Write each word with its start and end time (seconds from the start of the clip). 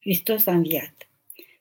Hristos 0.00 0.46
a 0.46 0.52
înviat. 0.52 1.08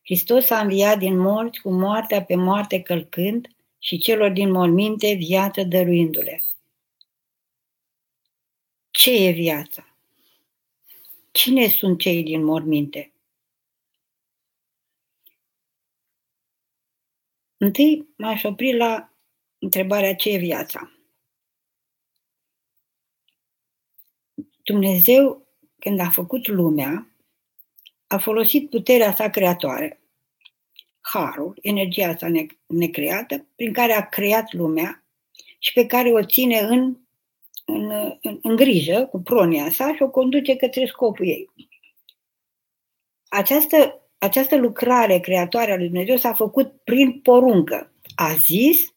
Hristos 0.04 0.50
a 0.50 0.60
înviat 0.60 0.98
din 0.98 1.18
morți 1.18 1.62
cu 1.62 1.72
moartea 1.72 2.24
pe 2.24 2.36
moarte 2.36 2.82
călcând 2.82 3.48
și 3.80 3.98
celor 3.98 4.32
din 4.32 4.52
morminte 4.52 5.14
viață 5.14 5.64
dăruindu-le. 5.64 6.44
Ce 8.90 9.28
e 9.28 9.32
viața? 9.32 9.96
Cine 11.32 11.68
sunt 11.68 12.00
cei 12.00 12.24
din 12.24 12.44
morminte? 12.44 13.12
Întâi 17.58 18.08
m-aș 18.18 18.44
opri 18.44 18.76
la 18.76 19.14
întrebarea 19.58 20.16
ce 20.16 20.30
e 20.30 20.38
viața. 20.38 20.92
Dumnezeu, 24.64 25.48
când 25.80 26.00
a 26.00 26.10
făcut 26.10 26.48
lumea, 26.48 27.17
a 28.08 28.18
folosit 28.18 28.70
puterea 28.70 29.14
sa 29.14 29.30
creatoare, 29.30 30.00
harul, 31.02 31.58
energia 31.62 32.18
sa 32.18 32.32
necreată, 32.66 33.46
prin 33.56 33.74
care 33.74 33.94
a 33.94 34.10
creat 34.10 34.54
lumea 34.54 35.04
și 35.60 35.74
pe 35.74 35.86
care 35.86 36.12
o 36.12 36.26
ține 36.26 36.60
în, 36.60 36.98
în, 37.66 37.92
în, 38.22 38.40
în 38.42 38.56
grijă 38.56 39.06
cu 39.06 39.22
pronia 39.22 39.72
sa 39.72 39.96
și 39.96 40.02
o 40.02 40.10
conduce 40.10 40.56
către 40.56 40.86
scopul 40.86 41.28
ei. 41.28 41.50
Această, 43.28 44.02
această 44.18 44.56
lucrare 44.56 45.20
creatoare 45.20 45.72
a 45.72 45.76
lui 45.76 45.88
Dumnezeu 45.88 46.18
s-a 46.18 46.34
făcut 46.34 46.72
prin 46.84 47.20
poruncă. 47.22 47.92
A 48.16 48.34
zis 48.34 48.96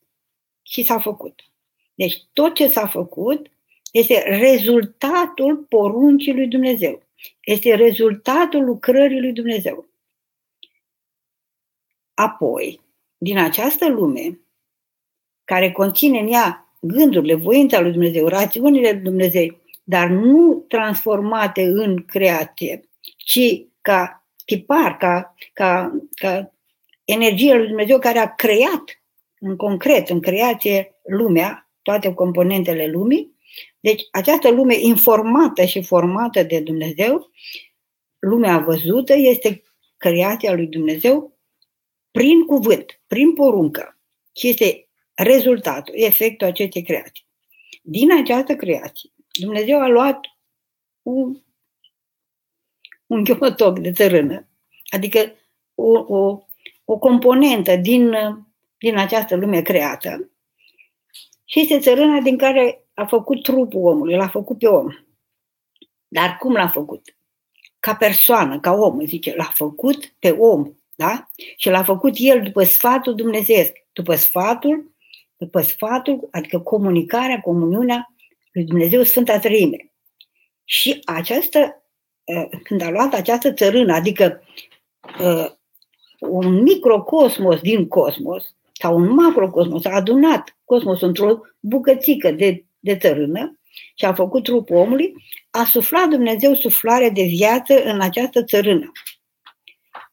și 0.63 0.83
s-a 0.83 0.99
făcut. 0.99 1.41
Deci 1.95 2.23
tot 2.33 2.55
ce 2.55 2.69
s-a 2.69 2.87
făcut 2.87 3.51
este 3.93 4.23
rezultatul 4.27 5.57
poruncii 5.57 6.35
lui 6.35 6.47
Dumnezeu. 6.47 7.03
Este 7.41 7.75
rezultatul 7.75 8.65
lucrării 8.65 9.21
lui 9.21 9.33
Dumnezeu. 9.33 9.89
Apoi, 12.15 12.81
din 13.19 13.39
această 13.39 13.89
lume, 13.89 14.41
care 15.45 15.73
conține 15.73 16.19
în 16.19 16.33
ea 16.33 16.75
gândurile, 16.81 17.35
voința 17.35 17.81
lui 17.81 17.93
Dumnezeu, 17.93 18.27
rațiunile 18.27 18.91
lui 18.93 19.01
Dumnezeu, 19.01 19.61
dar 19.85 20.09
nu 20.09 20.65
transformate 20.69 21.63
în 21.63 22.05
creație, 22.05 22.89
ci 23.17 23.67
ca 23.81 24.27
tipar, 24.45 24.97
ca, 24.97 25.35
ca, 25.53 26.01
ca 26.15 26.53
energia 27.05 27.55
lui 27.55 27.67
Dumnezeu 27.67 27.99
care 27.99 28.19
a 28.19 28.35
creat 28.35 28.85
în 29.39 29.57
concret, 29.57 30.09
în 30.09 30.21
creație, 30.21 30.95
lumea, 31.03 31.71
toate 31.83 32.15
componentele 32.15 32.87
lumii. 32.87 33.30
Deci, 33.81 34.03
această 34.11 34.51
lume 34.51 34.75
informată 34.81 35.65
și 35.65 35.83
formată 35.83 36.43
de 36.43 36.61
Dumnezeu, 36.61 37.31
lumea 38.19 38.59
văzută, 38.59 39.15
este 39.17 39.63
creația 39.97 40.55
lui 40.55 40.67
Dumnezeu 40.67 41.39
prin 42.11 42.45
cuvânt, 42.45 43.01
prin 43.07 43.35
poruncă. 43.35 43.99
Și 44.37 44.49
este 44.49 44.89
rezultatul, 45.15 45.95
efectul 45.97 46.47
acestei 46.47 46.83
creații. 46.83 47.27
Din 47.83 48.13
această 48.13 48.57
creație, 48.57 49.11
Dumnezeu 49.41 49.81
a 49.81 49.89
luat 49.89 50.21
un, 51.03 51.43
un 53.07 53.25
gheotoc 53.25 53.79
de 53.79 53.93
țărână, 53.93 54.49
adică 54.89 55.33
o, 55.75 56.17
o, 56.17 56.39
o 56.85 56.99
componentă 56.99 57.77
din 57.77 58.15
din 58.81 58.97
această 58.97 59.37
lume 59.37 59.63
creată 59.63 60.31
și 61.45 61.61
este 61.61 61.79
țărâna 61.79 62.21
din 62.21 62.37
care 62.37 62.85
a 62.95 63.07
făcut 63.07 63.43
trupul 63.43 63.85
omului, 63.85 64.17
l-a 64.17 64.29
făcut 64.29 64.59
pe 64.59 64.67
om. 64.67 64.87
Dar 66.09 66.37
cum 66.37 66.53
l-a 66.53 66.69
făcut? 66.69 67.17
Ca 67.79 67.95
persoană, 67.95 68.61
ca 68.61 68.73
om, 68.73 69.01
zice, 69.05 69.35
l-a 69.37 69.51
făcut 69.55 70.15
pe 70.19 70.31
om, 70.31 70.73
da? 70.95 71.29
Și 71.57 71.69
l-a 71.69 71.83
făcut 71.83 72.13
el 72.17 72.43
după 72.43 72.63
sfatul 72.63 73.15
dumnezeesc, 73.15 73.73
după 73.93 74.15
sfatul, 74.15 74.95
după 75.37 75.61
sfatul, 75.61 76.29
adică 76.31 76.59
comunicarea, 76.59 77.41
comuniunea 77.41 78.15
lui 78.53 78.65
Dumnezeu 78.65 79.03
Sfânta 79.03 79.39
Trăime. 79.39 79.93
Și 80.65 81.01
această, 81.05 81.83
ă, 82.37 82.49
când 82.63 82.83
a 82.83 82.91
luat 82.91 83.15
această 83.15 83.53
țărână, 83.53 83.95
adică 83.95 84.43
ă, 85.21 85.59
un 86.21 86.63
microcosmos 86.63 87.61
din 87.61 87.89
cosmos, 87.89 88.55
sau 88.73 88.97
un 88.97 89.15
macrocosmos, 89.15 89.85
a 89.85 89.95
adunat 89.95 90.57
cosmosul 90.65 91.09
într-o 91.09 91.41
bucățică 91.61 92.31
de, 92.31 92.65
de 92.81 92.97
țărână 92.97 93.59
și 93.95 94.05
a 94.05 94.15
făcut 94.15 94.43
trupul 94.43 94.77
omului, 94.77 95.15
a 95.51 95.65
suflat 95.65 96.09
Dumnezeu 96.09 96.55
suflare 96.55 97.11
de 97.11 97.23
viață 97.23 97.83
în 97.83 98.01
această 98.01 98.45
țărână. 98.45 98.93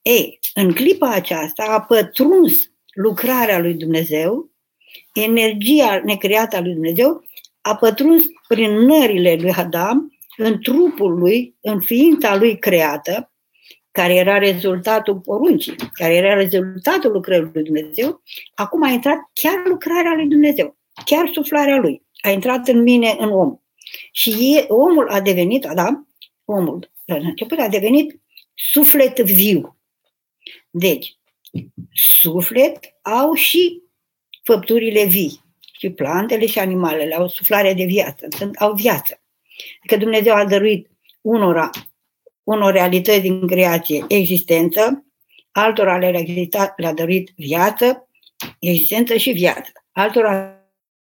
Ei, 0.01 0.39
în 0.53 0.73
clipa 0.73 1.09
aceasta 1.09 1.63
a 1.63 1.81
pătruns 1.81 2.71
lucrarea 2.93 3.59
lui 3.59 3.73
Dumnezeu, 3.73 4.51
energia 5.13 6.01
necreată 6.03 6.55
a 6.55 6.61
lui 6.61 6.73
Dumnezeu, 6.73 7.23
a 7.61 7.75
pătruns 7.75 8.23
prin 8.47 8.71
nările 8.71 9.37
lui 9.41 9.51
Adam, 9.51 10.17
în 10.37 10.61
trupul 10.61 11.17
lui, 11.17 11.55
în 11.61 11.79
ființa 11.79 12.35
lui 12.35 12.59
creată, 12.59 13.31
care 13.91 14.15
era 14.15 14.37
rezultatul 14.37 15.19
poruncii, 15.19 15.75
care 15.93 16.15
era 16.15 16.33
rezultatul 16.33 17.11
lucrării 17.11 17.49
lui 17.53 17.63
Dumnezeu, 17.63 18.21
acum 18.55 18.83
a 18.83 18.89
intrat 18.89 19.17
chiar 19.33 19.63
lucrarea 19.65 20.13
lui 20.13 20.27
Dumnezeu, 20.27 20.77
chiar 21.05 21.29
suflarea 21.33 21.77
lui. 21.77 22.01
A 22.21 22.29
intrat 22.29 22.67
în 22.67 22.81
mine, 22.81 23.15
în 23.19 23.29
om. 23.29 23.59
Și 24.11 24.55
e, 24.57 24.65
omul 24.67 25.09
a 25.09 25.21
devenit, 25.21 25.65
Adam, 25.65 26.07
omul, 26.45 26.91
la 27.05 27.15
început 27.15 27.59
a 27.59 27.67
devenit 27.67 28.19
suflet 28.53 29.19
viu. 29.19 29.77
Deci, 30.69 31.17
suflet 31.93 32.79
au 33.01 33.33
și 33.33 33.81
făpturile 34.43 35.05
vii. 35.05 35.45
Și 35.79 35.89
plantele 35.89 36.45
și 36.45 36.59
animalele 36.59 37.15
au 37.15 37.27
suflare 37.27 37.73
de 37.73 37.83
viață, 37.83 38.27
sunt, 38.29 38.55
au 38.55 38.73
viață. 38.73 39.21
Adică 39.77 39.97
Dumnezeu 39.97 40.35
a 40.35 40.45
dăruit 40.45 40.89
unora 41.21 41.69
unor 42.43 42.71
realități 42.71 43.19
din 43.19 43.47
creație 43.47 44.05
existență, 44.07 45.05
altora 45.51 45.97
le-a, 45.97 46.73
le-a 46.77 46.93
dăruit 46.93 47.31
viață, 47.35 48.09
existență 48.59 49.17
și 49.17 49.31
viață. 49.31 49.71
Altora 49.91 50.56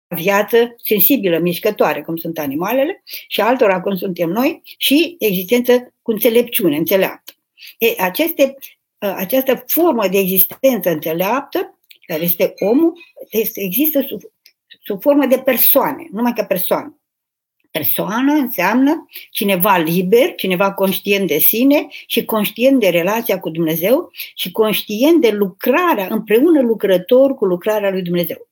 viață 0.08 0.76
sensibilă, 0.84 1.38
mișcătoare, 1.38 2.02
cum 2.02 2.16
sunt 2.16 2.40
animalele, 2.40 3.04
și 3.28 3.42
altora, 3.42 3.82
cum 3.82 3.96
suntem 3.96 4.30
noi, 4.30 4.62
și 4.78 5.16
existență 5.20 5.94
cu 6.02 6.12
înțelepciune, 6.12 6.78
înțeleaptă. 6.78 7.34
E, 7.78 8.02
aceste, 8.04 8.56
această 8.98 9.64
formă 9.68 10.08
de 10.08 10.18
existență 10.18 10.90
înțeleaptă, 10.90 11.80
care 12.06 12.24
este 12.24 12.54
omul, 12.60 12.94
este, 13.30 13.62
există 13.62 14.06
sub, 14.08 14.22
sub 14.84 15.02
formă 15.02 15.26
de 15.26 15.38
persoane, 15.38 16.08
numai 16.12 16.34
ca 16.34 16.46
persoană. 16.46 17.00
Persoană 17.72 18.34
înseamnă 18.34 19.06
cineva 19.32 19.78
liber, 19.78 20.36
cineva 20.36 20.74
conștient 20.74 21.28
de 21.28 21.38
sine 21.38 21.88
și 22.08 22.26
conștient 22.26 22.80
de 22.80 22.90
relația 22.90 23.40
cu 23.40 23.50
Dumnezeu 23.50 24.10
și 24.36 24.52
conștient 24.52 25.22
de 25.22 25.30
lucrarea, 25.30 26.08
împreună 26.10 26.62
lucrător 26.62 27.36
cu 27.36 27.46
lucrarea 27.46 27.92
lui 27.92 28.02
Dumnezeu. 28.02 28.48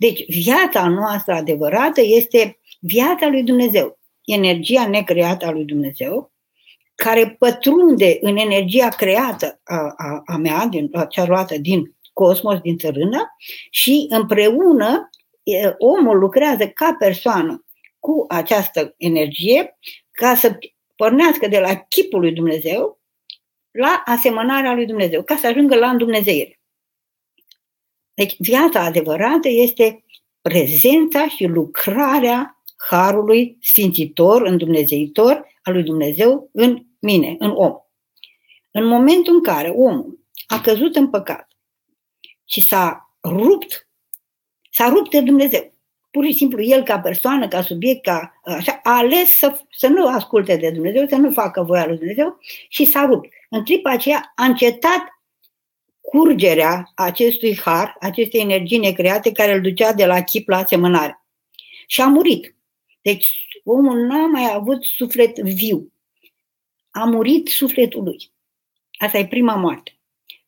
Deci, 0.00 0.24
viața 0.28 0.88
noastră 0.88 1.34
adevărată 1.34 2.00
este 2.00 2.58
viața 2.80 3.28
lui 3.28 3.42
Dumnezeu, 3.42 3.98
energia 4.24 4.88
necreată 4.88 5.46
a 5.46 5.50
lui 5.50 5.64
Dumnezeu, 5.64 6.32
care 6.94 7.36
pătrunde 7.38 8.18
în 8.20 8.36
energia 8.36 8.88
creată 8.88 9.60
a, 9.64 9.94
a, 9.96 10.22
a 10.26 10.36
mea, 10.36 10.66
din, 10.66 10.88
a 10.92 11.04
cea 11.04 11.26
luată 11.26 11.58
din 11.58 11.96
cosmos, 12.12 12.58
din 12.60 12.78
țărână, 12.78 13.36
și 13.70 14.06
împreună 14.08 15.10
omul 15.78 16.18
lucrează 16.18 16.68
ca 16.68 16.96
persoană 16.98 17.64
cu 17.98 18.24
această 18.28 18.94
energie 18.96 19.78
ca 20.10 20.34
să 20.34 20.58
pornească 20.96 21.48
de 21.48 21.58
la 21.58 21.74
chipul 21.74 22.20
lui 22.20 22.32
Dumnezeu 22.32 23.00
la 23.70 24.02
asemănarea 24.04 24.74
lui 24.74 24.86
Dumnezeu, 24.86 25.22
ca 25.22 25.36
să 25.36 25.46
ajungă 25.46 25.76
la 25.76 25.90
îndumnezeire. 25.90 26.57
Deci 28.18 28.36
viața 28.38 28.80
adevărată 28.80 29.48
este 29.48 30.04
prezența 30.40 31.28
și 31.28 31.44
lucrarea 31.44 32.62
Harului 32.76 33.58
Sfințitor, 33.60 34.42
îndumnezeitor 34.42 35.46
al 35.62 35.72
lui 35.72 35.82
Dumnezeu 35.82 36.50
în 36.52 36.84
mine, 36.98 37.36
în 37.38 37.50
om. 37.50 37.72
În 38.70 38.86
momentul 38.86 39.34
în 39.34 39.42
care 39.42 39.68
omul 39.68 40.18
a 40.46 40.60
căzut 40.60 40.96
în 40.96 41.10
păcat 41.10 41.48
și 42.44 42.60
s-a 42.60 43.14
rupt, 43.28 43.88
s-a 44.70 44.88
rupt 44.88 45.10
de 45.10 45.20
Dumnezeu, 45.20 45.72
pur 46.10 46.24
și 46.24 46.32
simplu 46.32 46.62
el 46.62 46.82
ca 46.82 46.98
persoană, 46.98 47.48
ca 47.48 47.62
subiect, 47.62 48.02
ca 48.02 48.40
așa, 48.42 48.80
a 48.82 48.96
ales 48.96 49.36
să, 49.36 49.60
să 49.70 49.86
nu 49.86 50.06
asculte 50.06 50.56
de 50.56 50.70
Dumnezeu, 50.70 51.06
să 51.06 51.16
nu 51.16 51.30
facă 51.30 51.62
voia 51.62 51.86
lui 51.86 51.96
Dumnezeu 51.96 52.38
și 52.68 52.84
s-a 52.84 53.04
rupt. 53.04 53.28
În 53.48 53.64
clipa 53.64 53.90
aceea 53.90 54.32
a 54.34 54.44
încetat 54.44 55.17
curgerea 56.00 56.92
acestui 56.94 57.58
har, 57.58 57.96
acestei 58.00 58.40
energii 58.40 58.78
necreate 58.78 59.32
care 59.32 59.52
îl 59.52 59.60
ducea 59.60 59.92
de 59.92 60.06
la 60.06 60.22
chip 60.22 60.48
la 60.48 60.56
asemănare. 60.56 61.22
Și 61.86 62.00
a 62.00 62.06
murit. 62.06 62.56
Deci 63.02 63.46
omul 63.64 63.98
n-a 63.98 64.26
mai 64.26 64.50
avut 64.54 64.84
suflet 64.84 65.38
viu. 65.38 65.92
A 66.90 67.04
murit 67.04 67.48
sufletul 67.48 68.02
lui. 68.02 68.32
Asta 68.98 69.18
e 69.18 69.26
prima 69.26 69.54
moarte. 69.54 69.98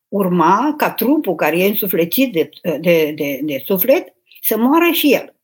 Urma 0.08 0.74
ca 0.76 0.92
trupul 0.92 1.34
care 1.34 1.58
e 1.58 1.66
însuflețit 1.66 2.32
de, 2.32 2.48
de, 2.80 3.12
de, 3.16 3.40
de 3.42 3.62
suflet 3.64 4.14
să 4.40 4.56
moară 4.56 4.90
și 4.90 5.12
el. 5.12 5.34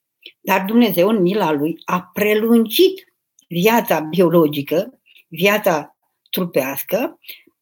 Dar 0.40 0.64
Dumnezeu, 0.64 1.08
în 1.08 1.22
mila 1.22 1.52
lui, 1.52 1.82
a 1.84 2.10
prelungit 2.12 3.14
viața 3.48 4.00
biologică, 4.00 5.00
viața 5.28 5.96
trupească, 6.30 7.18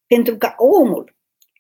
pentru 0.07 0.37
ca 0.37 0.55
omul, 0.59 1.14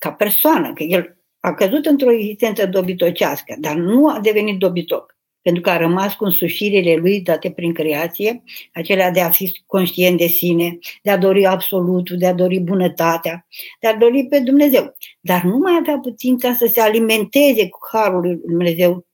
ca 0.04 0.12
persoană, 0.12 0.72
că 0.72 0.82
el 0.82 1.16
a 1.40 1.54
căzut 1.54 1.86
într-o 1.86 2.12
existență 2.12 2.66
dobitocească, 2.66 3.56
dar 3.58 3.74
nu 3.76 4.08
a 4.08 4.20
devenit 4.20 4.58
dobitoc, 4.58 5.16
pentru 5.42 5.62
că 5.62 5.70
a 5.70 5.76
rămas 5.76 6.14
cu 6.14 6.24
însușirile 6.24 6.94
lui 6.94 7.20
date 7.20 7.50
prin 7.50 7.72
creație, 7.72 8.42
acelea 8.72 9.10
de 9.10 9.20
a 9.20 9.30
fi 9.30 9.62
conștient 9.66 10.18
de 10.18 10.26
sine, 10.26 10.78
de 11.02 11.10
a 11.10 11.16
dori 11.16 11.46
absolutul, 11.46 12.16
de 12.16 12.26
a 12.26 12.32
dori 12.32 12.58
bunătatea, 12.58 13.46
de 13.80 13.86
a 13.86 13.96
dori 13.96 14.26
pe 14.26 14.38
Dumnezeu. 14.38 14.96
Dar 15.20 15.42
nu 15.42 15.56
mai 15.56 15.76
avea 15.80 15.98
putința 15.98 16.54
să 16.54 16.66
se 16.72 16.80
alimenteze 16.80 17.68
cu 17.68 17.78
harul 17.92 18.20
lui 18.20 18.40
Dumnezeu, 18.46 19.06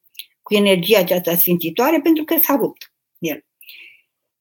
cu 0.42 0.54
energia 0.54 0.98
aceasta 0.98 1.36
sfințitoare, 1.36 2.00
pentru 2.02 2.24
că 2.24 2.34
s-a 2.38 2.56
rupt 2.56 2.92
el. 3.18 3.44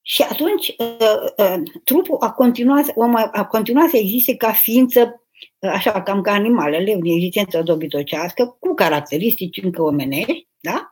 Și 0.02 0.22
atunci 0.22 0.76
uh, 0.78 1.32
uh, 1.38 1.62
trupul 1.84 2.18
a 2.20 2.32
continuat, 2.32 2.92
omul 2.96 3.30
a 3.32 3.46
continuat 3.46 3.90
să 3.90 3.98
existe 3.98 4.36
ca 4.36 4.52
ființă 4.52 5.24
așa 5.60 6.02
cam 6.02 6.22
ca 6.22 6.32
animalele, 6.32 6.94
în 6.94 7.06
existență 7.06 7.62
dobitocească, 7.62 8.58
cu 8.60 8.74
caracteristici 8.74 9.62
încă 9.64 9.82
omenești, 9.82 10.48
da? 10.60 10.92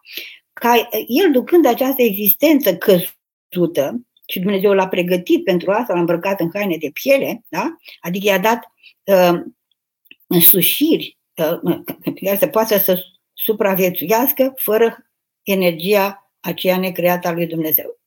ca 0.54 0.90
el 1.08 1.32
ducând 1.32 1.66
această 1.66 2.02
existență 2.02 2.76
căzută, 2.78 4.02
și 4.30 4.40
Dumnezeu 4.40 4.74
l-a 4.74 4.88
pregătit 4.88 5.44
pentru 5.44 5.72
asta, 5.72 5.94
l-a 5.94 6.00
îmbrăcat 6.00 6.40
în 6.40 6.50
haine 6.54 6.78
de 6.78 6.90
piele, 6.94 7.44
da? 7.48 7.76
adică 8.00 8.26
i-a 8.26 8.40
dat 8.40 8.72
uh, 9.04 9.40
însușiri, 10.28 11.18
uh, 11.36 12.38
să 12.38 12.48
poată 12.48 12.78
să 12.78 13.04
supraviețuiască 13.34 14.54
fără 14.56 15.10
energia 15.44 16.32
aceea 16.40 16.78
necreată 16.78 17.28
a 17.28 17.32
lui 17.32 17.48
Dumnezeu. 17.48 18.00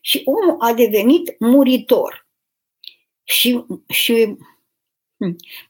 Și 0.00 0.22
omul 0.24 0.56
a 0.60 0.72
devenit 0.72 1.36
muritor. 1.38 2.26
Și, 3.24 3.64
și 3.88 4.12
Hmm. 4.24 4.51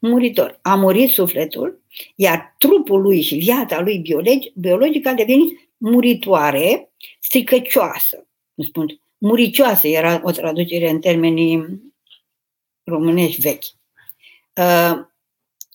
Muritor. 0.00 0.58
A 0.62 0.74
murit 0.74 1.10
sufletul, 1.10 1.82
iar 2.14 2.54
trupul 2.58 3.00
lui 3.00 3.20
și 3.20 3.34
viața 3.34 3.80
lui 3.80 3.98
biologic, 3.98 4.54
biologică 4.54 5.08
a 5.08 5.14
devenit 5.14 5.70
muritoare, 5.76 6.92
stricăcioasă. 7.20 8.26
Nu 8.54 8.64
spun, 8.64 9.00
muricioasă 9.18 9.88
era 9.88 10.20
o 10.24 10.30
traducere 10.30 10.90
în 10.90 11.00
termenii 11.00 11.82
românești 12.84 13.40
vechi. 13.40 13.64
Uh, 14.54 15.10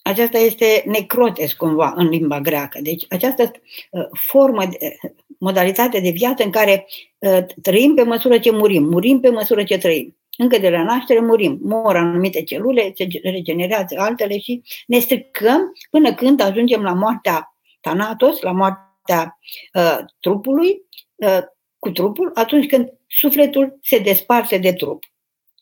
aceasta 0.04 0.38
este 0.38 0.84
necrotes 0.86 1.54
cumva 1.54 1.94
în 1.96 2.08
limba 2.08 2.42
greacă. 2.42 2.80
Deci 2.82 3.06
această 3.10 3.52
uh, 3.92 4.08
formă, 4.12 4.66
de, 4.66 4.98
modalitate 5.38 6.00
de 6.00 6.10
viață 6.10 6.44
în 6.44 6.52
care 6.52 6.88
uh, 7.18 7.46
trăim 7.62 7.94
pe 7.94 8.04
măsură 8.04 8.40
ce 8.40 8.52
murim, 8.52 8.84
murim 8.84 9.20
pe 9.20 9.30
măsură 9.30 9.64
ce 9.64 9.78
trăim. 9.78 10.17
Încă 10.38 10.58
de 10.58 10.70
la 10.70 10.84
naștere 10.84 11.20
murim, 11.20 11.60
mor 11.62 11.96
anumite 11.96 12.44
celule, 12.44 12.92
se 12.96 13.08
regenerează 13.24 13.96
altele 13.98 14.40
și 14.40 14.62
ne 14.88 15.00
stricăm 15.00 15.74
până 15.90 16.14
când 16.14 16.40
ajungem 16.40 16.82
la 16.82 16.94
moartea 16.94 17.58
Thanatos, 17.82 18.42
la 18.42 18.52
moartea 18.52 19.40
uh, 19.74 19.98
trupului, 20.20 20.82
uh, 21.16 21.40
cu 21.80 21.90
trupul, 21.92 22.32
atunci 22.34 22.68
când 22.68 22.94
sufletul 23.08 23.80
se 23.82 24.00
desparte 24.00 24.58
de 24.58 24.74
trup. 24.74 25.04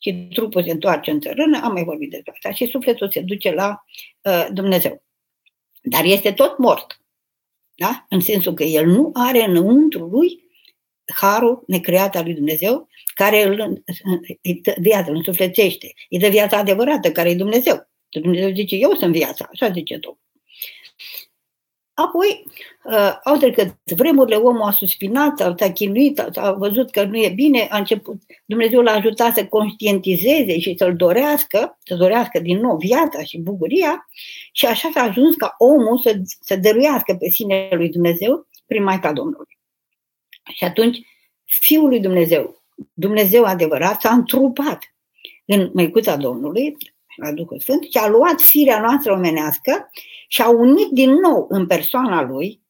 Și 0.00 0.28
trupul 0.34 0.64
se 0.64 0.70
întoarce 0.70 1.10
în 1.10 1.20
țărână, 1.20 1.60
am 1.62 1.72
mai 1.72 1.84
vorbit 1.84 2.10
despre 2.10 2.32
asta, 2.34 2.52
și 2.52 2.66
sufletul 2.66 3.10
se 3.10 3.20
duce 3.20 3.52
la 3.52 3.84
uh, 4.22 4.46
Dumnezeu. 4.52 5.02
Dar 5.82 6.04
este 6.04 6.32
tot 6.32 6.58
mort. 6.58 7.00
Da? 7.74 8.06
În 8.08 8.20
sensul 8.20 8.54
că 8.54 8.64
el 8.64 8.86
nu 8.86 9.10
are 9.14 9.44
înăuntru 9.44 10.04
lui 10.04 10.45
harul 11.14 11.62
necreat 11.66 12.16
al 12.16 12.24
lui 12.24 12.34
Dumnezeu, 12.34 12.88
care 13.14 13.42
îl, 13.42 13.82
îi 14.42 14.60
dă 14.62 14.74
viața, 14.78 15.10
îl 15.10 15.16
însuflețește. 15.16 15.94
Îi 16.10 16.18
dă 16.18 16.28
viața 16.28 16.56
adevărată, 16.56 17.12
care 17.12 17.30
e 17.30 17.34
Dumnezeu. 17.34 17.88
Dumnezeu 18.08 18.50
zice, 18.50 18.76
eu 18.76 18.94
sunt 18.94 19.12
viața, 19.12 19.48
așa 19.52 19.70
zice 19.70 19.98
tu. 19.98 20.18
Apoi, 21.94 22.44
uh, 22.84 23.18
au 23.24 23.36
trecut 23.36 23.74
vremurile, 23.96 24.36
omul 24.36 24.62
a 24.62 24.70
suspinat, 24.70 25.38
s-a 25.58 25.72
chinuit, 25.72 26.18
a 26.18 26.52
văzut 26.52 26.90
că 26.90 27.04
nu 27.04 27.16
e 27.16 27.28
bine, 27.28 27.68
a 27.70 27.78
început, 27.78 28.22
Dumnezeu 28.44 28.80
l-a 28.80 28.92
ajutat 28.92 29.34
să 29.34 29.46
conștientizeze 29.46 30.58
și 30.58 30.74
să-l 30.78 30.96
dorească, 30.96 31.78
să 31.84 31.94
dorească 31.94 32.38
din 32.38 32.58
nou 32.58 32.76
viața 32.76 33.22
și 33.22 33.38
bucuria 33.38 34.08
și 34.52 34.66
așa 34.66 34.90
s-a 34.94 35.00
ajuns 35.00 35.34
ca 35.34 35.54
omul 35.58 35.98
să, 35.98 36.20
să 36.40 36.56
dăruiască 36.56 37.16
pe 37.18 37.28
sine 37.28 37.68
lui 37.70 37.88
Dumnezeu 37.88 38.46
prin 38.66 38.82
Maica 38.82 39.12
Domnului. 39.12 39.55
Și 40.52 40.64
atunci 40.64 40.98
Fiul 41.44 41.88
lui 41.88 42.00
Dumnezeu, 42.00 42.62
Dumnezeu 42.92 43.44
adevărat, 43.44 44.00
s-a 44.00 44.12
întrupat 44.12 44.78
în 45.44 45.70
Măicuța 45.74 46.16
Domnului, 46.16 46.76
la 47.16 47.32
Duhul 47.32 47.60
Sfânt, 47.60 47.82
și 47.82 47.98
a 47.98 48.08
luat 48.08 48.40
firea 48.40 48.80
noastră 48.80 49.12
omenească 49.12 49.90
și 50.28 50.42
a 50.42 50.48
unit 50.48 50.88
din 50.90 51.10
nou 51.10 51.46
în 51.48 51.66
persoana 51.66 52.22
lui, 52.22 52.60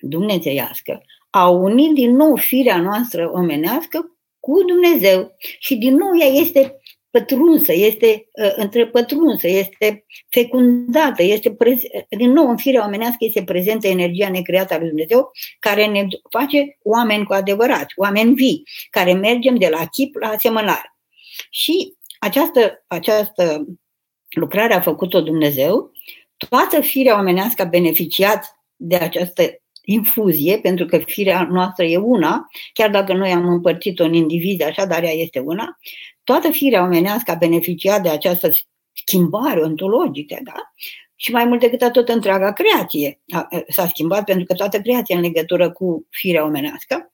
dumnezeiască, 0.00 1.02
a 1.30 1.48
unit 1.48 1.94
din 1.94 2.16
nou 2.16 2.36
firea 2.36 2.80
noastră 2.80 3.30
omenească 3.32 4.18
cu 4.40 4.64
Dumnezeu 4.64 5.34
și 5.58 5.76
din 5.76 5.94
nou 5.94 6.18
ea 6.18 6.26
este 6.26 6.77
pătrunsă, 7.18 7.72
este 7.72 8.28
uh, 8.32 8.52
întrepătrunsă, 8.56 9.48
este 9.48 10.04
fecundată, 10.28 11.22
este 11.22 11.50
prez- 11.50 12.06
din 12.08 12.30
nou 12.30 12.48
în 12.48 12.56
firea 12.56 12.86
omenească 12.86 13.16
este 13.18 13.42
prezentă 13.42 13.86
energia 13.86 14.28
necreată 14.28 14.74
a 14.74 14.78
lui 14.78 14.88
Dumnezeu 14.88 15.30
care 15.58 15.86
ne 15.86 16.06
face 16.30 16.78
oameni 16.82 17.24
cu 17.24 17.32
adevărat, 17.32 17.86
oameni 17.96 18.34
vii, 18.34 18.62
care 18.90 19.12
mergem 19.12 19.56
de 19.56 19.68
la 19.68 19.86
chip 19.86 20.14
la 20.14 20.28
asemănare. 20.28 20.96
Și 21.50 21.94
această, 22.18 22.84
această 22.86 23.66
lucrare 24.28 24.74
a 24.74 24.80
făcut-o 24.80 25.20
Dumnezeu, 25.20 25.92
toată 26.36 26.80
firea 26.80 27.18
omenească 27.18 27.62
a 27.62 27.64
beneficiat 27.64 28.60
de 28.76 28.96
această 28.96 29.42
infuzie, 29.82 30.58
pentru 30.58 30.86
că 30.86 30.98
firea 30.98 31.48
noastră 31.50 31.84
e 31.84 31.96
una, 31.96 32.46
chiar 32.72 32.90
dacă 32.90 33.12
noi 33.12 33.30
am 33.30 33.48
împărțit-o 33.48 34.04
în 34.04 34.14
indivizi 34.14 34.62
așa, 34.62 34.86
dar 34.86 35.02
ea 35.02 35.12
este 35.12 35.38
una, 35.38 35.78
toată 36.28 36.50
firea 36.50 36.82
omenească 36.82 37.30
a 37.30 37.34
beneficiat 37.34 38.02
de 38.02 38.08
această 38.08 38.50
schimbare 38.92 39.60
ontologică, 39.60 40.38
da? 40.42 40.72
Și 41.16 41.32
mai 41.32 41.44
mult 41.44 41.60
decât 41.60 41.82
atât, 41.82 42.08
întreaga 42.08 42.52
creație 42.52 43.20
s-a 43.68 43.86
schimbat 43.86 44.24
pentru 44.24 44.44
că 44.44 44.54
toată 44.54 44.80
creația 44.80 45.16
în 45.16 45.22
legătură 45.22 45.70
cu 45.70 46.06
firea 46.10 46.44
omenească. 46.44 47.12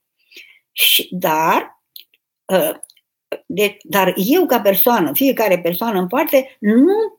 Și, 0.72 1.08
dar, 1.10 1.82
de, 3.46 3.76
dar 3.82 4.14
eu 4.16 4.46
ca 4.46 4.60
persoană, 4.60 5.12
fiecare 5.12 5.58
persoană 5.58 5.98
în 5.98 6.06
parte, 6.06 6.56
nu 6.58 7.18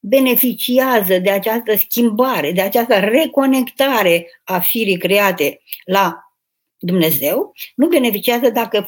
beneficiază 0.00 1.18
de 1.18 1.30
această 1.30 1.76
schimbare, 1.76 2.52
de 2.52 2.60
această 2.60 2.98
reconectare 2.98 4.26
a 4.44 4.58
firii 4.58 4.98
create 4.98 5.60
la 5.84 6.34
Dumnezeu, 6.78 7.52
nu 7.74 7.86
beneficiază 7.86 8.50
dacă 8.50 8.84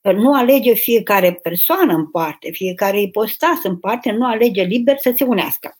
nu 0.00 0.34
alege 0.34 0.72
fiecare 0.72 1.32
persoană 1.32 1.94
în 1.94 2.10
parte, 2.10 2.50
fiecare 2.50 3.00
ipostas 3.00 3.62
în 3.62 3.78
parte, 3.78 4.10
nu 4.10 4.26
alege 4.26 4.62
liber 4.62 4.98
să 4.98 5.12
se 5.16 5.24
unească. 5.24 5.78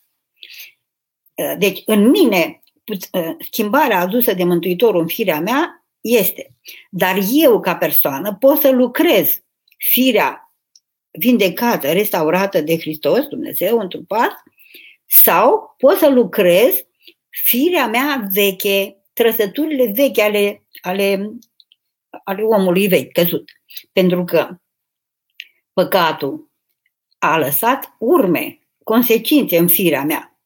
Deci, 1.59 1.83
în 1.87 2.09
mine, 2.09 2.63
schimbarea 3.41 4.01
adusă 4.01 4.35
de 4.35 4.45
Mântuitorul 4.45 5.01
în 5.01 5.07
firea 5.07 5.41
mea 5.41 5.85
este, 6.01 6.57
dar 6.91 7.19
eu, 7.33 7.61
ca 7.61 7.77
persoană, 7.77 8.37
pot 8.41 8.61
să 8.61 8.71
lucrez 8.71 9.43
firea 9.77 10.55
vindecată, 11.11 11.93
restaurată 11.93 12.61
de 12.61 12.79
Hristos, 12.79 13.27
Dumnezeu, 13.27 13.79
întrupat, 13.79 14.43
sau 15.07 15.75
pot 15.79 15.97
să 15.97 16.09
lucrez 16.09 16.87
firea 17.29 17.87
mea 17.87 18.29
veche, 18.33 18.97
trăsăturile 19.13 19.93
vechi 19.95 20.19
ale, 20.19 20.63
ale, 20.81 21.31
ale 22.25 22.43
omului 22.43 22.89
vechi, 22.89 23.13
căzut. 23.13 23.60
Pentru 23.93 24.25
că 24.25 24.49
păcatul 25.73 26.51
a 27.19 27.39
lăsat 27.39 27.95
urme, 27.99 28.59
consecințe 28.85 29.59
în 29.59 29.69
firea 29.69 30.03
mea, 30.03 30.39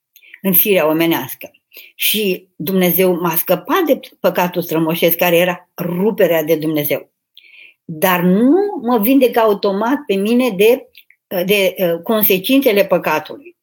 în 0.43 0.53
firea 0.53 0.89
omenească. 0.89 1.51
Și 1.95 2.49
Dumnezeu 2.57 3.21
m-a 3.21 3.35
scăpat 3.37 3.83
de 3.87 4.01
păcatul 4.21 4.63
strămoșesc, 4.63 5.17
care 5.17 5.37
era 5.37 5.71
ruperea 5.77 6.43
de 6.43 6.57
Dumnezeu. 6.57 7.13
Dar 7.85 8.21
nu 8.21 8.81
mă 8.83 8.99
vindecă 8.99 9.41
automat 9.41 9.99
pe 10.07 10.15
mine 10.15 10.51
de, 10.51 10.89
de 11.45 11.75
uh, 11.79 12.01
consecințele 12.03 12.85
păcatului, 12.85 13.57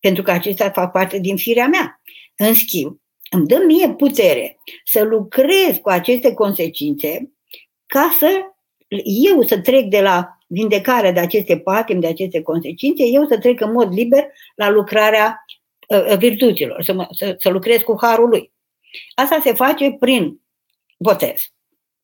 pentru 0.00 0.22
că 0.22 0.30
acestea 0.30 0.70
fac 0.70 0.92
parte 0.92 1.18
din 1.18 1.36
firea 1.36 1.66
mea. 1.66 2.00
În 2.36 2.54
schimb, 2.54 3.00
îmi 3.30 3.46
dă 3.46 3.62
mie 3.66 3.88
putere 3.88 4.58
să 4.84 5.02
lucrez 5.02 5.76
cu 5.82 5.88
aceste 5.88 6.34
consecințe 6.34 7.32
ca 7.86 8.16
să 8.18 8.28
eu 9.04 9.42
să 9.42 9.60
trec 9.60 9.84
de 9.84 10.00
la 10.00 10.38
vindecarea 10.46 11.12
de 11.12 11.20
aceste 11.20 11.58
patim, 11.58 12.00
de 12.00 12.06
aceste 12.06 12.42
consecințe, 12.42 13.04
eu 13.04 13.26
să 13.26 13.38
trec 13.38 13.60
în 13.60 13.72
mod 13.72 13.92
liber 13.92 14.26
la 14.54 14.70
lucrarea 14.70 15.44
uh, 15.88 16.16
virtuților, 16.16 16.82
să, 16.82 16.92
mă, 16.92 17.08
să, 17.10 17.36
să 17.38 17.48
lucrez 17.48 17.80
cu 17.80 17.96
harul 18.00 18.28
lui. 18.28 18.52
Asta 19.14 19.40
se 19.42 19.52
face 19.52 19.96
prin 19.98 20.40
botez. 20.98 21.52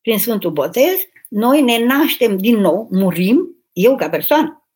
Prin 0.01 0.19
Sfântul 0.19 0.51
Botez, 0.51 0.97
noi 1.29 1.61
ne 1.61 1.85
naștem 1.85 2.37
din 2.37 2.57
nou, 2.57 2.87
murim, 2.91 3.55
eu 3.73 3.95
ca 3.95 4.09
persoană. 4.09 4.67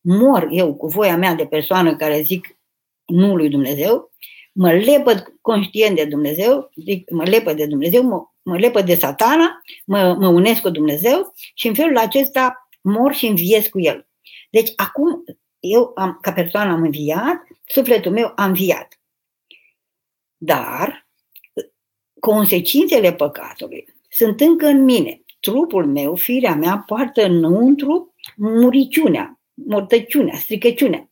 Mor 0.00 0.48
eu 0.50 0.74
cu 0.74 0.86
voia 0.86 1.16
mea 1.16 1.34
de 1.34 1.46
persoană 1.46 1.96
care 1.96 2.20
zic 2.22 2.58
nu 3.04 3.36
lui 3.36 3.48
Dumnezeu, 3.48 4.10
mă 4.52 4.72
lepăd 4.72 5.34
conștient 5.40 5.96
de 5.96 6.04
Dumnezeu, 6.04 6.70
zic, 6.84 7.10
mă 7.10 7.24
lepăd 7.24 7.56
de 7.56 7.66
Dumnezeu, 7.66 8.02
mă, 8.02 8.22
mă 8.48 8.58
lepăd 8.58 8.86
de 8.86 8.94
satana, 8.94 9.62
mă, 9.84 10.16
mă 10.18 10.28
unesc 10.28 10.60
cu 10.60 10.70
Dumnezeu 10.70 11.32
și 11.54 11.66
în 11.66 11.74
felul 11.74 11.96
acesta 11.96 12.68
mor 12.80 13.14
și 13.14 13.26
înviez 13.26 13.66
cu 13.66 13.80
El. 13.80 14.08
Deci 14.50 14.72
acum 14.76 15.24
eu 15.58 15.92
am, 15.94 16.18
ca 16.20 16.32
persoană 16.32 16.72
am 16.72 16.82
înviat, 16.82 17.36
sufletul 17.64 18.12
meu 18.12 18.32
a 18.34 18.44
înviat. 18.44 19.00
Dar 20.36 21.08
consecințele 22.20 23.12
păcatului 23.12 23.94
sunt 24.08 24.40
încă 24.40 24.66
în 24.66 24.84
mine. 24.84 25.22
Trupul 25.40 25.86
meu, 25.86 26.14
firea 26.14 26.54
mea, 26.54 26.82
poartă 26.86 27.24
înăuntru 27.24 28.14
muriciunea, 28.36 29.40
mortăciunea, 29.54 30.36
stricăciunea. 30.36 31.10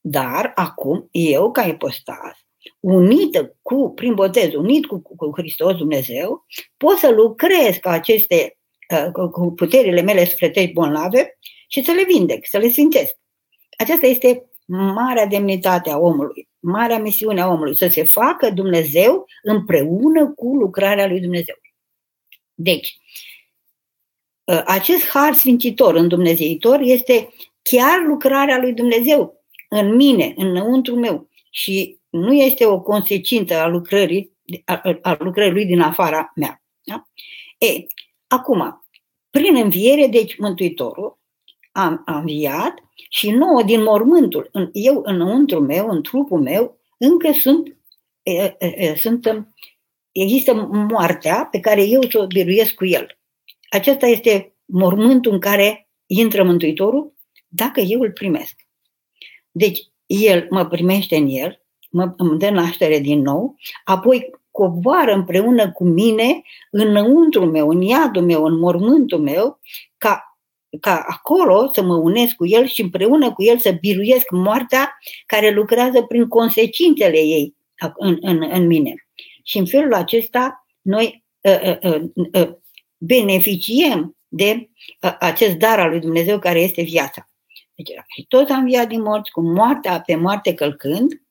Dar 0.00 0.52
acum, 0.54 1.08
eu, 1.10 1.50
ca 1.50 1.62
ipostas, 1.62 2.47
unită 2.80 3.56
cu, 3.62 3.92
prin 3.94 4.14
botez, 4.14 4.54
unit 4.54 4.86
cu, 4.86 5.02
cu 5.16 5.30
Hristos 5.36 5.76
Dumnezeu, 5.76 6.46
pot 6.76 6.96
să 6.96 7.10
lucrez 7.10 7.76
ca 7.76 7.90
aceste, 7.90 8.58
uh, 9.14 9.30
cu 9.30 9.52
puterile 9.52 10.00
mele 10.00 10.24
sufletești 10.24 10.72
bonlave 10.72 11.38
și 11.68 11.84
să 11.84 11.92
le 11.92 12.04
vindec, 12.04 12.46
să 12.46 12.58
le 12.58 12.68
sfințesc. 12.68 13.14
Aceasta 13.78 14.06
este 14.06 14.50
marea 14.66 15.26
demnitate 15.26 15.90
a 15.90 15.98
omului, 15.98 16.48
marea 16.58 16.98
misiune 16.98 17.40
a 17.40 17.48
omului, 17.48 17.76
să 17.76 17.88
se 17.88 18.04
facă 18.04 18.50
Dumnezeu 18.50 19.26
împreună 19.42 20.32
cu 20.32 20.54
lucrarea 20.54 21.06
lui 21.06 21.20
Dumnezeu. 21.20 21.54
Deci, 22.54 22.98
ă, 24.48 24.62
acest 24.66 25.08
har 25.08 25.34
sfințitor 25.34 25.94
în 25.94 26.08
Dumnezeitor 26.08 26.80
este 26.80 27.28
chiar 27.62 28.04
lucrarea 28.06 28.58
lui 28.58 28.72
Dumnezeu 28.72 29.44
în 29.68 29.94
mine, 29.94 30.32
înăuntru 30.36 30.94
meu 30.94 31.28
și 31.50 31.97
nu 32.10 32.32
este 32.32 32.66
o 32.66 32.80
consecință 32.80 33.54
a 33.54 33.66
lucrării, 33.66 34.32
a, 34.64 34.98
a 35.02 35.16
lucrării 35.18 35.52
lui 35.52 35.64
din 35.64 35.80
afara 35.80 36.32
mea. 36.34 36.62
Da? 36.82 37.08
E, 37.58 37.86
acum, 38.26 38.86
prin 39.30 39.56
înviere, 39.56 40.06
deci 40.06 40.36
Mântuitorul 40.36 41.18
a, 41.72 42.02
a 42.04 42.18
înviat 42.18 42.74
și 43.08 43.30
nouă 43.30 43.62
din 43.62 43.82
mormântul, 43.82 44.48
în, 44.52 44.70
eu 44.72 45.02
înăuntru 45.04 45.60
meu, 45.60 45.88
în 45.88 46.02
trupul 46.02 46.40
meu, 46.40 46.80
încă 46.98 47.32
sunt, 47.32 47.76
e, 48.22 48.56
e, 48.58 48.94
sunt 48.96 49.46
există 50.12 50.54
moartea 50.70 51.48
pe 51.50 51.60
care 51.60 51.84
eu 51.84 52.00
o 52.12 52.26
biruiesc 52.26 52.74
cu 52.74 52.86
el. 52.86 53.18
Acesta 53.70 54.06
este 54.06 54.56
mormântul 54.64 55.32
în 55.32 55.40
care 55.40 55.88
intră 56.06 56.44
Mântuitorul 56.44 57.14
dacă 57.48 57.80
eu 57.80 58.00
îl 58.00 58.12
primesc. 58.12 58.66
Deci, 59.50 59.80
el 60.06 60.46
mă 60.50 60.66
primește 60.66 61.16
în 61.16 61.28
el, 61.28 61.62
mă, 61.88 62.12
îmi 62.16 62.38
dă 62.38 62.50
naștere 62.50 62.98
din 62.98 63.22
nou, 63.22 63.56
apoi 63.84 64.30
coboară 64.50 65.12
împreună 65.12 65.72
cu 65.72 65.84
mine 65.84 66.42
înăuntru 66.70 67.44
meu, 67.44 67.68
în 67.68 67.80
iadul 67.80 68.22
meu, 68.22 68.44
în 68.44 68.58
mormântul 68.58 69.20
meu, 69.20 69.60
ca, 69.96 70.38
ca 70.80 71.04
acolo 71.08 71.70
să 71.72 71.82
mă 71.82 71.94
unesc 71.94 72.34
cu 72.34 72.46
el 72.46 72.66
și 72.66 72.82
împreună 72.82 73.32
cu 73.32 73.42
el 73.42 73.58
să 73.58 73.70
biruiesc 73.80 74.30
moartea 74.30 74.98
care 75.26 75.50
lucrează 75.50 76.02
prin 76.02 76.28
consecințele 76.28 77.18
ei 77.18 77.54
în, 77.96 78.16
în, 78.20 78.48
în 78.50 78.66
mine. 78.66 78.94
Și 79.42 79.58
în 79.58 79.66
felul 79.66 79.94
acesta 79.94 80.66
noi 80.80 81.24
uh, 81.40 81.76
uh, 81.82 82.02
uh, 82.32 82.48
beneficiem 82.96 84.16
de 84.28 84.70
acest 85.18 85.56
dar 85.56 85.80
al 85.80 85.90
lui 85.90 86.00
Dumnezeu 86.00 86.38
care 86.38 86.60
este 86.60 86.82
viața. 86.82 87.30
Deci, 87.74 87.88
și 88.06 88.26
tot 88.28 88.50
a 88.50 88.56
înviat 88.56 88.88
din 88.88 89.02
morți, 89.02 89.30
cu 89.30 89.40
moartea 89.40 90.00
pe 90.00 90.16
moarte 90.16 90.54
călcând, 90.54 91.22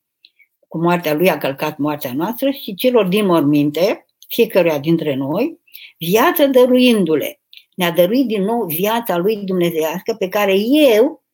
cu 0.68 0.78
moartea 0.78 1.14
lui 1.14 1.30
a 1.30 1.38
călcat 1.38 1.78
moartea 1.78 2.12
noastră 2.12 2.50
și 2.50 2.74
celor 2.74 3.06
din 3.06 3.26
morminte, 3.26 4.06
fiecăruia 4.28 4.78
dintre 4.78 5.14
noi, 5.14 5.60
viață 5.98 6.46
dăruindu-le. 6.46 7.40
Ne-a 7.74 7.90
dăruit 7.90 8.26
din 8.26 8.42
nou 8.42 8.66
viața 8.66 9.16
lui 9.16 9.36
dumnezeiască 9.36 10.14
pe 10.14 10.28
care 10.28 10.54
eu 10.94 11.24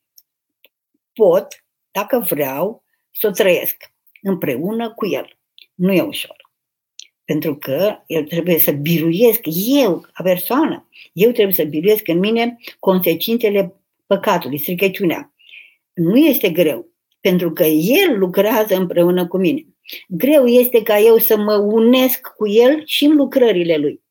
pot, 1.12 1.46
dacă 1.90 2.26
vreau, 2.28 2.84
să 3.10 3.26
o 3.26 3.30
trăiesc 3.30 3.76
împreună 4.22 4.92
cu 4.92 5.06
el. 5.06 5.38
Nu 5.74 5.92
e 5.92 6.02
ușor. 6.02 6.36
Pentru 7.24 7.56
că 7.56 8.02
el 8.06 8.24
trebuie 8.24 8.58
să 8.58 8.72
biruiesc, 8.72 9.40
eu, 9.82 10.00
ca 10.12 10.22
persoană, 10.22 10.88
eu 11.12 11.30
trebuie 11.30 11.54
să 11.54 11.64
biruiesc 11.64 12.08
în 12.08 12.18
mine 12.18 12.58
consecințele 12.78 13.74
păcatului, 14.06 14.58
stricăciunea. 14.58 15.34
Nu 15.92 16.16
este 16.16 16.50
greu, 16.50 16.93
pentru 17.24 17.52
că 17.52 17.64
el 17.64 18.18
lucrează 18.18 18.76
împreună 18.76 19.26
cu 19.26 19.36
mine. 19.36 19.66
Greu 20.08 20.46
este 20.46 20.82
ca 20.82 20.98
eu 20.98 21.18
să 21.18 21.36
mă 21.36 21.54
unesc 21.54 22.20
cu 22.36 22.48
el 22.48 22.82
și 22.84 23.04
în 23.04 23.16
lucrările 23.16 23.76
lui. 23.76 24.02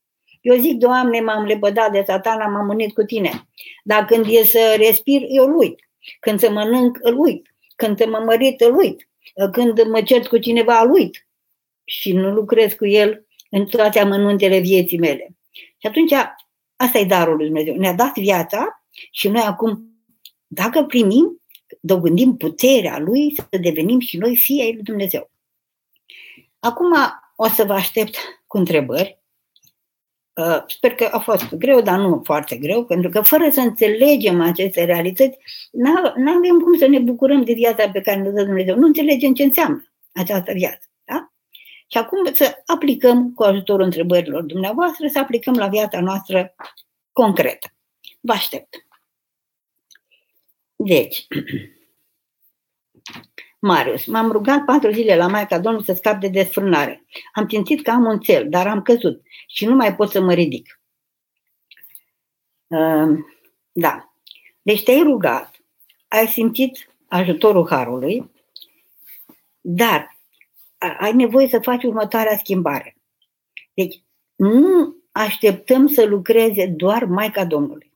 Eu 0.42 0.58
zic, 0.58 0.78
Doamne, 0.78 1.20
m-am 1.20 1.46
lepădat 1.46 1.92
de 1.92 2.04
satana, 2.08 2.48
m-am 2.48 2.70
unit 2.70 2.94
cu 2.94 3.04
tine. 3.04 3.48
Dar 3.84 4.06
când 4.06 4.26
e 4.30 4.44
să 4.44 4.76
respir, 4.78 5.22
eu 5.28 5.46
îl 5.46 5.56
uit. 5.58 5.80
Când 6.20 6.40
să 6.40 6.52
mănânc, 6.52 6.98
îl 7.02 7.20
uit. 7.20 7.56
Când 7.76 8.06
mă 8.06 8.22
mărit, 8.26 8.62
îl 8.62 8.76
uit. 8.76 9.10
Când 9.52 9.84
mă 9.88 10.02
cert 10.02 10.28
cu 10.28 10.38
cineva, 10.38 10.80
îl 10.80 10.92
uit 10.92 11.28
și 11.84 12.14
nu 12.14 12.32
lucrez 12.32 12.74
cu 12.74 12.86
el 12.86 13.26
în 13.50 13.66
toate 13.66 14.00
amănuntele 14.00 14.60
vieții 14.60 15.00
mele. 15.00 15.36
Și 15.52 15.88
atunci, 15.88 16.14
asta 16.76 16.98
e 16.98 17.06
darul 17.06 17.36
lui 17.36 17.46
Dumnezeu. 17.46 17.76
Ne-a 17.76 17.94
dat 17.94 18.18
viața 18.18 18.84
și 19.12 19.28
noi 19.28 19.42
acum, 19.42 19.84
dacă 20.48 20.84
primim, 20.84 21.43
dobândim 21.86 22.38
puterea 22.38 23.00
lui 23.00 23.36
să 23.36 23.58
devenim 23.58 24.00
și 24.00 24.18
noi 24.18 24.36
fii 24.36 24.62
ai 24.62 24.74
lui 24.74 24.84
Dumnezeu. 24.84 25.30
Acum 26.60 26.94
o 27.36 27.48
să 27.48 27.64
vă 27.64 27.74
aștept 27.74 28.18
cu 28.48 28.58
întrebări. 28.58 29.22
Uh, 30.34 30.64
sper 30.68 30.96
că 30.96 31.10
a 31.12 31.20
fost 31.20 31.54
greu, 31.54 31.82
dar 31.82 32.00
nu 32.00 32.22
foarte 32.24 32.58
greu, 32.58 32.86
pentru 32.86 33.10
că 33.10 33.22
fără 33.22 33.50
să 33.50 33.60
înțelegem 33.60 34.42
aceste 34.42 34.84
realități, 34.84 35.38
nu 35.72 36.32
avem 36.38 36.60
cum 36.60 36.78
să 36.78 36.88
ne 36.88 37.00
bucurăm 37.00 37.44
de 37.44 37.54
viața 37.54 37.90
pe 37.90 38.02
care 38.02 38.22
ne 38.22 38.30
dă 38.30 38.44
Dumnezeu. 38.44 38.76
Nu 38.76 38.86
înțelegem 38.86 39.34
ce 39.34 39.44
înseamnă 39.44 39.86
această 40.14 40.52
viață. 40.54 40.88
Și 41.94 42.00
acum 42.00 42.34
să 42.34 42.62
aplicăm 42.66 43.34
cu 43.34 43.44
ajutorul 43.44 43.86
întrebărilor 43.86 44.44
dumneavoastră, 44.44 45.08
să 45.08 45.20
aplicăm 45.20 45.54
la 45.54 45.68
viața 45.68 46.02
noastră 46.02 46.56
concretă. 47.12 47.68
Vă 48.20 48.32
aștept. 48.32 48.86
Deci, 50.76 51.28
Marius, 53.66 54.06
m-am 54.06 54.32
rugat 54.32 54.66
patru 54.66 54.92
zile 54.92 55.16
la 55.16 55.28
Maica 55.28 55.60
Domnului 55.60 55.86
să 55.86 55.94
scap 55.94 56.20
de 56.20 56.28
desfrânare. 56.28 57.06
Am 57.34 57.48
simțit 57.48 57.82
că 57.82 57.92
am 57.92 58.06
un 58.06 58.20
cel, 58.20 58.50
dar 58.50 58.68
am 58.68 58.82
căzut 58.82 59.22
și 59.48 59.66
nu 59.66 59.76
mai 59.76 59.96
pot 59.96 60.10
să 60.10 60.22
mă 60.22 60.34
ridic. 60.34 60.82
Uh, 62.68 63.18
da. 63.72 64.14
Deci 64.62 64.84
te-ai 64.84 65.02
rugat, 65.02 65.56
ai 66.08 66.28
simțit 66.28 66.90
ajutorul 67.08 67.68
Harului, 67.70 68.32
dar 69.62 70.18
ai 71.00 71.14
nevoie 71.14 71.48
să 71.48 71.60
faci 71.60 71.84
următoarea 71.84 72.38
schimbare. 72.38 72.96
Deci, 73.74 74.04
nu 74.36 74.96
așteptăm 75.12 75.88
să 75.88 76.06
lucreze 76.06 76.68
doar 76.68 77.06
Maica 77.06 77.46
Domnului. 77.46 77.94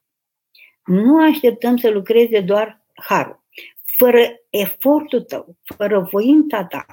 Nu 0.85 1.21
așteptăm 1.23 1.77
să 1.77 1.89
lucreze 1.89 2.41
doar 2.41 2.81
Harul. 2.93 3.45
Fără 3.97 4.19
efortul 4.49 5.21
tău, 5.21 5.55
fără 5.77 6.07
voința 6.11 6.65
ta, 6.65 6.85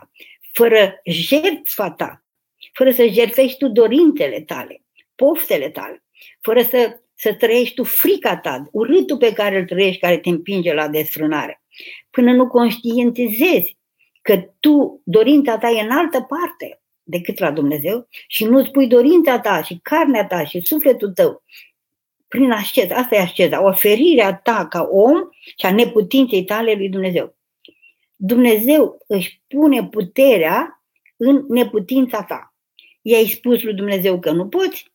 fără 0.53 1.01
jertfa 1.05 1.91
ta, 1.91 2.25
fără 2.73 2.91
să 2.91 3.07
jertfești 3.07 3.59
tu 3.59 3.69
dorințele 3.69 4.41
tale, 4.41 4.83
poftele 5.15 5.71
tale, 5.71 6.05
fără 6.41 6.63
să, 6.63 7.01
să 7.15 7.35
trăiești 7.35 7.75
tu 7.75 7.83
frica 7.83 8.37
ta, 8.37 8.69
urâtul 8.73 9.17
pe 9.17 9.33
care 9.33 9.59
îl 9.59 9.65
trăiești, 9.65 10.01
care 10.01 10.19
te 10.19 10.29
împinge 10.29 10.75
la 10.75 10.89
desfrânare, 10.89 11.63
până 12.11 12.33
nu 12.33 12.47
conștientizezi 12.47 13.79
că 14.23 14.37
tu, 14.61 15.01
dorința 15.05 15.59
ta 15.59 15.69
e 15.71 15.81
în 15.81 15.91
altă 15.91 16.21
parte 16.21 16.83
decât 17.03 17.39
la 17.39 17.51
Dumnezeu 17.51 18.09
și 18.27 18.45
nu-ți 18.45 18.71
pui 18.71 18.87
dorința 18.87 19.41
ta 19.41 19.63
și 19.63 19.79
carnea 19.83 20.27
ta 20.27 20.45
și 20.45 20.61
sufletul 20.61 21.13
tău 21.13 21.43
prin 22.35 22.51
asceză. 22.51 22.95
Asta 22.95 23.15
e 23.15 23.21
asceza, 23.21 23.65
oferirea 23.65 24.35
ta 24.35 24.67
ca 24.71 24.89
om 24.91 25.29
și 25.57 25.67
a 25.67 25.73
neputinței 25.73 26.45
tale 26.45 26.75
lui 26.75 26.89
Dumnezeu. 26.89 27.37
Dumnezeu 28.17 28.99
își 29.07 29.43
pune 29.49 29.89
puterea 29.89 30.83
în 31.17 31.45
neputința 31.49 32.23
ta. 32.23 32.55
I-ai 33.03 33.27
spus 33.27 33.63
lui 33.63 33.75
Dumnezeu 33.75 34.19
că 34.19 34.31
nu 34.31 34.49
poți, 34.49 34.93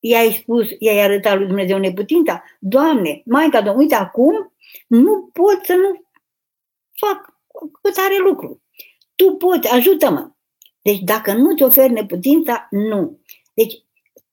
i-ai 0.00 0.32
spus, 0.32 0.66
i-ai 0.78 0.98
arătat 0.98 1.36
lui 1.36 1.46
Dumnezeu 1.46 1.78
neputința? 1.78 2.44
Doamne, 2.58 3.22
Maica 3.24 3.56
Domnului, 3.56 3.82
uite 3.82 3.94
acum 3.94 4.52
nu 4.86 5.30
pot 5.32 5.64
să 5.64 5.74
nu 5.74 6.04
fac 6.90 7.40
cât 7.82 7.94
are 7.96 8.18
lucru. 8.18 8.62
Tu 9.14 9.32
poți, 9.32 9.68
ajută-mă. 9.68 10.30
Deci 10.82 10.98
dacă 10.98 11.32
nu 11.32 11.56
ți 11.56 11.62
oferi 11.62 11.92
neputința, 11.92 12.66
nu. 12.70 13.20
Deci 13.54 13.82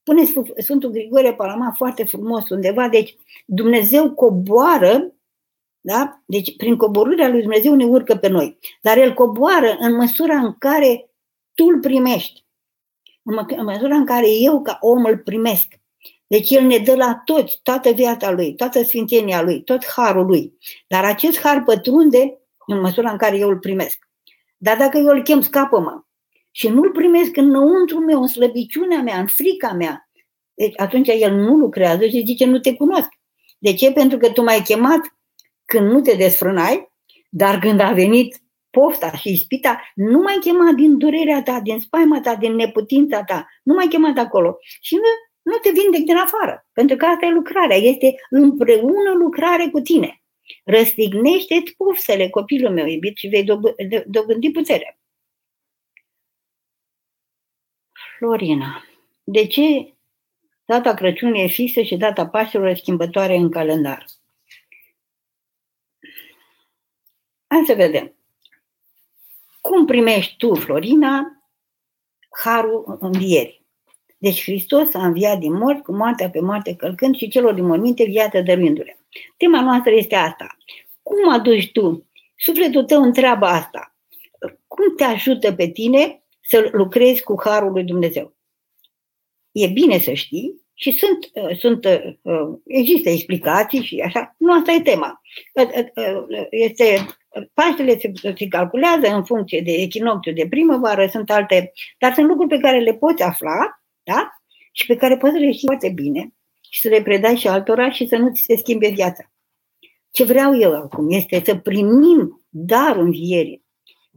spune 0.10 0.44
Sfântul 0.58 0.90
Grigore 0.90 1.34
Palama 1.34 1.74
foarte 1.78 2.04
frumos 2.04 2.50
undeva, 2.50 2.88
deci 2.88 3.16
Dumnezeu 3.46 4.14
coboară, 4.14 5.14
da? 5.82 6.22
Deci 6.26 6.56
prin 6.56 6.78
coborârea 6.78 7.28
lui 7.28 7.42
Dumnezeu 7.42 7.76
ne 7.76 7.86
urcă 7.86 8.16
pe 8.16 8.28
noi. 8.28 8.58
Dar 8.82 8.98
El 8.98 9.14
coboară 9.14 9.76
în 9.80 9.96
măsura 9.96 10.38
în 10.38 10.56
care 10.58 11.10
tu 11.54 11.66
îl 11.66 11.80
primești. 11.80 12.46
În 13.24 13.64
măsura 13.64 13.96
în 13.96 14.06
care 14.06 14.30
eu 14.30 14.62
ca 14.62 14.78
om 14.82 15.06
îl 15.06 15.18
primesc. 15.18 15.68
Deci 16.28 16.50
El 16.50 16.64
ne 16.64 16.78
dă 16.78 16.96
la 16.96 17.22
toți, 17.26 17.60
toată 17.64 17.92
viața 17.92 18.32
Lui, 18.32 18.56
toată 18.56 18.84
sfințenia 18.84 19.42
Lui, 19.42 19.64
tot 19.64 19.86
harul 19.86 20.26
Lui. 20.26 20.58
Dar 20.88 21.06
acest 21.06 21.40
har 21.40 21.64
pătrunde 21.64 22.40
în 22.68 22.80
măsura 22.80 23.12
în 23.12 23.18
care 23.18 23.38
eu 23.38 23.50
îl 23.50 23.60
primesc. 23.60 24.08
Dar 24.58 24.78
dacă 24.78 24.98
eu 24.98 25.08
îl 25.08 25.24
chem, 25.24 25.42
scapă-mă, 25.42 26.02
și 26.60 26.68
nu-l 26.68 26.92
primesc 26.92 27.38
înăuntru 27.38 28.00
meu, 28.00 28.22
în 28.22 28.28
slăbiciunea 28.28 29.02
mea, 29.02 29.20
în 29.20 29.28
frica 29.28 29.74
mea, 29.74 30.10
deci 30.54 30.74
atunci 30.76 31.08
el 31.08 31.34
nu 31.36 31.56
lucrează 31.56 32.08
și 32.08 32.24
zice, 32.26 32.46
nu 32.46 32.60
te 32.60 32.74
cunosc. 32.74 33.08
De 33.58 33.74
ce? 33.74 33.92
Pentru 33.92 34.18
că 34.18 34.30
tu 34.30 34.44
m-ai 34.44 34.62
chemat 34.62 35.00
când 35.66 35.92
nu 35.92 36.02
te 36.02 36.16
desfrânai, 36.16 36.92
dar 37.30 37.60
când 37.60 37.80
a 37.80 37.92
venit 37.92 38.42
pofta 38.70 39.12
și 39.12 39.32
ispita, 39.32 39.82
nu 39.96 40.20
mai 40.20 40.38
chema 40.40 40.72
din 40.72 40.98
durerea 40.98 41.44
ta, 41.44 41.60
din 41.64 41.80
spaima 41.80 42.22
ta, 42.22 42.36
din 42.36 42.56
neputința 42.56 43.24
ta, 43.24 43.48
nu 43.64 43.74
mai 43.74 43.88
chemat 43.88 44.18
acolo. 44.18 44.58
Și 44.82 44.96
nu, 44.96 45.02
nu 45.52 45.58
te 45.58 45.70
vindec 45.70 46.02
din 46.02 46.16
afară, 46.16 46.70
pentru 46.74 46.96
că 46.96 47.06
asta 47.06 47.26
e 47.26 47.32
lucrarea, 47.32 47.78
este 47.78 48.16
împreună 48.30 49.12
lucrare 49.18 49.70
cu 49.72 49.80
tine. 49.80 50.22
Răstignește-ți 50.64 51.76
pofsele, 51.78 52.30
copilul 52.30 52.72
meu 52.72 52.86
iubit, 52.86 53.18
și 53.18 53.28
vei 53.28 53.44
dobândi 54.06 54.52
putere. 54.52 54.99
Florina, 58.20 58.84
de 59.24 59.48
ce 59.48 59.94
data 60.66 60.94
Crăciunului 60.94 61.42
e 61.42 61.48
fixă 61.48 61.82
și 61.82 61.98
data 61.98 62.28
Paștelor 62.28 62.68
e 62.68 62.74
schimbătoare 62.74 63.36
în 63.36 63.52
calendar? 63.52 64.06
Hai 67.48 67.64
să 67.66 67.74
vedem. 67.74 68.14
Cum 69.62 69.86
primești 69.86 70.36
tu, 70.38 70.56
Florina, 70.56 71.44
harul 72.44 72.98
învierii? 73.00 73.66
Deci 74.18 74.44
Hristos 74.44 74.94
a 74.94 75.06
înviat 75.06 75.38
din 75.38 75.54
mort 75.54 75.84
cu 75.84 75.92
moartea 75.92 76.30
pe 76.30 76.40
moarte 76.40 76.76
călcând 76.76 77.16
și 77.16 77.30
celor 77.30 77.54
din 77.54 77.66
morminte 77.66 78.04
viață 78.04 78.42
dăruindu-le. 78.42 79.00
Tema 79.38 79.62
noastră 79.62 79.92
este 79.92 80.16
asta. 80.16 80.58
Cum 81.04 81.30
aduci 81.30 81.72
tu 81.72 82.06
sufletul 82.36 82.86
tău 82.86 83.02
în 83.02 83.14
treaba 83.14 83.50
asta? 83.50 83.96
Cum 84.68 84.96
te 84.96 85.04
ajută 85.04 85.54
pe 85.54 85.68
tine 85.68 86.24
să 86.50 86.70
lucrezi 86.72 87.24
cu 87.24 87.36
harul 87.44 87.72
lui 87.72 87.84
Dumnezeu. 87.84 88.36
E 89.52 89.68
bine 89.68 89.98
să 90.00 90.14
știi 90.14 90.62
și 90.74 90.98
sunt, 90.98 91.30
uh, 91.34 91.58
sunt, 91.58 91.86
uh, 92.22 92.58
există 92.66 93.10
explicații 93.10 93.84
și 93.84 94.00
așa. 94.00 94.36
Nu 94.38 94.54
asta 94.54 94.72
e 94.72 94.82
tema. 94.82 95.22
Uh, 95.54 96.48
este, 96.50 97.06
Paștele 97.54 98.00
se, 98.00 98.12
se 98.36 98.48
calculează 98.48 99.08
în 99.08 99.24
funcție 99.24 99.62
de 99.62 99.72
echinocțiu 99.72 100.34
de 100.34 100.48
primăvară, 100.50 101.08
sunt 101.08 101.32
alte, 101.32 101.72
dar 101.98 102.14
sunt 102.14 102.28
lucruri 102.28 102.50
pe 102.50 102.58
care 102.58 102.80
le 102.80 102.94
poți 102.94 103.24
afla, 103.24 103.82
da? 104.04 104.30
Și 104.72 104.86
pe 104.86 104.96
care 104.96 105.18
poți 105.18 105.34
să 105.34 105.40
le 105.40 105.52
știi 105.52 105.68
foarte 105.68 105.90
bine 105.90 106.34
și 106.70 106.80
să 106.80 106.88
le 106.88 107.02
predai 107.02 107.36
și 107.36 107.48
altora 107.48 107.92
și 107.92 108.08
să 108.08 108.16
nu 108.16 108.32
ți 108.32 108.42
se 108.42 108.56
schimbe 108.56 108.90
viața. 108.90 109.32
Ce 110.12 110.24
vreau 110.24 110.58
eu 110.58 110.76
acum 110.76 111.12
este 111.12 111.42
să 111.46 111.56
primim 111.56 112.46
darul 112.50 113.04
învierii, 113.04 113.64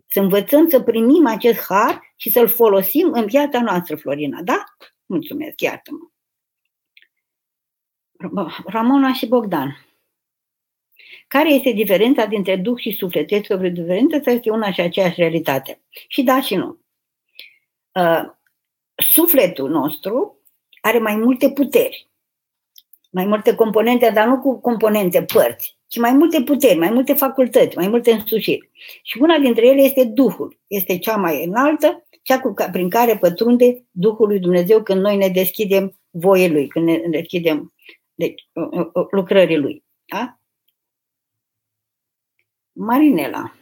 să 0.06 0.20
învățăm 0.20 0.68
să 0.68 0.80
primim 0.80 1.26
acest 1.26 1.58
har 1.68 2.11
și 2.22 2.30
să-l 2.30 2.48
folosim 2.48 3.12
în 3.12 3.26
viața 3.26 3.62
noastră, 3.62 3.96
Florina, 3.96 4.42
da? 4.42 4.64
Mulțumesc, 5.06 5.60
iartă-mă. 5.60 6.08
Ramona 8.66 9.12
și 9.12 9.26
Bogdan. 9.26 9.86
Care 11.28 11.52
este 11.52 11.70
diferența 11.70 12.26
dintre 12.26 12.56
Duh 12.56 12.78
și 12.78 12.90
suflet? 12.90 13.30
Este 13.30 13.54
o 13.54 13.56
diferență 13.56 14.20
sau 14.24 14.32
este 14.32 14.50
una 14.50 14.72
și 14.72 14.80
aceeași 14.80 15.20
realitate? 15.20 15.80
Și 16.08 16.22
da 16.22 16.40
și 16.40 16.54
nu. 16.54 16.78
Uh, 17.92 18.30
sufletul 18.94 19.70
nostru 19.70 20.40
are 20.80 20.98
mai 20.98 21.16
multe 21.16 21.50
puteri, 21.50 22.08
mai 23.10 23.24
multe 23.24 23.54
componente, 23.54 24.10
dar 24.10 24.26
nu 24.26 24.40
cu 24.40 24.60
componente 24.60 25.22
părți, 25.22 25.78
ci 25.92 25.98
mai 25.98 26.12
multe 26.12 26.42
puteri, 26.42 26.78
mai 26.78 26.90
multe 26.90 27.12
facultăți, 27.12 27.76
mai 27.76 27.88
multe 27.88 28.12
însușiri. 28.12 28.70
Și 29.02 29.18
una 29.20 29.38
dintre 29.38 29.66
ele 29.66 29.80
este 29.80 30.04
Duhul. 30.04 30.58
Este 30.66 30.98
cea 30.98 31.16
mai 31.16 31.44
înaltă 31.44 32.06
cea 32.22 32.40
cu, 32.40 32.54
prin 32.72 32.88
care 32.88 33.18
pătrunde 33.18 33.84
Duhul 33.90 34.26
lui 34.26 34.38
Dumnezeu 34.38 34.82
când 34.82 35.00
noi 35.00 35.16
ne 35.16 35.28
deschidem 35.28 35.98
voie 36.10 36.48
Lui, 36.48 36.68
când 36.68 36.86
ne 36.86 37.08
deschidem 37.10 37.72
deci, 38.14 38.48
lucrării 39.10 39.58
Lui. 39.58 39.84
Da? 40.04 40.38
Marinela, 42.72 43.54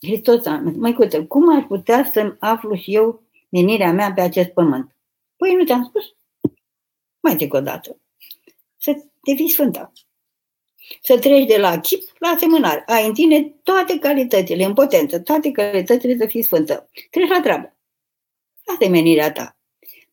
Hristos, 0.00 0.44
măicuță, 0.76 1.24
cum 1.24 1.56
aș 1.56 1.64
putea 1.64 2.04
să 2.12 2.36
aflu 2.38 2.74
și 2.74 2.94
eu 2.94 3.22
menirea 3.48 3.92
mea 3.92 4.12
pe 4.12 4.20
acest 4.20 4.48
pământ? 4.48 4.96
Păi 5.36 5.54
nu 5.54 5.64
ți-am 5.64 5.84
spus? 5.84 6.04
Mai 7.20 7.36
zic 7.36 7.54
o 7.54 7.60
dată. 7.60 8.00
Să 8.76 9.04
devii 9.22 9.48
sfântă. 9.48 9.92
Să 11.02 11.18
treci 11.18 11.46
de 11.46 11.56
la 11.56 11.80
chip 11.80 12.02
la 12.18 12.28
asemănare. 12.28 12.82
Ai 12.86 13.06
în 13.06 13.14
tine 13.14 13.42
toate 13.62 13.98
calitățile, 13.98 14.64
în 14.64 14.74
potență, 14.74 15.20
toate 15.20 15.50
calitățile 15.50 16.16
să 16.16 16.26
fii 16.26 16.42
sfântă. 16.42 16.90
Treci 17.10 17.28
la 17.28 17.40
treabă. 17.40 17.76
Asta 18.64 18.84
e 18.84 18.88
menirea 18.88 19.32
ta. 19.32 19.56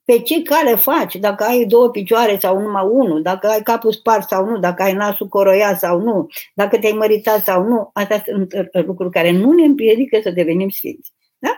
Pe 0.05 0.19
ce 0.19 0.41
cale 0.41 0.75
faci, 0.75 1.15
dacă 1.15 1.43
ai 1.43 1.65
două 1.65 1.89
picioare 1.89 2.37
sau 2.37 2.59
numai 2.59 2.85
unul, 2.85 3.21
dacă 3.21 3.47
ai 3.47 3.61
capul 3.63 3.91
spart 3.91 4.27
sau 4.27 4.45
nu, 4.45 4.59
dacă 4.59 4.83
ai 4.83 4.93
nasul 4.93 5.27
coroiat 5.27 5.79
sau 5.79 5.99
nu, 5.99 6.27
dacă 6.53 6.79
te-ai 6.79 6.91
măritat 6.91 7.43
sau 7.43 7.63
nu, 7.63 7.89
astea 7.93 8.23
sunt 8.25 8.53
uh, 8.53 8.65
uh, 8.73 8.85
lucruri 8.85 9.11
care 9.11 9.31
nu 9.31 9.51
ne 9.51 9.63
împiedică 9.63 10.19
să 10.21 10.31
devenim 10.31 10.69
sfinți. 10.69 11.13
Da? 11.37 11.49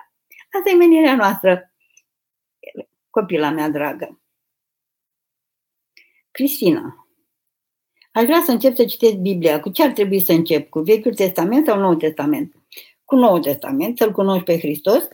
Asta 0.58 0.70
e 0.70 0.74
menirea 0.74 1.16
noastră, 1.16 1.74
copila 3.10 3.50
mea 3.50 3.70
dragă. 3.70 4.20
Cristina, 6.32 7.05
aș 8.16 8.24
vrea 8.24 8.42
să 8.46 8.52
încep 8.52 8.76
să 8.76 8.86
citesc 8.86 9.16
Biblia. 9.16 9.60
Cu 9.60 9.70
ce 9.70 9.84
ar 9.84 9.92
trebui 9.92 10.22
să 10.22 10.32
încep? 10.32 10.70
Cu 10.70 10.80
Vechiul 10.80 11.14
Testament 11.14 11.66
sau 11.66 11.80
Noul 11.80 11.96
Testament? 11.96 12.54
Cu 13.04 13.16
Noul 13.16 13.40
Testament, 13.40 13.98
să-L 13.98 14.12
cunoști 14.12 14.44
pe 14.44 14.58
Hristos 14.58 15.08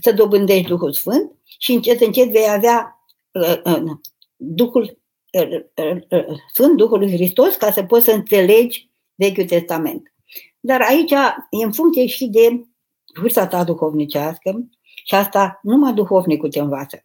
să 0.00 0.12
dobândești 0.12 0.68
Duhul 0.68 0.92
Sfânt 0.92 1.32
și 1.58 1.72
încet, 1.72 2.00
încet 2.00 2.30
vei 2.30 2.46
avea 2.50 3.06
uh, 3.30 3.60
uh, 3.64 3.90
Duhul 4.36 4.98
uh, 5.32 5.48
uh, 5.74 5.96
uh, 6.10 6.36
Sfânt, 6.52 6.76
Duhul 6.76 6.98
lui 6.98 7.12
Hristos, 7.12 7.54
ca 7.54 7.70
să 7.70 7.82
poți 7.82 8.04
să 8.04 8.12
înțelegi 8.12 8.90
Vechiul 9.14 9.44
Testament. 9.44 10.12
Dar 10.60 10.80
aici 10.80 11.10
e 11.50 11.64
în 11.64 11.72
funcție 11.72 12.06
și 12.06 12.26
de 12.26 12.64
vârsta 13.20 13.46
ta 13.46 13.64
duhovnicească 13.64 14.68
și 15.04 15.14
asta 15.14 15.58
numai 15.62 15.92
duhovnicul 15.92 16.50
te 16.50 16.60
învață. 16.60 17.04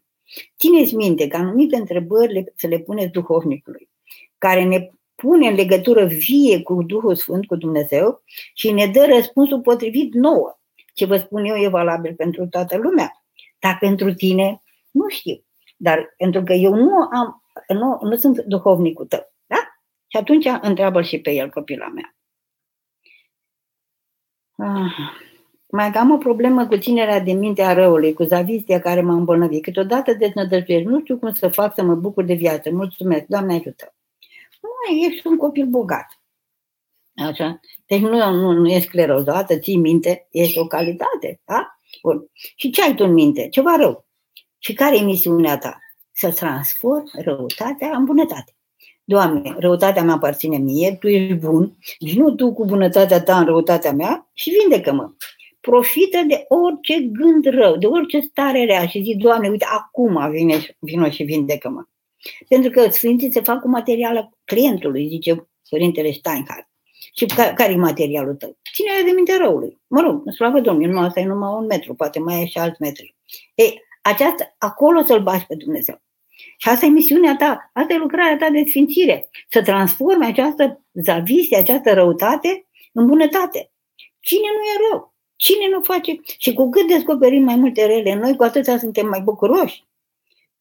Țineți 0.57 0.95
minte 0.95 1.27
că 1.27 1.37
anumite 1.37 1.75
întrebări 1.75 2.53
să 2.55 2.67
le 2.67 2.79
puneți 2.79 3.11
duhovnicului, 3.11 3.89
care 4.37 4.63
ne 4.63 4.89
pune 5.21 5.47
în 5.47 5.55
legătură 5.55 6.05
vie 6.05 6.61
cu 6.61 6.83
Duhul 6.83 7.15
Sfânt, 7.15 7.45
cu 7.45 7.55
Dumnezeu 7.55 8.21
și 8.53 8.71
ne 8.71 8.87
dă 8.87 9.05
răspunsul 9.15 9.61
potrivit 9.61 10.13
nouă. 10.13 10.59
Ce 10.93 11.05
vă 11.05 11.17
spun 11.17 11.45
eu 11.45 11.55
e 11.55 11.67
valabil 11.67 12.13
pentru 12.13 12.47
toată 12.47 12.77
lumea. 12.77 13.23
Dar 13.59 13.77
pentru 13.79 14.13
tine, 14.13 14.63
nu 14.91 15.07
știu. 15.07 15.43
Dar 15.77 16.13
pentru 16.17 16.43
că 16.43 16.53
eu 16.53 16.73
nu 16.73 16.95
am, 16.95 17.43
nu, 17.67 17.99
nu 18.01 18.15
sunt 18.15 18.39
duhovnicul 18.39 19.05
tău. 19.05 19.33
Da? 19.45 19.57
Și 20.07 20.17
atunci 20.17 20.45
întreabă 20.61 21.01
și 21.01 21.19
pe 21.19 21.31
el, 21.31 21.49
copila 21.49 21.87
mea. 21.87 22.15
Ah. 24.57 24.91
Mai 25.71 25.87
am 25.87 26.11
o 26.11 26.17
problemă 26.17 26.67
cu 26.67 26.77
ținerea 26.77 27.19
de 27.19 27.31
minte 27.31 27.61
a 27.61 27.73
răului, 27.73 28.13
cu 28.13 28.23
zavistia 28.23 28.79
care 28.79 29.01
m-a 29.01 29.13
îmbolnăvit. 29.13 29.63
Câteodată 29.63 30.13
deznădăjduiesc. 30.13 30.85
Nu 30.85 30.99
știu 30.99 31.17
cum 31.17 31.33
să 31.33 31.47
fac 31.47 31.75
să 31.75 31.83
mă 31.83 31.95
bucur 31.95 32.23
de 32.23 32.33
viață. 32.33 32.71
Mulțumesc. 32.71 33.25
Doamne 33.25 33.53
ajută. 33.53 33.93
Nu, 34.87 34.95
ești 34.95 35.27
un 35.27 35.37
copil 35.37 35.65
bogat. 35.65 36.05
Așa? 37.15 37.59
Deci 37.85 37.99
nu, 37.99 38.31
nu, 38.31 38.51
nu 38.51 38.67
e 38.67 38.79
sclerozată, 38.79 39.57
ții 39.59 39.77
minte, 39.77 40.27
este 40.31 40.59
o 40.59 40.67
calitate. 40.67 41.41
Da? 41.45 41.79
Bun. 42.01 42.29
Și 42.33 42.69
ce 42.69 42.83
ai 42.83 42.95
tu 42.95 43.03
în 43.03 43.13
minte? 43.13 43.47
Ceva 43.49 43.75
rău. 43.75 44.07
Și 44.57 44.73
care 44.73 44.97
e 44.97 45.01
misiunea 45.01 45.57
ta? 45.57 45.79
Să 46.11 46.31
transform 46.31 47.09
răutatea 47.13 47.95
în 47.97 48.05
bunătate. 48.05 48.53
Doamne, 49.03 49.55
răutatea 49.59 50.03
mea 50.03 50.13
aparține 50.13 50.57
mie, 50.57 50.95
Tu 50.99 51.07
ești 51.07 51.33
bun, 51.33 51.77
nu 52.15 52.35
Tu 52.35 52.53
cu 52.53 52.65
bunătatea 52.65 53.21
Ta 53.21 53.39
în 53.39 53.45
răutatea 53.45 53.91
mea 53.91 54.29
și 54.33 54.49
vindecă-mă. 54.49 55.11
Profită 55.59 56.23
de 56.27 56.45
orice 56.47 57.01
gând 57.01 57.45
rău, 57.45 57.77
de 57.77 57.85
orice 57.85 58.19
stare 58.19 58.65
rea 58.65 58.87
și 58.87 59.01
zi, 59.03 59.15
Doamne, 59.15 59.49
uite, 59.49 59.65
acum 59.65 60.29
vine, 60.31 60.77
vino 60.79 61.09
și 61.09 61.23
vindecă-mă. 61.23 61.83
Pentru 62.47 62.71
că 62.71 62.89
sfinții 62.89 63.31
se 63.31 63.41
fac 63.41 63.61
cu 63.61 63.67
materialul 63.67 64.29
clientului, 64.45 65.07
zice 65.07 65.49
Părintele 65.69 66.11
Steinhardt. 66.11 66.67
Și 67.15 67.25
care 67.55 67.71
e 67.71 67.75
materialul 67.75 68.35
tău? 68.35 68.57
Ține 68.73 68.89
de 69.05 69.11
minte 69.11 69.37
răului. 69.37 69.77
Mă 69.87 70.01
rog, 70.01 70.31
slavă 70.31 70.59
Domnului, 70.59 70.93
nu 70.93 70.99
asta 70.99 71.19
e 71.19 71.25
numai 71.25 71.53
un 71.59 71.65
metru, 71.65 71.93
poate 71.93 72.19
mai 72.19 72.41
e 72.41 72.45
și 72.45 72.57
alți 72.57 72.81
metri. 72.81 73.15
Ei, 73.55 73.81
aceasta, 74.01 74.55
acolo 74.57 75.03
să-L 75.03 75.21
bași 75.21 75.45
pe 75.45 75.55
Dumnezeu. 75.55 76.01
Și 76.57 76.69
asta 76.69 76.85
e 76.85 76.89
misiunea 76.89 77.35
ta, 77.35 77.71
asta 77.73 77.93
e 77.93 77.97
lucrarea 77.97 78.37
ta 78.37 78.49
de 78.49 78.63
sfințire, 78.67 79.29
să 79.49 79.61
transforme 79.61 80.25
această 80.25 80.85
zavisie, 80.93 81.57
această 81.57 81.93
răutate 81.93 82.67
în 82.93 83.07
bunătate. 83.07 83.71
Cine 84.19 84.47
nu 84.57 84.63
e 84.63 84.89
rău? 84.89 85.13
Cine 85.35 85.69
nu 85.69 85.81
face? 85.81 86.19
Și 86.37 86.53
cu 86.53 86.69
cât 86.69 86.87
descoperim 86.87 87.43
mai 87.43 87.55
multe 87.55 87.85
rele 87.85 88.15
noi, 88.15 88.35
cu 88.35 88.43
atâta 88.43 88.77
suntem 88.77 89.07
mai 89.07 89.21
bucuroși. 89.21 89.83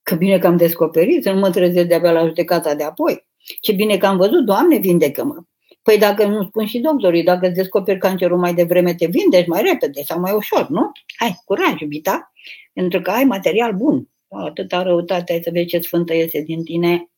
Că 0.09 0.15
bine 0.15 0.39
că 0.39 0.47
am 0.47 0.57
descoperit, 0.57 1.23
să 1.23 1.33
nu 1.33 1.39
mă 1.39 1.51
trezesc 1.51 1.87
de-abia 1.87 2.13
la 2.13 2.27
judecata 2.27 2.75
de 2.75 2.83
apoi. 2.83 3.29
Ce 3.61 3.73
bine 3.73 3.97
că 3.97 4.07
am 4.07 4.17
văzut, 4.17 4.45
Doamne, 4.45 4.77
vindecă-mă. 4.77 5.43
Păi 5.83 5.99
dacă 5.99 6.27
nu 6.27 6.45
spun 6.45 6.67
și 6.67 6.79
doctorii, 6.79 7.23
dacă 7.23 7.47
îți 7.47 7.55
descoperi 7.55 7.99
cancerul 7.99 8.39
mai 8.39 8.55
devreme, 8.55 8.95
te 8.95 9.07
vindești 9.07 9.49
mai 9.49 9.63
repede 9.63 10.03
sau 10.03 10.21
mai 10.21 10.33
ușor, 10.33 10.69
nu? 10.69 10.93
Hai, 11.17 11.43
curaj, 11.45 11.81
iubita, 11.81 12.33
pentru 12.73 13.01
că 13.01 13.11
ai 13.11 13.25
material 13.25 13.73
bun. 13.73 14.09
Atâta 14.29 14.83
răutate, 14.83 15.33
ai 15.33 15.43
să 15.43 15.51
vezi 15.51 15.67
ce 15.67 15.79
sfântă 15.79 16.15
iese 16.15 16.41
din 16.41 16.65
tine. 16.65 17.11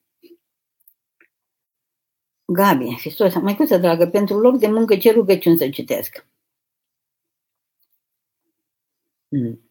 Gabi, 2.44 2.96
Hristos, 2.98 3.34
mai 3.34 3.56
cum 3.56 3.66
să 3.66 3.78
dragă, 3.78 4.06
pentru 4.06 4.38
loc 4.38 4.58
de 4.58 4.66
muncă 4.66 4.96
ce 4.96 5.12
rugăciuni 5.12 5.56
să 5.56 5.68
citesc? 5.68 6.26
Hmm. 9.28 9.69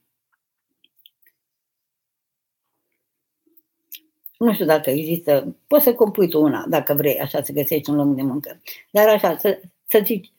Nu 4.39 4.54
știu 4.54 4.65
dacă 4.65 4.89
există, 4.89 5.56
poți 5.67 5.84
să 5.84 5.93
compui 5.93 6.28
tu 6.28 6.41
una, 6.41 6.65
dacă 6.69 6.93
vrei, 6.93 7.19
așa 7.19 7.43
să 7.43 7.52
găsești 7.52 7.89
un 7.89 7.95
loc 7.95 8.15
de 8.15 8.21
muncă. 8.21 8.62
Dar 8.91 9.08
așa, 9.08 9.38
să, 9.38 9.60
să 9.88 10.02
zici, 10.06 10.32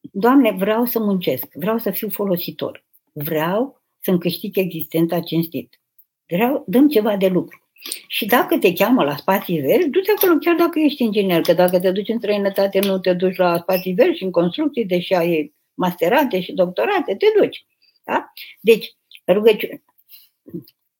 Doamne, 0.00 0.50
vreau 0.50 0.84
să 0.84 0.98
muncesc, 0.98 1.46
vreau 1.52 1.78
să 1.78 1.90
fiu 1.90 2.08
folositor, 2.08 2.84
vreau 3.12 3.80
să-mi 4.00 4.18
câștig 4.18 4.56
existența 4.56 5.20
cinstit, 5.20 5.80
vreau, 6.26 6.64
dăm 6.66 6.88
ceva 6.88 7.16
de 7.16 7.28
lucru. 7.28 7.62
Și 8.06 8.26
dacă 8.26 8.58
te 8.58 8.72
cheamă 8.72 9.04
la 9.04 9.16
spații 9.16 9.60
verzi, 9.60 9.88
du-te 9.88 10.10
acolo 10.16 10.38
chiar 10.38 10.56
dacă 10.56 10.78
ești 10.78 11.02
inginer, 11.02 11.40
că 11.40 11.52
dacă 11.52 11.80
te 11.80 11.90
duci 11.90 12.08
în 12.08 12.18
străinătate 12.18 12.78
nu 12.78 12.98
te 12.98 13.12
duci 13.12 13.36
la 13.36 13.58
spații 13.58 13.94
verzi 13.94 14.16
și 14.16 14.24
în 14.24 14.30
construcții, 14.30 14.84
deși 14.84 15.14
ai 15.14 15.54
masterate 15.74 16.40
și 16.40 16.52
doctorate, 16.52 17.14
te 17.14 17.26
duci. 17.40 17.66
Da? 18.04 18.32
Deci, 18.60 18.96
rugăciune. 19.26 19.82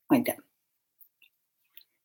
Uite, 0.06 0.44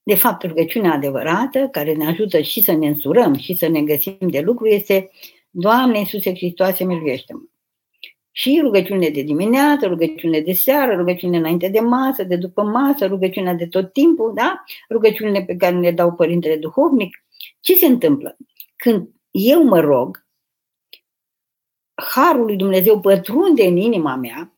de 0.03 0.15
fapt, 0.15 0.43
rugăciunea 0.43 0.93
adevărată, 0.93 1.67
care 1.71 1.93
ne 1.93 2.07
ajută 2.07 2.41
și 2.41 2.61
să 2.61 2.71
ne 2.71 2.87
însurăm 2.87 3.33
și 3.33 3.55
să 3.55 3.67
ne 3.67 3.81
găsim 3.81 4.17
de 4.19 4.39
lucru, 4.39 4.67
este 4.67 5.11
Doamne 5.49 5.99
Iisuse 5.99 6.33
Hristoase, 6.35 6.83
miluiește-mă. 6.83 7.41
Și 8.31 8.59
rugăciune 8.63 9.09
de 9.09 9.21
dimineață, 9.21 9.87
rugăciune 9.87 10.39
de 10.39 10.53
seară, 10.53 10.95
rugăciune 10.95 11.37
înainte 11.37 11.67
de 11.67 11.79
masă, 11.79 12.23
de 12.23 12.35
după 12.35 12.63
masă, 12.63 13.05
rugăciunea 13.05 13.53
de 13.53 13.65
tot 13.65 13.93
timpul, 13.93 14.33
da? 14.35 14.63
Rugăciunile 14.89 15.43
pe 15.43 15.55
care 15.55 15.79
le 15.79 15.91
dau 15.91 16.13
Părintele 16.13 16.57
Duhovnic. 16.57 17.25
Ce 17.59 17.75
se 17.75 17.85
întâmplă? 17.85 18.37
Când 18.75 19.09
eu 19.31 19.63
mă 19.63 19.79
rog, 19.79 20.25
Harul 21.93 22.45
lui 22.45 22.55
Dumnezeu 22.55 22.99
pătrunde 22.99 23.65
în 23.65 23.77
inima 23.77 24.15
mea 24.15 24.52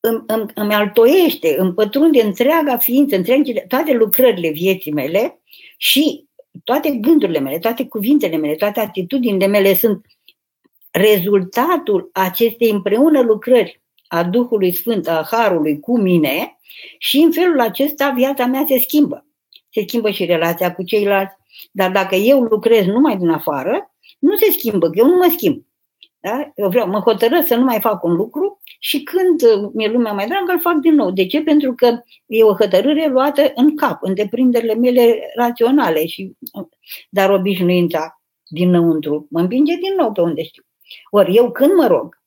îmi, 0.00 0.22
îmi, 0.26 0.46
îmi 0.54 0.74
altoiește, 0.74 1.54
îmi 1.58 1.74
pătrunde 1.74 2.22
întreaga 2.22 2.76
ființă, 2.76 3.16
întreagile, 3.16 3.64
toate 3.68 3.92
lucrările 3.92 4.50
vieții 4.50 4.92
mele 4.92 5.40
și 5.76 6.24
toate 6.64 6.90
gândurile 6.90 7.38
mele, 7.38 7.58
toate 7.58 7.86
cuvintele 7.86 8.36
mele, 8.36 8.54
toate 8.54 8.80
atitudinile 8.80 9.46
mele 9.46 9.74
sunt 9.74 10.06
rezultatul 10.90 12.10
acestei 12.12 12.70
împreună 12.70 13.20
lucrări 13.20 13.80
a 14.06 14.24
Duhului 14.24 14.72
Sfânt, 14.72 15.08
a 15.08 15.26
Harului 15.30 15.80
cu 15.80 15.98
mine 15.98 16.58
și 16.98 17.18
în 17.18 17.32
felul 17.32 17.60
acesta 17.60 18.10
viața 18.10 18.46
mea 18.46 18.64
se 18.68 18.78
schimbă. 18.78 19.26
Se 19.70 19.84
schimbă 19.86 20.10
și 20.10 20.24
relația 20.24 20.74
cu 20.74 20.82
ceilalți, 20.82 21.34
dar 21.72 21.90
dacă 21.90 22.14
eu 22.14 22.40
lucrez 22.40 22.86
numai 22.86 23.16
din 23.16 23.28
afară, 23.28 23.94
nu 24.18 24.36
se 24.36 24.50
schimbă, 24.50 24.90
că 24.90 24.98
eu 24.98 25.06
nu 25.06 25.16
mă 25.16 25.28
schimb. 25.36 25.65
Da? 26.26 26.52
Eu 26.54 26.68
vreau, 26.68 26.88
mă 26.88 26.98
hotărăsc 26.98 27.46
să 27.46 27.54
nu 27.54 27.64
mai 27.64 27.80
fac 27.80 28.04
un 28.04 28.12
lucru 28.12 28.60
și 28.78 29.02
când 29.02 29.42
uh, 29.42 29.70
mi-e 29.74 29.88
lumea 29.88 30.12
mai 30.12 30.26
dragă, 30.26 30.52
îl 30.52 30.60
fac 30.60 30.74
din 30.74 30.94
nou. 30.94 31.10
De 31.10 31.26
ce? 31.26 31.42
Pentru 31.42 31.74
că 31.74 32.00
e 32.26 32.42
o 32.42 32.54
hotărâre 32.54 33.08
luată 33.08 33.52
în 33.54 33.76
cap, 33.76 34.02
în 34.02 34.14
deprinderile 34.14 34.74
mele 34.74 35.32
raționale, 35.34 36.06
și, 36.06 36.32
uh, 36.52 36.66
dar 37.10 37.30
obișnuința 37.30 38.20
dinăuntru 38.48 39.26
mă 39.30 39.40
împinge 39.40 39.74
din 39.74 39.94
nou 39.96 40.12
pe 40.12 40.20
unde 40.20 40.42
știu. 40.42 40.62
Ori 41.10 41.36
eu 41.36 41.50
când 41.50 41.72
mă 41.74 41.86
rog, 41.86 42.18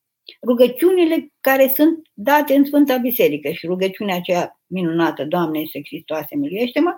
rugăciunile 0.47 1.33
care 1.39 1.71
sunt 1.75 1.99
date 2.13 2.55
în 2.55 2.65
Sfânta 2.65 2.97
Biserică 2.97 3.49
și 3.49 3.65
rugăciunea 3.65 4.15
aceea 4.15 4.59
minunată, 4.67 5.25
Doamne 5.25 5.59
Iisuse 5.59 5.81
Hristoase, 5.85 6.35
miluiește-mă, 6.35 6.93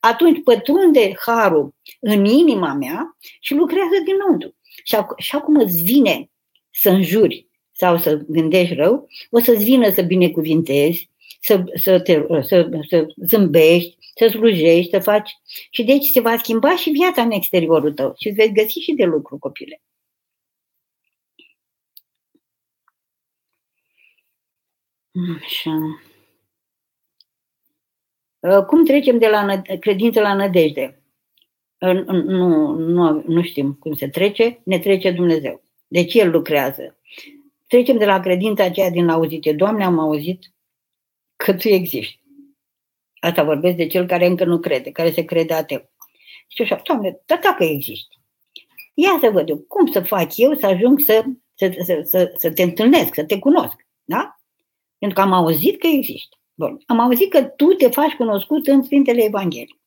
atunci 0.00 0.42
pătrunde 0.44 1.12
harul 1.26 1.74
în 2.00 2.24
inima 2.24 2.72
mea 2.72 3.16
și 3.40 3.54
lucrează 3.54 3.94
dinăuntru. 4.04 4.54
Și, 4.84 4.96
ac- 4.96 5.16
și 5.16 5.36
acum 5.36 5.56
îți 5.56 5.82
vine 5.82 6.28
să 6.74 6.90
înjuri 6.90 7.46
sau 7.72 7.98
să 7.98 8.16
gândești 8.28 8.74
rău, 8.74 9.08
o 9.30 9.40
să-ți 9.40 9.64
vină 9.64 9.90
să 9.90 10.02
binecuvintezi, 10.02 11.10
să, 11.40 11.64
să, 11.74 12.00
te, 12.00 12.26
să, 12.42 12.68
să 12.88 13.06
zâmbești, 13.16 13.96
să 14.14 14.26
slujești, 14.26 14.90
să 14.90 14.98
faci. 14.98 15.30
Și 15.70 15.84
deci 15.84 16.04
se 16.04 16.20
va 16.20 16.38
schimba 16.38 16.76
și 16.76 16.90
viața 16.90 17.22
în 17.22 17.30
exteriorul 17.30 17.92
tău 17.92 18.14
și 18.18 18.28
îți 18.28 18.36
veți 18.36 18.52
găsi 18.52 18.78
și 18.78 18.92
de 18.92 19.04
lucru, 19.04 19.38
copile. 19.38 19.82
Așa. 25.42 25.72
Cum 28.66 28.84
trecem 28.84 29.18
de 29.18 29.28
la 29.28 29.62
credință 29.80 30.20
la 30.20 30.34
nădejde? 30.34 31.02
Nu, 31.78 32.72
nu, 32.72 33.22
nu 33.26 33.42
știm 33.42 33.74
cum 33.74 33.94
se 33.94 34.08
trece, 34.08 34.60
ne 34.64 34.78
trece 34.78 35.10
Dumnezeu. 35.10 35.63
Deci 35.86 36.14
El 36.14 36.30
lucrează. 36.30 36.98
Trecem 37.66 37.96
de 37.96 38.04
la 38.04 38.20
credința 38.20 38.64
aceea 38.64 38.90
din 38.90 39.08
auzite. 39.08 39.52
Doamne, 39.52 39.84
am 39.84 39.98
auzit 39.98 40.52
că 41.36 41.54
Tu 41.54 41.68
existi. 41.68 42.22
Asta 43.20 43.42
vorbesc 43.44 43.76
de 43.76 43.86
cel 43.86 44.06
care 44.06 44.26
încă 44.26 44.44
nu 44.44 44.58
crede, 44.58 44.90
care 44.90 45.10
se 45.10 45.24
crede 45.24 45.54
ateu. 45.54 45.90
Și 46.48 46.62
așa, 46.62 46.80
Doamne, 46.84 47.20
dar 47.26 47.38
dacă 47.42 47.64
existi, 47.64 48.18
ia 48.94 49.18
să 49.20 49.30
văd 49.30 49.48
eu, 49.48 49.58
cum 49.58 49.86
să 49.86 50.00
fac 50.00 50.36
eu 50.36 50.54
să 50.54 50.66
ajung 50.66 51.00
să, 51.00 51.24
să, 51.54 51.74
să, 51.84 52.02
să, 52.04 52.34
să 52.36 52.52
te 52.52 52.62
întâlnesc, 52.62 53.14
să 53.14 53.24
te 53.24 53.38
cunosc. 53.38 53.86
Da? 54.04 54.38
Pentru 54.98 55.18
că 55.18 55.24
am 55.24 55.32
auzit 55.32 55.80
că 55.80 55.86
existi. 55.86 56.38
Bun. 56.54 56.82
Am 56.86 56.98
auzit 56.98 57.30
că 57.30 57.42
tu 57.42 57.66
te 57.66 57.88
faci 57.88 58.12
cunoscut 58.12 58.66
în 58.66 58.82
Sfintele 58.82 59.24
Evanghelii. 59.24 59.80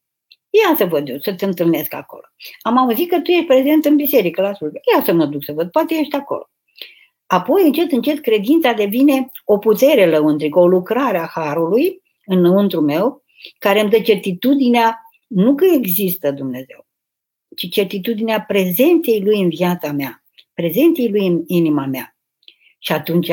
Ia 0.63 0.75
să 0.77 0.85
văd 0.85 1.09
eu, 1.09 1.19
să 1.19 1.33
te 1.33 1.45
întâlnesc 1.45 1.93
acolo. 1.93 2.23
Am 2.61 2.77
auzit 2.77 3.09
că 3.09 3.19
tu 3.19 3.31
ești 3.31 3.45
prezent 3.45 3.85
în 3.85 3.95
biserică 3.95 4.41
la 4.41 4.53
slujbă. 4.53 4.79
Ia 4.95 5.03
să 5.03 5.13
mă 5.13 5.25
duc 5.25 5.43
să 5.43 5.51
văd, 5.51 5.71
poate 5.71 5.95
ești 5.95 6.15
acolo. 6.15 6.49
Apoi, 7.25 7.63
încet, 7.63 7.91
încet, 7.91 8.19
credința 8.19 8.73
devine 8.73 9.31
o 9.45 9.57
putere 9.57 10.09
lăuntrică, 10.09 10.59
o 10.59 10.67
lucrare 10.67 11.17
a 11.17 11.25
Harului 11.25 12.01
înăuntru 12.25 12.81
meu, 12.81 13.23
care 13.59 13.79
îmi 13.79 13.89
dă 13.89 13.99
certitudinea 13.99 15.01
nu 15.27 15.55
că 15.55 15.65
există 15.65 16.31
Dumnezeu, 16.31 16.87
ci 17.55 17.69
certitudinea 17.69 18.41
prezenței 18.41 19.21
Lui 19.21 19.41
în 19.41 19.49
viața 19.49 19.91
mea, 19.91 20.23
prezenței 20.53 21.09
Lui 21.09 21.27
în 21.27 21.43
inima 21.47 21.85
mea. 21.85 22.17
Și 22.79 22.91
atunci 22.91 23.31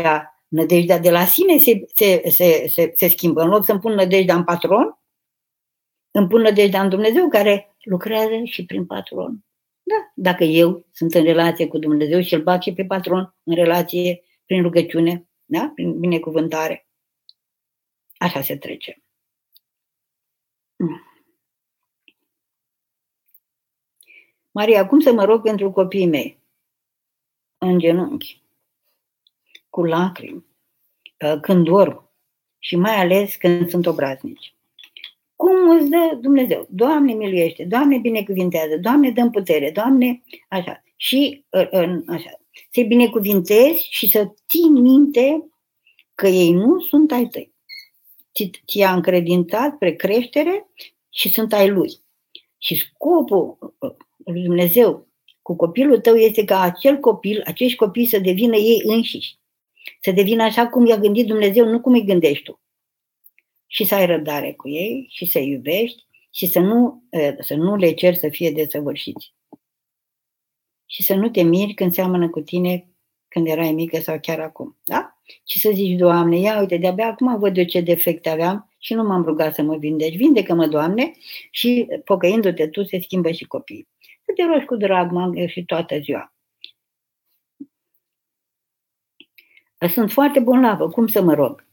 nădejdea 0.49 0.99
de 0.99 1.11
la 1.11 1.25
sine 1.25 1.59
se, 1.59 1.85
se, 1.95 2.23
se, 2.29 2.67
se, 2.69 2.93
se 2.97 3.09
schimbă. 3.09 3.43
În 3.43 3.49
loc 3.49 3.65
să-mi 3.65 3.81
pun 3.81 3.93
nădejdea 3.93 4.35
în 4.35 4.45
patron, 4.45 4.99
îmi 6.17 6.29
pun 6.29 6.41
nădejdea 6.41 6.83
în 6.83 6.89
Dumnezeu 6.89 7.29
care 7.29 7.77
lucrează 7.83 8.45
și 8.45 8.65
prin 8.65 8.87
patron. 8.87 9.45
Da, 9.83 10.13
dacă 10.15 10.45
eu 10.45 10.87
sunt 10.93 11.15
în 11.15 11.23
relație 11.23 11.69
cu 11.69 11.79
Dumnezeu 11.79 12.21
și 12.21 12.35
îl 12.35 12.43
bag 12.43 12.63
și 12.63 12.73
pe 12.73 12.85
patron 12.85 13.35
în 13.43 13.55
relație 13.55 14.23
prin 14.47 14.63
rugăciune, 14.63 15.29
da? 15.45 15.71
prin 15.75 16.01
binecuvântare. 16.01 16.87
Așa 18.17 18.43
se 18.43 18.57
trece. 18.57 19.03
Maria, 24.51 24.87
cum 24.87 25.01
să 25.01 25.13
mă 25.13 25.25
rog 25.25 25.43
pentru 25.43 25.71
copiii 25.71 26.07
mei? 26.07 26.43
În 27.59 27.79
genunchi, 27.79 28.43
cu 29.69 29.85
lacrimi, 29.85 30.47
când 31.41 31.65
dorm 31.65 32.11
și 32.59 32.77
mai 32.77 32.95
ales 32.95 33.37
când 33.37 33.69
sunt 33.69 33.87
obraznici. 33.87 34.54
Cum 35.37 35.71
îți 35.71 35.89
dă 35.89 36.19
Dumnezeu? 36.21 36.67
Doamne 36.71 37.13
miluiește, 37.13 37.65
Doamne 37.65 37.99
binecuvintează, 37.99 38.77
Doamne 38.77 39.11
dă 39.11 39.29
putere, 39.33 39.71
Doamne 39.71 40.23
așa. 40.49 40.83
Și 40.97 41.45
ă, 41.53 41.69
așa. 42.07 42.41
Să-i 42.71 42.85
binecuvintezi 42.85 43.87
și 43.91 44.11
să 44.11 44.33
ții 44.49 44.69
minte 44.69 45.49
că 46.15 46.27
ei 46.27 46.53
nu 46.53 46.81
sunt 46.81 47.13
ai 47.13 47.27
tăi. 47.27 47.53
Ți-a 48.67 48.93
încredințat 48.93 49.75
spre 49.75 49.95
creștere 49.95 50.67
și 51.11 51.29
sunt 51.29 51.53
ai 51.53 51.69
lui. 51.69 51.91
Și 52.59 52.77
scopul 52.77 53.75
uh, 53.79 53.91
lui 54.25 54.43
Dumnezeu 54.43 55.09
cu 55.43 55.57
copilul 55.57 56.01
tău 56.01 56.15
este 56.15 56.45
ca 56.45 56.61
acel 56.61 56.97
copil, 56.97 57.43
acești 57.47 57.77
copii 57.77 58.07
să 58.07 58.19
devină 58.19 58.57
ei 58.57 58.83
înșiși. 58.85 59.39
Să 60.01 60.11
devină 60.11 60.43
așa 60.43 60.69
cum 60.69 60.87
i-a 60.87 60.99
gândit 60.99 61.27
Dumnezeu, 61.27 61.67
nu 61.69 61.81
cum 61.81 61.93
îi 61.93 62.05
gândești 62.05 62.45
tu. 62.45 62.61
Și 63.75 63.85
să 63.85 63.95
ai 63.95 64.07
răbdare 64.07 64.53
cu 64.53 64.69
ei 64.69 65.07
și 65.11 65.27
să 65.27 65.39
iubești 65.39 66.07
și 66.31 66.47
să 66.47 66.59
nu, 66.59 67.03
uh, 67.11 67.35
să 67.39 67.55
nu 67.55 67.77
le 67.77 67.93
ceri 67.93 68.17
să 68.17 68.29
fie 68.29 68.51
desăvârșiți. 68.51 69.35
Și 70.87 71.03
să 71.03 71.15
nu 71.15 71.29
te 71.29 71.43
miri 71.43 71.75
când 71.75 71.93
seamănă 71.93 72.31
cu 72.31 72.41
tine 72.41 72.89
când 73.29 73.47
erai 73.47 73.73
mică 73.73 74.01
sau 74.01 74.19
chiar 74.21 74.41
acum. 74.41 74.77
Da? 74.85 75.19
Și 75.47 75.61
să 75.61 75.71
zici, 75.75 75.99
Doamne, 75.99 76.39
ia 76.39 76.61
uite, 76.61 76.77
de-abia 76.77 77.07
acum 77.07 77.39
văd 77.39 77.57
eu 77.57 77.65
ce 77.65 77.81
defecte 77.81 78.29
aveam 78.29 78.71
și 78.79 78.95
nu 78.95 79.03
m-am 79.03 79.25
rugat 79.25 79.55
să 79.55 79.63
mă 79.63 79.77
vindeci. 79.77 80.17
Vindecă-mă, 80.17 80.67
Doamne, 80.67 81.13
și 81.51 81.87
pocăindu-te 82.05 82.69
tu 82.69 82.85
se 82.85 82.99
schimbă 83.01 83.31
și 83.31 83.45
copiii. 83.45 83.89
Să 84.25 84.33
te 84.35 84.45
rogi 84.45 84.65
cu 84.65 84.77
drag, 84.77 85.11
mă 85.11 85.47
și 85.47 85.65
toată 85.65 85.99
ziua. 85.99 86.35
Sunt 89.89 90.13
foarte 90.13 90.41
bolnavă, 90.41 90.89
cum 90.89 91.07
să 91.07 91.23
mă 91.23 91.35
rog? 91.35 91.67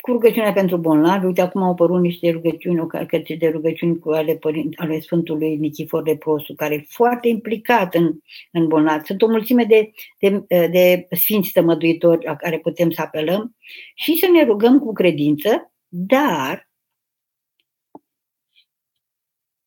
Cu 0.00 0.12
rugăciunea 0.12 0.52
pentru 0.52 0.76
bolnavi, 0.76 1.26
uite 1.26 1.40
acum 1.40 1.62
au 1.62 1.70
apărut 1.70 2.00
niște 2.00 2.30
rugăciuni, 2.30 2.80
o 2.80 2.86
carte 2.86 3.36
de 3.38 3.48
rugăciuni 3.48 3.98
cu 3.98 4.10
ale, 4.10 4.34
părin, 4.36 4.70
ale 4.76 5.00
Sfântului 5.00 5.56
Nichifor 5.56 6.02
de 6.02 6.16
Prosu, 6.16 6.54
care 6.54 6.74
e 6.74 6.84
foarte 6.88 7.28
implicat 7.28 7.94
în, 7.94 8.12
în 8.52 8.68
bolnavi. 8.68 9.06
Sunt 9.06 9.22
o 9.22 9.28
mulțime 9.28 9.64
de, 9.64 9.92
de, 10.18 10.44
de 10.48 11.06
sfinți 11.10 11.52
tămăduitori 11.52 12.24
la 12.24 12.36
care 12.36 12.58
putem 12.58 12.90
să 12.90 13.02
apelăm 13.02 13.56
și 13.94 14.16
să 14.18 14.28
ne 14.32 14.44
rugăm 14.44 14.78
cu 14.78 14.92
credință, 14.92 15.72
dar 15.88 16.70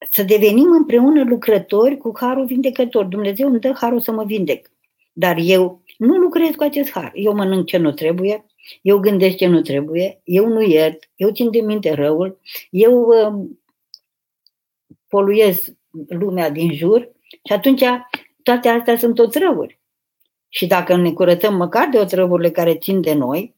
să 0.10 0.24
devenim 0.24 0.72
împreună 0.72 1.24
lucrători 1.24 1.98
cu 1.98 2.12
harul 2.16 2.46
vindecător. 2.46 3.06
Dumnezeu 3.06 3.48
îmi 3.48 3.60
dă 3.60 3.74
harul 3.76 4.00
să 4.00 4.12
mă 4.12 4.24
vindec. 4.24 4.72
Dar 5.14 5.38
eu 5.40 5.84
nu 5.98 6.18
lucrez 6.18 6.56
cu 6.56 6.64
acest 6.64 6.92
har. 6.92 7.12
Eu 7.14 7.34
mănânc 7.34 7.66
ce 7.66 7.78
nu 7.78 7.92
trebuie, 7.92 8.46
eu 8.82 9.00
gândesc 9.00 9.36
ce 9.36 9.48
nu 9.48 9.62
trebuie, 9.62 10.22
eu 10.24 10.48
nu 10.48 10.62
iert, 10.62 11.10
eu 11.16 11.32
țin 11.32 11.52
de 11.52 11.60
minte 11.60 11.94
răul, 11.94 12.40
eu 12.70 13.02
uh, 13.02 13.50
poluez 15.08 15.74
lumea 16.08 16.50
din 16.50 16.74
jur 16.74 17.12
și 17.46 17.54
atunci 17.54 17.84
toate 18.44 18.68
astea 18.68 18.98
sunt 18.98 19.16
tot 19.16 19.36
răuri. 19.36 19.80
Și 20.50 20.68
dacă 20.68 20.96
ne 20.96 21.12
curățăm 21.12 21.56
măcar 21.56 21.90
de 21.92 22.00
otrăvurile 22.00 22.50
care 22.52 22.78
țin 22.78 23.02
de 23.02 23.14
noi, 23.14 23.56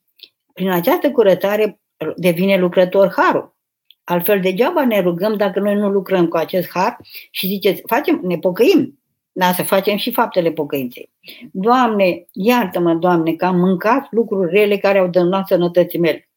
prin 0.54 0.70
această 0.70 1.12
curățare 1.12 1.80
devine 2.16 2.58
lucrător 2.58 3.14
harul. 3.16 3.56
Altfel 4.04 4.42
degeaba 4.42 4.86
ne 4.86 5.02
rugăm 5.02 5.38
dacă 5.38 5.60
noi 5.60 5.76
nu 5.76 5.90
lucrăm 5.90 6.28
cu 6.28 6.38
acest 6.38 6.70
har 6.70 6.98
și 7.32 7.48
ziceți, 7.48 7.82
facem, 7.86 8.20
ne 8.24 8.38
pocăim, 8.38 9.00
da, 9.38 9.54
să 9.54 9.64
facem 9.64 9.98
și 9.98 10.12
faptele 10.12 10.52
pocăinței. 10.52 11.12
Doamne, 11.52 12.26
iartă-mă, 12.32 12.94
Doamne, 12.94 13.34
că 13.36 13.46
am 13.46 13.60
mâncat 13.60 14.08
lucruri 14.12 14.52
rele 14.52 14.78
care 14.78 14.98
au 14.98 15.08
dăunat 15.08 15.48
sănătății 15.48 16.00
mele. 16.00 16.30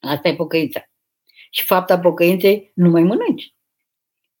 Asta 0.00 0.28
e 0.28 0.34
pocăința. 0.34 0.88
Și 1.50 1.64
fapta 1.64 1.98
pocăinței, 1.98 2.70
nu 2.74 2.90
mai 2.90 3.02
mănânci. 3.02 3.54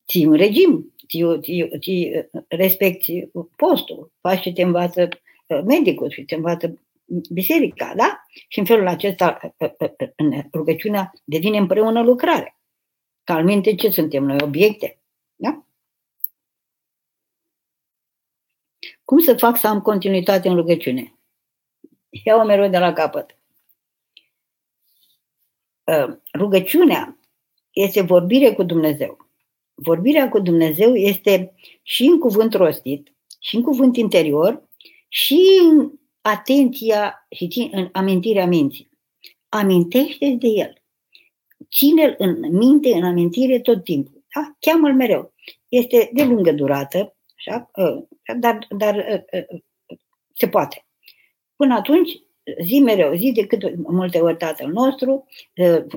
Ții 0.08 0.26
un 0.26 0.32
regim, 0.32 0.94
ții, 1.08 1.40
ții, 1.40 1.70
ții, 1.78 2.28
respecti 2.48 3.28
postul, 3.56 4.12
faci 4.20 4.40
ce 4.40 4.52
te 4.52 4.62
învață 4.62 5.08
uh, 5.46 5.60
medicul 5.64 6.10
și 6.10 6.24
te 6.24 6.34
învață 6.34 6.82
biserica, 7.30 7.92
da? 7.96 8.24
Și 8.48 8.58
în 8.58 8.64
felul 8.64 8.86
acesta, 8.86 9.54
uh, 9.58 9.70
uh, 9.78 10.08
în 10.16 10.42
rugăciunea 10.52 11.12
devine 11.24 11.58
împreună 11.58 12.02
lucrare. 12.02 12.56
Ca 13.24 13.34
al 13.34 13.44
minte, 13.44 13.74
ce 13.74 13.90
suntem 13.90 14.24
noi? 14.24 14.42
Obiecte. 14.42 14.98
Da? 15.36 15.64
Cum 19.04 19.18
să 19.18 19.34
fac 19.34 19.56
să 19.56 19.66
am 19.66 19.80
continuitate 19.80 20.48
în 20.48 20.54
rugăciune? 20.54 21.14
Iau 22.24 22.46
mereu 22.46 22.68
de 22.68 22.78
la 22.78 22.92
capăt. 22.92 23.36
Ă, 25.86 26.20
rugăciunea 26.38 27.18
este 27.70 28.00
vorbire 28.00 28.52
cu 28.52 28.62
Dumnezeu. 28.62 29.28
Vorbirea 29.74 30.28
cu 30.28 30.40
Dumnezeu 30.40 30.94
este 30.94 31.54
și 31.82 32.04
în 32.04 32.18
cuvânt 32.18 32.54
rostit, 32.54 33.12
și 33.40 33.56
în 33.56 33.62
cuvânt 33.62 33.96
interior, 33.96 34.68
și 35.08 35.40
în 35.62 35.92
atenția 36.20 37.26
și 37.30 37.68
în 37.72 37.88
amintirea 37.92 38.46
minții. 38.46 38.90
Amintește 39.48 40.36
de 40.38 40.46
el. 40.48 40.82
Ține-l 41.70 42.14
în 42.18 42.56
minte, 42.56 42.92
în 42.92 43.04
amintire 43.04 43.60
tot 43.60 43.84
timpul. 43.84 44.24
Da? 44.34 44.56
Cheamă-l 44.60 44.94
mereu. 44.94 45.32
Este 45.68 46.10
de 46.12 46.24
lungă 46.24 46.52
durată, 46.52 47.16
așa? 47.36 47.70
Ă, 48.30 48.34
dar, 48.34 48.66
dar 48.76 48.96
ă, 48.96 49.24
ă, 49.36 49.46
se 50.34 50.48
poate. 50.48 50.86
Până 51.56 51.74
atunci, 51.74 52.10
zi 52.62 52.80
mereu, 52.80 53.14
zi 53.14 53.32
de 53.32 53.46
cât 53.46 53.76
multe 53.76 54.18
ori 54.18 54.36
Tatăl 54.36 54.70
nostru, 54.70 55.26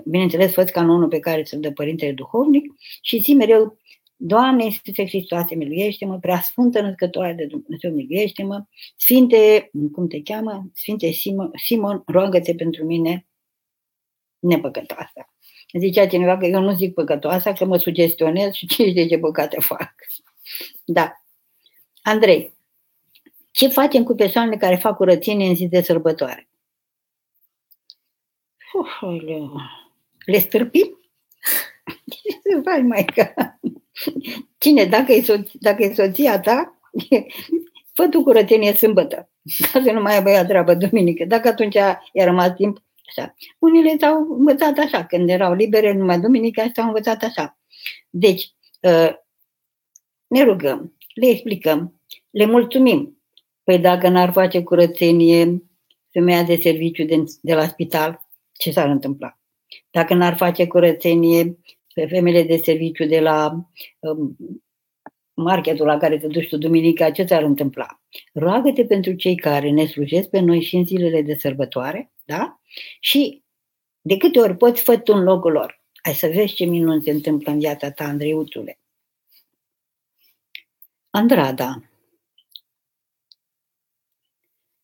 bineînțeles, 0.05 0.53
fă 0.53 0.63
canonul 0.63 1.07
pe 1.07 1.19
care 1.19 1.43
ți-l 1.43 1.59
dă 1.59 1.71
Părintele 1.71 2.11
Duhovnic 2.11 2.73
și 3.01 3.19
zi 3.19 3.33
mereu, 3.33 3.77
Doamne 4.15 4.63
Iisuse 4.63 5.05
Hristoase, 5.05 5.55
miluiește-mă, 5.55 6.19
prea 6.19 6.39
sfântă 6.39 6.81
născătoare 6.81 7.33
de 7.33 7.45
Dumnezeu, 7.45 7.91
miluiește-mă, 7.91 8.65
Sfinte, 8.95 9.69
cum 9.91 10.07
te 10.07 10.21
cheamă? 10.21 10.69
Sfinte 10.73 11.11
Simon, 11.11 11.51
Simon 11.55 12.03
roagă-te 12.05 12.55
pentru 12.55 12.85
mine 12.85 13.25
nepăcătoasă. 14.39 15.27
Zicea 15.79 16.07
cineva 16.07 16.37
că 16.37 16.45
eu 16.45 16.61
nu 16.61 16.75
zic 16.75 16.93
păcătoasa, 16.93 17.53
că 17.53 17.65
mă 17.65 17.77
sugestionez 17.77 18.53
și 18.53 18.67
ce 18.67 18.91
de 18.91 19.07
ce 19.07 19.17
păcate 19.17 19.59
fac. 19.59 19.93
Da. 20.85 21.22
Andrei, 22.03 22.53
ce 23.51 23.67
facem 23.67 24.03
cu 24.03 24.15
persoanele 24.15 24.57
care 24.57 24.75
fac 24.75 24.95
curățenie 24.95 25.47
în 25.47 25.55
zi 25.55 25.67
de 25.67 25.81
sărbătoare? 25.81 26.49
Uf, 28.73 29.01
le 30.25 30.39
stârpim? 30.39 30.99
Ce 32.05 32.29
să 32.31 32.61
faci, 32.63 32.81
maică? 32.81 33.33
Cine, 34.57 34.85
dacă 34.85 35.11
e, 35.11 35.21
soț- 35.21 35.51
dacă 35.53 35.83
e 35.83 35.93
soția 35.93 36.39
ta, 36.39 36.79
fă 37.95 38.07
tu 38.07 38.23
curățenie 38.23 38.73
sâmbătă, 38.73 39.29
ca 39.71 39.81
să 39.83 39.91
nu 39.91 40.01
mai 40.01 40.15
aibă 40.15 40.45
treabă 40.47 40.73
duminică. 40.73 41.25
Dacă 41.25 41.47
atunci 41.47 41.75
a 41.75 41.99
rămas 42.13 42.53
timp, 42.55 42.83
așa. 43.07 43.35
Unele 43.59 43.97
s-au 43.99 44.27
învățat 44.29 44.77
așa, 44.77 45.05
când 45.05 45.29
erau 45.29 45.53
libere 45.53 45.93
numai 45.93 46.19
duminica, 46.19 46.71
s-au 46.75 46.85
învățat 46.85 47.23
așa. 47.23 47.57
Deci, 48.09 48.53
ă, 48.83 49.23
ne 50.27 50.43
rugăm, 50.43 50.93
le 51.13 51.27
explicăm, 51.27 52.01
le 52.29 52.45
mulțumim. 52.45 53.17
Păi 53.63 53.79
dacă 53.79 54.07
n-ar 54.07 54.31
face 54.31 54.63
curățenie 54.63 55.63
femeia 56.11 56.43
de 56.43 56.55
serviciu 56.55 57.03
de, 57.03 57.23
de 57.41 57.53
la 57.53 57.67
spital, 57.67 58.27
ce 58.51 58.71
s-ar 58.71 58.89
întâmpla? 58.89 59.39
Dacă 59.91 60.13
n-ar 60.13 60.37
face 60.37 60.67
curățenie 60.67 61.57
pe 61.93 62.05
femeile 62.05 62.43
de 62.43 62.57
serviciu 62.57 63.05
de 63.05 63.19
la 63.19 63.67
um, 63.99 64.37
marketul 65.33 65.85
la 65.85 65.97
care 65.97 66.17
te 66.17 66.27
duci 66.27 66.47
tu 66.47 66.57
duminica, 66.57 67.11
ce 67.11 67.23
ți-ar 67.23 67.43
întâmpla? 67.43 68.01
Roagă-te 68.33 68.85
pentru 68.85 69.13
cei 69.13 69.35
care 69.35 69.69
ne 69.69 69.85
slujesc 69.85 70.29
pe 70.29 70.39
noi 70.39 70.61
și 70.61 70.75
în 70.75 70.85
zilele 70.85 71.21
de 71.21 71.35
sărbătoare, 71.35 72.13
da? 72.25 72.59
Și 72.99 73.43
de 74.01 74.17
câte 74.17 74.39
ori 74.39 74.57
poți 74.57 74.81
fă 74.81 74.97
tu 74.97 75.13
în 75.13 75.23
locul 75.23 75.51
lor. 75.51 75.83
Ai 76.03 76.13
să 76.13 76.27
vezi 76.27 76.53
ce 76.53 76.65
minuni 76.65 77.03
se 77.03 77.11
întâmplă 77.11 77.51
în 77.51 77.59
viața 77.59 77.91
ta, 77.91 78.03
Andreiutule. 78.03 78.79
Andrada. 81.15 81.81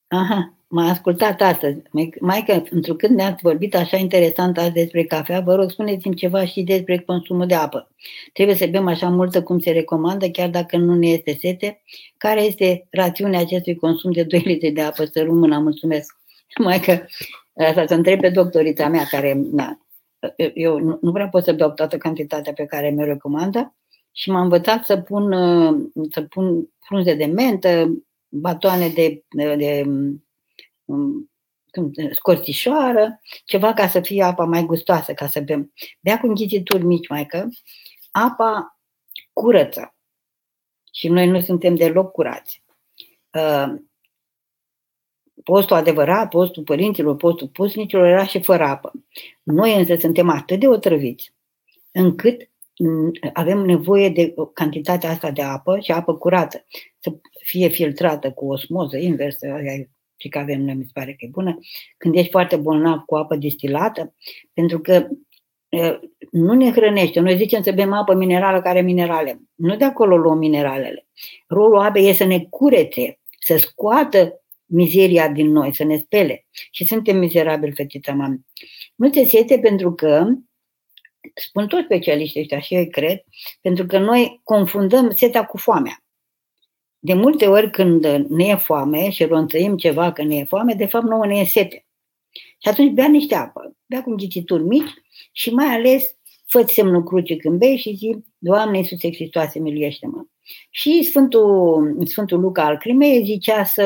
Aha, 0.08 0.54
m-a 0.68 0.90
ascultat 0.90 1.42
astăzi. 1.42 1.82
Maică, 2.20 2.64
întrucât 2.70 3.10
ne-ați 3.10 3.42
vorbit 3.42 3.76
așa 3.76 3.98
interesant 3.98 4.58
azi 4.58 4.72
despre 4.72 5.04
cafea, 5.04 5.40
vă 5.40 5.56
rog 5.56 5.72
spuneți-mi 5.72 6.16
ceva 6.16 6.46
și 6.46 6.62
despre 6.62 7.00
consumul 7.00 7.46
de 7.46 7.54
apă. 7.54 7.92
Trebuie 8.34 8.56
să 8.56 8.68
bem 8.68 8.88
așa 8.88 9.10
multă 9.10 9.44
cum 9.44 9.60
se 9.60 9.72
recomandă, 9.72 10.30
chiar 10.30 10.50
dacă 10.50 10.78
nu 10.78 10.96
ne 10.96 11.08
este 11.08 11.38
sete. 11.40 11.82
Care 12.18 12.42
este 12.42 12.88
rațiunea 12.92 13.40
acestui 13.40 13.76
consum 13.76 14.12
de 14.12 14.24
2 14.24 14.40
litri 14.40 14.72
de 14.72 14.82
apă? 14.82 15.06
Să 15.06 15.24
rămână, 15.24 15.60
mulțumesc. 15.60 16.16
Maică, 16.60 17.08
asta 17.54 17.86
să 17.86 17.94
întreb 17.94 18.20
pe 18.20 18.30
doctorița 18.30 18.88
mea, 18.88 19.04
care, 19.04 19.42
na, 19.52 19.86
eu 20.54 20.80
nu, 20.80 20.98
nu 21.02 21.12
prea 21.12 21.30
pot 21.30 21.44
să 21.44 21.54
beau 21.54 21.72
toată 21.72 21.98
cantitatea 21.98 22.54
pe 22.54 22.66
care 22.66 22.90
mi-o 22.90 23.06
recomandă, 23.06 23.74
și 24.12 24.32
m-a 24.32 24.42
învățat 24.42 24.86
să 24.86 24.98
pun, 24.98 25.32
uh, 25.32 25.90
să 26.12 26.22
pun 26.22 26.70
frunze 26.80 27.14
de 27.14 27.26
mentă, 27.26 27.90
batoane 28.30 28.88
de, 28.88 29.24
de, 29.30 29.56
de 29.56 29.86
um, 30.86 31.32
scorțișoară, 32.12 33.20
ceva 33.46 33.74
ca 33.74 33.88
să 33.88 34.00
fie 34.02 34.24
apa 34.24 34.46
mai 34.46 34.66
gustoasă, 34.66 35.14
ca 35.14 35.28
să 35.28 35.40
bem. 35.40 35.74
Bea 36.00 36.20
cu 36.20 36.28
înghitituri 36.28 36.84
mici, 36.84 37.08
mai 37.08 37.26
că 37.26 37.48
apa 38.12 38.80
curăță. 39.34 39.96
Și 40.94 41.08
noi 41.08 41.28
nu 41.28 41.42
suntem 41.42 41.76
deloc 41.76 42.12
curați. 42.12 42.64
Uh, 43.34 43.76
postul 45.44 45.76
adevărat, 45.76 46.30
postul 46.30 46.64
părinților, 46.64 47.16
postul 47.16 47.48
pusnicilor 47.48 48.06
era 48.06 48.26
și 48.26 48.42
fără 48.42 48.64
apă. 48.64 48.92
Noi 49.44 49.78
însă 49.78 49.96
suntem 49.96 50.30
atât 50.30 50.60
de 50.60 50.68
otrăviți 50.68 51.34
încât 51.92 52.50
avem 53.34 53.60
nevoie 53.60 54.10
de 54.10 54.34
cantitatea 54.54 55.10
asta 55.10 55.32
de 55.32 55.42
apă 55.42 55.80
și 55.80 55.92
apă 55.92 56.16
curată, 56.16 56.66
să 57.00 57.12
fie 57.44 57.68
filtrată 57.68 58.32
cu 58.32 58.46
osmoză 58.46 58.98
inversă, 58.98 59.48
și 60.18 60.30
că 60.30 60.38
avem 60.38 60.62
noi, 60.62 60.74
mi 60.74 60.84
se 60.84 60.92
pare 60.94 61.12
că 61.12 61.26
e 61.26 61.30
bună, 61.32 61.58
când 61.98 62.16
ești 62.16 62.32
foarte 62.32 62.56
bolnav 62.56 63.00
cu 63.06 63.16
apă 63.16 63.36
distilată, 63.36 64.16
pentru 64.54 64.80
că 64.80 65.08
nu 66.32 66.54
ne 66.54 66.72
hrănește. 66.72 67.20
Noi 67.20 67.38
zicem 67.38 67.62
să 67.62 67.72
bem 67.72 67.94
apă 67.94 68.14
minerală 68.14 68.62
care 68.62 68.82
minerale. 68.82 69.42
Nu 69.56 69.76
de 69.76 69.84
acolo 69.84 70.18
luăm 70.18 70.38
mineralele. 70.38 71.08
Rolul 71.48 71.80
apei 71.80 72.10
e 72.10 72.14
să 72.14 72.26
ne 72.26 72.40
curețe, 72.40 73.20
să 73.40 73.58
scoată 73.58 74.42
mizeria 74.66 75.28
din 75.28 75.52
noi, 75.52 75.76
să 75.76 75.84
ne 75.84 75.98
spele. 75.98 76.46
Și 76.72 76.86
suntem 76.86 77.18
mizerabili, 77.18 77.76
fetița 77.76 78.14
mami. 78.14 78.46
Nu 78.96 79.10
te 79.10 79.24
siete 79.24 79.60
pentru 79.60 79.94
că, 79.94 80.26
spun 81.34 81.68
toți 81.68 81.84
specialiștii 81.84 82.40
ăștia 82.40 82.60
și 82.60 82.76
eu 82.76 82.86
cred, 82.86 83.24
pentru 83.62 83.86
că 83.86 83.98
noi 83.98 84.42
confundăm 84.44 85.10
setea 85.10 85.46
cu 85.46 85.58
foamea. 85.58 86.04
De 87.00 87.14
multe 87.14 87.48
ori 87.48 87.72
când 87.72 88.06
ne 88.30 88.46
e 88.46 88.56
foame 88.56 89.10
și 89.10 89.24
ronțăim 89.24 89.78
ceva 89.78 90.12
că 90.12 90.24
ne 90.24 90.36
e 90.36 90.44
foame, 90.44 90.74
de 90.74 90.86
fapt 90.86 91.06
nouă 91.06 91.26
ne 91.26 91.40
e 91.40 91.46
sete. 91.46 91.86
Și 92.32 92.70
atunci 92.70 92.94
bea 92.94 93.08
niște 93.08 93.36
apă, 93.36 93.76
bea 93.86 94.04
cu 94.04 94.16
ghicituri 94.16 94.64
mici 94.64 94.94
și 95.32 95.54
mai 95.54 95.66
ales 95.66 96.18
fă 96.46 96.64
semnul 96.68 97.04
cruce 97.04 97.36
când 97.36 97.60
bei 97.60 97.78
și 97.78 97.96
zi, 97.96 98.24
Doamne 98.38 98.78
Iisuse 98.78 99.14
Hristoase, 99.14 99.60
miluiește-mă. 99.60 100.26
Și 100.70 101.04
Sfântul, 101.04 102.06
Sfântul 102.06 102.40
Luca 102.40 102.66
al 102.66 102.78
Crimei 102.78 103.24
zicea 103.24 103.64
să, 103.64 103.84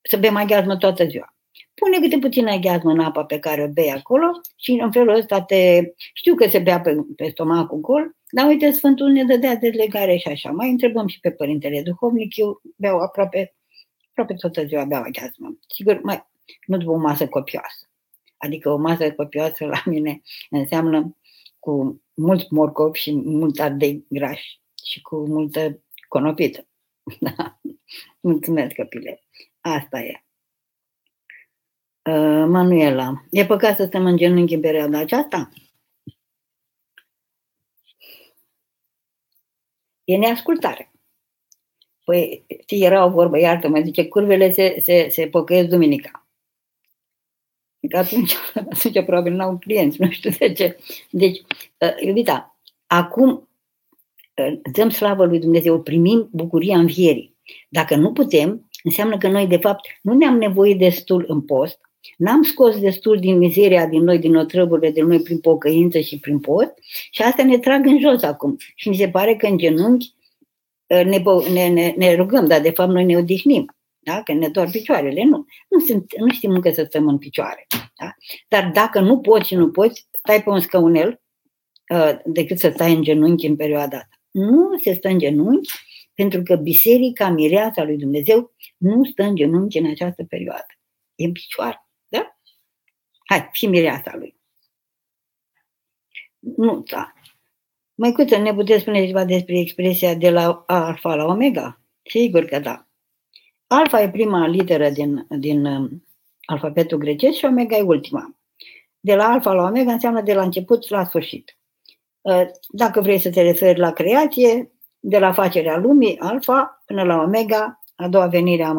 să 0.00 0.16
bem 0.16 0.36
aghiazmă 0.36 0.76
toată 0.76 1.04
ziua. 1.04 1.37
Pune 1.78 1.98
câte 2.00 2.18
puțin 2.18 2.46
aghiazmă 2.46 2.90
în 2.90 3.00
apa 3.00 3.24
pe 3.24 3.38
care 3.38 3.62
o 3.62 3.68
bei 3.68 3.90
acolo 3.90 4.26
și 4.56 4.70
în 4.70 4.92
felul 4.92 5.14
ăsta 5.14 5.42
te... 5.42 5.92
Știu 6.12 6.34
că 6.34 6.48
se 6.48 6.58
bea 6.58 6.80
pe, 6.80 6.96
pe 7.16 7.28
stomacul 7.28 7.78
gol, 7.80 8.16
dar 8.30 8.46
uite, 8.46 8.70
Sfântul 8.70 9.10
ne 9.10 9.24
dădea 9.24 9.56
dezlegare 9.56 10.16
și 10.16 10.28
așa. 10.28 10.50
Mai 10.50 10.70
întrebăm 10.70 11.06
și 11.06 11.20
pe 11.20 11.30
Părintele 11.30 11.82
Duhovnic, 11.82 12.36
eu 12.36 12.60
beau 12.76 12.98
aproape, 12.98 13.54
aproape 14.10 14.34
toată 14.34 14.64
ziua 14.64 14.84
beau 14.84 15.02
aghiazmă. 15.02 15.58
Sigur, 15.74 16.00
mai, 16.02 16.26
nu 16.66 16.76
după 16.76 16.90
o 16.90 16.96
masă 16.96 17.28
copioasă. 17.28 17.90
Adică 18.36 18.70
o 18.70 18.76
masă 18.76 19.12
copioasă 19.12 19.64
la 19.64 19.82
mine 19.84 20.20
înseamnă 20.50 21.16
cu 21.58 22.02
mult 22.14 22.50
morcov 22.50 22.94
și 22.94 23.12
mult 23.14 23.60
ardei 23.60 24.04
grași 24.08 24.60
și 24.84 25.00
cu 25.00 25.26
multă 25.26 25.82
conopită. 26.08 26.62
Da. 27.20 27.60
Mulțumesc, 28.20 28.74
copile. 28.74 29.22
Asta 29.60 30.00
e. 30.00 30.27
Uh, 32.08 32.46
Manuela, 32.46 33.24
e 33.30 33.46
păcat 33.46 33.76
să 33.76 33.84
stăm 33.84 34.06
în 34.06 34.16
genunchi 34.16 34.54
în 34.54 34.60
perioada 34.60 34.98
aceasta? 34.98 35.48
E 40.04 40.16
neascultare. 40.16 40.92
Păi, 42.04 42.44
știi, 42.60 42.84
era 42.84 43.04
o 43.04 43.10
vorbă, 43.10 43.38
iartă-mă, 43.38 43.80
zice, 43.80 44.08
curvele 44.08 44.50
se, 44.50 44.80
se, 44.82 45.08
se 45.10 45.28
pocăiesc 45.28 45.68
duminica. 45.68 46.26
Că 47.88 47.96
atunci, 47.96 48.34
atunci 48.72 49.04
probabil 49.04 49.32
n-au 49.32 49.58
clienți, 49.58 50.00
nu 50.00 50.10
știu 50.10 50.30
de 50.38 50.52
ce. 50.52 50.78
Deci, 51.10 51.38
uh, 51.78 51.94
iubita, 52.00 52.58
acum 52.86 53.48
uh, 54.34 54.60
dăm 54.72 54.90
slavă 54.90 55.24
lui 55.24 55.38
Dumnezeu, 55.38 55.82
primim 55.82 56.28
bucuria 56.32 56.78
învierii. 56.78 57.36
Dacă 57.68 57.96
nu 57.96 58.12
putem, 58.12 58.70
înseamnă 58.82 59.18
că 59.18 59.28
noi, 59.28 59.46
de 59.46 59.56
fapt, 59.56 59.86
nu 60.02 60.14
ne-am 60.14 60.36
nevoie 60.36 60.74
destul 60.74 61.24
în 61.28 61.42
post, 61.42 61.86
N-am 62.16 62.42
scos 62.42 62.78
destul 62.78 63.18
din 63.18 63.38
mizeria 63.38 63.86
din 63.86 64.02
noi, 64.02 64.18
din 64.18 64.36
otrăburile 64.36 64.90
din 64.90 65.06
noi 65.06 65.20
prin 65.20 65.38
pocăință 65.38 65.98
și 65.98 66.18
prin 66.18 66.40
post 66.40 66.72
și 67.10 67.22
asta 67.22 67.44
ne 67.44 67.58
trag 67.58 67.86
în 67.86 68.00
jos 68.00 68.22
acum. 68.22 68.56
Și 68.74 68.88
mi 68.88 68.96
se 68.96 69.08
pare 69.08 69.36
că 69.36 69.46
în 69.46 69.58
genunchi 69.58 70.14
uh, 70.86 71.04
ne, 71.04 71.22
ne, 71.52 71.68
ne, 71.68 71.94
ne 71.96 72.14
rugăm, 72.14 72.46
dar 72.46 72.60
de 72.60 72.70
fapt 72.70 72.90
noi 72.90 73.04
ne 73.04 73.16
odihnim. 73.16 73.76
Da? 73.98 74.22
Că 74.22 74.32
ne 74.32 74.48
doar 74.48 74.68
picioarele. 74.70 75.24
Nu. 75.24 75.46
Nu, 75.68 75.80
sunt, 75.86 76.18
nu 76.18 76.32
știm 76.32 76.50
încă 76.50 76.70
să 76.70 76.84
stăm 76.88 77.08
în 77.08 77.18
picioare. 77.18 77.66
Da? 77.98 78.14
Dar 78.48 78.70
dacă 78.74 79.00
nu 79.00 79.18
poți 79.18 79.46
și 79.46 79.54
nu 79.54 79.70
poți, 79.70 80.08
stai 80.12 80.42
pe 80.42 80.50
un 80.50 80.60
scăunel 80.60 81.20
uh, 81.94 82.18
decât 82.24 82.58
să 82.58 82.70
stai 82.74 82.92
în 82.92 83.02
genunchi 83.02 83.46
în 83.46 83.56
perioada 83.56 83.96
asta. 83.96 84.20
Nu 84.30 84.78
se 84.78 84.94
stă 84.94 85.08
în 85.08 85.18
genunchi 85.18 85.70
pentru 86.14 86.42
că 86.42 86.56
biserica, 86.56 87.28
mireasa 87.28 87.84
lui 87.84 87.96
Dumnezeu, 87.96 88.54
nu 88.76 89.04
stă 89.04 89.22
în 89.22 89.34
genunchi 89.34 89.78
în 89.78 89.86
această 89.90 90.24
perioadă. 90.24 90.66
E 91.14 91.24
în 91.24 91.32
picioare. 91.32 91.87
Da? 93.28 93.34
Hai, 93.34 93.48
și 93.52 93.66
mireasa 93.66 94.12
lui. 94.14 94.36
Nu, 96.38 96.82
da. 96.90 97.12
Mai 97.94 98.12
câte 98.12 98.36
ne 98.36 98.54
puteți 98.54 98.80
spune 98.80 99.06
ceva 99.06 99.24
despre 99.24 99.58
expresia 99.58 100.14
de 100.14 100.30
la 100.30 100.64
alfa 100.66 101.14
la 101.14 101.24
omega? 101.24 101.80
Sigur 102.02 102.44
că 102.44 102.58
da. 102.58 102.86
Alfa 103.66 104.02
e 104.02 104.10
prima 104.10 104.46
literă 104.46 104.90
din, 104.90 105.26
din 105.28 105.64
um, 105.64 106.06
alfabetul 106.44 106.98
grecesc 106.98 107.38
și 107.38 107.44
omega 107.44 107.76
e 107.76 107.82
ultima. 107.82 108.36
De 109.00 109.14
la 109.14 109.28
alfa 109.28 109.52
la 109.52 109.62
omega 109.62 109.92
înseamnă 109.92 110.20
de 110.20 110.34
la 110.34 110.42
început 110.42 110.88
la 110.88 111.04
sfârșit. 111.04 111.58
Uh, 112.20 112.42
dacă 112.68 113.00
vrei 113.00 113.18
să 113.18 113.30
te 113.30 113.42
referi 113.42 113.78
la 113.78 113.92
creație, 113.92 114.72
de 115.00 115.18
la 115.18 115.32
facerea 115.32 115.76
lumii, 115.76 116.18
alfa, 116.18 116.82
până 116.86 117.02
la 117.02 117.16
omega, 117.22 117.80
a 117.96 118.08
doua 118.08 118.26
venire 118.26 118.62
a 118.62 118.72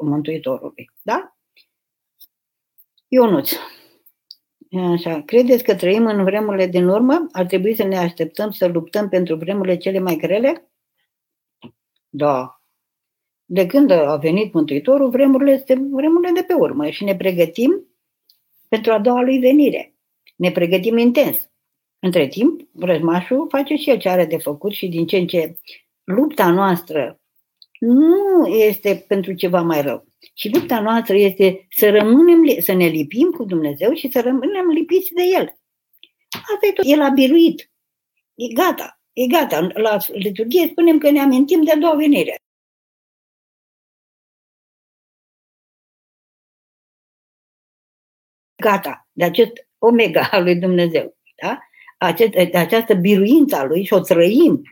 Mântuitorului. 0.00 0.90
Da? 1.02 1.36
Ionuț. 3.08 3.50
Așa, 4.72 5.22
credeți 5.22 5.64
că 5.64 5.74
trăim 5.74 6.06
în 6.06 6.24
vremurile 6.24 6.66
din 6.66 6.88
urmă? 6.88 7.26
Ar 7.32 7.46
trebui 7.46 7.74
să 7.74 7.84
ne 7.84 7.96
așteptăm 7.96 8.50
să 8.50 8.66
luptăm 8.66 9.08
pentru 9.08 9.36
vremurile 9.36 9.76
cele 9.76 9.98
mai 9.98 10.16
grele? 10.16 10.70
Da, 12.08 12.58
de 13.50 13.66
când 13.66 13.90
a 13.90 14.16
venit 14.16 14.52
Mântuitorul, 14.52 15.10
vremurile 15.10 15.50
este 15.50 15.74
vremurile 15.90 16.32
de 16.34 16.42
pe 16.46 16.52
urmă 16.52 16.88
și 16.88 17.04
ne 17.04 17.16
pregătim 17.16 17.86
pentru 18.68 18.92
a 18.92 18.98
doua 18.98 19.22
lui 19.22 19.38
venire. 19.38 19.94
Ne 20.36 20.50
pregătim 20.50 20.96
intens. 20.96 21.50
Între 21.98 22.26
timp, 22.26 22.60
răzmașul 22.78 23.46
face 23.48 23.74
și 23.74 23.90
el 23.90 23.98
ce 23.98 24.08
are 24.08 24.26
de 24.26 24.36
făcut 24.36 24.72
și 24.72 24.88
din 24.88 25.06
ce 25.06 25.16
în 25.16 25.26
ce 25.26 25.58
lupta 26.04 26.50
noastră 26.50 27.20
nu 27.78 28.46
este 28.46 29.04
pentru 29.08 29.32
ceva 29.32 29.62
mai 29.62 29.82
rău. 29.82 30.06
Și 30.34 30.50
lupta 30.52 30.80
noastră 30.80 31.16
este 31.16 31.66
să 31.70 31.90
rămânem, 31.90 32.60
să 32.60 32.72
ne 32.72 32.86
lipim 32.86 33.30
cu 33.30 33.44
Dumnezeu 33.44 33.94
și 33.94 34.10
să 34.10 34.20
rămânem 34.20 34.68
lipiți 34.68 35.12
de 35.12 35.22
El. 35.22 35.58
Asta 36.30 36.66
e 36.66 36.72
tot. 36.72 36.84
El 36.88 37.00
a 37.02 37.08
biruit. 37.08 37.70
E 38.34 38.52
gata. 38.52 39.00
E 39.12 39.26
gata. 39.26 39.68
La 39.74 39.96
liturghie 40.12 40.66
spunem 40.66 40.98
că 40.98 41.10
ne 41.10 41.20
amintim 41.20 41.62
de 41.62 41.70
a 41.70 41.76
doua 41.76 41.94
venire. 41.94 42.36
gata, 48.62 49.08
de 49.12 49.24
acest 49.24 49.52
omega 49.78 50.28
al 50.30 50.42
lui 50.42 50.56
Dumnezeu. 50.56 51.16
Da? 51.42 51.58
Acest, 51.98 52.30
de 52.30 52.58
această 52.58 52.94
biruință 52.94 53.56
a 53.56 53.64
lui 53.64 53.84
și 53.84 53.92
o 53.92 54.00
trăim 54.00 54.62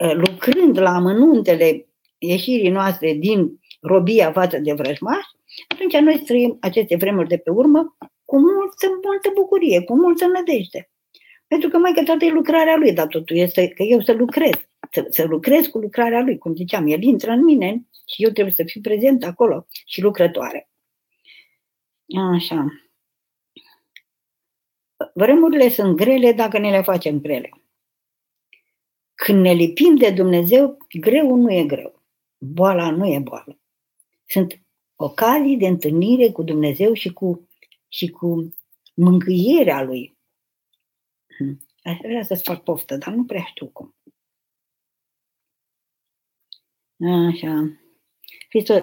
ă, 0.00 0.12
lucrând 0.12 0.78
la 0.78 0.94
amănuntele 0.94 1.86
ieșirii 2.20 2.70
noastre 2.70 3.12
din 3.12 3.60
robia 3.80 4.32
față 4.32 4.58
de 4.58 4.72
vrăjmaș, 4.72 5.24
atunci 5.68 5.96
noi 5.96 6.22
trăim 6.26 6.56
aceste 6.60 6.96
vremuri 6.96 7.28
de 7.28 7.36
pe 7.36 7.50
urmă 7.50 7.96
cu 8.24 8.38
multă, 8.38 8.86
multă 9.04 9.30
bucurie, 9.34 9.82
cu 9.82 9.94
multă 9.94 10.26
nădejde. 10.26 10.90
Pentru 11.46 11.68
că 11.68 11.78
mai 11.78 11.92
că 11.92 12.02
toată 12.02 12.24
e 12.24 12.30
lucrarea 12.30 12.76
lui, 12.76 12.92
dar 12.92 13.06
totul 13.06 13.36
este 13.36 13.68
că 13.68 13.82
eu 13.82 14.00
să 14.00 14.12
lucrez, 14.12 14.52
să, 14.90 15.06
să 15.08 15.24
lucrez 15.24 15.66
cu 15.66 15.78
lucrarea 15.78 16.20
lui, 16.20 16.38
cum 16.38 16.54
ziceam, 16.54 16.86
el 16.86 17.02
intră 17.02 17.30
în 17.30 17.44
mine 17.44 17.86
și 18.06 18.22
eu 18.22 18.30
trebuie 18.30 18.54
să 18.54 18.62
fiu 18.66 18.80
prezent 18.80 19.24
acolo 19.24 19.66
și 19.84 20.02
lucrătoare. 20.02 20.70
Așa. 22.34 22.66
Vremurile 25.14 25.68
sunt 25.68 25.96
grele 25.96 26.32
dacă 26.32 26.58
ne 26.58 26.70
le 26.70 26.82
facem 26.82 27.20
grele. 27.20 27.48
Când 29.14 29.40
ne 29.40 29.52
lipim 29.52 29.96
de 29.96 30.10
Dumnezeu, 30.10 30.76
greu 31.00 31.34
nu 31.34 31.52
e 31.52 31.64
greu. 31.64 31.99
Boala 32.42 32.90
nu 32.90 33.06
e 33.06 33.18
boală. 33.18 33.58
Sunt 34.26 34.62
ocazii 34.96 35.56
de 35.56 35.66
întâlnire 35.66 36.30
cu 36.30 36.42
Dumnezeu 36.42 36.92
și 36.92 37.12
cu, 37.12 37.48
și 37.88 38.08
cu 38.08 38.54
mângâierea 38.94 39.82
Lui. 39.82 40.16
Hm. 41.36 41.66
Aș 41.82 41.96
vrea 41.98 42.22
să-ți 42.22 42.42
fac 42.42 42.62
poftă, 42.62 42.96
dar 42.96 43.14
nu 43.14 43.24
prea 43.24 43.42
știu 43.42 43.66
cum. 43.66 43.94
Așa. 47.28 47.80
Hristos, 48.48 48.78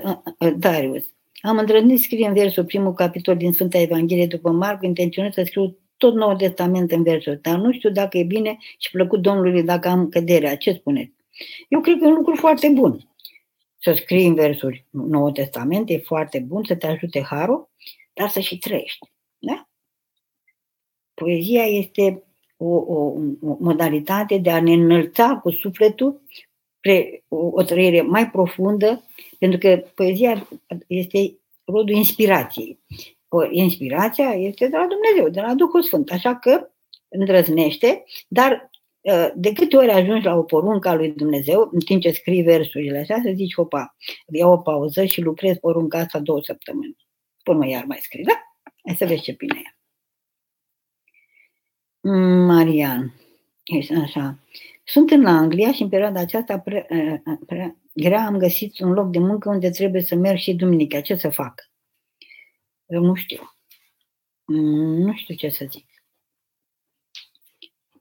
Darius. 0.57 1.13
Am 1.41 1.57
îndrăznit 1.57 1.99
scrie 1.99 2.27
în 2.27 2.33
versul 2.33 2.65
primul 2.65 2.93
capitol 2.93 3.37
din 3.37 3.53
Sfânta 3.53 3.77
Evanghelie 3.77 4.27
după 4.27 4.51
Marcu, 4.51 4.85
intenționez 4.85 5.33
să 5.33 5.43
scriu 5.45 5.77
tot 5.97 6.13
Noul 6.13 6.35
Testament 6.35 6.91
în 6.91 7.03
versul 7.03 7.39
dar 7.41 7.57
nu 7.57 7.71
știu 7.71 7.89
dacă 7.89 8.17
e 8.17 8.23
bine 8.23 8.57
și 8.77 8.91
plăcut 8.91 9.21
Domnului 9.21 9.63
dacă 9.63 9.87
am 9.87 10.09
căderea. 10.09 10.57
Ce 10.57 10.71
spuneți? 10.73 11.13
Eu 11.67 11.81
cred 11.81 11.97
că 11.97 12.03
e 12.03 12.07
un 12.07 12.13
lucru 12.13 12.35
foarte 12.35 12.69
bun. 12.69 13.07
Să 13.79 13.93
scrii 13.93 14.25
în 14.25 14.33
versuri 14.33 14.85
Noul 14.89 15.31
Testament 15.31 15.89
e 15.89 15.97
foarte 15.97 16.39
bun, 16.39 16.63
să 16.63 16.75
te 16.75 16.87
ajute 16.87 17.21
harul, 17.21 17.69
dar 18.13 18.29
să 18.29 18.39
și 18.39 18.57
trăiești. 18.57 19.11
Da? 19.37 19.69
Poezia 21.13 21.63
este 21.63 22.23
o, 22.57 22.75
o, 22.75 23.13
o 23.41 23.57
modalitate 23.59 24.37
de 24.37 24.51
a 24.51 24.61
ne 24.61 24.73
înălța 24.73 25.39
cu 25.43 25.51
sufletul 25.51 26.21
spre 26.77 27.23
o, 27.27 27.49
o 27.51 27.63
trăire 27.63 28.01
mai 28.01 28.29
profundă, 28.29 29.03
pentru 29.39 29.59
că 29.59 29.83
poezia 29.95 30.47
este 30.87 31.37
rodul 31.63 31.95
inspirației. 31.95 32.79
O, 33.27 33.43
inspirația 33.51 34.29
este 34.33 34.67
de 34.67 34.77
la 34.77 34.87
Dumnezeu, 34.87 35.29
de 35.29 35.41
la 35.41 35.53
Duhul 35.53 35.83
Sfânt, 35.83 36.11
așa 36.11 36.35
că 36.35 36.69
îndrăznește, 37.07 38.03
dar 38.27 38.51
ă, 38.51 38.69
de 39.35 39.53
câte 39.53 39.77
ori 39.77 39.91
ajungi 39.91 40.25
la 40.25 40.35
o 40.35 40.43
poruncă 40.43 40.89
a 40.89 40.93
lui 40.93 41.11
Dumnezeu, 41.11 41.69
în 41.71 41.79
timp 41.79 42.01
ce 42.01 42.11
scrii 42.11 42.41
versurile 42.41 42.99
astea, 42.99 43.21
să 43.23 43.31
zici, 43.35 43.55
opa, 43.55 43.95
iau 44.33 44.51
o 44.51 44.57
pauză 44.57 45.05
și 45.05 45.21
lucrez 45.21 45.57
porunca 45.57 45.99
asta 45.99 46.19
două 46.19 46.41
săptămâni. 46.43 46.95
Până 47.43 47.67
iar 47.67 47.83
mai 47.83 47.97
scrii, 48.01 48.23
da? 48.23 48.41
Hai 48.85 48.95
să 48.95 49.05
vezi 49.05 49.21
ce 49.21 49.31
bine 49.31 49.61
e. 49.63 49.71
Marian, 52.45 53.13
este 53.63 53.95
așa. 53.95 54.39
Sunt 54.83 55.11
în 55.11 55.25
Anglia 55.25 55.71
și 55.71 55.81
în 55.81 55.89
perioada 55.89 56.19
aceasta 56.19 56.59
prea, 56.59 56.85
prea 57.45 57.75
grea 57.93 58.25
am 58.25 58.37
găsit 58.37 58.79
un 58.79 58.91
loc 58.91 59.09
de 59.09 59.19
muncă 59.19 59.49
unde 59.49 59.69
trebuie 59.69 60.01
să 60.01 60.15
merg 60.15 60.37
și 60.37 60.53
duminica. 60.53 61.01
Ce 61.01 61.15
să 61.15 61.29
fac? 61.29 61.69
Eu 62.85 63.01
nu 63.01 63.15
știu. 63.15 63.41
Nu 64.45 65.13
știu 65.15 65.35
ce 65.35 65.49
să 65.49 65.65
zic. 65.69 65.86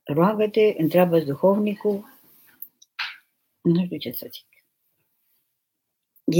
Roagă-te, 0.07 0.73
întreabă 0.77 1.19
duhovnicul. 1.19 2.19
Nu 3.61 3.83
știu 3.83 3.97
ce 3.97 4.11
să 4.11 4.27
zic. 4.31 4.45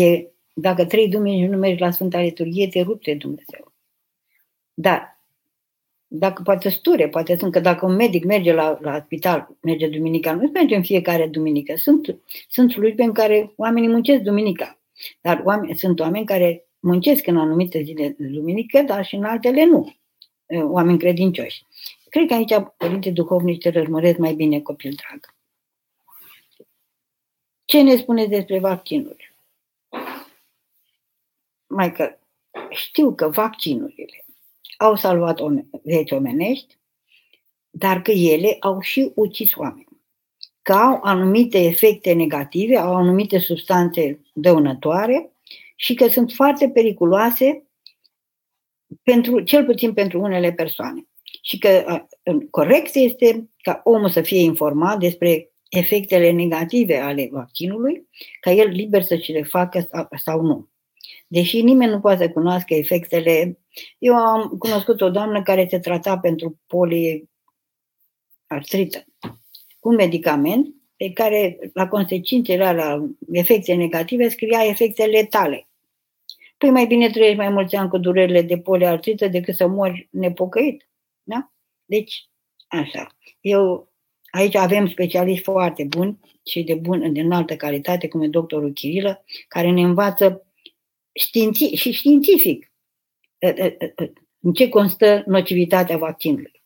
E, 0.01 0.27
dacă 0.53 0.85
trei 0.85 1.09
duminici 1.09 1.49
nu 1.49 1.57
mergi 1.57 1.81
la 1.81 1.91
Sfânta 1.91 2.21
Liturghie, 2.21 2.67
te 2.67 2.81
rupte 2.81 3.13
Dumnezeu. 3.13 3.73
Dar 4.73 5.21
dacă 6.07 6.41
poate 6.41 6.69
sture, 6.69 7.09
poate 7.09 7.37
sunt 7.37 7.51
că 7.51 7.59
dacă 7.59 7.85
un 7.85 7.95
medic 7.95 8.23
merge 8.23 8.53
la, 8.53 8.77
la 8.81 9.01
spital, 9.05 9.57
merge 9.61 9.87
duminica, 9.87 10.33
nu 10.33 10.49
merge 10.53 10.75
în 10.75 10.83
fiecare 10.83 11.27
duminică. 11.27 11.75
Sunt, 11.75 12.19
sunt 12.49 12.71
slujbe 12.71 13.03
în 13.03 13.13
care 13.13 13.53
oamenii 13.55 13.89
muncesc 13.89 14.21
duminica. 14.21 14.79
Dar 15.21 15.41
oameni, 15.45 15.77
sunt 15.77 15.99
oameni 15.99 16.25
care 16.25 16.67
muncesc 16.79 17.27
în 17.27 17.37
anumite 17.37 17.81
zile 17.83 18.15
de 18.17 18.27
duminică, 18.27 18.81
dar 18.81 19.05
și 19.05 19.15
în 19.15 19.23
altele 19.23 19.65
nu. 19.65 19.95
Oameni 20.63 20.97
credincioși. 20.97 21.65
Cred 22.17 22.29
că 22.29 22.35
aici 22.35 22.65
părinte 22.77 23.11
duhovnici 23.11 23.61
te 23.61 23.69
rămăresc 23.69 24.17
mai 24.17 24.33
bine, 24.33 24.61
copil 24.61 24.95
drag. 24.95 25.35
Ce 27.65 27.81
ne 27.81 27.95
spuneți 27.95 28.29
despre 28.29 28.59
vaccinuri? 28.59 29.35
Mai 31.67 31.91
că 31.91 32.17
știu 32.69 33.15
că 33.15 33.29
vaccinurile 33.29 34.25
au 34.77 34.95
salvat 34.95 35.39
vieți 35.83 36.13
omenești, 36.13 36.77
dar 37.69 38.01
că 38.01 38.11
ele 38.11 38.57
au 38.59 38.79
și 38.79 39.11
ucis 39.15 39.55
oameni. 39.55 40.01
Că 40.61 40.73
au 40.73 40.99
anumite 41.03 41.57
efecte 41.57 42.13
negative, 42.13 42.77
au 42.77 42.95
anumite 42.95 43.39
substanțe 43.39 44.19
dăunătoare 44.33 45.31
și 45.75 45.93
că 45.93 46.07
sunt 46.07 46.31
foarte 46.31 46.69
periculoase 46.69 47.67
pentru, 49.03 49.39
cel 49.39 49.65
puțin 49.65 49.93
pentru 49.93 50.21
unele 50.21 50.51
persoane. 50.51 51.06
Și 51.47 51.57
că 51.57 52.01
corect 52.49 52.95
este 52.95 53.49
ca 53.61 53.81
omul 53.83 54.09
să 54.09 54.21
fie 54.21 54.39
informat 54.39 54.99
despre 54.99 55.51
efectele 55.69 56.31
negative 56.31 56.97
ale 56.97 57.29
vaccinului, 57.31 58.07
ca 58.39 58.51
el 58.51 58.69
liber 58.69 59.03
să 59.03 59.15
și 59.15 59.31
le 59.31 59.43
facă 59.43 59.87
sau 60.23 60.41
nu. 60.41 60.69
Deși 61.27 61.61
nimeni 61.61 61.91
nu 61.91 61.99
poate 61.99 62.23
să 62.23 62.29
cunoască 62.29 62.73
efectele. 62.73 63.59
Eu 63.97 64.15
am 64.15 64.55
cunoscut 64.59 65.01
o 65.01 65.09
doamnă 65.09 65.43
care 65.43 65.67
se 65.69 65.79
trata 65.79 66.17
pentru 66.17 66.59
poliartrită 66.67 67.27
cu 69.79 69.89
un 69.89 69.95
medicament 69.95 70.75
pe 70.95 71.11
care 71.11 71.59
la 71.73 71.87
consecințele 71.87 72.73
la 72.73 73.07
efecte 73.31 73.73
negative 73.73 74.29
scria 74.29 74.65
efecte 74.65 75.05
letale. 75.05 75.67
Păi 76.57 76.69
mai 76.69 76.85
bine 76.85 77.09
trăiești 77.09 77.37
mai 77.37 77.49
mulți 77.49 77.75
ani 77.75 77.89
cu 77.89 77.97
durerile 77.97 78.41
de 78.41 78.57
poliartrită 78.57 79.27
decât 79.27 79.55
să 79.55 79.67
mori 79.67 80.07
nepocăit. 80.11 80.86
Da? 81.87 81.95
Deci, 81.95 82.29
așa. 82.67 83.07
Eu, 83.41 83.91
aici 84.31 84.55
avem 84.55 84.87
specialiști 84.87 85.43
foarte 85.43 85.83
buni 85.83 86.19
și 86.45 86.63
de, 86.63 86.75
bun, 86.75 87.13
de 87.13 87.19
înaltă 87.19 87.55
calitate, 87.55 88.07
cum 88.07 88.21
e 88.21 88.27
doctorul 88.27 88.71
Chirilă, 88.73 89.23
care 89.47 89.71
ne 89.71 89.81
învață 89.81 90.45
științi- 91.13 91.75
și 91.75 91.91
științific 91.91 92.71
în 94.39 94.53
ce 94.53 94.69
constă 94.69 95.23
nocivitatea 95.25 95.97
vaccinului. 95.97 96.63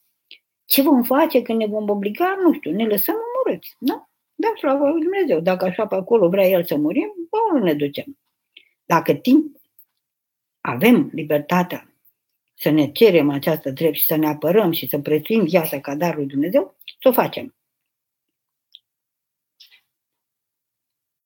Ce 0.65 0.81
vom 0.81 1.03
face 1.03 1.41
când 1.41 1.59
ne 1.59 1.65
vom 1.65 1.89
obliga? 1.89 2.37
Nu 2.43 2.53
știu, 2.53 2.71
ne 2.71 2.85
lăsăm 2.85 3.15
omorâți. 3.15 3.75
Nu? 3.79 4.09
Da, 4.35 4.53
slavă 4.57 4.89
lui 4.89 5.01
Dumnezeu. 5.01 5.39
Dacă 5.39 5.65
așa 5.65 5.87
pe 5.87 5.95
acolo 5.95 6.29
vrea 6.29 6.47
El 6.47 6.65
să 6.65 6.75
murim, 6.75 7.13
nu 7.53 7.63
ne 7.63 7.73
ducem. 7.73 8.19
Dacă 8.85 9.13
timp 9.13 9.55
avem 10.61 11.09
libertatea 11.13 11.90
să 12.61 12.69
ne 12.69 12.91
cerem 12.91 13.29
această 13.29 13.71
drept 13.71 13.95
și 13.95 14.05
să 14.05 14.15
ne 14.15 14.27
apărăm 14.27 14.71
și 14.71 14.87
să 14.87 14.99
prețuim 14.99 15.43
viața 15.43 15.79
ca 15.79 15.95
darul 15.95 16.19
lui 16.19 16.27
Dumnezeu, 16.27 16.75
să 17.01 17.07
o 17.07 17.11
facem. 17.11 17.55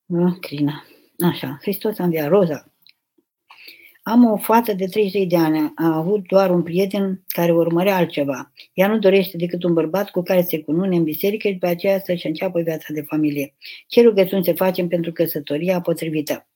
Nu, 0.06 0.38
Crina. 0.40 0.86
Așa, 1.20 1.58
Hristos 1.62 2.00
a 2.00 2.04
înviat 2.04 2.28
Roza. 2.28 2.74
Am 4.02 4.26
o 4.26 4.38
fată 4.38 4.74
de 4.74 4.86
30 4.86 5.28
de 5.28 5.38
ani, 5.38 5.72
a 5.76 5.96
avut 5.96 6.28
doar 6.28 6.50
un 6.50 6.64
prieten 6.64 7.24
care 7.28 7.52
urmărea 7.52 7.96
altceva. 7.96 8.52
Ea 8.74 8.88
nu 8.88 9.00
dorește 9.00 9.38
decât 9.38 9.64
un 9.64 9.74
bărbat 9.74 10.10
cu 10.10 10.22
care 10.22 10.42
se 10.42 10.64
cunune 10.64 10.96
în 10.96 11.04
biserică 11.04 11.48
și 11.48 11.54
după 11.54 11.68
aceea 11.68 12.00
să-și 12.00 12.28
înceapă 12.28 12.62
viața 12.62 12.94
de 12.94 13.02
familie. 13.02 13.56
Ce 13.88 14.02
rugăciuni 14.02 14.44
se 14.44 14.54
facem 14.54 14.88
pentru 14.88 15.12
căsătoria 15.12 15.82
potrivită? 15.82 16.48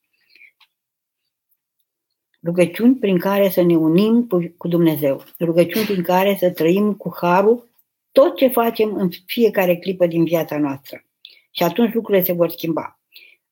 Rugăciuni 2.43 2.95
prin 2.95 3.19
care 3.19 3.49
să 3.49 3.61
ne 3.61 3.75
unim 3.75 4.27
cu 4.57 4.67
Dumnezeu. 4.67 5.23
Rugăciuni 5.39 5.85
prin 5.85 6.03
care 6.03 6.35
să 6.39 6.51
trăim 6.51 6.93
cu 6.93 7.15
harul 7.21 7.69
tot 8.11 8.35
ce 8.35 8.47
facem 8.47 8.95
în 8.95 9.09
fiecare 9.25 9.77
clipă 9.77 10.07
din 10.07 10.23
viața 10.23 10.57
noastră. 10.57 11.05
Și 11.51 11.63
atunci 11.63 11.93
lucrurile 11.93 12.23
se 12.23 12.33
vor 12.33 12.49
schimba. 12.49 12.99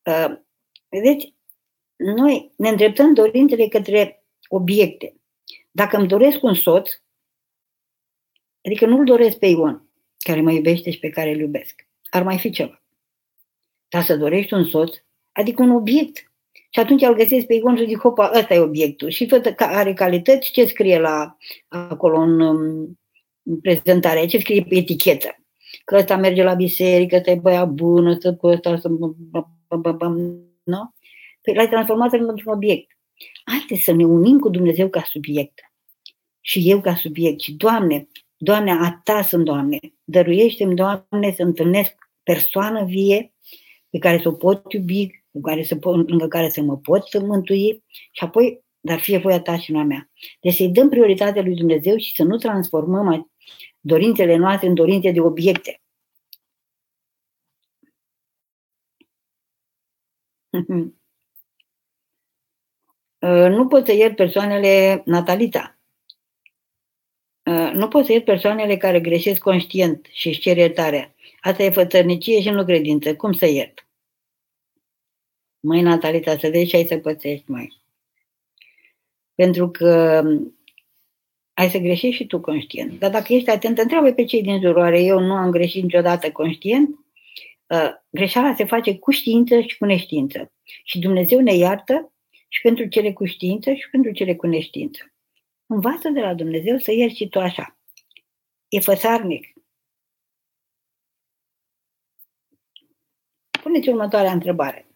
Uh, 0.04 0.38
vedeți, 0.90 1.34
noi 1.96 2.52
ne 2.58 2.70
îndreptăm 2.70 3.14
dorințele 3.14 3.68
către 3.68 4.24
obiecte. 4.48 5.16
Dacă 5.72 5.98
îmi 5.98 6.08
doresc 6.08 6.44
un 6.44 6.54
soț, 6.54 6.90
adică 8.64 8.86
nu-l 8.86 9.06
doresc 9.06 9.38
pe 9.38 9.46
Ion, 9.46 9.90
care 10.18 10.42
mă 10.42 10.52
iubește 10.52 10.92
și 10.92 11.00
pe 11.00 11.10
care 11.10 11.30
îl 11.30 11.40
iubesc. 11.40 11.88
Ar 12.10 12.24
mai 12.24 12.38
fi 12.38 12.50
ceva. 12.50 12.82
Dar 13.88 14.04
să 14.04 14.18
dorești 14.18 14.54
un 14.54 14.66
soț, 14.66 14.96
adică 15.32 15.62
un 15.62 15.72
obiect. 15.72 16.27
Și 16.70 16.80
atunci 16.80 17.02
îl 17.02 17.16
găsesc 17.16 17.46
pe 17.46 17.54
Ion 17.54 17.78
și 17.78 17.86
zic, 17.86 18.00
hopa, 18.00 18.32
ăsta 18.36 18.54
e 18.54 18.60
obiectul. 18.60 19.10
Și 19.10 19.26
tot 19.26 19.54
are 19.58 19.94
calități, 19.94 20.52
ce 20.52 20.66
scrie 20.66 21.00
la 21.00 21.38
acolo 21.68 22.18
în, 22.18 22.42
în 23.44 23.60
prezentare, 23.62 24.26
ce 24.26 24.38
scrie 24.38 24.66
pe 24.70 24.76
etichetă. 24.76 25.36
Că 25.86 25.96
ăsta 25.96 26.18
merge 26.18 26.44
la 26.44 26.54
biserică, 26.54 27.16
ăsta 27.16 27.32
e 27.32 27.36
băiat 27.36 27.70
bun, 27.70 28.06
ăsta 28.06 28.36
cu 28.36 28.48
ăsta, 28.48 28.82
nu? 30.64 30.94
Păi 31.42 31.54
l-ai 31.54 31.70
transformat 31.70 32.14
într-un 32.14 32.54
obiect. 32.54 32.92
Haideți 33.46 33.84
să 33.84 33.92
ne 33.92 34.06
unim 34.06 34.40
cu 34.40 34.50
Dumnezeu 34.50 34.90
ca 34.90 35.02
subiect. 35.12 35.60
Și 36.42 36.70
eu 36.70 36.82
ca 36.82 36.96
subiect. 36.96 37.40
Și, 37.40 37.54
Doamne, 37.54 38.08
Doamne, 38.38 38.72
a 38.72 39.02
Ta 39.04 39.22
sunt, 39.22 39.46
Doamne. 39.46 39.80
Dăruiește-mi, 40.04 40.76
Doamne, 40.76 41.34
să 41.36 41.44
întâlnesc 41.44 41.96
persoană 42.24 42.84
vie 42.86 43.34
pe 43.90 43.98
care 43.98 44.20
să 44.22 44.28
o 44.28 44.32
pot 44.32 44.74
iubi, 44.74 45.08
cu 45.38 45.44
care 45.44 45.64
să 45.64 45.76
pot, 45.76 46.10
lângă 46.10 46.28
care 46.28 46.50
să 46.50 46.62
mă 46.62 46.78
pot 46.78 47.08
să 47.08 47.20
mântui 47.20 47.84
și 48.12 48.24
apoi, 48.24 48.62
dar 48.80 49.00
fie 49.00 49.18
voia 49.18 49.42
ta 49.42 49.58
și 49.58 49.72
nu 49.72 49.80
a 49.80 49.84
mea. 49.84 50.10
Deci 50.42 50.54
să-i 50.54 50.70
dăm 50.70 50.90
prioritatea 50.90 51.42
lui 51.42 51.56
Dumnezeu 51.56 51.98
și 51.98 52.16
să 52.16 52.24
nu 52.24 52.38
transformăm 52.38 53.32
dorințele 53.80 54.36
noastre 54.36 54.68
în 54.68 54.74
dorințe 54.74 55.12
de 55.12 55.22
obiecte. 55.22 55.82
Uh, 60.50 60.92
nu 63.58 63.68
pot 63.68 63.86
să 63.86 63.94
iert 63.94 64.16
persoanele 64.16 65.02
natalita. 65.06 65.80
Uh, 67.44 67.72
nu 67.74 67.88
pot 67.88 68.06
să 68.06 68.12
iert 68.12 68.26
persoanele 68.26 68.78
care 68.78 69.00
greșesc 69.00 69.42
conștient 69.42 70.06
și 70.12 70.28
își 70.28 70.40
cer 70.40 70.58
iertare. 70.58 71.16
Asta 71.42 71.64
e 71.64 71.70
fățărnicie 71.70 72.42
și 72.42 72.50
nu 72.50 72.66
credință. 72.66 73.16
Cum 73.16 73.34
să 73.34 73.46
iert? 73.46 73.87
mai 75.68 75.82
Natalita, 75.82 76.38
să 76.38 76.50
vezi 76.50 76.70
ce 76.70 76.76
ai 76.76 76.86
să 76.86 76.98
pățești, 76.98 77.52
mai. 77.52 77.82
Pentru 79.36 79.70
că 79.70 80.24
ai 81.54 81.70
să 81.70 81.78
greșești 81.78 82.16
și 82.16 82.26
tu 82.26 82.40
conștient. 82.40 83.00
Dar 83.00 83.12
dacă 83.12 83.34
ești 83.34 83.50
atent, 83.50 83.78
întreabă 83.78 84.12
pe 84.12 84.24
cei 84.24 84.42
din 84.42 84.62
jurul 84.62 84.78
oare 84.78 85.02
eu 85.02 85.20
nu 85.20 85.34
am 85.34 85.52
greșit 85.52 85.84
niciodată 85.84 86.32
conștient? 86.32 86.90
Uh, 87.68 87.90
greșeala 88.10 88.56
se 88.56 88.66
face 88.66 88.98
cu 88.98 89.12
știință 89.12 89.60
și 89.60 89.78
cu 89.78 89.86
neștiință. 89.86 90.52
Și 90.84 91.00
Dumnezeu 91.00 91.40
ne 91.40 91.56
iartă 91.56 92.14
și 92.48 92.62
pentru 92.62 92.86
cele 92.88 93.14
cu 93.14 93.26
știință 93.26 93.74
și 93.74 93.90
pentru 93.90 94.12
cele 94.12 94.36
cu 94.36 94.48
neștiință. 94.48 95.14
Învață 95.66 96.10
de 96.10 96.20
la 96.20 96.34
Dumnezeu 96.34 96.78
să 96.78 96.92
ierți 96.92 97.16
și 97.16 97.28
tu 97.28 97.40
așa. 97.40 97.78
E 98.68 98.80
făsarnic. 98.80 99.54
Puneți 103.62 103.90
următoarea 103.90 104.32
întrebare. 104.32 104.87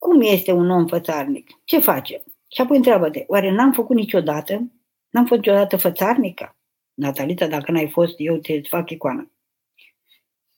Cum 0.00 0.20
este 0.20 0.52
un 0.52 0.70
om 0.70 0.86
fățarnic? 0.86 1.50
Ce 1.64 1.78
face? 1.78 2.22
Și 2.48 2.60
apoi 2.60 2.76
întreabă-te, 2.76 3.24
oare 3.26 3.50
n-am 3.50 3.72
făcut 3.72 3.96
niciodată? 3.96 4.72
N-am 5.10 5.26
fost 5.26 5.40
niciodată 5.40 5.76
fățarnică? 5.76 6.56
Natalita, 6.94 7.46
dacă 7.46 7.72
n-ai 7.72 7.88
fost, 7.88 8.14
eu 8.16 8.36
te 8.36 8.60
fac 8.60 8.90
icoană. 8.90 9.32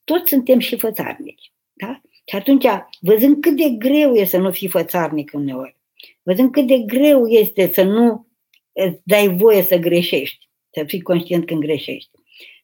Toți 0.05 0.29
suntem 0.29 0.59
și 0.59 0.79
fățarnici. 0.79 1.53
Da? 1.73 2.01
Și 2.25 2.37
atunci, 2.37 2.67
văzând 3.01 3.41
cât 3.41 3.57
de 3.57 3.69
greu 3.69 4.15
e 4.15 4.25
să 4.25 4.39
nu 4.39 4.51
fii 4.51 4.69
fățarnic 4.69 5.31
uneori, 5.35 5.77
văzând 6.23 6.53
cât 6.53 6.67
de 6.67 6.79
greu 6.79 7.27
este 7.27 7.73
să 7.73 7.83
nu 7.83 8.27
îți 8.73 9.01
dai 9.05 9.37
voie 9.37 9.63
să 9.63 9.77
greșești, 9.77 10.49
să 10.71 10.85
fii 10.85 11.03
conștient 11.03 11.47
când 11.47 11.61
greșești, 11.61 12.11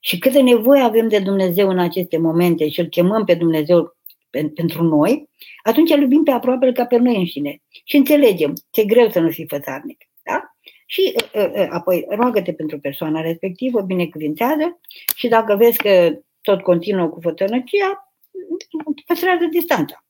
și 0.00 0.18
câtă 0.18 0.42
nevoie 0.42 0.80
avem 0.82 1.08
de 1.08 1.18
Dumnezeu 1.18 1.68
în 1.68 1.78
aceste 1.78 2.18
momente 2.18 2.68
și 2.68 2.80
îl 2.80 2.86
chemăm 2.86 3.24
pe 3.24 3.34
Dumnezeu 3.34 3.96
pentru 4.30 4.82
noi, 4.82 5.28
atunci 5.62 5.90
îl 5.90 6.00
iubim 6.00 6.22
pe 6.22 6.30
aproape 6.30 6.72
ca 6.72 6.86
pe 6.86 6.96
noi 6.96 7.16
înșine 7.16 7.62
și 7.84 7.96
înțelegem 7.96 8.52
ce 8.70 8.80
e 8.80 8.84
greu 8.84 9.10
să 9.10 9.20
nu 9.20 9.30
fii 9.30 9.46
fățarnic. 9.48 10.04
Da? 10.22 10.54
Și 10.86 11.14
uh, 11.34 11.50
uh, 11.54 11.66
apoi 11.70 12.06
roagă-te 12.08 12.52
pentru 12.52 12.78
persoana 12.78 13.20
respectivă, 13.20 13.80
binecuvintează 13.80 14.80
și 15.14 15.28
dacă 15.28 15.56
vezi 15.56 15.78
că 15.78 16.18
tot 16.42 16.60
continuă 16.60 17.08
cu 17.08 17.20
fătănăcia, 17.20 18.12
păstrează 19.06 19.44
distanța. 19.44 20.04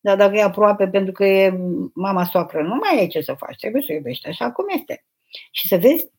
Dar 0.00 0.16
dacă 0.16 0.36
e 0.36 0.42
aproape 0.42 0.88
pentru 0.88 1.12
că 1.12 1.24
e 1.24 1.58
mama 1.94 2.24
soacră, 2.24 2.62
nu 2.62 2.74
mai 2.74 2.98
ai 2.98 3.06
ce 3.06 3.20
să 3.20 3.34
faci, 3.34 3.56
trebuie 3.56 3.82
să 3.82 3.92
iubești 3.92 4.28
așa 4.28 4.52
cum 4.52 4.64
este. 4.68 5.04
Și 5.50 5.68
să 5.68 5.76
vezi 5.76 6.10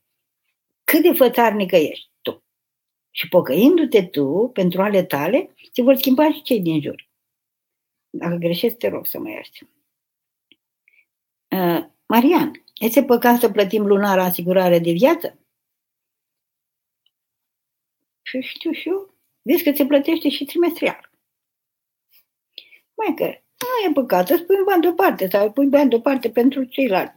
cât 0.83 1.01
de 1.01 1.13
fățarnică 1.13 1.75
ești 1.75 2.09
tu. 2.21 2.43
Și 3.11 3.27
pocăindu-te 3.27 4.03
tu 4.03 4.49
pentru 4.53 4.81
ale 4.81 5.03
tale, 5.03 5.55
se 5.71 5.81
vor 5.81 5.95
schimba 5.95 6.31
și 6.31 6.41
cei 6.41 6.61
din 6.61 6.81
jur. 6.81 7.06
Dacă 8.09 8.35
greșesc, 8.35 8.77
te 8.77 8.87
rog 8.87 9.05
să 9.05 9.19
mă 9.19 9.29
ierți. 9.29 9.63
Uh, 11.51 11.85
Marian, 12.07 12.63
este 12.79 13.03
păcat 13.03 13.39
să 13.39 13.49
plătim 13.49 13.85
lunar 13.85 14.19
asigurare 14.19 14.79
de 14.79 14.91
viață? 14.91 15.39
Și 18.21 18.41
știu 18.41 18.71
și 18.71 18.89
eu. 18.89 19.15
Vezi 19.41 19.63
că 19.63 19.71
se 19.75 19.85
plătește 19.85 20.29
și 20.29 20.45
trimestrial. 20.45 21.09
Mai 22.93 23.13
că 23.15 23.23
nu 23.57 23.89
e 23.89 23.93
păcat, 23.93 24.29
îți 24.29 24.43
pui 24.43 24.63
bani 24.65 24.81
deoparte 24.81 25.29
sau 25.29 25.45
îi 25.45 25.51
pui 25.51 25.67
bani 25.67 25.89
deoparte 25.89 26.29
pentru 26.29 26.63
ceilalți. 26.63 27.15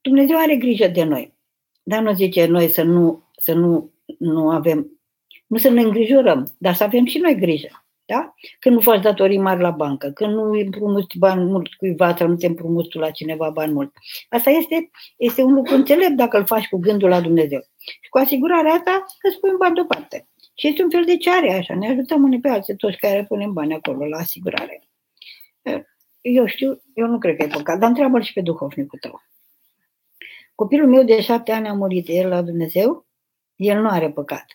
Dumnezeu 0.00 0.38
are 0.38 0.56
grijă 0.56 0.88
de 0.88 1.04
noi. 1.04 1.34
Dar 1.82 2.02
nu 2.02 2.14
zice 2.14 2.46
noi 2.46 2.68
să 2.68 2.82
nu, 2.82 3.30
să 3.36 3.52
nu, 3.52 3.92
nu 4.18 4.50
avem, 4.50 5.00
nu 5.46 5.58
să 5.58 5.68
ne 5.68 5.80
îngrijorăm, 5.80 6.54
dar 6.58 6.74
să 6.74 6.84
avem 6.84 7.04
și 7.04 7.18
noi 7.18 7.34
grijă. 7.34 7.81
Da? 8.04 8.34
Când 8.58 8.74
nu 8.74 8.80
faci 8.80 9.02
datorii 9.02 9.38
mari 9.38 9.60
la 9.60 9.70
bancă, 9.70 10.10
când 10.10 10.34
nu 10.34 10.50
împrumuți 10.50 11.18
bani 11.18 11.44
mult 11.44 11.74
cuiva 11.74 12.16
sau 12.16 12.28
nu 12.28 12.36
te 12.36 12.46
împrumuți 12.46 12.96
la 12.96 13.10
cineva 13.10 13.50
bani 13.50 13.72
mult. 13.72 13.92
Asta 14.28 14.50
este, 14.50 14.90
este 15.16 15.42
un 15.42 15.54
lucru 15.54 15.74
înțelept 15.74 16.12
dacă 16.12 16.38
îl 16.38 16.46
faci 16.46 16.68
cu 16.68 16.78
gândul 16.78 17.08
la 17.08 17.20
Dumnezeu. 17.20 17.60
Și 17.78 18.08
cu 18.10 18.18
asigurarea 18.18 18.72
asta 18.72 19.04
îți 19.22 19.40
pui 19.40 19.50
bani 19.58 19.74
deoparte. 19.74 20.28
Și 20.54 20.68
este 20.68 20.82
un 20.82 20.90
fel 20.90 21.04
de 21.04 21.16
ceare 21.16 21.52
așa, 21.52 21.74
ne 21.74 21.88
ajutăm 21.88 22.22
unii 22.22 22.40
pe 22.40 22.48
alții, 22.48 22.76
toți 22.76 22.96
care 22.96 23.24
punem 23.28 23.52
bani 23.52 23.74
acolo 23.74 24.06
la 24.06 24.18
asigurare. 24.18 24.88
Eu 26.20 26.46
știu, 26.46 26.82
eu 26.94 27.06
nu 27.06 27.18
cred 27.18 27.36
că 27.36 27.42
e 27.42 27.46
păcat, 27.46 27.78
dar 27.78 27.88
întreabă 27.88 28.20
și 28.20 28.32
pe 28.32 28.40
duhovnicul 28.40 28.98
tău. 28.98 29.22
Copilul 30.54 30.88
meu 30.88 31.02
de 31.02 31.20
șapte 31.20 31.52
ani 31.52 31.68
a 31.68 31.72
murit, 31.72 32.08
el 32.08 32.28
la 32.28 32.42
Dumnezeu, 32.42 33.06
el 33.56 33.80
nu 33.80 33.88
are 33.88 34.10
păcat. 34.10 34.46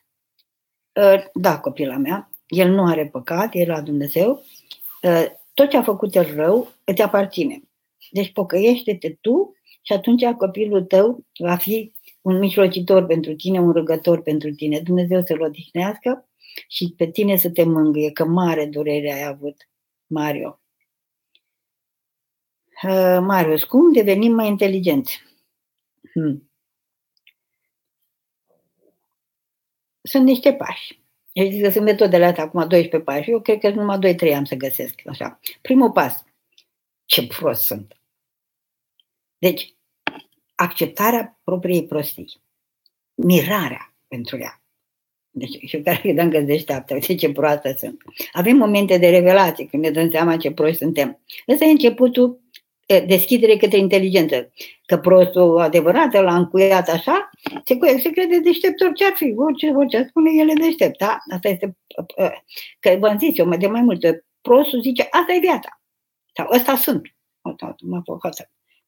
Da, 1.33 1.59
copila 1.59 1.97
mea, 1.97 2.31
el 2.47 2.69
nu 2.69 2.85
are 2.85 3.07
păcat, 3.07 3.49
el 3.53 3.67
la 3.67 3.81
Dumnezeu. 3.81 4.43
Tot 5.53 5.69
ce 5.69 5.77
a 5.77 5.83
făcut 5.83 6.15
el 6.15 6.35
rău 6.35 6.71
îți 6.83 7.01
aparține. 7.01 7.61
Deci 8.11 8.31
pocăiește-te 8.31 9.17
tu 9.21 9.55
și 9.81 9.93
atunci 9.93 10.25
copilul 10.25 10.83
tău 10.83 11.25
va 11.39 11.55
fi 11.55 11.93
un 12.21 12.37
mijlocitor 12.37 13.05
pentru 13.05 13.35
tine, 13.35 13.59
un 13.59 13.71
rugător 13.71 14.21
pentru 14.21 14.51
tine. 14.51 14.79
Dumnezeu 14.79 15.21
să-l 15.21 15.41
odihnească 15.41 16.29
și 16.67 16.93
pe 16.97 17.11
tine 17.11 17.37
să 17.37 17.49
te 17.49 17.63
mângâie, 17.63 18.11
că 18.11 18.25
mare 18.25 18.65
durere 18.65 19.11
ai 19.11 19.23
avut, 19.23 19.69
Mario. 20.05 20.61
Uh, 22.83 23.17
Marius, 23.21 23.63
cum 23.63 23.93
devenim 23.93 24.33
mai 24.33 24.47
inteligenți? 24.47 25.21
Hmm. 26.11 26.51
Sunt 30.01 30.23
niște 30.23 30.53
pași. 30.53 31.01
Eu 31.37 31.49
zic 31.49 31.63
că 31.63 31.69
sunt 31.69 31.83
metodele 31.83 32.25
astea, 32.25 32.43
acum 32.43 32.67
12 32.67 32.99
pași. 32.99 33.29
Eu 33.29 33.41
cred 33.41 33.59
că 33.59 33.69
numai 33.69 34.15
2-3 34.15 34.33
am 34.35 34.43
să 34.43 34.55
găsesc. 34.55 35.01
Așa. 35.05 35.39
Primul 35.61 35.91
pas. 35.91 36.23
Ce 37.05 37.27
prost 37.27 37.63
sunt. 37.63 37.97
Deci, 39.37 39.75
acceptarea 40.55 41.39
propriei 41.43 41.85
prostii. 41.85 42.41
Mirarea 43.15 43.95
pentru 44.07 44.37
ea. 44.37 44.61
Deci, 45.29 45.57
și 45.65 45.81
care 45.81 45.97
credeam 45.97 46.29
că 46.29 46.39
deșteaptă, 46.39 46.93
uite 46.93 47.15
ce 47.15 47.31
proastă 47.31 47.75
sunt. 47.77 48.01
Avem 48.31 48.57
momente 48.57 48.97
de 48.97 49.09
revelație 49.09 49.67
când 49.67 49.83
ne 49.83 49.91
dăm 49.91 50.09
seama 50.09 50.37
ce 50.37 50.51
proști 50.51 50.77
suntem. 50.77 51.19
Ăsta 51.47 51.65
e 51.65 51.69
începutul 51.69 52.41
deschidere 53.05 53.57
către 53.57 53.77
inteligență. 53.77 54.51
Că 54.85 54.97
prostul 54.97 55.59
adevărat, 55.59 56.13
l-a 56.13 56.35
încuiat 56.35 56.89
așa, 56.89 57.29
se, 57.63 57.99
se 57.99 58.09
crede 58.09 58.39
deștept 58.39 58.81
orice 58.81 59.05
ar 59.05 59.13
fi, 59.15 59.33
orice, 59.35 59.69
orice 59.69 60.05
spune, 60.09 60.31
el 60.33 60.49
e 60.49 60.53
deștept. 60.53 60.97
Da? 60.97 61.17
Asta 61.33 61.47
este, 61.47 61.77
că 62.79 62.95
v-am 62.99 63.17
zis 63.17 63.37
eu 63.37 63.49
de 63.49 63.67
mai 63.67 63.81
multe, 63.81 64.25
prostul 64.41 64.81
zice, 64.81 65.07
asta 65.09 65.33
e 65.33 65.39
viața. 65.39 65.81
Sau 66.33 66.47
ăsta 66.53 66.75
sunt. 66.75 67.01
M-a 67.81 68.01
făcut, 68.05 68.33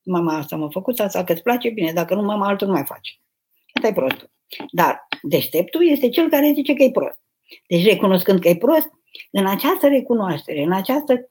mama 0.03 0.37
asta 0.37 0.55
m-a 0.55 0.69
făcut, 0.71 0.99
asta 0.99 1.23
că 1.23 1.31
îți 1.31 1.41
place, 1.41 1.69
bine, 1.69 1.91
dacă 1.91 2.15
nu, 2.15 2.21
mama 2.21 2.47
altul 2.47 2.67
nu 2.67 2.73
mai 2.73 2.85
face. 2.85 3.11
Asta 3.73 3.87
e 3.87 3.93
prostul. 3.93 4.31
Dar 4.71 5.07
deșteptul 5.21 5.89
este 5.89 6.09
cel 6.09 6.29
care 6.29 6.51
zice 6.55 6.73
că 6.73 6.83
e 6.83 6.91
prost. 6.91 7.19
Deci 7.67 7.85
recunoscând 7.85 8.39
că 8.39 8.47
e 8.47 8.55
prost, 8.55 8.89
în 9.31 9.45
această 9.45 9.87
recunoaștere, 9.87 10.61
în 10.61 10.71
această 10.71 11.29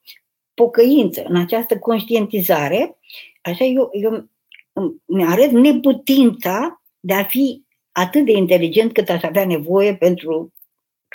pocăință, 0.59 1.23
în 1.23 1.37
această 1.37 1.79
conștientizare, 1.79 2.99
așa 3.43 3.65
eu, 3.65 3.91
eu 3.93 4.29
îmi 5.05 5.25
arăt 5.25 5.51
neputința 5.51 6.83
de 7.01 7.15
a 7.15 7.25
fi 7.25 7.65
atât 7.93 8.25
de 8.25 8.33
inteligent 8.33 8.93
cât 8.93 9.09
aș 9.09 9.23
avea 9.23 9.47
nevoie 9.47 9.97
pentru 9.97 10.53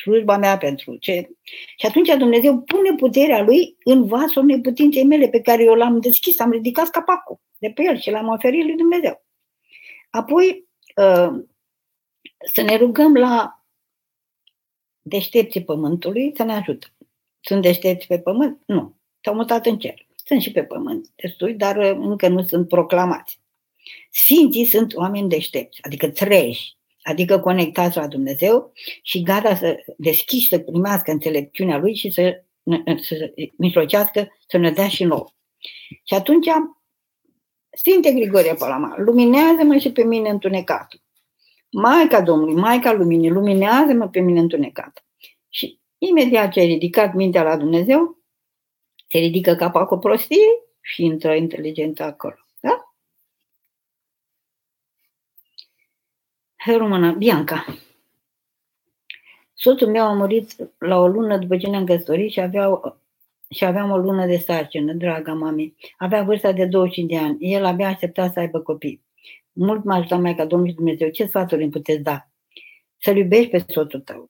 slujba 0.02 0.38
mea, 0.38 0.58
pentru 0.58 0.96
ce. 0.96 1.30
Și 1.78 1.86
atunci 1.86 2.16
Dumnezeu 2.18 2.62
pune 2.62 2.96
puterea 2.96 3.42
Lui 3.42 3.78
în 3.84 4.08
vasul 4.08 4.44
neputinței 4.44 5.04
mele 5.04 5.28
pe 5.28 5.42
care 5.42 5.64
eu 5.64 5.74
l-am 5.74 6.00
deschis, 6.00 6.40
am 6.40 6.52
ridicat 6.52 6.90
capacul 6.90 7.40
de 7.58 7.70
pe 7.70 7.84
el 7.84 8.00
și 8.00 8.10
l-am 8.10 8.28
oferit 8.28 8.64
lui 8.64 8.76
Dumnezeu. 8.76 9.26
Apoi 10.10 10.68
uh, 10.96 11.44
să 12.54 12.62
ne 12.62 12.78
rugăm 12.78 13.14
la 13.14 13.64
deștepții 15.02 15.64
pământului 15.64 16.32
să 16.36 16.44
ne 16.44 16.54
ajută. 16.54 16.88
Sunt 17.40 17.62
deștepți 17.62 18.08
pe 18.08 18.20
pământ? 18.20 18.62
Nu 18.66 19.02
s-au 19.24 19.34
mutat 19.34 19.66
în 19.66 19.78
cer. 19.78 20.06
Sunt 20.26 20.42
și 20.42 20.52
pe 20.52 20.64
pământ 20.64 21.10
destui, 21.16 21.54
dar 21.54 21.78
uh, 21.78 21.98
încă 22.00 22.28
nu 22.28 22.44
sunt 22.44 22.68
proclamați. 22.68 23.40
Sfinții 24.12 24.66
sunt 24.66 24.96
oameni 24.96 25.30
deștepți, 25.30 25.80
adică 25.82 26.10
treji, 26.10 26.78
adică 27.02 27.40
conectați 27.40 27.98
la 27.98 28.08
Dumnezeu 28.08 28.72
și 29.02 29.22
gata 29.22 29.56
să 29.56 29.78
deschiși, 29.98 30.48
să 30.48 30.60
primească 30.60 31.12
înțelepciunea 31.12 31.78
Lui 31.78 31.96
și 31.96 32.12
să, 32.12 32.44
să 33.02 33.34
mijlocească, 33.58 34.28
să 34.48 34.58
ne 34.58 34.72
dea 34.72 34.88
și 34.88 35.04
nou. 35.04 35.34
Și 36.04 36.14
atunci, 36.14 36.48
Sfinte 37.70 38.12
Grigorie 38.12 38.54
Palama, 38.54 38.94
luminează-mă 38.98 39.78
și 39.78 39.92
pe 39.92 40.04
mine 40.04 40.30
întunecat. 40.30 40.88
Maica 41.72 42.22
Domnului, 42.22 42.56
Maica 42.56 42.92
Luminii, 42.92 43.30
luminează-mă 43.30 44.10
pe 44.10 44.20
mine 44.20 44.40
întunecat. 44.40 45.06
Și 45.50 45.80
imediat 45.98 46.52
ce 46.52 46.60
ai 46.60 46.66
ridicat 46.66 47.14
mintea 47.14 47.44
la 47.44 47.58
Dumnezeu, 47.58 48.23
se 49.14 49.20
ridică 49.20 49.56
capacul 49.56 49.98
prostiei 49.98 50.62
și 50.82 51.04
intră 51.04 51.34
inteligența 51.34 52.06
acolo. 52.06 52.36
Da? 52.60 52.94
Română, 56.78 57.12
Bianca. 57.12 57.66
Soțul 59.54 59.88
meu 59.88 60.04
a 60.04 60.14
murit 60.14 60.56
la 60.78 60.98
o 60.98 61.08
lună 61.08 61.38
după 61.38 61.58
ce 61.58 61.68
ne-am 61.68 61.86
căsătorit 61.86 62.32
și, 62.32 62.40
avea, 62.40 62.98
și 63.50 63.66
aveam 63.66 63.92
o 63.92 63.98
lună 63.98 64.26
de 64.26 64.38
sarcină, 64.38 64.94
draga 64.94 65.34
mami. 65.34 65.76
Avea 65.98 66.24
vârsta 66.24 66.52
de 66.52 66.66
25 66.66 67.12
de 67.12 67.18
ani. 67.18 67.38
El 67.40 67.66
abia 67.66 67.88
aștepta 67.88 68.30
să 68.30 68.40
aibă 68.40 68.60
copii. 68.60 69.02
Mult 69.52 69.84
m-a 69.84 69.96
ajutat 69.96 70.20
mai 70.20 70.36
ca 70.36 70.46
Domnul 70.46 70.70
și 70.70 70.76
Dumnezeu. 70.76 71.10
Ce 71.10 71.26
sfaturi 71.26 71.64
îmi 71.64 71.72
puteți 71.72 72.02
da? 72.02 72.28
Să-l 72.98 73.18
iubești 73.18 73.50
pe 73.50 73.66
soțul 73.68 74.00
tău. 74.00 74.28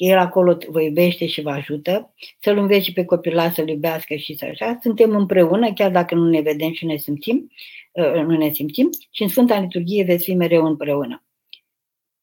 El 0.00 0.18
acolo 0.18 0.56
vă 0.68 0.82
iubește 0.82 1.26
și 1.26 1.40
vă 1.40 1.50
ajută, 1.50 2.14
să-l 2.38 2.56
înveți 2.56 2.92
pe 2.92 3.04
copilul 3.04 3.50
să-l 3.50 3.68
iubească 3.68 4.14
și 4.14 4.34
să 4.34 4.44
așa. 4.44 4.78
Suntem 4.82 5.16
împreună, 5.16 5.72
chiar 5.72 5.90
dacă 5.90 6.14
nu 6.14 6.28
ne 6.28 6.40
vedem 6.40 6.72
și 6.72 6.86
ne 6.86 6.96
simțim, 6.96 7.50
uh, 7.92 8.12
nu 8.12 8.36
ne 8.36 8.52
simțim, 8.52 8.90
și 9.10 9.22
în 9.22 9.28
Sfânta 9.28 9.60
Liturghie 9.60 10.04
veți 10.04 10.24
fi 10.24 10.34
mereu 10.34 10.66
împreună. 10.66 11.24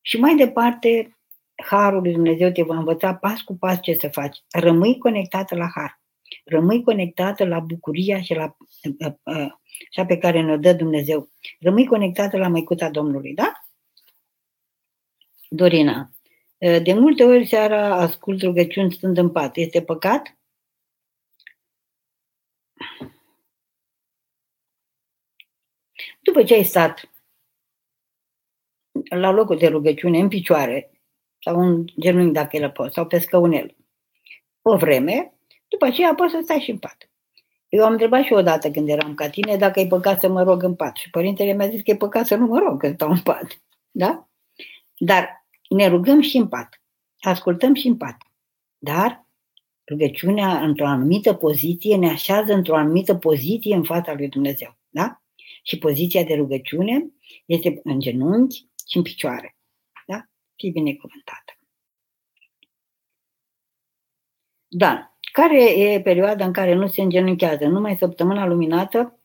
Și 0.02 0.20
mai 0.20 0.36
departe, 0.36 1.18
Harul 1.56 2.02
lui 2.02 2.12
Dumnezeu 2.12 2.52
te 2.52 2.64
va 2.64 2.78
învăța 2.78 3.16
pas 3.16 3.42
cu 3.42 3.58
pas 3.58 3.80
ce 3.82 3.94
să 3.94 4.08
faci. 4.08 4.38
Rămâi 4.52 4.98
conectată 4.98 5.56
la 5.56 5.68
Har. 5.76 6.02
Rămâi 6.46 6.84
conectată 6.84 7.46
la 7.46 7.60
bucuria 7.60 8.22
și 8.22 8.34
la 8.34 8.58
cea 9.90 10.06
pe 10.06 10.18
care 10.18 10.42
ne-o 10.42 10.58
dă 10.58 10.74
Dumnezeu. 10.74 11.30
Rămâi 11.60 11.86
conectată 11.86 12.38
la 12.38 12.48
Măicuța 12.48 12.90
Domnului, 12.90 13.34
da? 13.34 13.52
Dorina, 15.50 16.12
de 16.58 16.94
multe 16.94 17.24
ori 17.24 17.48
seara 17.48 17.96
ascult 17.96 18.42
rugăciuni 18.42 18.92
stând 18.92 19.18
în 19.18 19.32
pat. 19.32 19.56
Este 19.56 19.82
păcat? 19.82 20.38
După 26.20 26.44
ce 26.44 26.54
ai 26.54 26.64
stat 26.64 27.10
la 29.10 29.32
locul 29.32 29.58
de 29.58 29.68
rugăciune 29.68 30.20
în 30.20 30.28
picioare 30.28 30.92
sau 31.40 31.60
în 31.60 31.86
genunchi 32.00 32.34
dacă 32.34 32.58
el 32.58 32.72
poate, 32.72 32.92
sau 32.94 33.08
pe 33.08 33.20
scăunel, 33.20 33.76
o 34.62 34.78
vreme, 34.78 35.34
după 35.68 35.86
aceea 35.86 36.14
poți 36.14 36.32
să 36.32 36.40
stai 36.44 36.60
și 36.60 36.72
în 36.72 36.78
pat. 36.78 37.10
Eu 37.70 37.86
am 37.86 37.92
întrebat 37.92 38.24
și 38.24 38.34
odată 38.34 38.72
când 38.72 38.90
eram 38.90 39.14
ca 39.14 39.30
tine 39.30 39.58
dacă 39.58 39.80
e 39.80 39.88
păcat 39.88 40.20
să 40.20 40.28
mă 40.28 40.44
rog 40.44 40.64
în 40.64 40.76
pat. 40.76 40.96
Și 40.96 41.10
părintele 41.10 41.54
mi-a 41.54 41.68
zis 41.68 41.82
că 41.82 41.92
e 41.92 41.96
păcat 41.96 42.26
să 42.26 42.36
nu 42.36 42.46
mă 42.46 42.60
rog 42.60 42.80
când 42.80 42.94
stau 42.94 43.10
în 43.10 43.22
pat. 43.22 43.62
Da? 43.92 44.30
Dar 44.98 45.47
ne 45.70 45.88
rugăm 45.88 46.22
și 46.22 46.38
în 46.38 46.48
pat. 46.48 46.82
Ascultăm 47.20 47.74
și 47.74 47.88
în 47.88 47.98
pat. 47.98 48.18
Dar 48.78 49.26
rugăciunea 49.90 50.62
într-o 50.62 50.88
anumită 50.88 51.34
poziție 51.34 51.98
ne 51.98 52.10
așează 52.10 52.54
într-o 52.54 52.76
anumită 52.76 53.16
poziție 53.16 53.76
în 53.76 53.84
fața 53.84 54.14
lui 54.14 54.30
Dumnezeu. 54.30 54.78
Da? 54.90 55.22
Și 55.64 55.78
poziția 55.78 56.24
de 56.24 56.34
rugăciune 56.34 57.12
este 57.46 57.80
în 57.84 58.00
genunchi 58.00 58.66
și 58.88 58.98
în 58.98 59.04
picioare. 59.04 59.56
Da? 60.06 60.26
Fii 60.56 60.72
binecuvântată. 60.72 61.58
Da. 64.68 65.12
Care 65.32 65.80
e 65.80 66.02
perioada 66.02 66.46
în 66.46 66.54
care 66.54 66.74
nu 66.74 66.88
se 66.88 67.02
îngenunchează? 67.02 67.68
Numai 67.68 67.98
săptămâna 67.98 68.46
luminată 68.46 69.20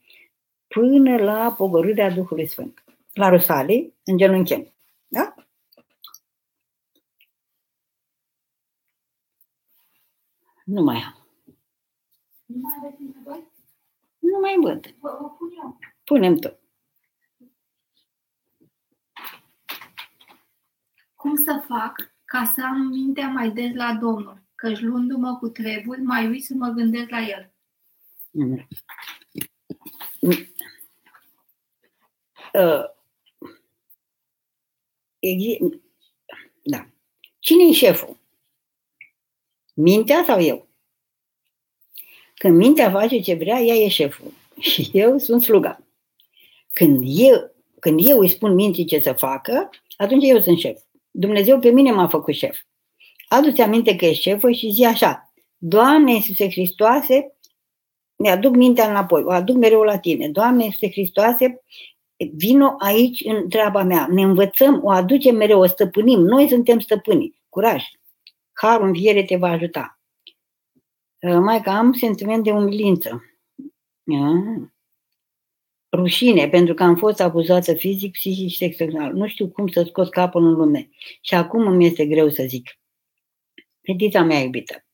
până 0.68 1.16
la 1.16 1.54
pogorârea 1.56 2.10
Duhului 2.10 2.46
Sfânt. 2.46 2.84
La 3.12 3.28
Rusalii 3.28 3.94
îngenunchem. 4.04 4.72
Da? 5.08 5.34
Nu 10.72 10.82
mai 10.82 11.00
am. 11.00 11.26
Nu 12.46 12.58
mai 12.60 12.72
aveți 12.78 13.02
întrebări? 13.02 13.46
Nu 14.18 14.38
mai 14.40 14.56
văd. 14.60 14.94
Vă, 15.00 15.18
vă 15.20 15.28
pun 15.28 15.48
eu. 15.62 15.78
Punem 16.04 16.36
tot. 16.36 16.60
Cum 21.14 21.36
să 21.36 21.64
fac 21.66 22.12
ca 22.24 22.52
să 22.54 22.62
am 22.64 22.80
mintea 22.80 23.28
mai 23.28 23.50
des 23.50 23.74
la 23.74 23.94
Domnul? 23.94 24.42
Căci 24.54 24.80
luându-mă 24.80 25.36
cu 25.36 25.48
treburi, 25.48 26.00
mai 26.00 26.28
uit 26.28 26.44
să 26.44 26.54
mă 26.54 26.68
gândesc 26.68 27.08
la 27.10 27.20
El. 27.20 27.52
Mm. 28.30 28.68
Uh, 32.52 32.84
exi- 35.18 35.80
da. 36.62 36.86
Cine 37.38 37.62
e 37.68 37.72
șeful? 37.72 38.21
Mintea 39.72 40.24
sau 40.26 40.42
eu? 40.42 40.68
Când 42.34 42.56
mintea 42.56 42.90
face 42.90 43.20
ce 43.20 43.34
vrea, 43.34 43.60
ea 43.60 43.74
e 43.74 43.88
șeful. 43.88 44.32
Și 44.60 44.90
eu 44.92 45.18
sunt 45.18 45.42
sluga. 45.42 45.84
Când 46.72 47.02
eu, 47.06 47.54
când 47.80 48.00
eu 48.08 48.18
îi 48.18 48.28
spun 48.28 48.54
minții 48.54 48.84
ce 48.84 49.00
să 49.00 49.12
facă, 49.12 49.70
atunci 49.96 50.24
eu 50.26 50.40
sunt 50.40 50.58
șef. 50.58 50.80
Dumnezeu 51.10 51.58
pe 51.58 51.70
mine 51.70 51.90
m-a 51.90 52.08
făcut 52.08 52.34
șef. 52.34 52.58
Adu-ți 53.28 53.60
aminte 53.60 53.96
că 53.96 54.04
e 54.04 54.12
șefă 54.12 54.50
și 54.50 54.70
zi 54.70 54.84
așa, 54.84 55.32
Doamne 55.56 56.12
Iisuse 56.12 56.50
Hristoase, 56.50 57.36
mi-aduc 58.16 58.56
mintea 58.56 58.90
înapoi, 58.90 59.22
o 59.22 59.30
aduc 59.30 59.56
mereu 59.56 59.82
la 59.82 59.98
tine. 59.98 60.28
Doamne 60.28 60.64
Iisuse 60.64 60.90
Hristoase, 60.90 61.62
vino 62.16 62.74
aici 62.78 63.22
în 63.24 63.48
treaba 63.48 63.82
mea, 63.82 64.06
ne 64.10 64.22
învățăm, 64.22 64.80
o 64.84 64.90
aducem 64.90 65.36
mereu, 65.36 65.60
o 65.60 65.66
stăpânim, 65.66 66.20
noi 66.20 66.48
suntem 66.48 66.80
stăpânii. 66.80 67.36
Curaj! 67.48 67.84
Harul 68.52 68.86
înviere 68.86 69.24
te 69.24 69.36
va 69.36 69.48
ajuta. 69.48 70.00
Mai 71.20 71.60
că 71.60 71.70
am 71.70 71.92
sentiment 71.92 72.44
de 72.44 72.50
umilință. 72.50 73.24
Rușine, 75.96 76.48
pentru 76.48 76.74
că 76.74 76.82
am 76.82 76.96
fost 76.96 77.20
abuzată 77.20 77.74
fizic, 77.74 78.12
psihic 78.12 78.50
și 78.50 78.56
sexual. 78.56 79.12
Nu 79.12 79.26
știu 79.26 79.48
cum 79.48 79.68
să 79.68 79.82
scot 79.82 80.10
capul 80.10 80.44
în 80.44 80.52
lume. 80.52 80.88
Și 81.20 81.34
acum 81.34 81.66
îmi 81.66 81.86
este 81.86 82.06
greu 82.06 82.30
să 82.30 82.44
zic. 82.46 82.78
Fetița 83.80 84.22
mea 84.22 84.38
iubită, 84.38 84.84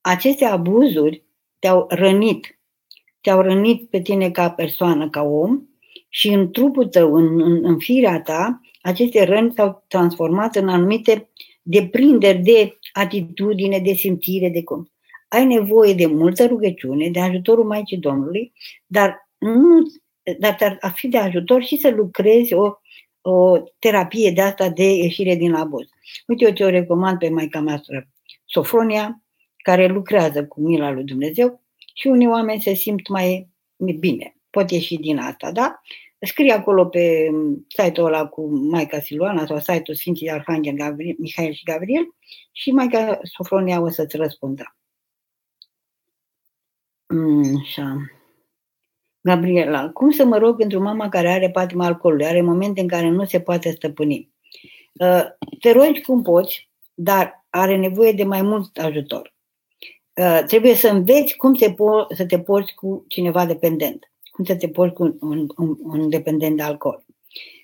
aceste 0.00 0.44
abuzuri 0.44 1.24
te-au 1.58 1.86
rănit. 1.88 2.58
Te-au 3.20 3.40
rănit 3.40 3.90
pe 3.90 4.00
tine 4.00 4.30
ca 4.30 4.50
persoană, 4.50 5.10
ca 5.10 5.22
om 5.22 5.62
și 6.08 6.28
în 6.28 6.50
trupul 6.52 6.86
tău, 6.86 7.14
în, 7.14 7.40
în, 7.40 7.64
în 7.64 7.78
firea 7.78 8.22
ta, 8.22 8.60
aceste 8.82 9.24
răni 9.24 9.52
s-au 9.52 9.84
transformat 9.88 10.56
în 10.56 10.68
anumite 10.68 11.30
deprinderi 11.68 12.38
de 12.38 12.78
atitudine, 12.92 13.78
de 13.78 13.92
simțire, 13.92 14.48
de 14.48 14.62
cum. 14.62 14.90
Ai 15.28 15.44
nevoie 15.44 15.94
de 15.94 16.06
multă 16.06 16.46
rugăciune, 16.46 17.08
de 17.08 17.20
ajutorul 17.20 17.64
Maicii 17.64 17.96
Domnului, 17.96 18.52
dar 18.86 19.28
nu 19.38 19.86
dar 20.38 20.78
ar 20.80 20.92
fi 20.94 21.08
de 21.08 21.18
ajutor 21.18 21.62
și 21.62 21.76
să 21.76 21.88
lucrezi 21.88 22.52
o, 22.52 22.72
o 23.20 23.58
terapie 23.78 24.30
de 24.30 24.40
asta 24.40 24.68
de 24.68 24.94
ieșire 24.94 25.34
din 25.34 25.54
abuz. 25.54 25.88
Uite, 26.26 26.44
eu 26.44 26.52
te-o 26.52 26.68
recomand 26.68 27.18
pe 27.18 27.28
Maica 27.28 27.60
noastră 27.60 28.08
Sofronia, 28.44 29.22
care 29.56 29.86
lucrează 29.86 30.46
cu 30.46 30.60
mila 30.60 30.90
lui 30.90 31.04
Dumnezeu 31.04 31.62
și 31.94 32.06
unii 32.06 32.28
oameni 32.28 32.62
se 32.62 32.74
simt 32.74 33.08
mai 33.08 33.48
bine. 33.98 34.36
Pot 34.50 34.70
ieși 34.70 34.96
din 34.96 35.18
asta, 35.18 35.52
da? 35.52 35.80
Scrie 36.20 36.52
acolo 36.52 36.86
pe 36.86 37.30
site-ul 37.68 38.06
ăla 38.06 38.26
cu 38.26 38.46
Maica 38.46 39.00
Siluana 39.00 39.46
sau 39.46 39.58
site-ul 39.58 39.96
Sfinții 39.96 40.30
Arhanghel 40.30 40.74
Gabriel, 40.74 41.16
Mihail 41.18 41.52
și 41.52 41.64
Gabriel 41.64 42.14
și 42.52 42.70
Maica 42.70 43.18
Sofronia 43.22 43.80
o 43.80 43.88
să-ți 43.88 44.16
răspundă. 44.16 44.76
Mm, 47.08 47.60
așa. 47.62 47.96
Gabriela, 49.20 49.90
cum 49.90 50.10
să 50.10 50.24
mă 50.24 50.38
rog 50.38 50.56
pentru 50.56 50.82
mama 50.82 51.08
care 51.08 51.28
are 51.28 51.50
patima 51.50 51.86
alcoolului? 51.86 52.26
Are 52.26 52.42
momente 52.42 52.80
în 52.80 52.88
care 52.88 53.08
nu 53.08 53.24
se 53.24 53.40
poate 53.40 53.70
stăpâni. 53.70 54.30
Uh, 54.92 55.24
te 55.60 55.72
rogi 55.72 56.00
cum 56.00 56.22
poți, 56.22 56.70
dar 56.94 57.46
are 57.50 57.76
nevoie 57.76 58.12
de 58.12 58.24
mai 58.24 58.42
mult 58.42 58.78
ajutor. 58.78 59.34
Uh, 60.14 60.42
trebuie 60.46 60.74
să 60.74 60.88
înveți 60.88 61.36
cum 61.36 61.54
te 61.54 61.72
po- 61.72 62.16
să 62.16 62.26
te 62.26 62.40
porți 62.40 62.74
cu 62.74 63.04
cineva 63.08 63.46
dependent, 63.46 64.12
cum 64.38 64.46
să 64.46 64.56
te 64.56 64.68
porți 64.68 64.94
cu 64.94 65.02
un, 65.02 65.16
un, 65.20 65.46
un, 65.56 65.76
un 65.82 66.08
dependent 66.08 66.56
de 66.56 66.62
alcool. 66.62 67.04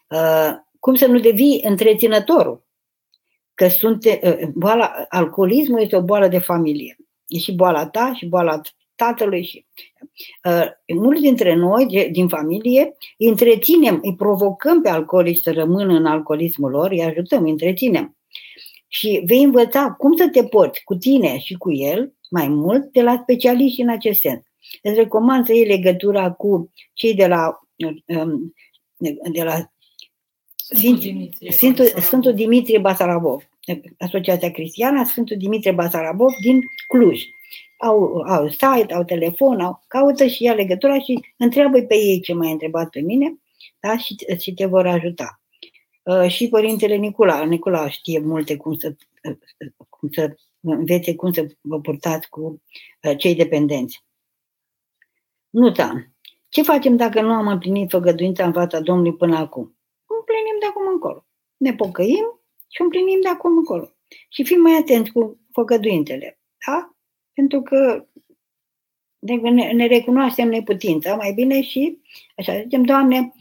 Uh, 0.09 0.51
cum 0.81 0.95
să 0.95 1.07
nu 1.07 1.19
devii 1.19 1.61
întreținătorul. 1.65 2.65
Că 3.55 3.69
sunt, 3.69 4.05
boala, 4.55 4.93
alcoolismul 5.09 5.81
este 5.81 5.97
o 5.97 6.03
boală 6.03 6.29
de 6.29 6.39
familie. 6.39 6.97
E 7.27 7.39
și 7.39 7.53
boala 7.53 7.87
ta 7.87 8.13
și 8.15 8.27
boala 8.27 8.61
tatălui 8.95 9.45
și 9.45 9.67
uh, 10.45 10.67
mulți 10.95 11.23
dintre 11.23 11.55
noi 11.55 12.09
din 12.13 12.29
familie 12.29 12.97
îi 13.19 13.29
întreținem, 13.29 13.99
îi 14.03 14.15
provocăm 14.15 14.83
pe 14.83 14.89
alcoolici 14.89 15.43
să 15.43 15.53
rămână 15.53 15.93
în 15.93 16.07
alcoolismul 16.07 16.71
lor, 16.71 16.91
îi 16.91 17.05
ajutăm, 17.05 17.45
îi 17.45 17.51
întreținem. 17.51 18.17
Și 18.89 19.23
vei 19.27 19.43
învăța 19.43 19.93
cum 19.93 20.17
să 20.17 20.29
te 20.29 20.45
porți 20.45 20.85
cu 20.85 20.95
tine 20.95 21.39
și 21.39 21.55
cu 21.55 21.73
el 21.73 22.15
mai 22.31 22.49
mult 22.49 22.93
de 22.93 23.03
la 23.03 23.19
specialiști 23.23 23.81
în 23.81 23.89
acest 23.89 24.21
sens. 24.21 24.43
Îți 24.83 24.95
recomand 24.95 25.47
să 25.47 25.53
iei 25.55 25.67
legătura 25.67 26.33
cu 26.33 26.73
cei 26.93 27.15
de 27.15 27.27
la, 27.27 27.61
um, 28.07 28.55
de 29.33 29.43
la 29.43 29.73
Sfântul 30.57 30.99
Dimitrie, 30.99 31.51
Sfântul, 31.53 31.85
Sfântul 31.87 32.35
Dimitrie 32.35 32.79
Basarabov, 32.79 33.49
Asociația 33.99 34.51
Cristiană 34.51 35.05
Sfântul 35.05 35.37
Dimitrie 35.37 35.73
Basarabov 35.73 36.31
din 36.41 36.61
Cluj 36.89 37.23
au, 37.77 38.23
au 38.27 38.49
site, 38.49 38.95
au 38.95 39.05
telefon, 39.05 39.61
au, 39.61 39.83
caută 39.87 40.27
și 40.27 40.43
ia 40.43 40.55
legătura 40.55 40.99
și 40.99 41.21
întreabă 41.37 41.81
pe 41.81 41.95
ei 41.95 42.21
ce 42.21 42.33
m-ai 42.33 42.53
întrebat 42.53 42.89
pe 42.89 43.01
mine 43.01 43.39
da? 43.81 43.99
și, 43.99 44.17
și 44.39 44.55
te 44.55 44.67
vor 44.67 44.87
ajuta. 44.87 45.41
Uh, 46.03 46.29
și 46.29 46.49
părintele 46.49 46.95
Nicula, 46.95 47.45
Nicula 47.45 47.89
știe 47.89 48.19
multe 48.19 48.57
cum 48.57 48.77
să, 48.77 48.95
uh, 49.23 49.37
cum 49.89 50.09
să 50.13 50.35
învețe 50.61 51.15
cum 51.15 51.33
să 51.33 51.47
vă 51.61 51.81
purtați 51.81 52.29
cu 52.29 52.63
uh, 53.03 53.17
cei 53.17 53.35
dependenți. 53.35 54.05
Nu, 55.55 55.71
da. 55.71 55.93
Ce 56.49 56.63
facem 56.63 56.97
dacă 56.97 57.21
nu 57.21 57.33
am 57.33 57.47
împlinit 57.47 57.91
făgăduința 57.91 58.47
în 58.47 58.53
fața 58.53 58.81
Domnului 58.81 59.17
până 59.17 59.37
acum? 59.37 59.77
Împlinim 60.07 60.57
de 60.61 60.67
acum 60.67 60.87
încolo. 60.87 61.27
Ne 61.57 61.75
pocăim 61.75 62.41
și 62.69 62.83
împlinim 62.83 63.21
de 63.21 63.29
acum 63.29 63.57
încolo. 63.57 63.91
Și 64.29 64.45
fim 64.45 64.61
mai 64.61 64.77
atenți 64.77 65.11
cu 65.11 65.41
făgăduintele. 65.53 66.39
Da? 66.67 66.95
pentru 67.35 67.63
că 67.63 68.07
ne, 69.19 69.73
ne 69.73 69.87
recunoaștem 69.87 70.49
neputința 70.49 71.15
mai 71.15 71.33
bine 71.33 71.63
și 71.63 72.01
așa 72.37 72.61
zicem, 72.61 72.83
Doamne, 72.83 73.33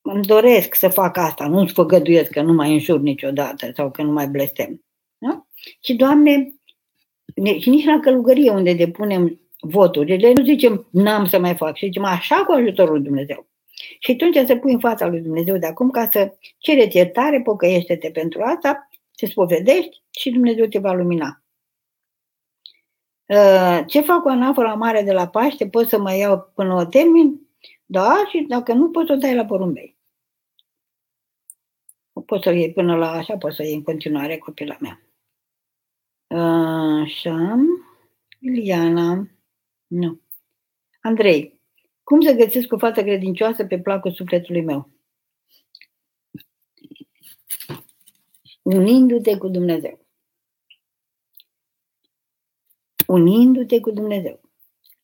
îmi 0.00 0.24
doresc 0.24 0.74
să 0.74 0.88
fac 0.88 1.16
asta, 1.16 1.46
nu-ți 1.46 1.72
făgăduiesc 1.72 2.30
că 2.30 2.42
nu 2.42 2.52
mai 2.52 2.72
înjur 2.72 3.00
niciodată 3.00 3.70
sau 3.74 3.90
că 3.90 4.02
nu 4.02 4.12
mai 4.12 4.28
blestem. 4.28 4.84
Da? 5.18 5.46
Și, 5.80 5.94
Doamne, 5.94 6.54
și 7.58 7.68
nici 7.68 7.84
la 7.84 8.00
călugărie 8.00 8.50
unde 8.50 8.72
depunem 8.72 9.39
voturile, 9.60 10.32
nu 10.32 10.44
zicem 10.44 10.88
n-am 10.90 11.24
să 11.24 11.38
mai 11.38 11.56
fac, 11.56 11.76
și 11.76 11.84
zicem 11.84 12.04
așa 12.04 12.44
cu 12.44 12.52
ajutorul 12.52 12.94
lui 12.94 13.04
Dumnezeu. 13.04 13.48
Și 13.98 14.10
atunci 14.10 14.46
să 14.46 14.56
pui 14.56 14.72
în 14.72 14.78
fața 14.78 15.06
lui 15.06 15.20
Dumnezeu 15.20 15.56
de 15.56 15.66
acum 15.66 15.90
ca 15.90 16.08
să 16.10 16.34
cereți 16.58 16.96
iertare, 16.96 17.40
pocăiește-te 17.40 18.10
pentru 18.10 18.42
asta, 18.42 18.88
te 19.16 19.26
spovedești 19.26 20.02
și 20.10 20.30
Dumnezeu 20.30 20.66
te 20.66 20.78
va 20.78 20.92
lumina. 20.92 21.42
Uh, 23.26 23.80
ce 23.86 24.00
fac 24.00 24.22
cu 24.22 24.28
anafora 24.28 24.74
mare 24.74 25.02
de 25.02 25.12
la 25.12 25.28
Paște? 25.28 25.68
Pot 25.68 25.88
să 25.88 25.98
mai 25.98 26.18
iau 26.18 26.52
până 26.54 26.74
o 26.74 26.84
termin? 26.84 27.40
Da, 27.86 28.24
și 28.28 28.44
dacă 28.48 28.72
nu, 28.72 28.90
poți 28.90 29.06
să 29.06 29.12
o 29.12 29.16
dai 29.16 29.34
la 29.34 29.44
porumbei. 29.44 29.96
Poți 32.26 32.42
să 32.42 32.48
o 32.48 32.52
iei 32.52 32.72
până 32.72 32.96
la 32.96 33.10
așa, 33.10 33.36
poți 33.36 33.56
să 33.56 33.62
o 33.62 33.64
iei 33.64 33.74
în 33.74 33.82
continuare 33.82 34.38
copila 34.38 34.76
mea. 34.80 35.00
Uh, 36.26 37.02
așa. 37.02 37.56
Iliana. 38.38 39.28
Nu. 39.90 40.20
Andrei, 41.00 41.60
cum 42.02 42.20
să 42.20 42.32
găsesc 42.32 42.72
o 42.72 42.78
fată 42.78 43.02
credincioasă 43.02 43.64
pe 43.64 43.80
placul 43.80 44.12
sufletului 44.12 44.62
meu? 44.62 44.90
Unindu-te 48.62 49.38
cu 49.38 49.48
Dumnezeu. 49.48 50.06
Unindu-te 53.06 53.80
cu 53.80 53.90
Dumnezeu. 53.90 54.40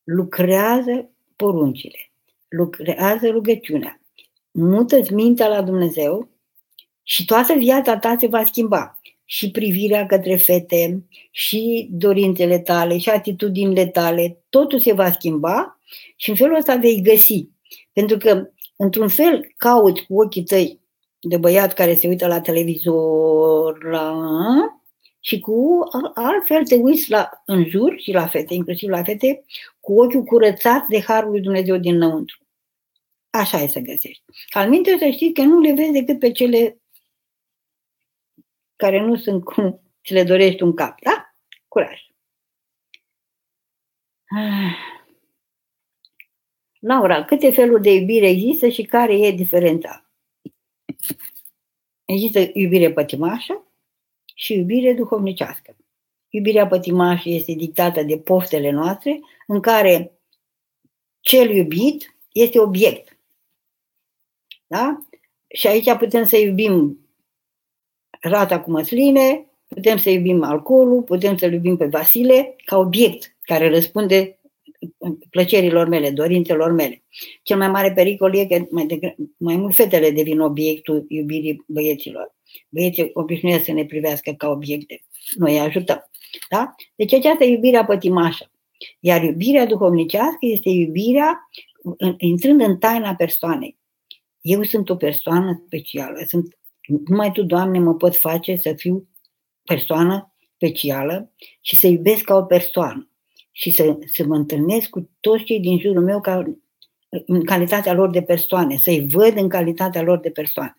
Lucrează 0.05 1.11
poruncile. 1.37 2.11
Lucrează 2.49 3.29
rugăciunea. 3.29 4.01
Mută-ți 4.51 5.13
mintea 5.13 5.49
la 5.49 5.63
Dumnezeu 5.63 6.29
și 7.03 7.25
toată 7.25 7.55
viața 7.55 7.99
ta 7.99 8.17
se 8.19 8.27
va 8.27 8.45
schimba. 8.45 9.01
Și 9.29 9.51
privirea 9.51 10.07
către 10.07 10.37
fete, 10.37 11.05
și 11.31 11.89
dorințele 11.91 12.59
tale, 12.59 12.99
și 12.99 13.09
atitudinile 13.09 13.87
tale, 13.87 14.43
totul 14.49 14.81
se 14.81 14.93
va 14.93 15.11
schimba 15.11 15.81
și 16.17 16.31
în 16.31 16.37
felul 16.37 16.57
ăsta 16.57 16.77
vei 16.77 17.03
găsi. 17.03 17.49
Pentru 17.93 18.17
că, 18.17 18.49
într-un 18.77 19.09
fel, 19.09 19.55
cauți 19.57 20.03
cu 20.03 20.23
ochii 20.23 20.43
tăi 20.43 20.81
de 21.21 21.37
băiat 21.37 21.73
care 21.73 21.95
se 21.95 22.09
uită 22.09 22.27
la 22.27 22.41
televizor, 22.41 23.85
la... 23.85 24.15
și 25.21 25.41
cu 25.41 25.79
altfel 26.15 26.65
te 26.65 26.75
uiți 26.75 27.11
la, 27.11 27.31
în 27.45 27.69
jur 27.69 27.95
și 27.99 28.13
la 28.13 28.27
fete, 28.27 28.55
inclusiv 28.55 28.89
la 28.89 29.03
fete, 29.03 29.45
cu 29.81 30.01
ochiul 30.01 30.23
curățat 30.23 30.87
de 30.87 31.01
Harul 31.01 31.31
lui 31.31 31.41
Dumnezeu 31.41 31.77
dinăuntru. 31.77 32.39
Așa 33.31 33.63
e 33.63 33.67
să 33.67 33.79
găsești. 33.79 34.23
Al 34.51 34.69
minte 34.69 34.97
să 34.99 35.09
știi 35.11 35.33
că 35.33 35.43
nu 35.43 35.61
le 35.61 35.73
vezi 35.73 35.93
decât 35.93 36.19
pe 36.19 36.31
cele 36.31 36.81
care 38.77 39.01
nu 39.01 39.17
sunt 39.17 39.45
cum 39.45 39.81
ți 40.05 40.13
le 40.13 40.23
dorești 40.23 40.63
un 40.63 40.75
cap, 40.75 41.01
da? 41.01 41.35
Curaj. 41.69 42.01
Laura, 46.79 47.25
câte 47.25 47.53
feluri 47.53 47.83
de 47.83 47.91
iubire 47.91 48.29
există 48.29 48.69
și 48.69 48.83
care 48.83 49.19
e 49.19 49.31
diferența? 49.31 50.11
Există 52.05 52.51
iubire 52.53 52.93
pătimașă 52.93 53.67
și 54.35 54.55
iubire 54.55 54.93
duhovnicească. 54.93 55.77
Iubirea 56.29 56.67
pătimașă 56.67 57.29
este 57.29 57.53
dictată 57.53 58.03
de 58.03 58.19
poftele 58.19 58.71
noastre, 58.71 59.21
în 59.47 59.61
care 59.61 60.21
cel 61.21 61.51
iubit 61.51 62.17
este 62.33 62.61
obiect. 62.61 63.19
Da? 64.67 65.07
Și 65.49 65.67
aici 65.67 65.93
putem 65.93 66.25
să 66.25 66.37
iubim 66.37 67.06
rata 68.27 68.61
cu 68.61 68.71
măsline, 68.71 69.47
putem 69.69 69.97
să 69.97 70.11
iubim 70.11 70.43
alcoolul, 70.43 71.03
putem 71.03 71.37
să-l 71.37 71.53
iubim 71.53 71.77
pe 71.77 71.87
Vasile 71.87 72.57
ca 72.65 72.79
obiect 72.79 73.37
care 73.41 73.69
răspunde 73.69 74.39
plăcerilor 75.31 75.89
mele, 75.89 76.11
dorințelor 76.11 76.73
mele. 76.73 77.03
Cel 77.43 77.57
mai 77.57 77.69
mare 77.69 77.93
pericol 77.93 78.35
e 78.35 78.47
că 78.47 78.67
mai, 78.71 78.87
de, 78.87 79.15
mai 79.37 79.57
mult 79.57 79.75
fetele 79.75 80.11
devin 80.11 80.41
obiectul 80.41 81.05
iubirii 81.09 81.65
băieților. 81.67 82.35
Băieții 82.69 83.11
obișnuiesc 83.13 83.65
să 83.65 83.73
ne 83.73 83.85
privească 83.85 84.33
ca 84.37 84.49
obiecte. 84.49 85.03
Noi 85.35 85.53
îi 85.53 85.61
ajutăm. 85.61 86.11
Da? 86.51 86.75
Deci 86.95 87.13
aceasta 87.13 87.45
e 87.45 87.51
iubirea 87.51 87.85
pătimașă. 87.85 88.51
Iar 89.01 89.23
iubirea 89.23 89.67
duhovnicească 89.67 90.39
este 90.41 90.69
iubirea 90.69 91.49
intrând 92.17 92.61
în 92.61 92.77
taina 92.77 93.15
persoanei. 93.15 93.77
Eu 94.41 94.63
sunt 94.63 94.91
o 94.91 94.97
persoană 94.97 95.63
specială. 95.67 96.19
Sunt, 96.27 96.59
numai 96.87 97.33
Tu, 97.33 97.43
Doamne, 97.43 97.79
mă 97.79 97.95
pot 97.95 98.17
face 98.17 98.57
să 98.57 98.73
fiu 98.73 99.09
persoană 99.65 100.35
specială 100.55 101.33
și 101.61 101.77
să 101.77 101.87
iubesc 101.87 102.23
ca 102.23 102.35
o 102.35 102.43
persoană 102.43 103.11
și 103.51 103.71
să, 103.71 103.99
să 104.13 104.25
mă 104.25 104.35
întâlnesc 104.35 104.89
cu 104.89 105.11
toți 105.21 105.45
cei 105.45 105.61
din 105.61 105.79
jurul 105.79 106.03
meu 106.03 106.21
ca, 106.21 106.43
în 107.27 107.45
calitatea 107.45 107.93
lor 107.93 108.11
de 108.11 108.23
persoane, 108.23 108.77
să-i 108.77 109.07
văd 109.07 109.37
în 109.37 109.49
calitatea 109.49 110.03
lor 110.03 110.19
de 110.19 110.31
persoane. 110.31 110.77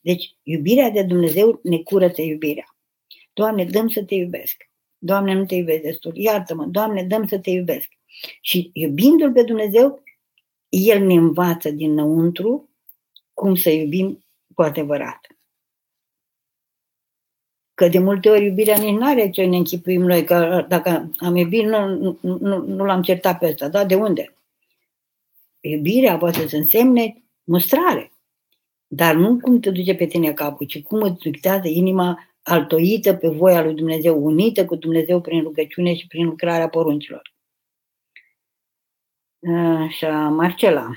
Deci, 0.00 0.36
iubirea 0.42 0.90
de 0.90 1.02
Dumnezeu 1.02 1.60
ne 1.62 1.78
curăță 1.78 2.22
iubirea. 2.22 2.76
Doamne, 3.32 3.64
dăm 3.64 3.88
să 3.88 4.04
te 4.04 4.14
iubesc. 4.14 4.70
Doamne, 4.98 5.34
nu 5.34 5.44
te 5.44 5.54
iubesc 5.54 5.82
destul. 5.82 6.16
Iartă-mă, 6.16 6.64
Doamne, 6.64 7.02
dăm 7.02 7.26
să 7.26 7.38
te 7.38 7.50
iubesc. 7.50 7.88
Și 8.40 8.70
iubindu-L 8.72 9.32
pe 9.32 9.42
Dumnezeu, 9.42 10.02
El 10.68 11.06
ne 11.06 11.14
învață 11.14 11.70
dinăuntru 11.70 12.70
cum 13.34 13.54
să 13.54 13.70
iubim 13.70 14.24
cu 14.54 14.62
adevărat. 14.62 15.20
Că 17.80 17.88
de 17.88 17.98
multe 17.98 18.28
ori 18.28 18.44
iubirea 18.44 18.76
nici 18.76 18.96
nu 18.98 19.06
are 19.06 19.30
ce 19.30 19.44
ne 19.44 19.56
închipuim 19.56 20.02
noi, 20.02 20.24
că 20.24 20.64
dacă 20.68 21.10
am 21.18 21.36
iubit, 21.36 21.64
nu, 21.64 21.86
nu, 22.20 22.38
nu, 22.40 22.64
nu 22.66 22.84
l-am 22.84 23.02
certat 23.02 23.38
pe 23.38 23.46
ăsta. 23.46 23.68
Da? 23.68 23.84
De 23.84 23.94
unde? 23.94 24.34
Iubirea 25.60 26.18
poate 26.18 26.48
să 26.48 26.56
însemne 26.56 27.22
mustrare. 27.44 28.12
Dar 28.86 29.14
nu 29.14 29.38
cum 29.38 29.60
te 29.60 29.70
duce 29.70 29.94
pe 29.94 30.06
tine 30.06 30.32
capul, 30.32 30.66
ci 30.66 30.82
cum 30.82 31.02
îți 31.02 31.20
dictează 31.20 31.68
inima 31.68 32.18
altoită 32.42 33.14
pe 33.14 33.28
voia 33.28 33.62
lui 33.62 33.74
Dumnezeu, 33.74 34.24
unită 34.24 34.64
cu 34.64 34.74
Dumnezeu 34.74 35.20
prin 35.20 35.42
rugăciune 35.42 35.94
și 35.94 36.06
prin 36.06 36.24
lucrarea 36.24 36.68
poruncilor. 36.68 37.32
Așa, 39.86 40.28
Marcela. 40.28 40.90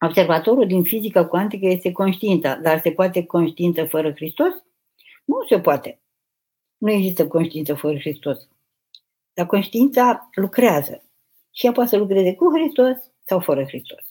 Observatorul 0.00 0.66
din 0.66 0.82
fizică 0.82 1.24
cuantică 1.24 1.66
este 1.66 1.92
conștiința, 1.92 2.56
dar 2.56 2.80
se 2.80 2.90
poate 2.90 3.24
conștiință 3.24 3.84
fără 3.84 4.12
Hristos? 4.12 4.65
Nu 5.26 5.44
se 5.48 5.60
poate. 5.60 6.00
Nu 6.76 6.90
există 6.90 7.26
conștiință 7.26 7.74
fără 7.74 7.98
Hristos. 7.98 8.48
Dar 9.32 9.46
conștiința 9.46 10.28
lucrează. 10.34 11.04
Și 11.50 11.66
ea 11.66 11.72
poate 11.72 11.88
să 11.88 11.96
lucreze 11.96 12.34
cu 12.34 12.50
Hristos 12.54 12.96
sau 13.24 13.40
fără 13.40 13.64
Hristos. 13.64 14.04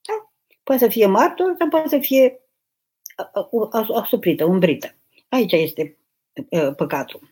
Da? 0.00 0.32
Poate 0.62 0.84
să 0.84 0.90
fie 0.90 1.06
martor 1.06 1.54
sau 1.58 1.68
poate 1.68 1.88
să 1.88 1.98
fie 1.98 2.40
asuprită, 3.92 4.44
umbrită. 4.44 4.94
Aici 5.28 5.52
este 5.52 5.98
păcatul. 6.76 7.30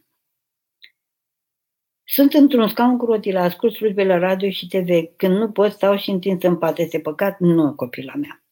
Sunt 2.04 2.32
într-un 2.32 2.68
scaun 2.68 2.98
cu 2.98 3.04
rotile, 3.04 3.38
ascult 3.38 3.74
slujbele 3.74 4.18
la 4.18 4.26
radio 4.26 4.50
și 4.50 4.66
TV. 4.66 5.16
Când 5.16 5.36
nu 5.36 5.50
pot, 5.50 5.72
stau 5.72 5.96
și 5.96 6.10
întins 6.10 6.42
în 6.42 6.58
pat. 6.58 6.78
Este 6.78 7.00
păcat? 7.00 7.38
Nu, 7.38 7.74
copila 7.74 8.14
mea. 8.14 8.44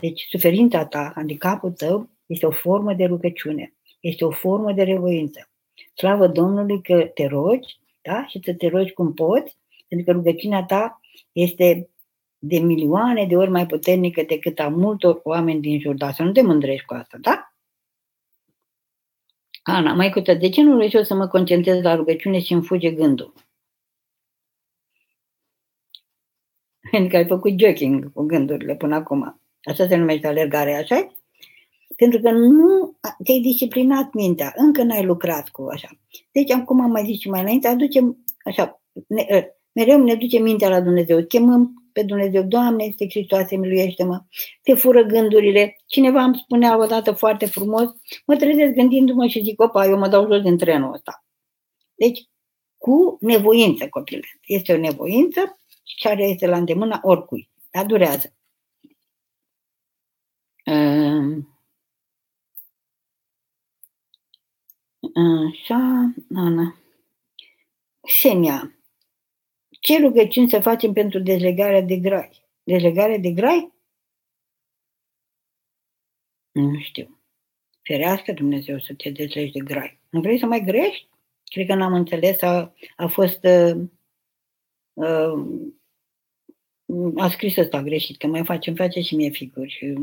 Deci, 0.00 0.26
suferința 0.30 0.86
ta, 0.86 1.12
handicapul 1.14 1.72
tău, 1.72 2.10
este 2.26 2.46
o 2.46 2.50
formă 2.50 2.94
de 2.94 3.04
rugăciune. 3.04 3.74
Este 4.00 4.24
o 4.24 4.30
formă 4.30 4.72
de 4.72 4.82
revoință. 4.82 5.48
Slavă 5.94 6.26
Domnului 6.26 6.82
că 6.82 7.10
te 7.14 7.26
rogi, 7.26 7.78
da? 8.02 8.26
Și 8.26 8.40
să 8.44 8.54
te 8.54 8.68
rogi 8.68 8.92
cum 8.92 9.12
poți, 9.12 9.56
pentru 9.88 10.06
că 10.06 10.12
rugăciunea 10.12 10.64
ta 10.64 11.00
este 11.32 11.90
de 12.38 12.58
milioane 12.58 13.26
de 13.26 13.36
ori 13.36 13.50
mai 13.50 13.66
puternică 13.66 14.22
decât 14.22 14.58
a 14.58 14.68
multor 14.68 15.20
oameni 15.22 15.60
din 15.60 15.80
jur. 15.80 15.94
Dar 15.94 16.12
să 16.12 16.22
nu 16.22 16.32
te 16.32 16.42
mândrești 16.42 16.84
cu 16.84 16.94
asta, 16.94 17.18
da? 17.20 17.52
Ana, 19.62 19.92
mai 19.92 20.10
cută, 20.10 20.34
de 20.34 20.48
ce 20.48 20.62
nu 20.62 20.78
reuși 20.78 20.96
eu 20.96 21.02
să 21.02 21.14
mă 21.14 21.26
concentrez 21.28 21.82
la 21.82 21.94
rugăciune 21.94 22.40
și 22.40 22.52
îmi 22.52 22.64
fuge 22.64 22.90
gândul? 22.90 23.34
Pentru 26.90 27.08
că 27.08 27.16
ai 27.16 27.26
făcut 27.26 27.60
joking 27.60 28.12
cu 28.12 28.22
gândurile 28.22 28.76
până 28.76 28.94
acum. 28.94 29.40
Așa 29.62 29.86
se 29.86 29.96
numește 29.96 30.26
alergare, 30.26 30.74
așa 30.74 31.12
pentru 32.00 32.20
că 32.20 32.30
nu 32.30 32.98
te-ai 33.24 33.40
disciplinat 33.40 34.12
mintea, 34.12 34.52
încă 34.56 34.82
n-ai 34.82 35.04
lucrat 35.04 35.48
cu 35.48 35.66
așa. 35.72 35.88
Deci, 36.32 36.50
acum 36.50 36.80
am 36.80 36.90
mai 36.90 37.04
zis 37.04 37.20
și 37.20 37.28
mai 37.28 37.40
înainte, 37.40 37.68
aducem 37.68 38.24
așa, 38.44 38.82
ne, 39.06 39.26
ă, 39.30 39.42
mereu 39.72 40.04
ne 40.04 40.14
duce 40.14 40.38
mintea 40.38 40.68
la 40.68 40.80
Dumnezeu, 40.80 41.24
chemăm 41.24 41.90
pe 41.92 42.02
Dumnezeu, 42.02 42.42
Doamne, 42.42 42.84
este 42.84 43.06
Hristoase, 43.08 43.56
miluiește-mă, 43.56 44.24
te 44.62 44.74
fură 44.74 45.02
gândurile. 45.02 45.76
Cineva 45.86 46.22
îmi 46.22 46.40
spunea 46.42 46.78
odată 46.78 47.12
foarte 47.12 47.46
frumos, 47.46 47.88
mă 48.26 48.36
trezesc 48.36 48.72
gândindu-mă 48.72 49.26
și 49.26 49.42
zic, 49.42 49.60
opa, 49.60 49.86
eu 49.86 49.98
mă 49.98 50.08
dau 50.08 50.26
jos 50.32 50.42
din 50.42 50.56
trenul 50.56 50.92
ăsta. 50.92 51.24
Deci, 51.94 52.28
cu 52.76 53.16
nevoință, 53.20 53.88
copile. 53.88 54.28
Este 54.46 54.72
o 54.72 54.76
nevoință 54.76 55.60
care 56.02 56.22
este 56.22 56.46
la 56.46 56.56
îndemâna 56.56 57.00
oricui, 57.02 57.50
dar 57.70 57.86
durează. 57.86 58.34
Uh, 60.64 61.48
Așa, 65.14 66.12
Ana. 66.34 66.76
Xenia, 68.00 68.74
ce 69.80 69.98
rugăciuni 69.98 70.50
să 70.50 70.60
facem 70.60 70.92
pentru 70.92 71.18
dezlegarea 71.18 71.82
de 71.82 71.96
grai? 71.96 72.48
Dezlegarea 72.62 73.18
de 73.18 73.30
grai? 73.30 73.72
Nu 76.52 76.78
știu. 76.80 77.20
Ferească 77.82 78.32
Dumnezeu 78.32 78.80
să 78.80 78.94
te 78.94 79.10
dezlegi 79.10 79.52
de 79.52 79.60
grai. 79.60 79.98
Nu 80.10 80.20
vrei 80.20 80.38
să 80.38 80.46
mai 80.46 80.64
grești? 80.64 81.08
Cred 81.44 81.66
că 81.66 81.74
n-am 81.74 81.92
înțeles. 81.92 82.42
A, 82.42 82.74
a 82.96 83.06
fost... 83.06 83.44
Uh, 83.44 83.82
uh, 84.92 85.72
a 87.16 87.28
scris 87.28 87.56
ăsta 87.56 87.82
greșit, 87.82 88.16
că 88.16 88.26
mai 88.26 88.44
face, 88.44 88.68
îmi 88.68 88.78
face 88.78 89.00
și 89.00 89.14
mie 89.14 89.30
figuri. 89.30 89.70
Și 89.70 89.94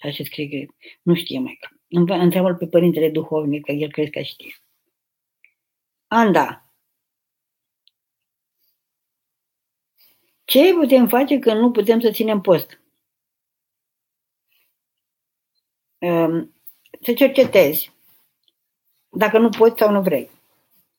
așa 0.00 0.24
scrie 0.24 0.66
că 0.66 0.72
nu 1.02 1.14
știe 1.14 1.38
mai. 1.38 1.58
Întreabă 1.94 2.54
pe 2.54 2.66
părintele 2.66 3.10
duhovnic, 3.10 3.64
că 3.64 3.72
el 3.72 3.90
crede 3.90 4.10
că 4.10 4.20
știe. 4.20 4.54
Anda, 6.06 6.72
ce 10.44 10.74
putem 10.74 11.08
face 11.08 11.38
când 11.38 11.60
nu 11.60 11.70
putem 11.70 12.00
să 12.00 12.10
ținem 12.10 12.40
post? 12.40 12.80
Ehm, 15.98 16.54
să 17.00 17.12
cercetezi 17.12 17.92
dacă 19.08 19.38
nu 19.38 19.48
poți 19.48 19.78
sau 19.78 19.90
nu 19.90 20.02
vrei. 20.02 20.30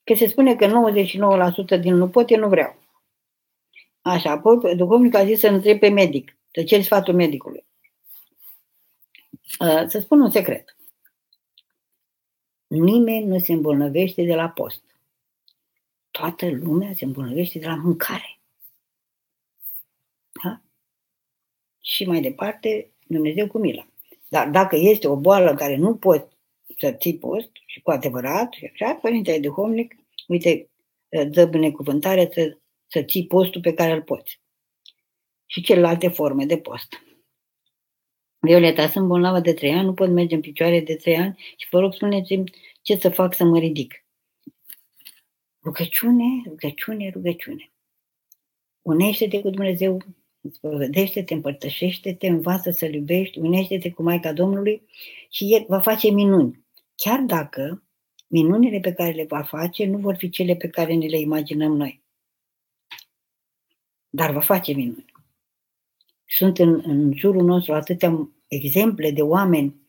Că 0.03 0.13
se 0.13 0.27
spune 0.27 0.55
că 0.55 0.65
99% 0.65 1.77
din 1.77 1.95
nu 1.95 2.09
pot, 2.09 2.29
eu 2.29 2.39
nu 2.39 2.47
vreau. 2.47 2.75
Așa, 4.01 4.31
apoi 4.31 4.75
duhovnicul 4.75 5.19
a 5.19 5.25
zis 5.25 5.39
să 5.39 5.47
întreb 5.47 5.79
pe 5.79 5.89
medic, 5.89 6.37
să 6.51 6.63
ceri 6.63 6.83
sfatul 6.83 7.13
medicului. 7.13 7.65
Ehm, 9.59 9.87
să 9.87 9.99
spun 9.99 10.21
un 10.21 10.31
secret. 10.31 10.75
Nimeni 12.73 13.25
nu 13.25 13.39
se 13.39 13.53
îmbolnăvește 13.53 14.23
de 14.23 14.35
la 14.35 14.49
post. 14.49 14.83
Toată 16.11 16.49
lumea 16.49 16.93
se 16.93 17.05
îmbolnăvește 17.05 17.59
de 17.59 17.65
la 17.65 17.75
mâncare. 17.75 18.39
Da? 20.43 20.61
Și 21.81 22.05
mai 22.05 22.21
departe, 22.21 22.91
Dumnezeu 23.07 23.47
cu 23.47 23.57
milă. 23.57 23.87
Dar 24.27 24.49
dacă 24.49 24.75
este 24.75 25.07
o 25.07 25.15
boală 25.15 25.49
în 25.49 25.55
care 25.55 25.75
nu 25.75 25.95
poți 25.95 26.35
să 26.77 26.91
ții 26.91 27.17
post 27.17 27.49
și 27.65 27.81
cu 27.81 27.91
adevărat, 27.91 28.53
și 28.53 28.69
așa, 28.73 28.93
Părintele 28.93 29.39
Duhovnic, 29.39 29.95
uite, 30.27 30.69
dă 31.29 31.45
binecuvântare 31.45 32.29
să, 32.33 32.57
să 32.87 33.03
ții 33.03 33.27
postul 33.27 33.61
pe 33.61 33.73
care 33.73 33.91
îl 33.91 34.01
poți. 34.01 34.39
Și 35.45 35.61
celelalte 35.61 36.07
forme 36.07 36.45
de 36.45 36.57
post. 36.57 37.03
Violeta, 38.45 38.89
sunt 38.89 39.07
bolnavă 39.07 39.39
de 39.39 39.53
trei 39.53 39.71
ani, 39.71 39.85
nu 39.85 39.93
pot 39.93 40.09
merge 40.09 40.35
în 40.35 40.41
picioare 40.41 40.79
de 40.79 40.95
trei 40.95 41.17
ani 41.17 41.37
și 41.57 41.67
vă 41.71 41.79
rog 41.79 41.93
spuneți-mi 41.93 42.51
ce 42.81 42.97
să 42.97 43.09
fac 43.09 43.35
să 43.35 43.43
mă 43.43 43.59
ridic. 43.59 44.05
Rugăciune, 45.63 46.25
rugăciune, 46.45 47.09
rugăciune. 47.09 47.71
Unește-te 48.81 49.41
cu 49.41 49.49
Dumnezeu, 49.49 50.01
spovedește-te, 50.51 51.33
împărtășește-te, 51.33 52.27
învață 52.27 52.71
să-L 52.71 52.93
iubești, 52.93 53.39
unește-te 53.39 53.91
cu 53.91 54.03
Maica 54.03 54.33
Domnului 54.33 54.81
și 55.29 55.53
El 55.53 55.65
va 55.67 55.79
face 55.79 56.09
minuni. 56.09 56.65
Chiar 56.95 57.19
dacă 57.19 57.83
minunile 58.27 58.79
pe 58.79 58.93
care 58.93 59.11
le 59.11 59.25
va 59.25 59.41
face 59.41 59.85
nu 59.85 59.97
vor 59.97 60.15
fi 60.15 60.29
cele 60.29 60.55
pe 60.55 60.67
care 60.67 60.93
ne 60.93 61.05
le 61.05 61.19
imaginăm 61.19 61.75
noi. 61.75 62.03
Dar 64.09 64.31
va 64.31 64.41
face 64.41 64.73
minuni. 64.73 65.12
Sunt 66.25 66.57
în, 66.57 66.81
în 66.85 67.13
jurul 67.15 67.43
nostru 67.43 67.73
atâtea 67.73 68.29
exemple 68.47 69.11
de 69.11 69.21
oameni 69.21 69.81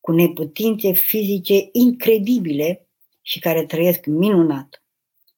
cu 0.00 0.12
neputințe 0.12 0.92
fizice 0.92 1.68
incredibile 1.72 2.86
și 3.22 3.38
care 3.38 3.66
trăiesc 3.66 4.06
minunat 4.06 4.82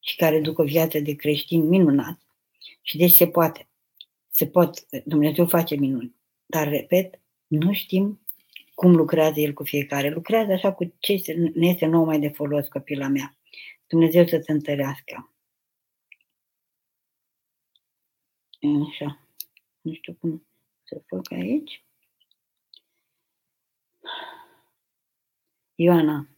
și 0.00 0.16
care 0.16 0.40
duc 0.40 0.58
o 0.58 0.64
viață 0.64 0.98
de 0.98 1.14
creștin 1.14 1.68
minunat. 1.68 2.18
Și 2.82 2.96
deci 2.96 3.12
se 3.12 3.26
poate. 3.26 3.68
Se 4.30 4.46
pot, 4.46 4.86
Dumnezeu 5.04 5.46
face 5.46 5.74
minuni. 5.74 6.14
Dar, 6.46 6.68
repet, 6.68 7.20
nu 7.46 7.72
știm 7.72 8.20
cum 8.74 8.94
lucrează 8.94 9.40
El 9.40 9.52
cu 9.52 9.64
fiecare. 9.64 10.10
Lucrează 10.10 10.52
așa 10.52 10.72
cu 10.72 10.94
ce 10.98 11.22
ne 11.54 11.66
este 11.66 11.86
nou 11.86 12.04
mai 12.04 12.20
de 12.20 12.28
folos, 12.28 12.68
copila 12.68 13.08
mea. 13.08 13.36
Dumnezeu 13.86 14.26
să 14.26 14.38
te 14.38 14.52
întărească. 14.52 15.34
Așa. 18.90 19.23
Nu 19.84 19.92
știu 19.92 20.16
cum 20.20 20.46
să 20.82 21.02
fac 21.06 21.32
aici. 21.32 21.84
Ioana, 25.74 26.28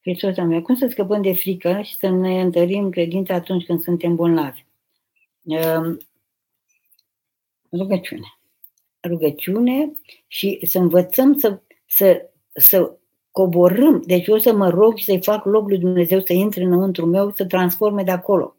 Hristoasa 0.00 0.42
mea, 0.42 0.62
cum 0.62 0.74
să 0.74 0.86
scăpăm 0.90 1.22
de 1.22 1.34
frică 1.34 1.80
și 1.82 1.96
să 1.96 2.08
ne 2.08 2.40
întărim 2.40 2.90
credința 2.90 3.34
atunci 3.34 3.64
când 3.64 3.82
suntem 3.82 4.14
bolnavi? 4.14 4.64
Ehm, 5.44 6.06
rugăciune. 7.72 8.38
Rugăciune 9.08 9.92
și 10.26 10.60
să 10.66 10.78
învățăm 10.78 11.38
să, 11.38 11.60
să, 11.86 12.30
să 12.52 12.98
coborâm. 13.30 14.02
Deci 14.06 14.26
eu 14.26 14.38
să 14.38 14.52
mă 14.52 14.68
rog 14.68 14.96
și 14.96 15.04
să-i 15.04 15.22
fac 15.22 15.44
loc 15.44 15.68
lui 15.68 15.78
Dumnezeu 15.78 16.20
să 16.20 16.32
intre 16.32 16.64
înăuntru 16.64 17.06
meu, 17.06 17.30
să 17.30 17.46
transforme 17.46 18.02
de 18.02 18.10
acolo. 18.10 18.56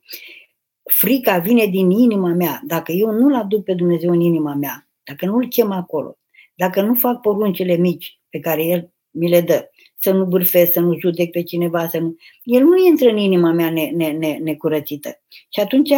Frica 0.83 1.37
vine 1.37 1.65
din 1.65 1.91
inima 1.91 2.33
mea. 2.33 2.61
Dacă 2.65 2.91
eu 2.91 3.11
nu-L 3.11 3.33
aduc 3.33 3.63
pe 3.63 3.73
Dumnezeu 3.73 4.11
în 4.11 4.19
inima 4.19 4.53
mea, 4.53 4.89
dacă 5.03 5.25
nu-L 5.25 5.47
chem 5.47 5.71
acolo, 5.71 6.17
dacă 6.55 6.81
nu 6.81 6.93
fac 6.93 7.21
poruncile 7.21 7.75
mici 7.75 8.19
pe 8.29 8.39
care 8.39 8.63
El 8.63 8.93
mi 9.09 9.29
le 9.29 9.41
dă, 9.41 9.69
să 9.95 10.11
nu 10.11 10.25
bârfesc, 10.25 10.71
să 10.71 10.79
nu 10.79 10.99
judec 10.99 11.31
pe 11.31 11.43
cineva, 11.43 11.87
să 11.87 11.99
nu... 11.99 12.15
El 12.43 12.63
nu 12.63 12.85
intră 12.85 13.09
în 13.09 13.17
inima 13.17 13.51
mea 13.51 13.69
ne, 13.69 13.89
ne, 13.93 14.11
ne, 14.11 14.37
necurățită. 14.37 15.21
Și 15.49 15.59
atunci 15.59 15.89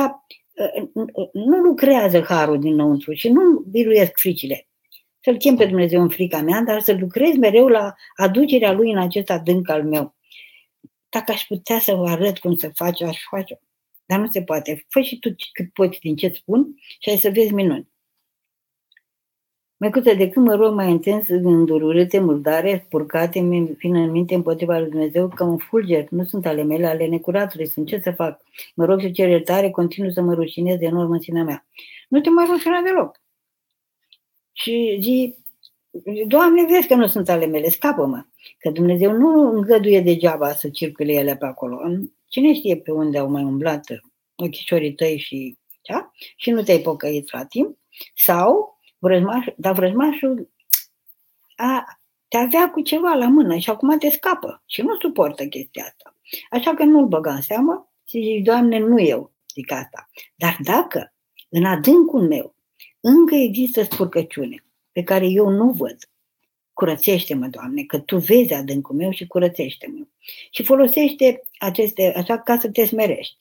nu 1.34 1.57
lucrează 1.57 2.21
harul 2.21 2.59
dinăuntru 2.59 3.13
și 3.13 3.29
nu 3.29 3.63
biruiesc 3.69 4.11
fricile. 4.15 4.67
Să-L 5.19 5.38
chem 5.38 5.55
pe 5.55 5.65
Dumnezeu 5.65 6.01
în 6.01 6.09
frica 6.09 6.41
mea, 6.41 6.61
dar 6.61 6.81
să 6.81 6.97
lucrez 6.99 7.36
mereu 7.36 7.67
la 7.67 7.93
aducerea 8.15 8.71
Lui 8.71 8.91
în 8.91 8.97
acest 8.97 9.29
adânc 9.29 9.69
al 9.69 9.84
meu. 9.84 10.15
Dacă 11.09 11.31
aș 11.31 11.45
putea 11.47 11.79
să 11.79 11.93
vă 11.93 12.07
arăt 12.07 12.39
cum 12.39 12.55
să 12.55 12.71
faci, 12.73 13.01
aș 13.01 13.17
face. 13.29 13.59
Dar 14.06 14.20
nu 14.20 14.28
se 14.32 14.41
poate. 14.41 14.86
Fă 14.89 15.01
și 15.01 15.20
tu 15.20 15.36
cât 15.51 15.74
poți 15.74 15.99
din 15.99 16.16
ce 16.16 16.30
spun 16.30 16.76
și 16.99 17.10
ai 17.10 17.18
să 17.18 17.30
vezi 17.30 17.54
minuni. 17.54 17.91
Măicuță, 19.78 20.14
de 20.14 20.30
când 20.30 20.45
mă 20.45 20.56
rog 20.56 20.74
mai 20.74 20.89
intens 20.89 21.28
gânduri 21.28 21.84
urâte, 21.84 22.20
murdare, 22.20 22.84
spurcate, 22.86 23.39
mi 23.39 23.66
vin 23.78 23.95
în 23.95 24.12
minte 24.12 24.36
împotriva 24.36 24.78
lui 24.78 24.89
Dumnezeu 24.89 25.28
ca 25.28 25.43
un 25.43 25.58
fulger, 25.58 26.08
nu 26.10 26.24
sunt 26.24 26.45
ale 26.45 26.64
mele, 26.64 26.86
ale 26.88 27.08
necuratului, 27.08 27.68
sunt 27.68 27.88
ce 27.88 27.99
să 28.04 28.12
fac? 28.12 28.41
Mă 28.76 28.86
rog 28.86 29.01
să 29.01 29.10
cer 29.10 29.30
iertare, 29.30 29.70
continuu 29.70 30.12
să 30.12 30.22
mă 30.22 30.34
rușinez 30.34 30.78
de 30.78 30.86
enorm 30.86 31.12
în 31.12 31.20
sinea 31.20 31.43
mea. 31.43 31.66
Nu 32.10 32.22
te 32.22 32.30
mai 32.30 32.45
rușina 32.49 32.82
deloc. 32.82 33.22
Și 34.51 34.97
zi, 35.01 35.36
Doamne, 36.28 36.66
vezi 36.66 36.88
că 36.88 36.95
nu 36.95 37.08
sunt 37.08 37.30
ale 37.30 37.45
mele, 37.45 37.70
scapă-mă. 37.70 38.26
Că 38.58 38.70
Dumnezeu 38.70 39.12
nu 39.12 39.51
îngăduie 39.51 40.01
degeaba 40.01 40.54
să 40.54 40.70
circule 40.70 41.14
ele 41.14 41.36
pe 41.36 41.45
acolo. 41.45 41.80
Cine 42.34 42.53
știe 42.53 42.77
pe 42.77 42.91
unde 42.91 43.17
au 43.17 43.29
mai 43.29 43.43
umblat 43.43 43.86
ochișorii 44.36 44.93
tăi 44.93 45.17
și, 45.17 45.57
da? 45.89 46.11
și 46.36 46.49
nu 46.49 46.63
te-ai 46.63 46.79
pocăit 46.79 47.31
la 47.31 47.45
timp? 47.45 47.77
Sau 48.15 48.79
vrăjmaș, 48.97 49.45
dar 49.57 49.73
vrăjmașul 49.73 50.49
a, 51.55 51.84
te 52.27 52.38
avea 52.38 52.69
cu 52.69 52.81
ceva 52.81 53.13
la 53.13 53.27
mână 53.27 53.57
și 53.57 53.69
acum 53.69 53.97
te 53.97 54.09
scapă 54.09 54.63
și 54.65 54.81
nu 54.81 54.97
suportă 54.99 55.45
chestia 55.45 55.84
asta. 55.84 56.15
Așa 56.49 56.73
că 56.73 56.84
nu-l 56.84 57.07
băga 57.07 57.34
în 57.34 57.41
seamă 57.41 57.91
și 58.07 58.21
zici, 58.21 58.43
Doamne, 58.45 58.79
nu 58.79 58.99
eu 58.99 59.34
zic 59.53 59.71
asta. 59.71 60.09
Dar 60.36 60.57
dacă 60.63 61.13
în 61.49 61.65
adâncul 61.65 62.27
meu 62.27 62.55
încă 62.99 63.36
există 63.36 63.84
spurcăciune 63.84 64.65
pe 64.91 65.03
care 65.03 65.25
eu 65.25 65.49
nu 65.49 65.71
văd, 65.71 65.97
curățește-mă, 66.74 67.47
Doamne, 67.47 67.84
că 67.84 67.99
Tu 67.99 68.17
vezi 68.17 68.53
adâncul 68.53 68.95
meu 68.95 69.11
și 69.11 69.28
curățește-mă. 69.28 70.05
Și 70.51 70.63
folosește 70.63 71.43
aceste, 71.57 72.13
așa 72.15 72.39
ca 72.39 72.59
să 72.59 72.69
te 72.69 72.86
smerești. 72.86 73.38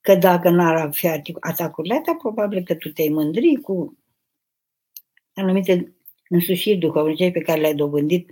Că 0.00 0.14
dacă 0.14 0.50
n-ar 0.50 0.76
avea 0.76 1.22
atacurile 1.40 1.94
astea, 1.94 2.14
probabil 2.14 2.62
că 2.62 2.74
tu 2.74 2.88
te-ai 2.88 3.08
mândri 3.08 3.60
cu 3.60 3.98
anumite 5.34 5.96
însușiri 6.28 6.78
duhovnice 6.78 7.30
pe 7.30 7.40
care 7.40 7.60
le-ai 7.60 7.74
dobândit 7.74 8.30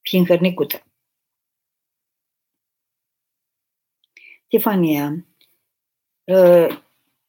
fiind 0.00 0.26
hărnicută. 0.26 0.82
Stefania, 4.46 5.26
ă, 6.28 6.68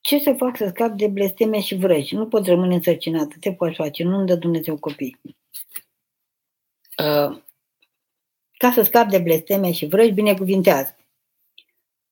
ce 0.01 0.19
să 0.19 0.33
fac 0.37 0.57
să 0.57 0.67
scap 0.67 0.91
de 0.97 1.07
blesteme 1.07 1.59
și 1.59 1.75
vrăji? 1.75 2.15
Nu 2.15 2.27
pot 2.27 2.45
rămâne 2.45 2.75
însărcinată. 2.75 3.35
Te 3.39 3.53
poți 3.53 3.75
face, 3.75 4.03
nu-mi 4.03 4.27
dă 4.27 4.35
Dumnezeu 4.35 4.77
copii. 4.77 5.19
Ă, 6.99 7.41
ca 8.57 8.71
să 8.71 8.81
scap 8.81 9.09
de 9.09 9.17
blesteme 9.17 9.71
și 9.71 9.85
vrăji, 9.85 10.11
binecuvintează. 10.11 10.95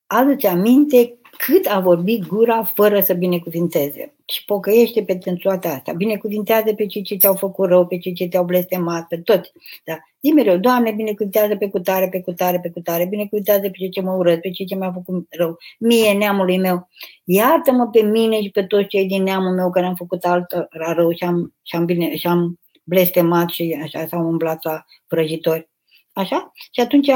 Adu-ți 0.05 0.47
aminte 0.47 1.19
cât 1.37 1.65
a 1.65 1.79
vorbit 1.79 2.27
gura 2.27 2.63
fără 2.63 3.01
să 3.01 3.13
binecuvinteze. 3.13 4.15
și 4.25 4.45
pocăiește 4.45 5.03
pe 5.03 5.17
toate 5.41 5.67
astea. 5.67 5.93
Binecuvintează 5.93 6.73
pe 6.73 6.85
cei 6.85 7.01
ce 7.01 7.15
ți-au 7.15 7.35
făcut 7.35 7.67
rău, 7.67 7.87
pe 7.87 7.97
cei 7.97 8.13
ce 8.13 8.27
te-au 8.27 8.43
blestemat, 8.43 9.07
pe 9.07 9.17
toți. 9.17 9.51
Da. 9.85 9.97
Zi 10.21 10.31
mereu, 10.31 10.57
Doamne, 10.57 10.91
binecuvintează 10.91 11.55
pe 11.55 11.69
cutare, 11.69 12.09
pe 12.09 12.21
cutare, 12.21 12.59
pe 12.59 12.69
cutare, 12.69 13.05
binecuvintează 13.05 13.61
pe 13.61 13.77
cei 13.77 13.89
ce 13.89 14.01
mă 14.01 14.11
urăsc, 14.11 14.39
pe 14.39 14.49
cei 14.49 14.65
ce 14.65 14.75
mi-au 14.75 14.91
făcut 14.91 15.27
rău, 15.29 15.57
mie, 15.79 16.13
neamului 16.13 16.57
meu. 16.57 16.89
Iartă-mă 17.23 17.87
pe 17.87 18.01
mine 18.01 18.41
și 18.41 18.49
pe 18.49 18.63
toți 18.63 18.87
cei 18.87 19.05
din 19.05 19.23
neamul 19.23 19.53
meu 19.55 19.69
care 19.69 19.85
am 19.85 19.95
făcut 19.95 20.23
altă 20.23 20.67
rău 20.69 21.11
și 21.11 21.23
am, 21.23 21.53
și 21.61 21.75
am, 21.75 21.85
bine, 21.85 22.15
și 22.15 22.27
am 22.27 22.59
blestemat 22.87 23.49
și 23.49 23.79
așa 23.83 24.07
s-au 24.07 24.27
umblat 24.27 24.63
la 24.63 24.85
vrăjitori. 25.07 25.69
Așa? 26.13 26.51
Și 26.71 26.79
atunci 26.79 27.09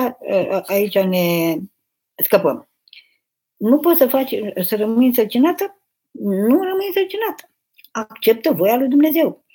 aici 0.66 0.98
ne 0.98 1.56
scăpăm. 2.16 2.70
Nu 3.58 3.78
poți 3.80 3.98
să 3.98 4.08
faci, 4.08 4.36
să 4.64 4.76
rămâi 4.76 5.06
însărcinată? 5.06 5.82
Nu 6.12 6.64
rămâi 6.64 6.88
însărcinată. 6.88 7.50
Acceptă 7.92 8.52
voia 8.52 8.78
lui 8.78 8.88
Dumnezeu. 8.88 9.46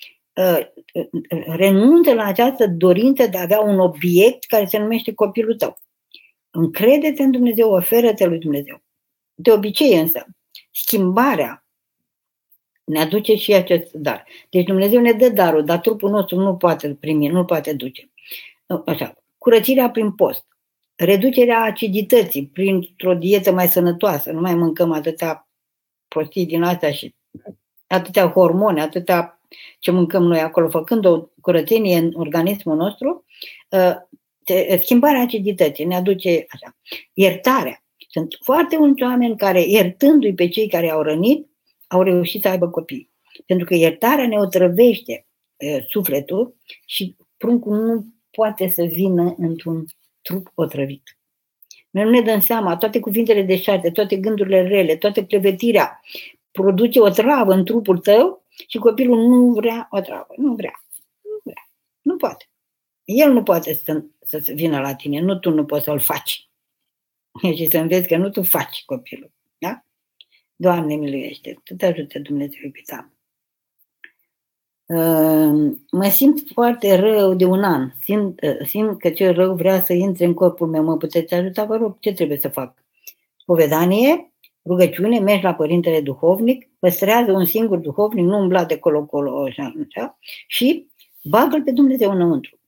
Renunță 1.46 2.14
la 2.14 2.24
această 2.24 2.66
dorință 2.66 3.26
de 3.26 3.38
a 3.38 3.42
avea 3.42 3.60
un 3.60 3.78
obiect 3.78 4.44
care 4.44 4.64
se 4.64 4.78
numește 4.78 5.14
copilul 5.14 5.56
tău. 5.56 5.78
Încrede-te 6.50 7.22
în 7.22 7.30
Dumnezeu, 7.30 7.70
oferă-te 7.70 8.26
lui 8.26 8.38
Dumnezeu. 8.38 8.82
De 9.34 9.52
obicei 9.52 9.98
însă, 9.98 10.26
schimbarea 10.70 11.65
ne 12.86 13.00
aduce 13.00 13.34
și 13.34 13.52
acest 13.52 13.92
dar. 13.92 14.24
Deci 14.50 14.64
Dumnezeu 14.64 15.00
ne 15.00 15.12
dă 15.12 15.28
darul, 15.28 15.64
dar 15.64 15.78
trupul 15.78 16.10
nostru 16.10 16.38
nu 16.38 16.56
poate 16.56 16.96
primi, 17.00 17.28
nu 17.28 17.44
poate 17.44 17.72
duce. 17.72 18.10
Așa. 18.86 19.14
Curățirea 19.38 19.90
prin 19.90 20.12
post. 20.12 20.44
Reducerea 20.94 21.62
acidității 21.62 22.46
printr-o 22.46 23.14
dietă 23.14 23.52
mai 23.52 23.68
sănătoasă. 23.68 24.32
Nu 24.32 24.40
mai 24.40 24.54
mâncăm 24.54 24.92
atâtea 24.92 25.48
prostii 26.08 26.46
din 26.46 26.62
astea 26.62 26.90
și 26.90 27.14
atâtea 27.86 28.28
hormone, 28.28 28.80
atâtea 28.80 29.40
ce 29.78 29.90
mâncăm 29.90 30.22
noi 30.22 30.40
acolo, 30.40 30.68
făcând 30.68 31.04
o 31.04 31.28
curățenie 31.40 31.98
în 31.98 32.12
organismul 32.14 32.76
nostru, 32.76 33.24
ă, 33.72 34.08
schimbarea 34.80 35.20
acidității 35.20 35.84
ne 35.84 35.96
aduce 35.96 36.46
așa. 36.48 36.76
Iertarea. 37.12 37.84
Sunt 38.08 38.36
foarte 38.40 38.76
mulți 38.76 39.02
oameni 39.02 39.36
care, 39.36 39.64
iertându-i 39.68 40.34
pe 40.34 40.48
cei 40.48 40.68
care 40.68 40.90
au 40.90 41.02
rănit, 41.02 41.48
au 41.86 42.02
reușit 42.02 42.42
să 42.42 42.48
aibă 42.48 42.68
copii. 42.68 43.10
Pentru 43.46 43.66
că 43.66 43.74
iertarea 43.74 44.26
ne 44.26 44.38
otrăvește 44.38 45.26
e, 45.56 45.80
sufletul 45.88 46.56
și 46.86 47.16
pruncul 47.36 47.76
nu 47.76 48.06
poate 48.30 48.68
să 48.68 48.82
vină 48.82 49.34
într-un 49.38 49.84
trup 50.22 50.50
otrăvit. 50.54 51.18
Noi 51.90 52.04
nu 52.04 52.10
ne 52.10 52.20
dăm 52.20 52.40
seama, 52.40 52.76
toate 52.76 53.00
cuvintele 53.00 53.42
deșarte, 53.42 53.90
toate 53.90 54.16
gândurile 54.16 54.62
rele, 54.62 54.96
toată 54.96 55.24
clevetirea 55.24 56.00
produce 56.50 57.00
o 57.00 57.08
travă 57.08 57.52
în 57.52 57.64
trupul 57.64 57.98
tău 57.98 58.44
și 58.68 58.78
copilul 58.78 59.28
nu 59.28 59.52
vrea 59.52 59.86
o 59.90 60.00
travă. 60.00 60.34
Nu 60.36 60.54
vrea. 60.54 60.84
Nu 61.22 61.40
vrea. 61.42 61.68
Nu 62.00 62.16
poate. 62.16 62.48
El 63.04 63.32
nu 63.32 63.42
poate 63.42 63.74
să, 63.74 64.04
să 64.20 64.52
vină 64.54 64.80
la 64.80 64.94
tine, 64.94 65.20
nu 65.20 65.38
tu 65.38 65.50
nu 65.50 65.64
poți 65.64 65.84
să-l 65.84 66.00
faci. 66.00 66.48
Și 67.56 67.70
să 67.70 67.78
înveți 67.78 68.08
că 68.08 68.16
nu 68.16 68.30
tu 68.30 68.42
faci 68.42 68.84
copilul. 68.84 69.32
Da? 69.58 69.84
Doamne 70.56 70.94
miluiește, 70.94 71.60
Tu 71.64 71.74
te 71.74 71.86
ajute 71.86 72.18
Dumnezeu 72.18 72.60
iubita. 72.62 73.10
Ehm, 74.86 75.86
mă 75.90 76.08
simt 76.08 76.42
foarte 76.52 76.94
rău 76.94 77.34
de 77.34 77.44
un 77.44 77.62
an. 77.62 77.90
Simt, 78.00 78.42
eh, 78.42 78.56
simt 78.66 78.98
că 78.98 79.10
cel 79.10 79.34
rău 79.34 79.54
vrea 79.54 79.84
să 79.84 79.92
intre 79.92 80.24
în 80.24 80.34
corpul 80.34 80.66
meu. 80.66 80.82
Mă 80.84 80.96
puteți 80.96 81.34
ajuta? 81.34 81.64
Vă 81.64 81.76
rog, 81.76 81.96
ce 82.00 82.12
trebuie 82.12 82.38
să 82.38 82.48
fac? 82.48 82.84
Povedanie, 83.44 84.32
rugăciune, 84.64 85.18
mergi 85.18 85.44
la 85.44 85.54
Părintele 85.54 86.00
Duhovnic, 86.00 86.68
păstrează 86.78 87.32
un 87.32 87.44
singur 87.44 87.78
duhovnic, 87.78 88.24
nu 88.24 88.38
umbla 88.38 88.64
de 88.64 88.78
colo-colo, 88.78 89.44
așa, 89.44 89.72
așa, 89.86 90.18
și 90.46 90.86
bagă-l 91.22 91.62
pe 91.62 91.70
Dumnezeu 91.70 92.10
înăuntru. 92.10 92.58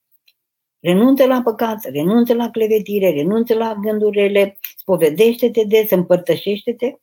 Renunță 0.80 1.26
la 1.26 1.42
păcat, 1.42 1.84
renunță 1.84 2.34
la 2.34 2.50
clevetire, 2.50 3.10
renunță 3.10 3.54
la 3.54 3.74
gândurile, 3.80 4.58
spovedește-te 4.76 5.64
des, 5.64 5.90
împărtășește-te 5.90 6.94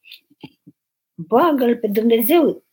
bagă-l 1.16 1.78
pe 1.78 1.88
Dumnezeu, 1.88 2.64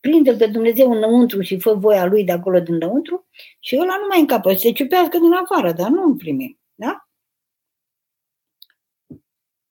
prinde-l 0.00 0.36
pe 0.36 0.46
Dumnezeu 0.46 0.90
înăuntru 0.90 1.40
și 1.40 1.58
fă 1.58 1.74
voia 1.74 2.06
lui 2.06 2.24
de 2.24 2.32
acolo 2.32 2.60
dinăuntru 2.60 3.26
și 3.60 3.76
ăla 3.76 3.96
nu 3.96 4.06
mai 4.08 4.20
încapă, 4.20 4.54
se 4.54 4.72
ciupească 4.72 5.18
din 5.18 5.32
afară, 5.32 5.72
dar 5.72 5.88
nu 5.88 6.02
în 6.02 6.16
primi. 6.16 6.58
Da? 6.74 7.06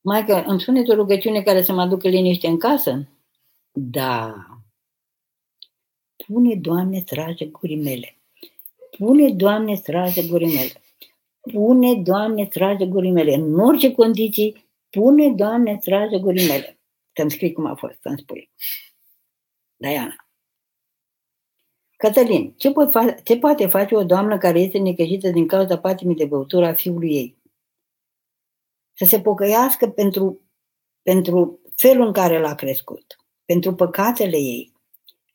Mai 0.01 0.26
că 0.26 0.43
îmi 0.47 0.62
spuneți 0.62 0.89
o 0.89 0.93
rugăciune 0.93 1.41
care 1.41 1.62
să 1.62 1.74
mă 1.74 1.82
aducă 1.82 2.07
liniște 2.07 2.47
în 2.47 2.57
casă? 2.57 3.07
Da. 3.72 4.45
Pune, 6.26 6.55
Doamne, 6.55 6.99
straje 6.99 7.45
gurii 7.45 7.82
mele. 7.82 8.18
Pune, 8.97 9.30
Doamne, 9.30 9.76
straje 9.76 10.28
gurii 10.28 10.53
mele. 10.53 10.82
Pune, 11.51 11.95
Doamne, 11.95 12.45
straje 12.45 12.86
gurii 12.86 13.12
mele. 13.12 13.34
În 13.34 13.59
orice 13.59 13.91
condiții, 13.91 14.70
pune, 14.89 15.30
Doamne, 15.30 15.78
straje 15.82 16.20
gurii 16.20 16.47
mele. 16.47 16.80
Să-mi 17.16 17.32
scrii 17.32 17.53
cum 17.53 17.66
a 17.66 17.76
fost, 17.76 18.01
să-mi 18.01 18.20
spui. 18.20 18.51
Diana. 19.76 20.16
Cătălin, 21.97 22.53
ce, 22.57 22.72
pot 22.72 22.89
fa- 22.89 23.24
ce 23.24 23.38
poate 23.38 23.68
face 23.68 23.95
o 23.95 24.03
doamnă 24.03 24.38
care 24.38 24.59
este 24.59 24.78
necăjită 24.78 25.30
din 25.30 25.47
cauza 25.47 25.78
patimii 25.78 26.16
de 26.16 26.26
băutură 26.26 26.66
a 26.66 26.74
fiului 26.74 27.16
ei? 27.16 27.38
Să 28.93 29.05
se 29.05 29.22
pocăiască 29.22 29.89
pentru, 29.89 30.41
pentru 31.01 31.59
felul 31.76 32.05
în 32.05 32.14
care 32.14 32.39
l-a 32.39 32.55
crescut, 32.55 33.16
pentru 33.45 33.76
păcatele 33.76 34.38
ei, 34.38 34.74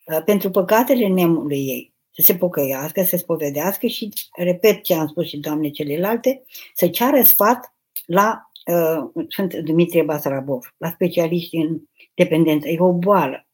uh, 0.07 0.22
pentru 0.24 0.51
păcatele 0.51 1.07
neamului 1.07 1.66
ei, 1.66 1.95
să 2.11 2.22
se 2.22 2.37
pocăiască, 2.37 3.03
să 3.03 3.09
se 3.09 3.16
spovedească 3.16 3.87
și, 3.87 4.12
repet 4.37 4.83
ce 4.83 4.95
am 4.95 5.07
spus 5.07 5.27
și 5.27 5.39
doamne 5.39 5.70
celelalte, 5.70 6.43
să 6.74 6.89
ceară 6.89 7.22
sfat 7.22 7.74
la 8.07 8.51
uh, 8.53 8.55
sunt 9.28 9.54
Dumitrie 9.54 10.02
Basarabov, 10.02 10.74
la 10.76 10.90
specialiști 10.90 11.56
în 11.56 11.80
dependență. 12.14 12.68
E 12.68 12.80
o 12.80 12.92
boală 12.92 13.46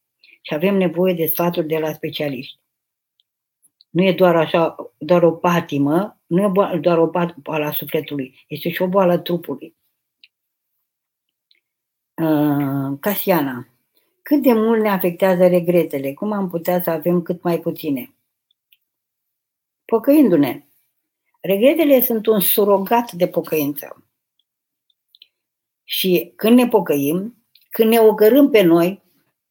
și 0.43 0.55
avem 0.55 0.77
nevoie 0.77 1.15
de 1.15 1.27
sfaturi 1.27 1.67
de 1.67 1.79
la 1.79 1.93
specialiști. 1.93 2.61
Nu 3.91 4.03
e 4.03 4.13
doar 4.13 4.37
așa, 4.37 4.77
doar 4.99 5.23
o 5.23 5.33
patimă, 5.33 6.21
nu 6.27 6.43
e 6.43 6.49
boală, 6.49 6.79
doar 6.79 6.99
o 6.99 7.11
boală 7.37 7.65
a 7.65 7.73
sufletului, 7.73 8.45
este 8.49 8.71
și 8.71 8.83
o 8.83 8.89
boală 8.89 9.13
a 9.13 9.19
trupului. 9.19 9.77
Uh, 12.15 12.99
Casiana, 13.01 13.69
cât 14.23 14.43
de 14.43 14.53
mult 14.53 14.81
ne 14.81 14.89
afectează 14.89 15.47
regretele? 15.47 16.13
Cum 16.13 16.33
am 16.33 16.49
putea 16.49 16.83
să 16.83 16.91
avem 16.91 17.23
cât 17.23 17.43
mai 17.43 17.59
puține? 17.59 18.15
Pocăindu-ne. 19.85 20.67
Regretele 21.41 22.01
sunt 22.01 22.27
un 22.27 22.41
surogat 22.41 23.13
de 23.13 23.29
pocăință. 23.29 24.07
Și 25.85 26.33
când 26.37 26.59
ne 26.59 26.69
pocăim, 26.69 27.45
când 27.71 27.91
ne 27.91 27.99
ocărâm 27.99 28.51
pe 28.51 28.63
noi, 28.63 29.03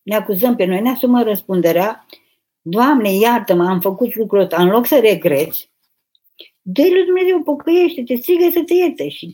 ne 0.01 0.15
acuzăm 0.15 0.55
pe 0.55 0.65
noi, 0.65 0.81
ne 0.81 0.89
asumăm 0.89 1.23
răspunderea, 1.23 2.05
Doamne, 2.61 3.13
iartă-mă, 3.13 3.67
am 3.67 3.79
făcut 3.79 4.15
lucrul 4.15 4.39
ăsta, 4.39 4.61
în 4.61 4.69
loc 4.69 4.85
să 4.85 4.99
regreți, 4.99 5.71
dă 6.61 6.81
lui 6.81 7.05
Dumnezeu, 7.05 7.43
pocăiește-te, 7.43 8.15
strigă 8.15 8.49
să 8.51 8.63
te 8.63 8.73
ierte 8.73 9.09
și 9.09 9.33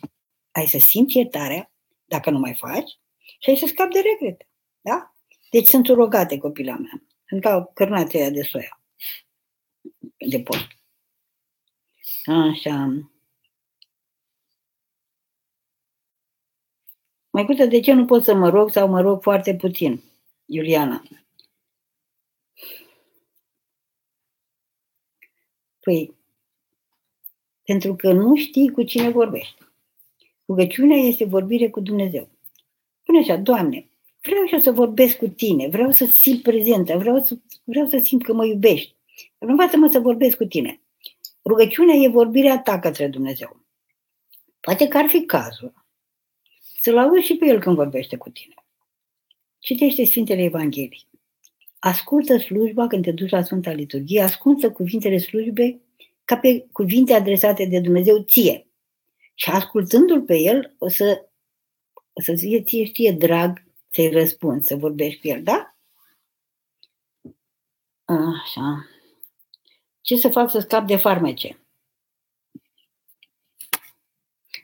ai 0.52 0.66
să 0.66 0.78
simți 0.78 1.18
iertarea, 1.18 1.72
dacă 2.06 2.30
nu 2.30 2.39
mai 2.39 2.56
faci, 2.56 3.00
și 3.39 3.50
ai 3.50 3.56
să 3.56 3.66
scapi 3.66 3.93
de 3.93 4.00
regrete. 4.00 4.48
Da? 4.82 5.16
Deci 5.52 5.68
sunt 5.68 5.88
rogate 5.88 6.38
copila 6.38 6.76
mea. 6.76 7.04
Sunt 7.28 7.41
ca 7.41 7.72
cărnația 7.74 8.30
de 8.30 8.41
soia. 8.41 8.82
De 10.30 10.39
post. 10.39 10.68
Așa. 12.26 13.10
Măicuță, 17.38 17.66
de 17.66 17.80
ce 17.80 17.94
nu 17.94 18.06
pot 18.06 18.24
să 18.24 18.34
mă 18.34 18.50
rog 18.50 18.70
sau 18.70 18.88
mă 18.88 19.02
rog 19.02 19.22
foarte 19.22 19.56
puțin? 19.56 20.02
Iuliana. 20.46 21.04
Păi, 25.80 26.14
pentru 27.64 27.96
că 27.96 28.12
nu 28.12 28.36
știi 28.36 28.72
cu 28.72 28.84
cine 28.84 29.10
vorbești. 29.10 29.56
Rugăciunea 30.48 30.98
este 30.98 31.26
vorbire 31.26 31.70
cu 31.70 31.80
Dumnezeu. 31.80 32.30
Pune 33.04 33.20
așa, 33.20 33.38
Doamne, 33.38 33.90
vreau 34.22 34.46
și 34.46 34.54
eu 34.54 34.60
să 34.60 34.72
vorbesc 34.72 35.18
cu 35.18 35.28
tine, 35.28 35.68
vreau 35.68 35.92
să 35.92 36.06
simt 36.06 36.42
prezentă, 36.42 36.98
vreau 36.98 37.24
să, 37.24 37.38
vreau 37.64 37.88
să 37.88 37.98
simt 37.98 38.24
că 38.24 38.34
mă 38.34 38.46
iubești. 38.46 38.96
Învață-mă 39.38 39.90
să 39.92 40.00
vorbesc 40.00 40.38
cu 40.38 40.46
tine. 40.46 40.82
Rugăciunea 41.46 41.96
e 41.96 42.08
vorbirea 42.08 42.62
ta 42.62 42.80
către 42.80 43.08
Dumnezeu. 43.08 43.62
Poate 44.60 44.88
că 44.88 44.98
ar 44.98 45.08
fi 45.08 45.26
cazul 45.26 45.86
să-l 46.88 46.98
auzi 46.98 47.26
și 47.26 47.36
pe 47.36 47.46
el 47.46 47.60
când 47.60 47.76
vorbește 47.76 48.18
cu 48.18 48.30
tine. 48.30 48.54
Citește 49.60 50.06
Sfintele 50.06 50.42
Evangheliei. 50.44 51.08
Ascultă 51.80 52.38
slujba 52.38 52.88
când 52.88 53.04
te 53.04 53.12
duci 53.12 53.30
la 53.30 53.44
Sfânta 53.44 53.72
Liturghie, 53.72 54.22
ascultă 54.22 54.72
cuvintele 54.72 55.18
slujbei 55.18 55.82
ca 56.26 56.38
pe 56.38 56.68
cuvinte 56.72 57.14
adresate 57.14 57.66
de 57.66 57.80
Dumnezeu 57.80 58.24
ție. 58.24 58.68
Și 59.34 59.50
ascultându-l 59.50 60.22
pe 60.22 60.38
el, 60.38 60.76
o 60.78 60.90
să, 60.90 61.30
o 62.14 62.22
să 62.22 62.34
ție, 62.34 62.62
ție 62.62 62.86
știe 62.86 63.12
drag 63.12 63.64
să-i 63.90 64.10
răspunzi, 64.10 64.68
să 64.68 64.76
vorbești 64.76 65.22
cu 65.22 65.28
el, 65.28 65.44
da? 65.44 65.76
Așa. 68.06 68.86
Ce 70.02 70.16
să 70.16 70.30
fac 70.30 70.50
să 70.50 70.60
scap 70.60 70.88
de 70.88 70.96
farmece? 70.96 71.60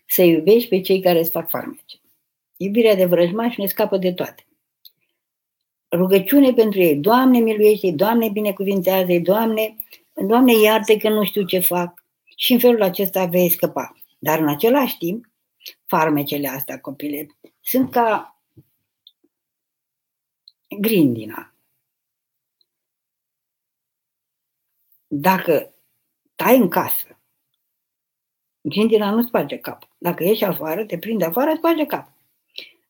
Să 0.06 0.22
iubești 0.22 0.70
pe 0.70 0.82
cei 0.82 1.02
care 1.02 1.20
îți 1.20 1.32
fac 1.32 1.50
farmece. 1.50 1.98
Iubirea 2.64 2.96
de 2.96 3.06
vrăjmaș 3.06 3.56
ne 3.56 3.66
scapă 3.66 3.98
de 3.98 4.14
toate. 4.14 4.48
Rugăciune 5.92 6.54
pentru 6.54 6.80
ei. 6.80 6.96
Doamne, 6.98 7.40
miluiește 7.40 7.92
Doamne, 7.92 8.30
binecuvintează-i, 8.30 9.22
Doamne, 9.22 9.76
Doamne, 10.14 10.54
iartă 10.54 10.98
că 10.98 11.10
nu 11.10 11.24
știu 11.24 11.46
ce 11.46 11.60
fac. 11.60 12.06
Și 12.36 12.54
în 12.54 12.60
felul 12.60 12.82
acesta 12.82 13.26
vei 13.26 13.50
scăpa. 13.50 13.94
Dar 14.20 14.40
în 14.40 14.50
același 14.50 14.98
timp, 14.98 15.26
farmecele 15.86 16.48
astea, 16.48 16.80
copile, 16.80 17.28
sunt 17.62 17.92
ca 17.92 18.40
grindina. 20.80 21.54
Dacă 25.08 25.74
tai 26.36 26.58
în 26.58 26.70
casă, 26.70 27.20
grindina 28.62 29.10
nu 29.10 29.22
sparge 29.22 29.58
cap. 29.58 29.88
Dacă 29.98 30.24
ieși 30.24 30.44
afară, 30.44 30.86
te 30.86 30.98
prinde 30.98 31.26
afară, 31.26 31.54
sparge 31.56 31.86
cap. 31.86 32.12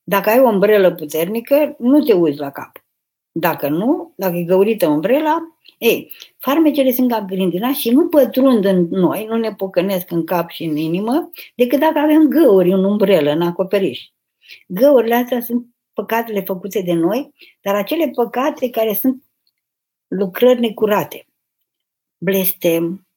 Dacă 0.04 0.30
ai 0.30 0.40
o 0.40 0.48
umbrelă 0.48 0.94
puternică, 0.94 1.76
nu 1.80 2.04
te 2.04 2.14
uiți 2.14 2.40
la 2.40 2.52
cap. 2.52 2.72
Dacă 3.32 3.70
nu, 3.70 4.14
dacă 4.16 4.36
e 4.36 4.44
găurită 4.44 4.88
umbrela, 4.88 5.58
ei, 5.78 6.12
farmecele 6.38 6.92
sunt 6.92 7.12
ca 7.12 7.22
grindina 7.22 7.74
și 7.74 7.92
nu 7.92 8.08
pătrund 8.08 8.66
în 8.66 8.88
noi, 8.90 9.26
nu 9.26 9.38
ne 9.38 9.54
pocănesc 9.54 10.12
în 10.12 10.26
cap 10.26 10.50
și 10.50 10.64
în 10.64 10.76
inimă, 10.76 11.30
decât 11.56 11.80
dacă 11.80 12.00
avem 12.00 12.28
găuri 12.28 12.72
în 12.72 12.84
umbrelă, 12.84 13.32
în 13.32 13.42
acoperiș. 13.42 14.02
Găurile 14.68 15.16
astea 15.16 15.42
sunt 15.42 15.66
păcatele 15.94 16.42
făcute 16.42 16.82
de 16.82 16.94
noi, 16.94 17.34
dar 17.62 17.76
acele 17.76 18.08
păcate 18.08 18.70
care 18.70 18.94
sunt 18.94 19.24
lucrări 20.08 20.60
necurate. 20.60 21.26
Blestem, 22.18 23.08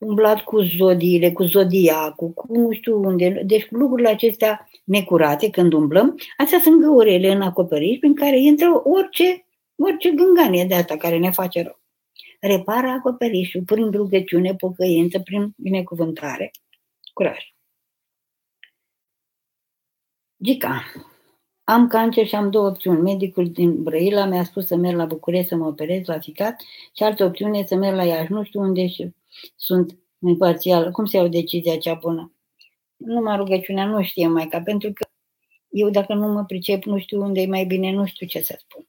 umblat 0.00 0.40
cu 0.40 0.60
zodiile, 0.60 1.32
cu 1.32 1.42
zodiacul, 1.42 2.28
cu 2.30 2.52
nu 2.52 2.72
știu 2.72 3.02
unde. 3.02 3.42
Deci 3.46 3.70
lucrurile 3.70 4.08
acestea 4.08 4.68
necurate, 4.84 5.50
când 5.50 5.72
umblăm, 5.72 6.18
astea 6.36 6.58
sunt 6.58 6.80
găurele 6.80 7.30
în 7.30 7.42
acoperiș 7.42 7.98
prin 7.98 8.14
care 8.14 8.38
intră 8.38 8.82
orice, 8.84 9.46
orice 9.76 10.10
gânganie 10.10 10.64
de 10.64 10.74
asta 10.74 10.96
care 10.96 11.18
ne 11.18 11.30
face 11.30 11.62
rău. 11.62 11.80
Repară 12.40 12.86
acoperișul 12.86 13.62
prin 13.62 13.90
rugăciune, 13.90 14.54
pocăință, 14.54 15.18
prin 15.18 15.52
binecuvântare. 15.56 16.50
Curaj. 17.12 17.38
Gica. 20.42 20.82
Am 21.64 21.86
cancer 21.86 22.26
și 22.26 22.34
am 22.34 22.50
două 22.50 22.68
opțiuni. 22.68 23.00
Medicul 23.00 23.50
din 23.50 23.82
Brăila 23.82 24.24
mi-a 24.24 24.44
spus 24.44 24.66
să 24.66 24.76
merg 24.76 24.96
la 24.96 25.04
București 25.04 25.48
să 25.48 25.56
mă 25.56 25.66
operez 25.66 26.06
la 26.06 26.18
ficat 26.18 26.60
și 26.96 27.02
altă 27.02 27.24
opțiune 27.24 27.64
să 27.66 27.74
merg 27.74 27.96
la 27.96 28.04
Iași. 28.04 28.32
Nu 28.32 28.42
știu 28.42 28.60
unde 28.60 28.86
și 28.86 29.14
sunt 29.56 29.98
imparțial. 30.26 30.90
Cum 30.90 31.04
se 31.04 31.16
iau 31.16 31.28
decizia 31.28 31.78
cea 31.78 31.94
bună? 31.94 32.34
Numai 32.96 33.36
rugăciunea 33.36 33.86
nu 33.86 34.02
știe 34.02 34.26
mai 34.26 34.48
ca 34.48 34.60
pentru 34.60 34.92
că 34.92 35.06
eu 35.68 35.90
dacă 35.90 36.14
nu 36.14 36.32
mă 36.32 36.44
pricep, 36.44 36.84
nu 36.84 36.98
știu 36.98 37.20
unde 37.20 37.40
e 37.40 37.46
mai 37.46 37.64
bine, 37.64 37.92
nu 37.92 38.06
știu 38.06 38.26
ce 38.26 38.40
să 38.40 38.58
spun. 38.58 38.88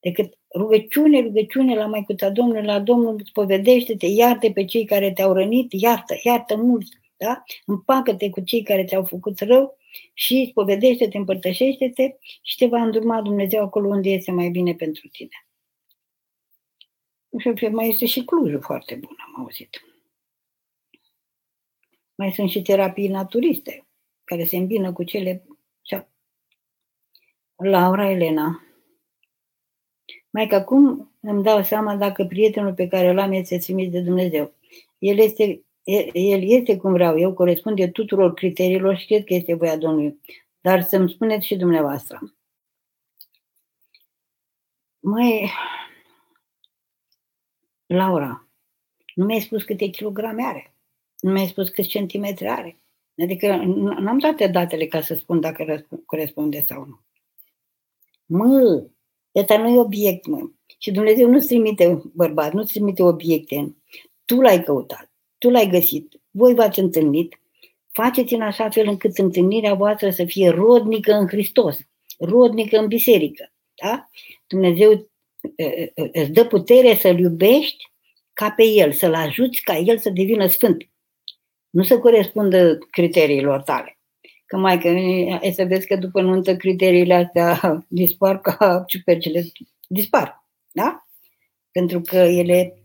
Decât 0.00 0.38
rugăciune, 0.54 1.20
rugăciune 1.20 1.74
la 1.74 1.86
Maicuța 1.86 2.30
Domnului, 2.30 2.64
la 2.64 2.80
Domnul, 2.80 3.22
spovedește-te, 3.24 4.06
iartă 4.06 4.50
pe 4.50 4.64
cei 4.64 4.84
care 4.84 5.12
te-au 5.12 5.32
rănit, 5.32 5.72
iartă, 5.72 6.14
iartă 6.22 6.56
mult, 6.56 6.86
da? 7.16 7.42
Împacă-te 7.66 8.30
cu 8.30 8.40
cei 8.40 8.62
care 8.62 8.84
te-au 8.84 9.04
făcut 9.04 9.38
rău 9.38 9.76
și 10.14 10.46
spovedește-te, 10.50 11.16
împărtășește-te 11.16 12.16
și 12.42 12.56
te 12.56 12.66
va 12.66 12.82
îndruma 12.82 13.22
Dumnezeu 13.22 13.62
acolo 13.62 13.88
unde 13.88 14.10
este 14.10 14.30
mai 14.30 14.48
bine 14.48 14.74
pentru 14.74 15.08
tine. 15.08 15.47
Și 17.36 17.66
mai 17.66 17.88
este 17.88 18.06
și 18.06 18.24
Clujul 18.24 18.60
foarte 18.60 18.94
bun, 18.94 19.16
am 19.26 19.40
auzit. 19.42 19.82
Mai 22.14 22.32
sunt 22.32 22.50
și 22.50 22.62
terapii 22.62 23.08
naturiste, 23.08 23.86
care 24.24 24.44
se 24.44 24.56
îmbină 24.56 24.92
cu 24.92 25.02
cele... 25.02 25.42
Laura 27.64 28.10
Elena. 28.10 28.62
Mai 30.30 30.46
că 30.46 30.54
acum 30.54 31.12
îmi 31.20 31.42
dau 31.42 31.62
seama 31.62 31.96
dacă 31.96 32.24
prietenul 32.24 32.74
pe 32.74 32.88
care 32.88 33.08
îl 33.08 33.18
am 33.18 33.32
este 33.32 33.58
trimis 33.58 33.90
de 33.90 34.00
Dumnezeu. 34.00 34.52
El 34.98 35.18
este, 35.18 35.62
el 36.12 36.50
este 36.50 36.76
cum 36.76 36.92
vreau 36.92 37.18
eu, 37.18 37.34
corespunde 37.34 37.88
tuturor 37.88 38.34
criteriilor 38.34 38.96
și 38.96 39.06
cred 39.06 39.24
că 39.24 39.34
este 39.34 39.54
voia 39.54 39.76
Domnului. 39.76 40.20
Dar 40.60 40.82
să-mi 40.82 41.10
spuneți 41.10 41.46
și 41.46 41.56
dumneavoastră. 41.56 42.34
Mai 44.98 45.50
Laura, 47.88 48.48
nu 49.14 49.24
mi-ai 49.24 49.40
spus 49.40 49.62
câte 49.62 49.86
kilograme 49.86 50.42
are. 50.42 50.74
Nu 51.20 51.32
mi-ai 51.32 51.46
spus 51.46 51.68
câți 51.68 51.88
centimetri 51.88 52.48
are. 52.48 52.80
Adică 53.22 53.56
n-am 53.98 54.18
toate 54.18 54.46
datele 54.46 54.86
ca 54.86 55.00
să 55.00 55.14
spun 55.14 55.40
dacă 55.40 55.86
corespunde 56.06 56.64
sau 56.68 56.84
nu. 56.84 57.00
Mă, 58.26 58.84
ăsta 59.34 59.58
nu 59.58 59.68
e 59.68 59.78
obiect, 59.78 60.26
mă. 60.26 60.50
Și 60.78 60.90
Dumnezeu 60.90 61.30
nu-ți 61.30 61.46
trimite 61.46 62.02
bărbat, 62.14 62.52
nu-ți 62.52 62.72
trimite 62.72 63.02
obiecte. 63.02 63.76
Tu 64.24 64.40
l-ai 64.40 64.62
căutat, 64.62 65.10
tu 65.38 65.50
l-ai 65.50 65.68
găsit, 65.68 66.20
voi 66.30 66.54
v-ați 66.54 66.78
întâlnit, 66.78 67.40
faceți 67.92 68.34
în 68.34 68.42
așa 68.42 68.70
fel 68.70 68.88
încât 68.88 69.18
întâlnirea 69.18 69.74
voastră 69.74 70.10
să 70.10 70.24
fie 70.24 70.48
rodnică 70.48 71.12
în 71.12 71.26
Hristos, 71.26 71.78
rodnică 72.18 72.78
în 72.78 72.86
biserică. 72.86 73.52
Da? 73.82 74.08
Dumnezeu 74.46 75.10
îți 76.12 76.30
dă 76.30 76.44
putere 76.44 76.94
să-L 76.94 77.18
iubești 77.18 77.90
ca 78.32 78.50
pe 78.50 78.64
El, 78.64 78.92
să-L 78.92 79.14
ajuți 79.14 79.60
ca 79.62 79.76
El 79.76 79.98
să 79.98 80.10
devină 80.10 80.46
sfânt. 80.46 80.88
Nu 81.70 81.82
să 81.82 81.98
corespundă 81.98 82.78
criteriilor 82.90 83.62
tale. 83.62 83.98
Că 84.46 84.56
mai 84.56 84.78
că 84.78 84.88
e 85.46 85.50
să 85.52 85.64
vezi 85.64 85.86
că 85.86 85.96
după 85.96 86.20
nuntă 86.20 86.56
criteriile 86.56 87.14
astea 87.14 87.84
dispar 87.88 88.40
ca 88.40 88.84
ciupercile 88.86 89.44
dispar. 89.86 90.48
Da? 90.72 91.06
Pentru 91.70 92.00
că 92.00 92.16
ele 92.16 92.82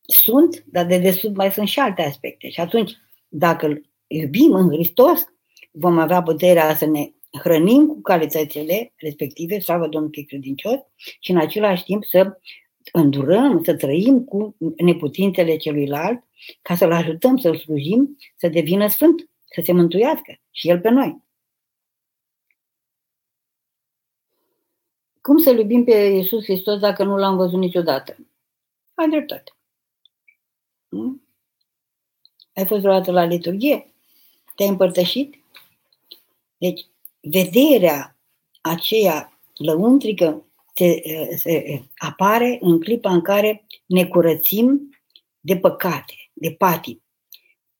sunt, 0.00 0.64
dar 0.66 0.86
de 0.86 0.98
desubt 0.98 1.36
mai 1.36 1.52
sunt 1.52 1.68
și 1.68 1.78
alte 1.78 2.02
aspecte. 2.02 2.48
Și 2.48 2.60
atunci, 2.60 2.92
dacă 3.28 3.66
îl 3.66 3.90
iubim 4.06 4.52
în 4.52 4.70
Hristos, 4.70 5.24
vom 5.70 5.98
avea 5.98 6.22
puterea 6.22 6.74
să 6.74 6.86
ne 6.86 7.10
hrănim 7.30 7.86
cu 7.86 8.00
calitățile 8.00 8.92
respective, 8.96 9.58
slavă 9.58 9.88
Domnului 9.88 10.24
credincios, 10.24 10.78
și 10.96 11.30
în 11.30 11.38
același 11.38 11.84
timp 11.84 12.04
să 12.04 12.38
îndurăm, 12.92 13.64
să 13.64 13.76
trăim 13.76 14.24
cu 14.24 14.56
neputințele 14.76 15.56
celuilalt, 15.56 16.24
ca 16.62 16.76
să-L 16.76 16.92
ajutăm 16.92 17.36
să-L 17.36 17.56
slujim, 17.56 18.16
să 18.36 18.48
devină 18.48 18.88
sfânt, 18.88 19.30
să 19.44 19.62
se 19.64 19.72
mântuiască 19.72 20.40
și 20.50 20.68
El 20.68 20.80
pe 20.80 20.88
noi. 20.88 21.22
Cum 25.20 25.38
să 25.38 25.50
iubim 25.50 25.84
pe 25.84 25.94
Iisus 25.94 26.44
Hristos 26.44 26.78
dacă 26.78 27.04
nu 27.04 27.16
l-am 27.16 27.36
văzut 27.36 27.58
niciodată? 27.58 28.16
Ai 28.94 29.08
dreptate. 29.08 29.52
Nu? 30.88 31.20
Ai 32.54 32.66
fost 32.66 32.80
vreodată 32.80 33.10
la 33.10 33.24
liturghie? 33.24 33.92
Te-ai 34.54 34.68
împărtășit? 34.68 35.34
Deci, 36.56 36.86
vederea 37.20 38.16
aceea 38.60 39.38
lăuntrică 39.56 40.46
se, 40.74 41.02
se 41.36 41.82
apare 41.96 42.58
în 42.60 42.80
clipa 42.80 43.12
în 43.12 43.20
care 43.20 43.66
ne 43.86 44.04
curățim 44.04 44.90
de 45.40 45.56
păcate, 45.56 46.14
de 46.32 46.50
patim. 46.50 47.02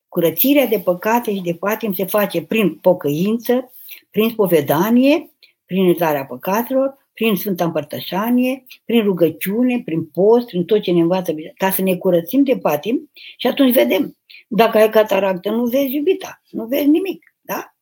Curățirea 0.07 0.65
de 0.65 0.79
păcate 0.79 1.33
și 1.33 1.41
de 1.41 1.53
patim 1.53 1.93
se 1.93 2.05
face 2.05 2.41
prin 2.41 2.75
pocăință, 2.75 3.73
prin 4.09 4.29
spovedanie, 4.29 5.31
prin 5.65 5.83
iertarea 5.83 6.25
păcatelor, 6.25 6.97
prin 7.13 7.35
Sfânta 7.35 7.65
Împărtășanie, 7.65 8.65
prin 8.85 9.03
rugăciune, 9.03 9.81
prin 9.85 10.05
post, 10.05 10.47
prin 10.47 10.65
tot 10.65 10.81
ce 10.81 10.91
ne 10.91 11.01
învață, 11.01 11.35
ca 11.57 11.71
să 11.71 11.81
ne 11.81 11.95
curățim 11.95 12.43
de 12.43 12.57
patim 12.57 13.11
și 13.37 13.47
atunci 13.47 13.73
vedem. 13.73 14.17
Dacă 14.47 14.77
ai 14.77 14.89
cataractă, 14.89 15.49
nu 15.49 15.65
vezi 15.65 15.93
iubita, 15.93 16.41
nu 16.49 16.65
vezi 16.65 16.87
nimic, 16.87 17.35
da? 17.41 17.75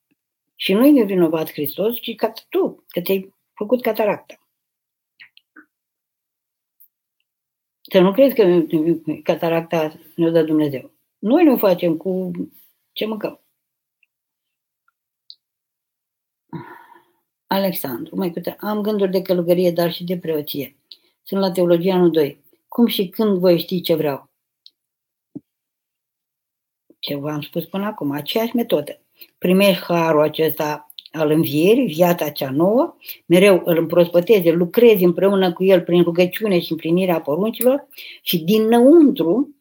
Și 0.59 0.73
nu 0.73 0.85
e 0.85 1.03
vinovat 1.03 1.51
Hristos, 1.51 1.99
ci 1.99 2.15
ca 2.15 2.31
tu, 2.49 2.83
că 2.87 3.01
te-ai 3.01 3.33
făcut 3.53 3.81
cataractă. 3.81 4.39
Să 7.91 7.99
nu 7.99 8.11
crezi 8.11 8.35
că 8.35 8.65
cataracta 9.23 9.99
ne-o 10.15 10.29
dă 10.31 10.43
Dumnezeu. 10.43 10.91
Noi 11.17 11.43
ne 11.43 11.57
facem 11.57 11.97
cu 11.97 12.31
ce 12.91 13.05
mâncăm. 13.05 13.41
Alexandru, 17.47 18.15
mai 18.15 18.31
câte, 18.31 18.55
am 18.59 18.81
gânduri 18.81 19.11
de 19.11 19.21
călugărie, 19.21 19.71
dar 19.71 19.91
și 19.91 20.03
de 20.03 20.17
preoție. 20.17 20.77
Sunt 21.23 21.39
la 21.41 21.51
teologia 21.51 21.93
anul 21.93 22.11
2. 22.11 22.43
Cum 22.67 22.85
și 22.85 23.09
când 23.09 23.39
voi 23.39 23.59
ști 23.59 23.81
ce 23.81 23.95
vreau? 23.95 24.29
Ce 26.99 27.15
v-am 27.15 27.41
spus 27.41 27.65
până 27.65 27.85
acum, 27.85 28.11
aceeași 28.11 28.55
metodă 28.55 29.06
primești 29.37 29.83
harul 29.83 30.21
acesta 30.21 30.91
al 31.11 31.31
învierii, 31.31 31.93
viața 31.93 32.29
cea 32.29 32.49
nouă, 32.49 32.95
mereu 33.25 33.61
îl 33.65 33.77
împrospăteze, 33.77 34.51
lucrezi 34.51 35.03
împreună 35.03 35.53
cu 35.53 35.63
el 35.63 35.81
prin 35.81 36.03
rugăciune 36.03 36.59
și 36.59 36.71
împlinirea 36.71 37.21
poruncilor 37.21 37.87
și 38.21 38.43
dinăuntru 38.43 39.55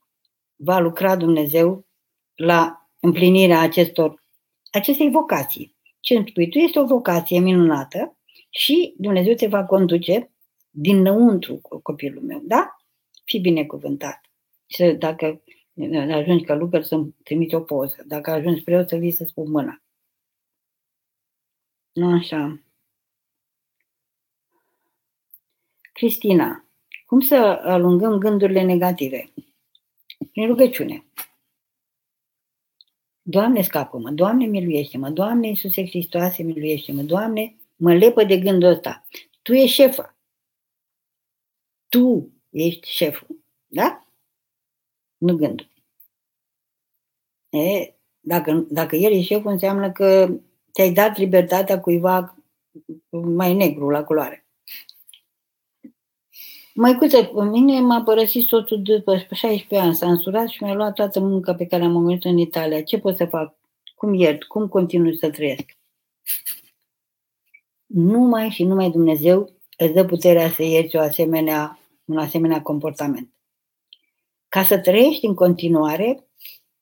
va 0.57 0.79
lucra 0.79 1.17
Dumnezeu 1.17 1.87
la 2.35 2.89
împlinirea 3.01 3.61
acestor, 3.61 4.25
acestei 4.71 5.11
vocații. 5.11 5.75
Ce 6.01 6.17
îmi 6.17 6.27
spui 6.29 6.49
tu 6.49 6.59
este 6.59 6.79
o 6.79 6.85
vocație 6.85 7.39
minunată 7.41 8.17
și 8.51 8.95
Dumnezeu 8.97 9.35
te 9.35 9.47
va 9.47 9.65
conduce 9.65 10.31
dinăuntru 10.71 11.61
copilul 11.83 12.23
meu, 12.23 12.41
da? 12.45 12.77
Fi 13.25 13.39
binecuvântat. 13.39 14.21
Și 14.67 14.85
dacă 14.85 15.43
ajungi 16.13 16.45
ca 16.45 16.55
lucră 16.55 16.83
să-mi 16.83 17.15
trimiți 17.23 17.55
o 17.55 17.61
poză, 17.61 18.05
dacă 18.07 18.31
ajungi 18.31 18.63
preot 18.63 18.89
să 18.89 18.97
vii 18.97 19.11
să 19.11 19.25
spun 19.25 19.51
mâna. 19.51 19.83
Nu 21.93 22.15
așa. 22.15 22.61
Cristina, 25.93 26.69
cum 27.07 27.21
să 27.21 27.35
alungăm 27.63 28.19
gândurile 28.19 28.63
negative? 28.63 29.33
Prin 30.33 30.47
rugăciune. 30.47 31.05
Doamne, 33.23 33.63
scapă-mă, 33.63 34.11
Doamne, 34.11 34.47
miluiește-mă, 34.47 35.11
Doamne, 35.11 35.49
Iisuse 35.49 35.87
Hristoase, 35.87 36.43
miluiește-mă, 36.43 37.03
Doamne, 37.03 37.57
mă 37.77 37.95
lepă 37.95 38.25
de 38.25 38.39
gândul 38.39 38.69
ăsta. 38.69 39.07
Tu 39.43 39.53
ești 39.53 39.75
șefă. 39.75 40.17
Tu 41.89 42.33
ești 42.51 42.89
șeful. 42.91 43.45
Da? 43.67 44.06
Nu 45.17 45.37
gândul. 45.37 45.69
E, 47.49 47.95
dacă, 48.21 48.67
dacă 48.71 48.97
el 48.97 49.13
e 49.13 49.23
șeful, 49.23 49.51
înseamnă 49.51 49.93
că 49.93 50.29
ți-ai 50.73 50.93
dat 50.93 51.17
libertatea 51.17 51.81
cuiva 51.81 52.37
mai 53.11 53.55
negru 53.55 53.91
la 53.91 54.05
culoare. 54.05 54.47
Măicuță, 56.75 57.25
pe 57.25 57.43
mine 57.43 57.81
m-a 57.81 58.03
părăsit 58.03 58.47
soțul 58.47 58.83
după 58.83 59.17
16 59.33 59.87
ani, 59.87 59.95
s-a 59.95 60.09
însurat 60.09 60.49
și 60.49 60.63
mi-a 60.63 60.75
luat 60.75 60.95
toată 60.95 61.21
munca 61.21 61.55
pe 61.55 61.67
care 61.67 61.85
am 61.85 61.97
avut 61.97 62.25
în 62.25 62.39
Italia. 62.39 62.83
Ce 62.83 62.99
pot 62.99 63.17
să 63.17 63.27
fac? 63.27 63.55
Cum 63.95 64.15
iert? 64.15 64.45
Cum 64.45 64.69
continui 64.69 65.17
să 65.17 65.31
trăiesc? 65.31 65.77
Numai 67.87 68.49
și 68.49 68.65
numai 68.65 68.91
Dumnezeu 68.91 69.51
îți 69.79 69.93
dă 69.93 70.05
puterea 70.05 70.51
să 70.51 70.63
ierți 70.63 70.97
o 70.97 71.01
asemenea, 71.01 71.79
un 72.05 72.19
asemenea 72.19 72.63
comportament. 72.63 73.36
Ca 74.57 74.65
să 74.65 74.79
trăiești 74.79 75.25
în 75.25 75.35
continuare, 75.35 76.29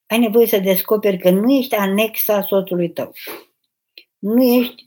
ai 0.07 0.19
nevoie 0.19 0.47
să 0.47 0.59
descoperi 0.59 1.19
că 1.19 1.31
nu 1.31 1.53
ești 1.53 1.75
anexa 1.75 2.43
soțului 2.43 2.91
tău. 2.91 3.13
Nu 4.19 4.43
ești, 4.43 4.87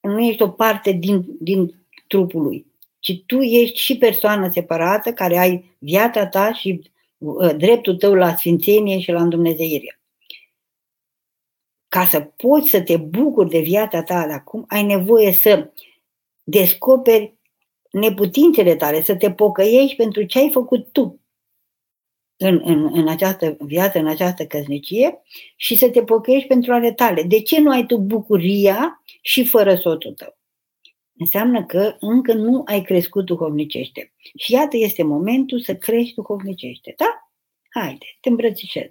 nu 0.00 0.20
ești 0.20 0.42
o 0.42 0.48
parte 0.48 0.92
din, 0.92 1.24
din 1.40 1.74
trupul 2.06 2.42
lui 2.42 2.66
ci 2.98 3.24
tu 3.26 3.40
ești 3.40 3.78
și 3.78 3.98
persoană 3.98 4.50
separată 4.50 5.12
care 5.12 5.38
ai 5.38 5.76
viața 5.78 6.26
ta 6.26 6.52
și 6.52 6.90
uh, 7.18 7.56
dreptul 7.56 7.96
tău 7.96 8.14
la 8.14 8.34
sfințenie 8.34 8.98
și 8.98 9.10
la 9.10 9.22
îndumnezeire. 9.22 10.00
Ca 11.88 12.06
să 12.06 12.20
poți 12.20 12.68
să 12.68 12.82
te 12.82 12.96
bucuri 12.96 13.50
de 13.50 13.60
viața 13.60 14.02
ta 14.02 14.26
de 14.26 14.32
acum, 14.32 14.64
ai 14.68 14.82
nevoie 14.82 15.32
să 15.32 15.70
descoperi 16.42 17.34
neputințele 17.90 18.76
tale, 18.76 19.02
să 19.02 19.16
te 19.16 19.30
pocăiești 19.30 19.96
pentru 19.96 20.22
ce 20.22 20.38
ai 20.38 20.50
făcut 20.52 20.92
tu 20.92 21.20
în, 22.36 22.60
în, 22.64 22.90
în 22.92 23.08
această 23.08 23.56
viață, 23.60 23.98
în 23.98 24.06
această 24.06 24.46
căsnicie 24.46 25.22
și 25.56 25.76
să 25.76 25.90
te 25.90 26.02
pocăiești 26.02 26.48
pentru 26.48 26.72
ale 26.72 26.92
tale. 26.92 27.22
De 27.22 27.40
ce 27.40 27.60
nu 27.60 27.70
ai 27.70 27.86
tu 27.86 27.98
bucuria 27.98 29.02
și 29.20 29.44
fără 29.44 29.74
soțul 29.74 30.12
tău? 30.12 30.36
înseamnă 31.18 31.64
că 31.64 31.96
încă 32.00 32.32
nu 32.32 32.62
ai 32.66 32.82
crescut 32.82 33.24
duhovnicește. 33.24 34.12
Și 34.38 34.52
iată 34.52 34.76
este 34.76 35.02
momentul 35.02 35.60
să 35.60 35.76
crești 35.76 36.14
duhovnicește, 36.14 36.94
da? 36.96 37.30
Haide, 37.70 38.06
te 38.20 38.28
îmbrățișez. 38.28 38.90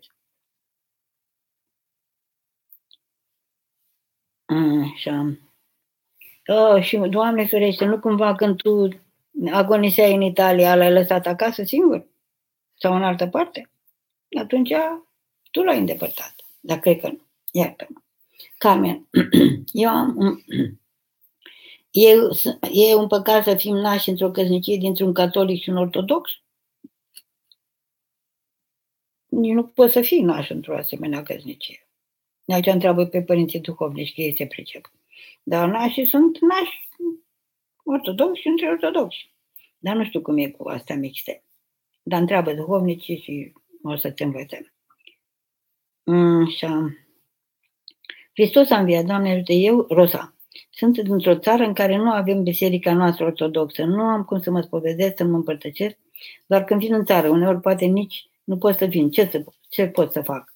Așa. 4.46 5.38
Oh, 6.48 6.84
și, 6.84 6.98
Doamne 6.98 7.46
ferește, 7.46 7.86
nu 7.86 8.00
cumva 8.00 8.36
când 8.36 8.56
tu 8.56 8.88
agoniseai 9.52 10.16
în 10.16 10.22
Italia, 10.22 10.76
l-ai 10.76 10.92
lăsat 10.92 11.28
acasă 11.28 11.64
singur? 11.64 12.08
Sau 12.76 12.96
în 12.96 13.04
altă 13.04 13.28
parte? 13.28 13.70
Atunci 14.40 14.72
tu 15.52 15.62
l-ai 15.62 15.80
îndepărtat. 15.80 16.36
Dar 16.60 16.80
cred 16.80 17.00
că 17.00 17.08
nu. 17.08 17.22
Iartă-mă. 17.52 18.00
Carmen, 18.58 19.08
eu 19.72 19.90
am 19.90 20.44
E, 21.96 22.10
e 22.90 22.96
un 22.96 23.08
păcat 23.08 23.44
să 23.44 23.56
fim 23.56 23.76
nași 23.76 24.10
într-o 24.10 24.32
căsnicie 24.32 24.78
dintre 24.78 25.04
un 25.04 25.14
catolic 25.14 25.62
și 25.62 25.70
un 25.70 25.78
ortodox? 25.78 26.32
Nici 29.26 29.54
nu 29.54 29.64
poți 29.64 29.94
să 29.94 30.02
fii 30.02 30.22
naș 30.22 30.50
într-o 30.50 30.78
asemenea 30.78 31.24
căsnicie. 31.24 31.88
Aici 32.48 32.66
întreabă 32.66 33.06
pe 33.06 33.22
părinții 33.22 33.60
duhovnici, 33.60 34.14
că 34.14 34.22
ei 34.22 34.36
se 34.36 34.46
pricep. 34.46 34.92
Dar 35.44 35.70
nașii 35.70 36.08
sunt 36.08 36.40
nași 36.40 36.90
ortodoxi 37.84 38.42
și 38.42 38.48
între 38.48 38.68
ortodoxi. 38.68 39.34
Dar 39.78 39.96
nu 39.96 40.06
știu 40.06 40.22
cum 40.22 40.38
e 40.38 40.50
cu 40.50 40.70
astea 40.70 40.96
mixte. 40.96 41.44
Dar 42.08 42.20
întreabă 42.20 42.54
duhovnicii 42.54 43.22
și 43.22 43.54
o 43.84 43.96
să 43.96 44.12
te 44.12 44.24
învățăm. 44.24 44.74
Așa. 46.46 46.90
Hristos 48.34 48.70
a 48.70 48.80
înviat, 48.80 49.06
Doamne 49.06 49.32
ajută 49.32 49.52
eu, 49.52 49.86
Rosa. 49.90 50.36
Sunt 50.70 51.00
dintr-o 51.00 51.40
țară 51.40 51.64
în 51.64 51.74
care 51.74 51.96
nu 51.98 52.12
avem 52.12 52.44
biserica 52.44 52.94
noastră 52.94 53.26
ortodoxă. 53.26 53.84
Nu 53.84 54.02
am 54.02 54.24
cum 54.24 54.42
să 54.42 54.52
mă 54.52 54.62
spovedesc, 54.62 55.14
să 55.18 55.24
mă 55.24 55.36
împărtăcesc, 55.36 55.98
doar 56.46 56.64
când 56.64 56.80
vin 56.80 56.94
în 56.94 57.06
țară. 57.06 57.30
Uneori 57.30 57.60
poate 57.60 57.86
nici 57.86 58.30
nu 58.44 58.58
pot 58.58 58.78
să 58.78 58.86
vin. 58.86 59.10
Ce, 59.10 59.26
să, 59.32 59.44
ce 59.70 59.88
pot 59.88 60.12
să 60.12 60.22
fac? 60.22 60.54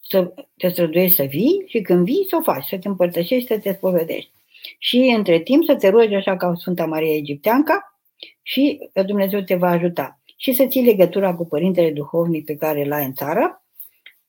Să 0.00 0.34
te 0.56 0.68
străduiești 0.68 1.16
să 1.16 1.22
vii 1.22 1.64
și 1.66 1.80
când 1.80 2.04
vii 2.04 2.26
să 2.28 2.36
o 2.36 2.42
faci, 2.42 2.64
să 2.64 2.78
te 2.78 2.88
împărtășești, 2.88 3.46
să 3.46 3.58
te 3.58 3.72
spovedești. 3.72 4.32
Și 4.78 4.98
între 5.16 5.38
timp 5.38 5.64
să 5.64 5.76
te 5.76 5.88
rogi 5.88 6.14
așa 6.14 6.36
ca 6.36 6.54
Sfânta 6.54 6.86
Maria 6.86 7.14
Egipteanca 7.14 7.97
și 8.42 8.90
Dumnezeu 9.06 9.40
te 9.40 9.54
va 9.54 9.68
ajuta. 9.68 10.20
Și 10.36 10.52
să 10.52 10.66
ții 10.66 10.84
legătura 10.84 11.34
cu 11.34 11.46
Părintele 11.46 11.90
Duhovnic 11.90 12.44
pe 12.44 12.56
care 12.56 12.84
l-ai 12.84 13.04
în 13.04 13.12
țară 13.12 13.62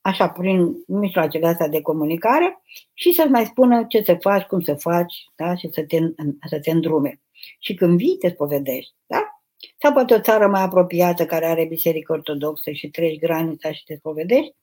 așa, 0.01 0.29
prin 0.29 0.83
mijloacele 0.87 1.47
astea 1.47 1.67
de 1.67 1.81
comunicare 1.81 2.61
și 2.93 3.13
să-ți 3.13 3.29
mai 3.29 3.45
spună 3.45 3.85
ce 3.87 4.01
să 4.03 4.17
faci, 4.21 4.45
cum 4.45 4.61
să 4.61 4.73
faci, 4.73 5.13
da? 5.35 5.55
și 5.55 5.69
să 5.71 5.83
te, 5.83 5.99
să 6.47 6.59
te 6.59 6.71
îndrume. 6.71 7.21
Și 7.59 7.73
când 7.73 7.97
vii, 7.97 8.17
te 8.17 8.29
spovedești, 8.29 8.93
da? 9.05 9.41
Sau 9.77 9.93
poate 9.93 10.13
o 10.13 10.19
țară 10.19 10.47
mai 10.47 10.61
apropiată 10.61 11.25
care 11.25 11.45
are 11.45 11.65
biserică 11.65 12.11
ortodoxă 12.11 12.71
și 12.71 12.89
treci 12.89 13.19
granița 13.19 13.71
și 13.71 13.83
te 13.83 13.95
spovedești, 13.95 14.55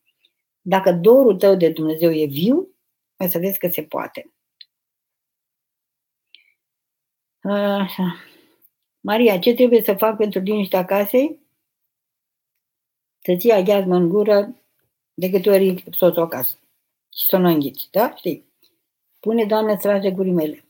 dacă 0.61 0.93
dorul 0.93 1.37
tău 1.37 1.57
de 1.57 1.69
Dumnezeu 1.69 2.13
e 2.13 2.27
viu, 2.27 2.69
mai 3.17 3.29
să 3.29 3.39
vezi 3.39 3.59
că 3.59 3.69
se 3.69 3.83
poate. 3.83 4.31
Așa. 7.81 8.15
Maria, 9.07 9.39
ce 9.39 9.55
trebuie 9.55 9.83
să 9.83 9.95
fac 9.95 10.17
pentru 10.17 10.41
liniștea 10.41 10.85
casei? 10.85 11.39
Să 13.19 13.35
ții 13.39 13.53
aghiazmă 13.53 13.97
în 13.97 14.09
gură 14.09 14.63
de 15.15 15.31
câte 15.31 15.51
ori 15.51 15.85
soțul 15.91 16.23
acasă. 16.23 16.59
Și 17.17 17.27
să 17.27 17.37
nu 17.37 17.49
înghiți, 17.49 17.89
da? 17.91 18.15
Știi? 18.17 18.45
Pune, 19.21 19.45
Doamne, 19.45 19.77
trage 19.77 20.11
gurii 20.11 20.33
mele. 20.33 20.65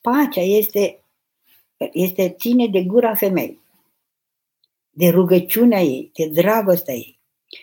Pacea 0.00 0.40
este, 0.40 1.04
este 1.92 2.30
ține 2.38 2.66
de 2.66 2.84
gura 2.84 3.14
femeii, 3.14 3.60
de 4.90 5.08
rugăciunea 5.08 5.80
ei, 5.80 6.10
de 6.12 6.28
dragostea 6.28 6.94
ei 6.94 7.20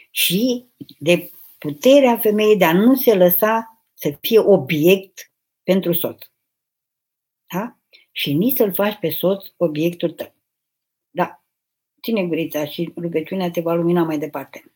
și 0.09 0.65
de 0.99 1.31
puterea 1.57 2.17
femeii 2.17 2.57
de 2.57 2.65
a 2.65 2.73
nu 2.73 2.95
se 2.95 3.15
lăsa 3.15 3.83
să 3.93 4.17
fie 4.21 4.39
obiect 4.39 5.31
pentru 5.63 5.93
soț. 5.93 6.25
Da? 7.53 7.80
Și 8.11 8.33
nici 8.33 8.55
să-l 8.55 8.73
faci 8.73 8.97
pe 8.99 9.09
soț 9.09 9.45
obiectul 9.57 10.11
tău. 10.11 10.33
Da. 11.09 11.43
Ține 12.01 12.27
gurița 12.27 12.65
și 12.65 12.93
rugăciunea 12.97 13.51
te 13.51 13.61
va 13.61 13.73
lumina 13.73 14.03
mai 14.03 14.17
departe. 14.17 14.73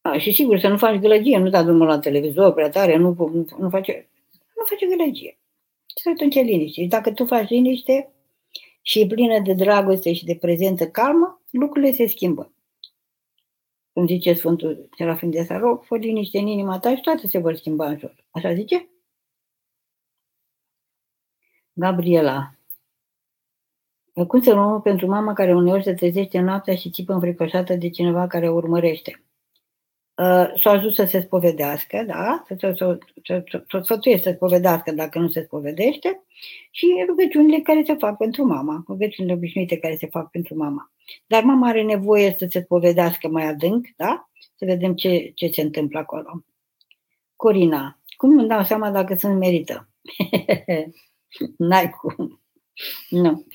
A, 0.00 0.18
și 0.18 0.32
sigur 0.32 0.58
să 0.58 0.68
nu 0.68 0.76
faci 0.76 1.00
gălăgie, 1.00 1.38
nu 1.38 1.48
da 1.48 1.62
drumul 1.62 1.86
la 1.86 1.98
televizor 1.98 2.52
prea 2.52 2.70
tare, 2.70 2.96
nu, 2.96 3.14
nu, 3.18 3.46
nu 3.58 3.68
face, 3.68 4.08
nu 4.56 4.64
face 4.64 4.86
gălăgie. 4.86 5.38
Și 6.00 6.08
atunci 6.08 6.34
liniște. 6.34 6.82
Și 6.82 6.88
dacă 6.88 7.12
tu 7.12 7.24
faci 7.24 7.48
liniște 7.48 8.12
și 8.82 9.00
e 9.00 9.06
plină 9.06 9.38
de 9.38 9.52
dragoste 9.52 10.12
și 10.12 10.24
de 10.24 10.36
prezență 10.36 10.88
calmă, 10.88 11.42
lucrurile 11.50 11.92
se 11.92 12.06
schimbă. 12.06 12.52
Cum 13.92 14.06
zice 14.06 14.32
Sfântul 14.32 14.88
Serafim 14.96 15.30
de 15.30 15.42
Sarov, 15.42 15.84
fă 15.84 15.96
liniște 15.96 16.38
în 16.38 16.46
inima 16.46 16.78
ta 16.78 16.94
și 16.94 17.02
toate 17.02 17.26
se 17.28 17.38
vor 17.38 17.56
schimba 17.56 17.88
în 17.88 17.98
jur. 17.98 18.24
Așa 18.30 18.54
zice? 18.54 18.91
Gabriela. 21.72 22.54
Cum 24.26 24.40
să 24.40 24.52
luăm 24.52 24.80
pentru 24.80 25.06
mama 25.06 25.32
care 25.32 25.54
uneori 25.54 25.82
se 25.82 25.94
trezește 25.94 26.40
noaptea 26.40 26.74
și 26.74 26.90
țipă 26.90 27.12
înfricoșată 27.12 27.74
de 27.74 27.90
cineva 27.90 28.26
care 28.26 28.48
o 28.48 28.54
urmărește? 28.54 29.22
Uh, 30.14 30.52
s-a 30.60 30.70
ajuns 30.70 30.94
să 30.94 31.04
se 31.04 31.20
spovedească, 31.20 32.02
da? 32.06 32.42
Să, 32.46 32.54
să, 32.58 32.72
să, 32.76 32.98
să, 33.68 33.80
să 33.82 33.98
să 34.22 34.32
spovedească 34.34 34.92
dacă 34.92 35.18
nu 35.18 35.28
se 35.28 35.42
spovedește 35.42 36.24
și 36.70 36.86
rugăciunile 37.06 37.60
care 37.60 37.82
se 37.86 37.94
fac 37.94 38.16
pentru 38.16 38.44
mama, 38.44 38.84
rugăciunile 38.88 39.34
obișnuite 39.34 39.78
care 39.78 39.96
se 39.96 40.06
fac 40.06 40.30
pentru 40.30 40.56
mama. 40.56 40.92
Dar 41.26 41.42
mama 41.42 41.68
are 41.68 41.82
nevoie 41.82 42.34
să 42.38 42.46
se 42.50 42.60
spovedească 42.60 43.28
mai 43.28 43.46
adânc, 43.46 43.86
da? 43.96 44.30
Să 44.54 44.64
vedem 44.64 44.94
ce, 44.94 45.32
ce 45.34 45.48
se 45.48 45.62
întâmplă 45.62 45.98
acolo. 45.98 46.44
Corina, 47.36 48.00
cum 48.16 48.38
îmi 48.38 48.48
dau 48.48 48.62
seama 48.62 48.90
dacă 48.90 49.14
sunt 49.14 49.38
merită? 49.38 49.88
N-ai 51.68 51.90
cum. 51.90 52.40
Nu. 53.08 53.46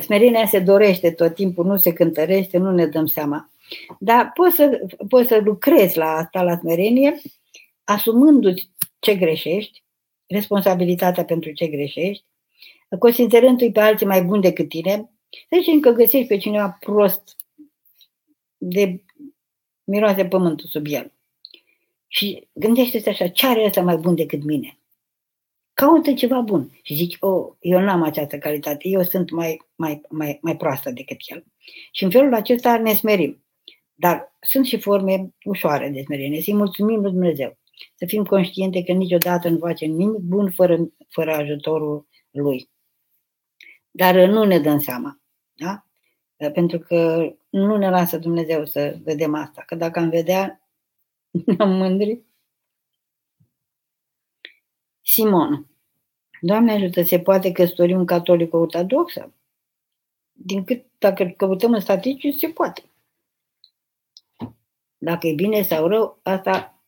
Smerenia 0.00 0.46
se 0.46 0.58
dorește 0.58 1.10
tot 1.10 1.34
timpul, 1.34 1.64
nu 1.64 1.76
se 1.76 1.92
cântărește, 1.92 2.58
nu 2.58 2.70
ne 2.70 2.86
dăm 2.86 3.06
seama. 3.06 3.50
Dar 3.98 4.30
poți 4.34 4.56
să, 4.56 4.80
poți 5.08 5.28
să 5.28 5.40
lucrezi 5.44 5.96
la 5.96 6.10
asta, 6.10 6.42
la 6.42 6.56
smerenie, 6.56 7.20
asumându-ți 7.84 8.70
ce 8.98 9.14
greșești, 9.14 9.82
responsabilitatea 10.26 11.24
pentru 11.24 11.52
ce 11.52 11.66
greșești, 11.66 12.24
considerându-i 12.98 13.72
pe 13.72 13.80
alții 13.80 14.06
mai 14.06 14.22
buni 14.22 14.42
decât 14.42 14.68
tine, 14.68 15.10
să 15.30 15.56
zicem 15.58 15.80
că 15.80 15.90
găsești 15.90 16.26
pe 16.26 16.36
cineva 16.36 16.76
prost 16.80 17.36
de 18.56 19.02
miroase 19.84 20.26
pământul 20.26 20.68
sub 20.68 20.86
el. 20.88 21.12
Și 22.06 22.48
gândește-te 22.52 23.10
așa, 23.10 23.28
ce 23.28 23.46
are 23.46 23.64
ăsta 23.64 23.82
mai 23.82 23.96
bun 23.96 24.14
decât 24.14 24.44
mine? 24.44 24.78
Caută 25.74 26.12
ceva 26.12 26.40
bun 26.40 26.78
și 26.82 26.94
zici, 26.94 27.16
oh, 27.20 27.52
eu 27.60 27.80
n-am 27.80 28.02
această 28.02 28.38
calitate, 28.38 28.88
eu 28.88 29.02
sunt 29.02 29.30
mai, 29.30 29.62
mai, 29.74 30.00
mai, 30.08 30.38
mai 30.42 30.56
proastă 30.56 30.90
decât 30.90 31.16
el. 31.26 31.44
Și 31.92 32.04
în 32.04 32.10
felul 32.10 32.34
acesta 32.34 32.78
ne 32.78 32.92
smerim. 32.92 33.44
Dar 33.94 34.36
sunt 34.40 34.66
și 34.66 34.78
forme 34.78 35.34
ușoare 35.44 35.88
de 35.88 36.02
smerenie. 36.02 36.42
Să-i 36.42 36.54
mulțumim 36.54 37.00
lui 37.00 37.10
Dumnezeu. 37.10 37.58
Să 37.94 38.04
fim 38.06 38.24
conștiente 38.24 38.82
că 38.82 38.92
niciodată 38.92 39.48
nu 39.48 39.58
facem 39.58 39.90
nimic 39.90 40.20
bun 40.20 40.50
fără, 40.50 40.90
fără 41.08 41.34
ajutorul 41.34 42.06
Lui. 42.30 42.70
Dar 43.90 44.14
nu 44.14 44.44
ne 44.44 44.58
dăm 44.58 44.78
seama. 44.78 45.20
Da? 45.54 45.86
Pentru 46.52 46.78
că 46.78 47.30
nu 47.50 47.76
ne 47.76 47.90
lasă 47.90 48.18
Dumnezeu 48.18 48.64
să 48.64 48.96
vedem 49.02 49.34
asta. 49.34 49.62
Că 49.66 49.74
dacă 49.74 49.98
am 49.98 50.08
vedea, 50.08 50.68
ne-am 51.46 51.70
mândri. 51.70 52.22
Simon. 55.04 55.66
Doamne 56.40 56.72
ajută, 56.72 57.02
se 57.02 57.20
poate 57.20 57.52
căsători 57.52 57.94
un 57.94 58.06
catolic 58.06 58.54
ortodoxă? 58.54 59.34
Din 60.32 60.64
cât, 60.64 60.84
dacă 60.98 61.24
căutăm 61.36 61.72
în 61.72 61.80
statistici, 61.80 62.38
se 62.38 62.48
poate. 62.48 62.82
Dacă 64.98 65.26
e 65.26 65.34
bine 65.34 65.62
sau 65.62 65.86
rău, 65.86 66.20
asta 66.22 66.82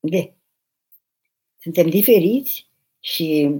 de. 0.00 0.34
Suntem 1.58 1.90
diferiți 1.90 2.70
și 3.00 3.50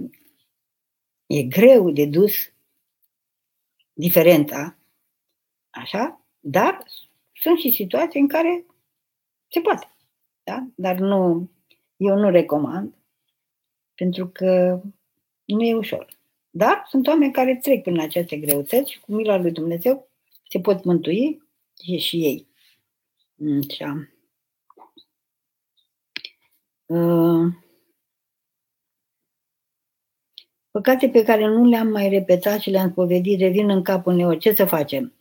e 1.25 1.43
greu 1.43 1.91
de 1.91 2.05
dus 2.05 2.33
diferența, 3.93 4.77
așa, 5.69 6.25
dar 6.39 6.83
sunt 7.33 7.59
și 7.59 7.71
situații 7.71 8.19
în 8.19 8.27
care 8.27 8.65
se 9.47 9.59
poate. 9.59 9.95
Da? 10.43 10.67
Dar 10.75 10.97
nu, 10.97 11.49
eu 12.03 12.15
nu 12.17 12.29
recomand, 12.29 12.93
pentru 13.95 14.27
că 14.27 14.81
nu 15.45 15.63
e 15.63 15.75
ușor. 15.75 16.07
Dar 16.49 16.85
sunt 16.89 17.07
oameni 17.07 17.31
care 17.31 17.59
trec 17.61 17.81
prin 17.81 17.99
aceste 17.99 18.37
greutăți 18.37 18.91
și 18.91 18.99
cu 18.99 19.13
mila 19.13 19.37
lui 19.37 19.51
Dumnezeu 19.51 20.09
se 20.49 20.59
pot 20.59 20.83
mântui 20.83 21.43
și, 21.83 21.97
și 21.97 22.25
ei. 22.25 22.47
Așa. 23.69 24.09
Uh, 26.85 27.53
păcate 30.71 31.09
pe 31.09 31.23
care 31.23 31.47
nu 31.47 31.65
le-am 31.65 31.87
mai 31.87 32.09
repetat 32.09 32.59
și 32.59 32.69
le-am 32.69 32.89
spovedit 32.89 33.39
revin 33.39 33.69
în 33.69 33.83
capul 33.83 34.13
meu. 34.13 34.33
Ce 34.33 34.53
să 34.53 34.65
facem? 34.65 35.13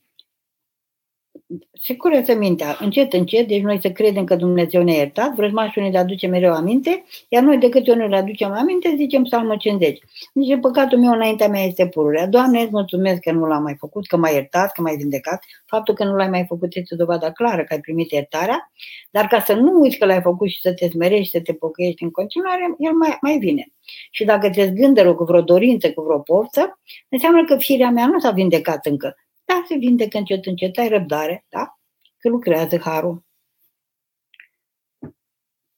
Se 1.72 1.96
curăță 1.96 2.34
mintea, 2.34 2.76
încet, 2.80 3.12
încet, 3.12 3.48
deci 3.48 3.62
noi 3.62 3.78
să 3.80 3.90
credem 3.90 4.24
că 4.24 4.36
Dumnezeu 4.36 4.82
ne-a 4.82 4.94
iertat, 4.94 5.34
vrăjmașul 5.34 5.82
ne 5.82 5.98
aduce 5.98 6.26
mereu 6.26 6.52
aminte, 6.52 7.04
iar 7.28 7.42
noi 7.42 7.58
de 7.58 7.68
câte 7.68 7.90
ori 7.90 8.08
ne 8.08 8.16
aducem 8.16 8.50
aminte, 8.50 8.94
zicem 8.96 9.22
Psalmul 9.22 9.56
50. 9.56 9.98
Zice, 10.34 10.56
păcatul 10.56 10.98
meu 10.98 11.12
înaintea 11.12 11.48
mea 11.48 11.62
este 11.62 11.86
pururea. 11.86 12.26
Doamne, 12.26 12.60
îți 12.60 12.70
mulțumesc 12.72 13.20
că 13.20 13.32
nu 13.32 13.46
l-am 13.46 13.62
mai 13.62 13.76
făcut, 13.78 14.06
că 14.06 14.16
m-ai 14.16 14.32
iertat, 14.32 14.72
că 14.72 14.82
m-ai 14.82 14.96
vindecat. 14.96 15.44
Faptul 15.66 15.94
că 15.94 16.04
nu 16.04 16.14
l-ai 16.14 16.28
mai 16.28 16.44
făcut 16.48 16.74
este 16.74 16.94
dovada 16.94 17.32
clară 17.32 17.64
că 17.64 17.74
ai 17.74 17.80
primit 17.80 18.10
iertarea, 18.10 18.72
dar 19.10 19.26
ca 19.26 19.40
să 19.40 19.52
nu 19.52 19.80
uiți 19.80 19.98
că 19.98 20.04
l-ai 20.04 20.20
făcut 20.20 20.48
și 20.48 20.60
să 20.60 20.72
te 20.72 20.88
smerești, 20.88 21.30
să 21.30 21.40
te 21.40 21.52
pocăiești 21.52 22.02
în 22.02 22.10
continuare, 22.10 22.74
el 22.78 22.92
mai, 22.92 23.18
mai 23.20 23.38
vine. 23.38 23.72
Și 24.10 24.24
dacă 24.24 24.50
te 24.50 24.66
zgândără 24.66 25.14
cu 25.14 25.24
vreo 25.24 25.40
dorință, 25.40 25.92
cu 25.92 26.02
vreo 26.02 26.18
poftă, 26.18 26.80
înseamnă 27.08 27.44
că 27.44 27.56
firea 27.56 27.90
mea 27.90 28.06
nu 28.06 28.18
s-a 28.18 28.30
vindecat 28.30 28.86
încă, 28.86 29.16
da, 29.50 29.64
se 29.66 29.76
vindecă 29.76 30.18
încet, 30.18 30.46
încet, 30.46 30.78
ai 30.78 30.88
răbdare, 30.88 31.46
da? 31.48 31.78
Că 32.18 32.28
lucrează 32.28 32.78
harul. 32.78 33.24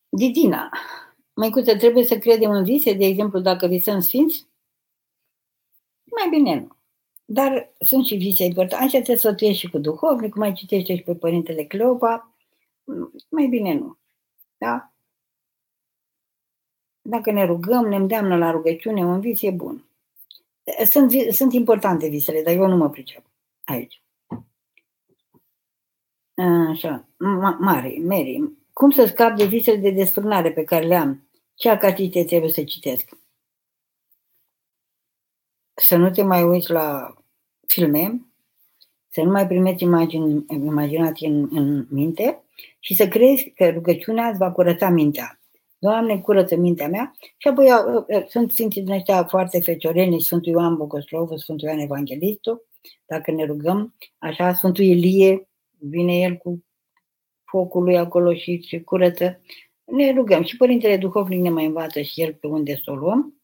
Didina, 0.09 0.70
măicuță, 1.35 1.77
trebuie 1.77 2.05
să 2.05 2.19
credem 2.19 2.51
în 2.51 2.65
vise, 2.65 2.93
de 2.93 3.05
exemplu, 3.05 3.40
dacă 3.40 3.66
visăm 3.66 4.01
sfinți? 4.01 4.47
Mai 6.05 6.28
bine 6.31 6.55
nu. 6.55 6.77
Dar 7.24 7.73
sunt 7.78 8.07
și 8.07 8.15
vise 8.15 8.44
importante. 8.44 8.85
Așa 8.85 9.01
te 9.01 9.16
sfătuiești 9.16 9.61
și 9.61 9.70
cu 9.70 9.78
duhovnic, 9.78 10.35
mai 10.35 10.53
citește 10.53 10.97
și 10.97 11.03
pe 11.03 11.15
Părintele 11.15 11.65
Cleopa. 11.65 12.35
Mai 13.28 13.47
bine 13.47 13.74
nu. 13.74 13.99
Da? 14.57 14.93
Dacă 17.01 17.31
ne 17.31 17.44
rugăm, 17.44 17.89
ne 17.89 17.97
îndeamnă 17.97 18.36
la 18.36 18.51
rugăciune, 18.51 19.05
un 19.05 19.20
vis 19.20 19.43
e 19.43 19.51
bun. 19.51 19.85
Sunt, 20.85 21.12
sunt 21.31 21.53
importante 21.53 22.09
visele, 22.09 22.43
dar 22.43 22.55
eu 22.55 22.66
nu 22.66 22.77
mă 22.77 22.90
pricep 22.90 23.31
aici. 23.73 24.03
Așa, 26.69 27.09
Mari, 27.59 27.99
Mary, 27.99 28.53
cum 28.73 28.90
să 28.90 29.07
scap 29.07 29.36
de 29.36 29.44
visele 29.44 29.77
de 29.77 29.90
desfrânare 29.90 30.53
pe 30.53 30.65
care 30.65 30.86
le 30.86 30.94
am? 30.94 31.28
Ce 31.55 31.69
acatite 31.69 32.24
trebuie 32.24 32.51
să 32.51 32.65
citesc? 32.65 33.09
Să 35.74 35.97
nu 35.97 36.11
te 36.11 36.23
mai 36.23 36.43
uiți 36.43 36.70
la 36.70 37.15
filme, 37.66 38.27
să 39.09 39.23
nu 39.23 39.31
mai 39.31 39.47
primești 39.47 39.82
imagini, 39.82 40.44
imaginații 40.49 41.28
în, 41.28 41.49
în 41.51 41.86
minte 41.90 42.43
și 42.78 42.94
să 42.94 43.09
crezi 43.09 43.51
că 43.51 43.70
rugăciunea 43.70 44.28
îți 44.28 44.39
va 44.39 44.53
curăța 44.53 44.89
mintea. 44.89 45.40
Doamne, 45.78 46.20
curăță 46.20 46.57
mintea 46.57 46.89
mea 46.89 47.15
și 47.36 47.49
apoi 47.49 47.69
sunt 48.28 48.53
sfinții 48.53 48.82
din 48.82 48.93
ăștia 48.93 49.24
foarte 49.24 49.61
fecioreni, 49.61 50.20
Sfântul 50.20 50.53
Ioan 50.53 50.77
Bogoslovul, 50.77 51.39
Sfântul 51.39 51.69
Ioan 51.69 51.78
Evanghelistul, 51.78 52.66
dacă 53.06 53.30
ne 53.30 53.44
rugăm, 53.44 53.94
așa, 54.18 54.52
Sfântul 54.54 54.84
Ilie, 54.84 55.48
vine 55.78 56.18
el 56.18 56.36
cu 56.36 56.64
focul 57.44 57.82
lui 57.82 57.96
acolo 57.98 58.34
și 58.34 58.66
se 58.68 58.80
curăță. 58.80 59.40
Ne 59.84 60.12
rugăm 60.12 60.42
și 60.42 60.56
Părintele 60.56 60.96
Duhovnic 60.96 61.40
ne 61.40 61.50
mai 61.50 61.66
învață 61.66 62.00
și 62.00 62.22
el 62.22 62.34
pe 62.34 62.46
unde 62.46 62.76
să 62.76 62.90
o 62.90 62.94
luăm. 62.94 63.42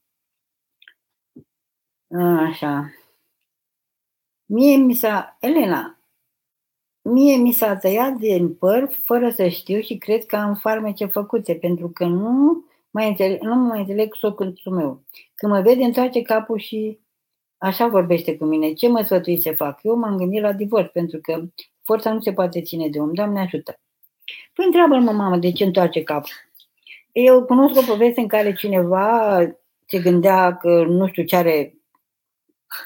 Așa. 2.39 2.93
Mie 4.45 4.77
mi 4.77 4.95
s-a, 4.95 5.37
Elena, 5.41 6.01
mie 7.03 7.37
mi 7.37 7.53
s-a 7.53 7.77
tăiat 7.77 8.13
din 8.13 8.55
păr 8.55 8.91
fără 9.05 9.31
să 9.31 9.49
știu 9.49 9.81
și 9.81 9.99
cred 9.99 10.25
că 10.25 10.37
am 10.37 10.55
farmece 10.55 11.07
făcute, 11.07 11.55
pentru 11.55 11.91
că 11.91 12.05
nu 12.05 12.65
mai 12.91 13.09
înțeleg, 13.09 13.41
nu 13.41 13.55
mai 13.55 13.81
înțeleg 13.81 14.15
socântul 14.15 14.73
meu. 14.73 15.05
Când 15.35 15.53
mă 15.53 15.61
vede, 15.61 15.85
întoarce 15.85 16.23
capul 16.23 16.59
și 16.59 17.01
Așa 17.59 17.87
vorbește 17.87 18.37
cu 18.37 18.45
mine. 18.45 18.73
Ce 18.73 18.89
mă 18.89 19.03
sfătui 19.03 19.41
să 19.41 19.53
fac? 19.57 19.81
Eu 19.83 19.97
m-am 19.97 20.17
gândit 20.17 20.41
la 20.41 20.53
divorț, 20.53 20.93
pentru 20.93 21.19
că 21.23 21.45
forța 21.83 22.13
nu 22.13 22.21
se 22.21 22.33
poate 22.33 22.63
ține 22.63 22.89
de 22.89 22.99
om. 22.99 23.15
Doamne 23.15 23.41
ajută. 23.41 23.81
Păi 24.53 24.65
întreabă-l, 24.65 25.01
mă, 25.01 25.11
mamă, 25.11 25.37
de 25.37 25.53
ce 25.53 25.65
întoarce 25.65 26.03
capul? 26.03 26.31
Eu 27.13 27.45
cunosc 27.45 27.81
o 27.81 27.93
poveste 27.93 28.21
în 28.21 28.29
care 28.29 28.55
cineva 28.55 29.39
se 29.87 29.99
gândea 29.99 30.57
că 30.57 30.85
nu 30.85 31.07
știu 31.07 31.25
ce 31.25 31.37
are 31.37 31.75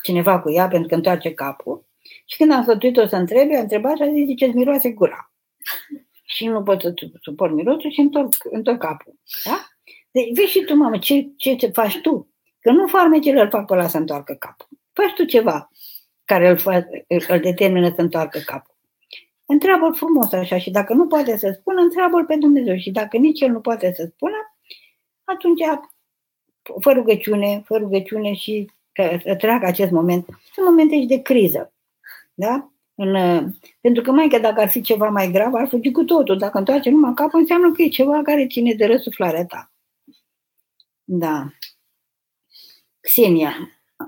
cineva 0.02 0.40
cu 0.40 0.50
ea 0.50 0.68
pentru 0.68 0.88
că 0.88 0.94
întoarce 0.94 1.34
capul. 1.34 1.86
Și 2.26 2.36
când 2.36 2.52
am 2.52 2.62
sfătuit-o 2.62 3.06
să 3.06 3.16
întrebe, 3.16 3.56
a 3.56 3.60
întrebat 3.60 3.96
și 3.96 4.02
a 4.02 4.12
zis, 4.12 4.26
zice, 4.26 4.46
miroase 4.46 4.90
gura. 4.90 5.32
și 6.34 6.46
nu 6.46 6.62
pot 6.62 6.80
să 6.80 6.94
suport 7.20 7.52
mirosul 7.52 7.90
și 7.90 8.00
întorc, 8.00 8.28
întorc 8.50 8.78
capul. 8.78 9.14
Da? 9.44 9.66
Deci, 10.10 10.32
vezi 10.34 10.50
și 10.50 10.64
tu, 10.64 10.74
mamă, 10.74 10.98
ce, 10.98 11.28
ce, 11.36 11.54
ce 11.54 11.66
faci 11.66 12.00
tu? 12.00 12.31
Că 12.62 12.70
nu 12.70 12.86
farmecele 12.86 13.40
îl 13.40 13.48
fac 13.48 13.66
pe 13.66 13.72
ăla 13.72 13.88
să 13.88 13.96
întoarcă 13.96 14.32
capul. 14.32 14.68
Faci 14.92 15.12
tu 15.14 15.24
ceva 15.24 15.70
care 16.24 16.48
îl, 16.48 16.56
fa, 16.56 16.88
îl 17.28 17.40
determină 17.40 17.92
să 17.94 18.00
întoarcă 18.00 18.38
capul. 18.38 18.74
Întreabă-l 19.46 19.94
frumos 19.94 20.32
așa 20.32 20.58
și 20.58 20.70
dacă 20.70 20.94
nu 20.94 21.06
poate 21.06 21.36
să 21.36 21.56
spună, 21.58 21.80
întreabă-l 21.80 22.24
pe 22.24 22.36
Dumnezeu 22.36 22.76
și 22.76 22.90
dacă 22.90 23.16
nici 23.16 23.40
el 23.40 23.50
nu 23.50 23.60
poate 23.60 23.92
să 23.96 24.10
spună, 24.14 24.36
atunci 25.24 25.60
fă 26.80 26.92
rugăciune, 26.92 27.62
fă 27.64 27.76
rugăciune 27.76 28.32
și 28.32 28.70
că 28.92 29.18
treacă 29.34 29.66
acest 29.66 29.90
moment. 29.90 30.26
Sunt 30.52 30.66
momente 30.66 31.00
și 31.00 31.06
de 31.06 31.22
criză. 31.22 31.72
Da? 32.34 32.72
În, 32.94 33.14
uh, 33.14 33.44
pentru 33.80 34.02
că 34.02 34.10
mai 34.10 34.28
că 34.28 34.38
dacă 34.38 34.60
ar 34.60 34.68
fi 34.68 34.80
ceva 34.80 35.08
mai 35.08 35.30
grav, 35.30 35.54
ar 35.54 35.68
fugi 35.68 35.90
cu 35.90 36.04
totul. 36.04 36.38
Dacă 36.38 36.58
întoarce 36.58 36.90
numai 36.90 37.12
capul, 37.14 37.40
înseamnă 37.40 37.72
că 37.72 37.82
e 37.82 37.88
ceva 37.88 38.22
care 38.22 38.46
ține 38.46 38.74
de 38.74 38.86
răsuflarea 38.86 39.46
ta. 39.46 39.72
Da. 41.04 41.46
Xenia. 43.02 43.54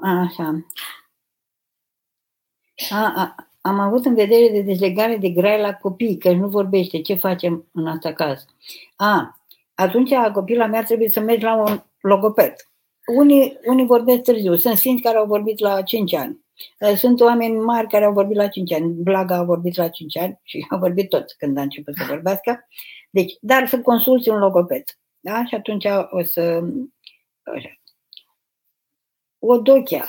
Așa. 0.03 0.67
A, 2.91 3.13
a, 3.17 3.35
am 3.61 3.79
avut 3.79 4.05
în 4.05 4.15
vedere 4.15 4.49
de 4.49 4.61
dezlegare 4.61 5.17
de 5.17 5.29
grai 5.29 5.61
la 5.61 5.75
copii, 5.75 6.19
că 6.19 6.33
nu 6.33 6.49
vorbește. 6.49 7.01
Ce 7.01 7.15
facem 7.15 7.69
în 7.73 7.87
asta 7.87 8.13
caz? 8.13 8.45
A, 8.97 9.41
atunci 9.75 10.11
copila 10.33 10.67
mea 10.67 10.83
trebuie 10.83 11.09
să 11.09 11.21
mergi 11.21 11.45
la 11.45 11.55
un 11.55 11.83
logoped. 12.01 12.55
Unii, 13.07 13.59
unii 13.67 13.87
vorbesc 13.87 14.23
târziu. 14.23 14.57
Sunt 14.57 14.77
sfinți 14.77 15.03
care 15.03 15.17
au 15.17 15.27
vorbit 15.27 15.59
la 15.59 15.83
5 15.83 16.15
ani. 16.15 16.45
Sunt 16.97 17.21
oameni 17.21 17.57
mari 17.57 17.89
care 17.89 18.05
au 18.05 18.13
vorbit 18.13 18.37
la 18.37 18.49
5 18.49 18.73
ani. 18.73 18.93
Blaga 18.93 19.37
a 19.37 19.43
vorbit 19.43 19.77
la 19.77 19.89
5 19.89 20.17
ani 20.17 20.41
și 20.43 20.67
au 20.71 20.79
vorbit 20.79 21.09
toți 21.09 21.37
când 21.39 21.59
a 21.59 21.63
început 21.63 21.95
să 21.95 22.05
vorbească. 22.09 22.69
Deci, 23.11 23.37
dar 23.41 23.69
să 23.69 23.81
consulți 23.81 24.29
un 24.29 24.39
logoped. 24.39 24.85
Da? 25.21 25.45
Și 25.45 25.55
atunci 25.55 25.85
o 26.11 26.23
să... 26.23 26.63
Așa. 27.43 27.79
Odochea. 29.47 30.07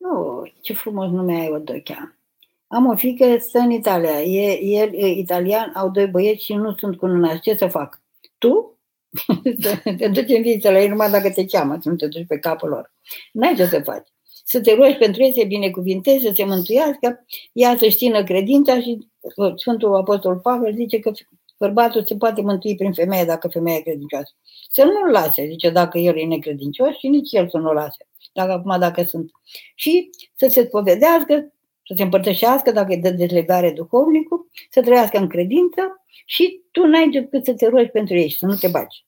Oh, 0.00 0.52
ce 0.60 0.72
frumos 0.72 1.10
nume 1.10 1.40
ai 1.40 1.50
Odochea. 1.50 2.18
Am 2.66 2.86
o 2.86 2.96
fică, 2.96 3.36
stă 3.38 3.58
în 3.58 3.70
Italia. 3.70 4.22
E, 4.22 4.60
el 4.60 4.94
e 4.94 5.06
italian, 5.06 5.72
au 5.74 5.90
doi 5.90 6.06
băieți 6.06 6.44
și 6.44 6.54
nu 6.54 6.74
sunt 6.74 6.96
cununați. 6.96 7.40
Ce 7.40 7.54
să 7.54 7.66
fac? 7.66 8.02
Tu? 8.38 8.78
te 9.98 10.08
duci 10.08 10.28
în 10.28 10.42
viață 10.42 10.70
la 10.70 10.80
ei 10.80 10.88
numai 10.88 11.10
dacă 11.10 11.30
te 11.30 11.44
cheamă, 11.44 11.78
să 11.80 11.88
nu 11.88 11.96
te 11.96 12.06
duci 12.06 12.26
pe 12.26 12.38
capul 12.38 12.68
lor. 12.68 12.92
N-ai 13.32 13.54
ce 13.54 13.66
să 13.66 13.80
faci. 13.80 14.08
Să 14.44 14.60
te 14.60 14.74
rogi 14.74 14.96
pentru 14.96 15.22
ei, 15.22 15.32
să 15.34 15.44
binecuvintezi, 15.46 16.24
să 16.24 16.32
se 16.34 16.44
mântuiască, 16.44 17.24
ea 17.52 17.76
să-și 17.76 17.96
țină 17.96 18.24
credința 18.24 18.80
și 18.80 19.08
uh, 19.36 19.52
Sfântul 19.56 19.94
Apostol 19.94 20.38
Pavel 20.38 20.74
zice 20.74 20.98
că 20.98 21.12
bărbatul 21.58 22.04
se 22.06 22.16
poate 22.16 22.40
mântui 22.40 22.76
prin 22.76 22.92
femeie 22.92 23.24
dacă 23.24 23.48
femeia 23.48 23.76
e 23.76 23.80
credincioasă. 23.80 24.32
Să 24.70 24.84
nu-l 24.84 25.10
lase, 25.10 25.46
zice, 25.46 25.70
dacă 25.70 25.98
el 25.98 26.18
e 26.18 26.24
necredincios 26.24 26.96
și 26.96 27.08
nici 27.08 27.32
el 27.32 27.48
să 27.48 27.58
nu-l 27.58 27.74
lase. 27.74 28.06
Dacă 28.38 28.52
acum 28.52 28.78
dacă 28.78 29.02
sunt. 29.02 29.30
Și 29.74 30.10
să 30.34 30.46
se 30.48 30.64
spovedească, 30.64 31.52
să 31.84 31.94
se 31.96 32.02
împărtășească, 32.02 32.70
dacă 32.70 32.92
e 32.92 32.96
de 32.96 33.10
dezlegare 33.10 33.72
duhovnicul, 33.72 34.48
să 34.70 34.82
trăiască 34.82 35.18
în 35.18 35.28
credință 35.28 36.04
și 36.26 36.62
tu 36.70 36.86
n-ai 36.86 37.08
decât 37.08 37.44
să 37.44 37.54
te 37.54 37.68
rogi 37.68 37.90
pentru 37.90 38.14
ei 38.14 38.28
și 38.28 38.38
să 38.38 38.46
nu 38.46 38.54
te 38.54 38.68
bagi. 38.68 39.04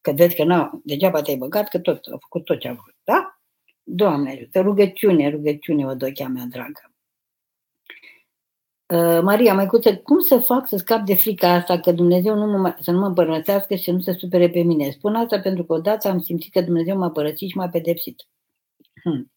Că 0.00 0.12
vezi 0.12 0.36
că 0.36 0.44
nu, 0.44 0.80
degeaba 0.84 1.22
te-ai 1.22 1.36
băgat, 1.36 1.68
că 1.68 1.78
tot 1.78 2.06
a 2.12 2.16
făcut 2.20 2.44
tot 2.44 2.58
ce 2.58 2.68
a 2.68 2.74
făcut. 2.74 2.94
Da? 3.04 3.40
Doamne 3.82 4.30
ajută, 4.30 4.60
rugăciune, 4.60 5.30
rugăciune, 5.30 5.86
o 5.86 5.94
dochea 5.94 6.28
mea 6.28 6.44
dragă. 6.50 6.92
Uh, 8.86 9.20
Maria, 9.22 9.54
mai 9.54 9.66
cuță, 9.66 9.96
cum 9.96 10.20
să 10.20 10.38
fac 10.38 10.68
să 10.68 10.76
scap 10.76 11.00
de 11.00 11.14
frica 11.14 11.52
asta 11.52 11.80
că 11.80 11.92
Dumnezeu 11.92 12.34
nu 12.34 12.58
mă, 12.58 12.76
să 12.80 12.90
nu 12.90 12.98
mă 12.98 13.06
împărățească 13.06 13.74
și 13.74 13.84
să 13.84 13.90
nu 13.90 14.00
se 14.00 14.12
supere 14.12 14.50
pe 14.50 14.62
mine? 14.62 14.90
Spun 14.90 15.14
asta 15.14 15.40
pentru 15.40 15.64
că 15.64 15.72
odată 15.72 16.08
am 16.08 16.20
simțit 16.20 16.52
că 16.52 16.60
Dumnezeu 16.60 16.96
m-a 16.96 17.10
părăsit 17.10 17.48
și 17.48 17.56
m-a 17.56 17.68
pedepsit. 17.68 18.26
Hmm. 19.04 19.32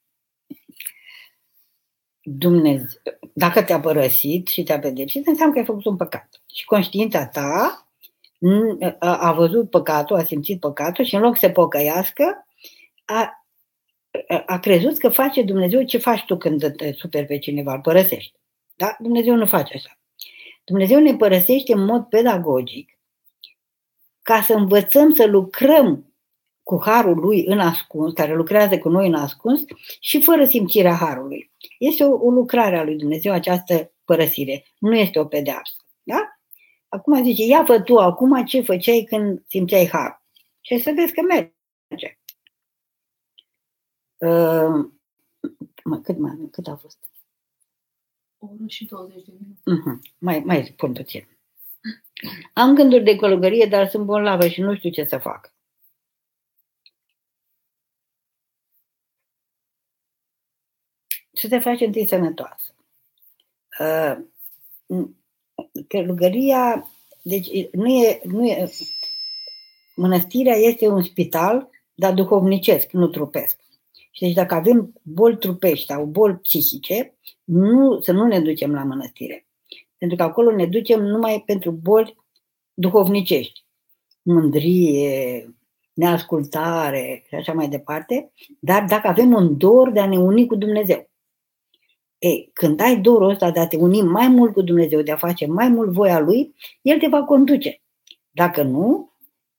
Dumnezeu, 2.22 2.86
dacă 3.34 3.64
te-a 3.64 3.80
părăsit 3.80 4.48
și 4.48 4.64
te-a 4.64 4.80
pedepsit, 4.80 5.28
înseamnă 5.28 5.54
că 5.54 5.60
ai 5.60 5.66
făcut 5.66 5.86
un 5.86 5.96
păcat. 5.96 6.42
Și 6.54 6.66
conștiința 6.66 7.28
ta 7.28 7.82
a 9.00 9.34
văzut 9.34 9.70
păcatul, 9.70 10.16
a 10.16 10.24
simțit 10.24 10.60
păcatul 10.60 11.06
și 11.06 11.16
în 11.16 11.22
loc 11.22 11.38
să 11.38 11.50
pocăiască, 11.50 12.48
a, 13.06 13.46
a 14.46 14.60
crezut 14.60 14.98
că 14.98 15.10
face 15.10 15.44
Dumnezeu 15.44 15.84
ce 15.84 15.98
faci 15.98 16.26
tu 16.26 16.38
când 16.38 16.76
te 16.76 16.92
superi 16.92 17.26
pe 17.26 17.38
cineva, 17.40 17.74
îl 17.74 17.82
părăsești. 17.82 18.34
Da? 18.76 18.96
Dumnezeu 19.00 19.36
nu 19.36 19.46
face 19.46 19.74
așa. 19.76 20.00
Dumnezeu 20.64 21.00
ne 21.00 21.16
părăsește 21.16 21.74
în 21.74 21.86
mod 21.86 22.04
pedagogic 22.04 22.98
ca 24.22 24.42
să 24.42 24.54
învățăm 24.54 25.14
să 25.14 25.26
lucrăm 25.26 26.14
cu 26.68 26.82
harul 26.84 27.18
lui 27.18 27.46
în 27.46 27.60
ascuns, 27.60 28.14
care 28.14 28.36
lucrează 28.36 28.78
cu 28.78 28.90
noi 28.90 29.08
în 29.08 29.14
ascuns 29.14 29.64
și 30.00 30.22
fără 30.22 30.46
simțirea 30.46 30.96
harului. 30.96 31.52
Este 31.80 32.04
o, 32.04 32.26
o 32.26 32.30
lucrare 32.30 32.78
a 32.78 32.84
lui 32.84 32.96
Dumnezeu 32.96 33.34
această 33.34 33.92
părăsire. 34.06 34.66
Nu 34.80 34.96
este 34.96 35.20
o 35.20 35.26
pedeapsă. 35.26 35.76
Da? 36.04 36.40
Acum 36.88 37.24
zice, 37.24 37.46
ia 37.46 37.66
fă 37.66 37.82
tu 37.82 37.98
acum 37.98 38.46
ce 38.46 38.62
făceai 38.62 39.06
când 39.10 39.44
simțeai 39.48 39.88
har. 39.88 40.24
Și 40.62 40.78
să 40.78 40.92
vezi 40.96 41.14
că 41.14 41.22
merge. 41.22 42.20
Uh, 44.18 44.90
cât, 46.04 46.18
mai, 46.18 46.48
cât 46.52 46.68
a 46.68 46.76
fost? 46.76 46.98
O 48.38 48.48
oră 48.52 48.68
și 48.68 48.86
20 48.86 49.24
de 49.26 49.32
minute. 49.40 49.62
Uh-huh. 49.62 50.14
Mai, 50.18 50.40
mai 50.40 50.66
spun 50.66 50.94
puțin. 50.94 51.28
Am 52.54 52.76
gânduri 52.76 53.04
de 53.04 53.16
călugărie, 53.16 53.66
dar 53.66 53.88
sunt 53.88 54.06
bolnavă 54.06 54.48
și 54.48 54.62
nu 54.62 54.76
știu 54.76 54.90
ce 54.90 55.04
să 55.04 55.18
fac. 55.18 55.56
Să 61.40 61.48
te 61.48 61.60
faci 61.60 61.82
întâi 61.82 62.08
sănătoasă. 62.08 62.76
Uh, 63.80 64.18
călugăria, 65.88 66.88
deci 67.22 67.50
nu 67.72 67.88
e, 67.88 68.22
nu 68.24 68.46
e, 68.46 68.70
mănăstirea 69.96 70.56
este 70.56 70.88
un 70.88 71.04
spital, 71.04 71.70
dar 71.94 72.14
duhovnicesc, 72.14 72.92
nu 72.92 73.08
trupesc. 73.08 73.60
Și 74.12 74.24
deci 74.24 74.34
dacă 74.34 74.54
avem 74.54 74.94
boli 75.02 75.38
trupești 75.38 75.86
sau 75.86 76.06
boli 76.06 76.36
psihice, 76.36 77.16
nu, 77.44 78.00
să 78.02 78.12
nu 78.12 78.26
ne 78.28 78.40
ducem 78.40 78.74
la 78.74 78.84
mănăstire. 78.84 79.48
Pentru 79.98 80.18
că 80.18 80.24
acolo 80.24 80.52
ne 80.52 80.66
ducem 80.66 81.04
numai 81.04 81.44
pentru 81.46 81.72
boli 81.72 82.16
duhovnicești. 82.74 83.66
Mândrie, 84.22 85.56
neascultare 85.94 87.24
și 87.28 87.36
așa 87.36 87.54
mai 87.54 87.70
departe, 87.70 88.32
dar 88.60 88.86
dacă 88.90 89.08
avem 89.08 89.34
un 89.34 89.58
dor 89.58 89.92
de 89.92 90.00
a 90.00 90.08
ne 90.08 90.18
uni 90.18 90.48
cu 90.48 90.56
Dumnezeu. 90.56 91.07
E, 92.20 92.50
când 92.54 92.80
ai 92.82 92.98
dorul 92.98 93.30
ăsta 93.30 93.52
de 93.52 93.60
a 93.60 93.68
te 93.68 93.78
uni 93.78 94.02
mai 94.02 94.28
mult 94.28 94.54
cu 94.54 94.62
Dumnezeu, 94.62 95.02
de 95.02 95.12
a 95.12 95.18
face 95.18 95.46
mai 95.46 95.70
mult 95.70 95.92
voia 95.92 96.20
Lui, 96.20 96.56
El 96.82 97.00
te 97.00 97.08
va 97.08 97.24
conduce. 97.24 97.82
Dacă 98.32 98.64
nu, 98.64 99.12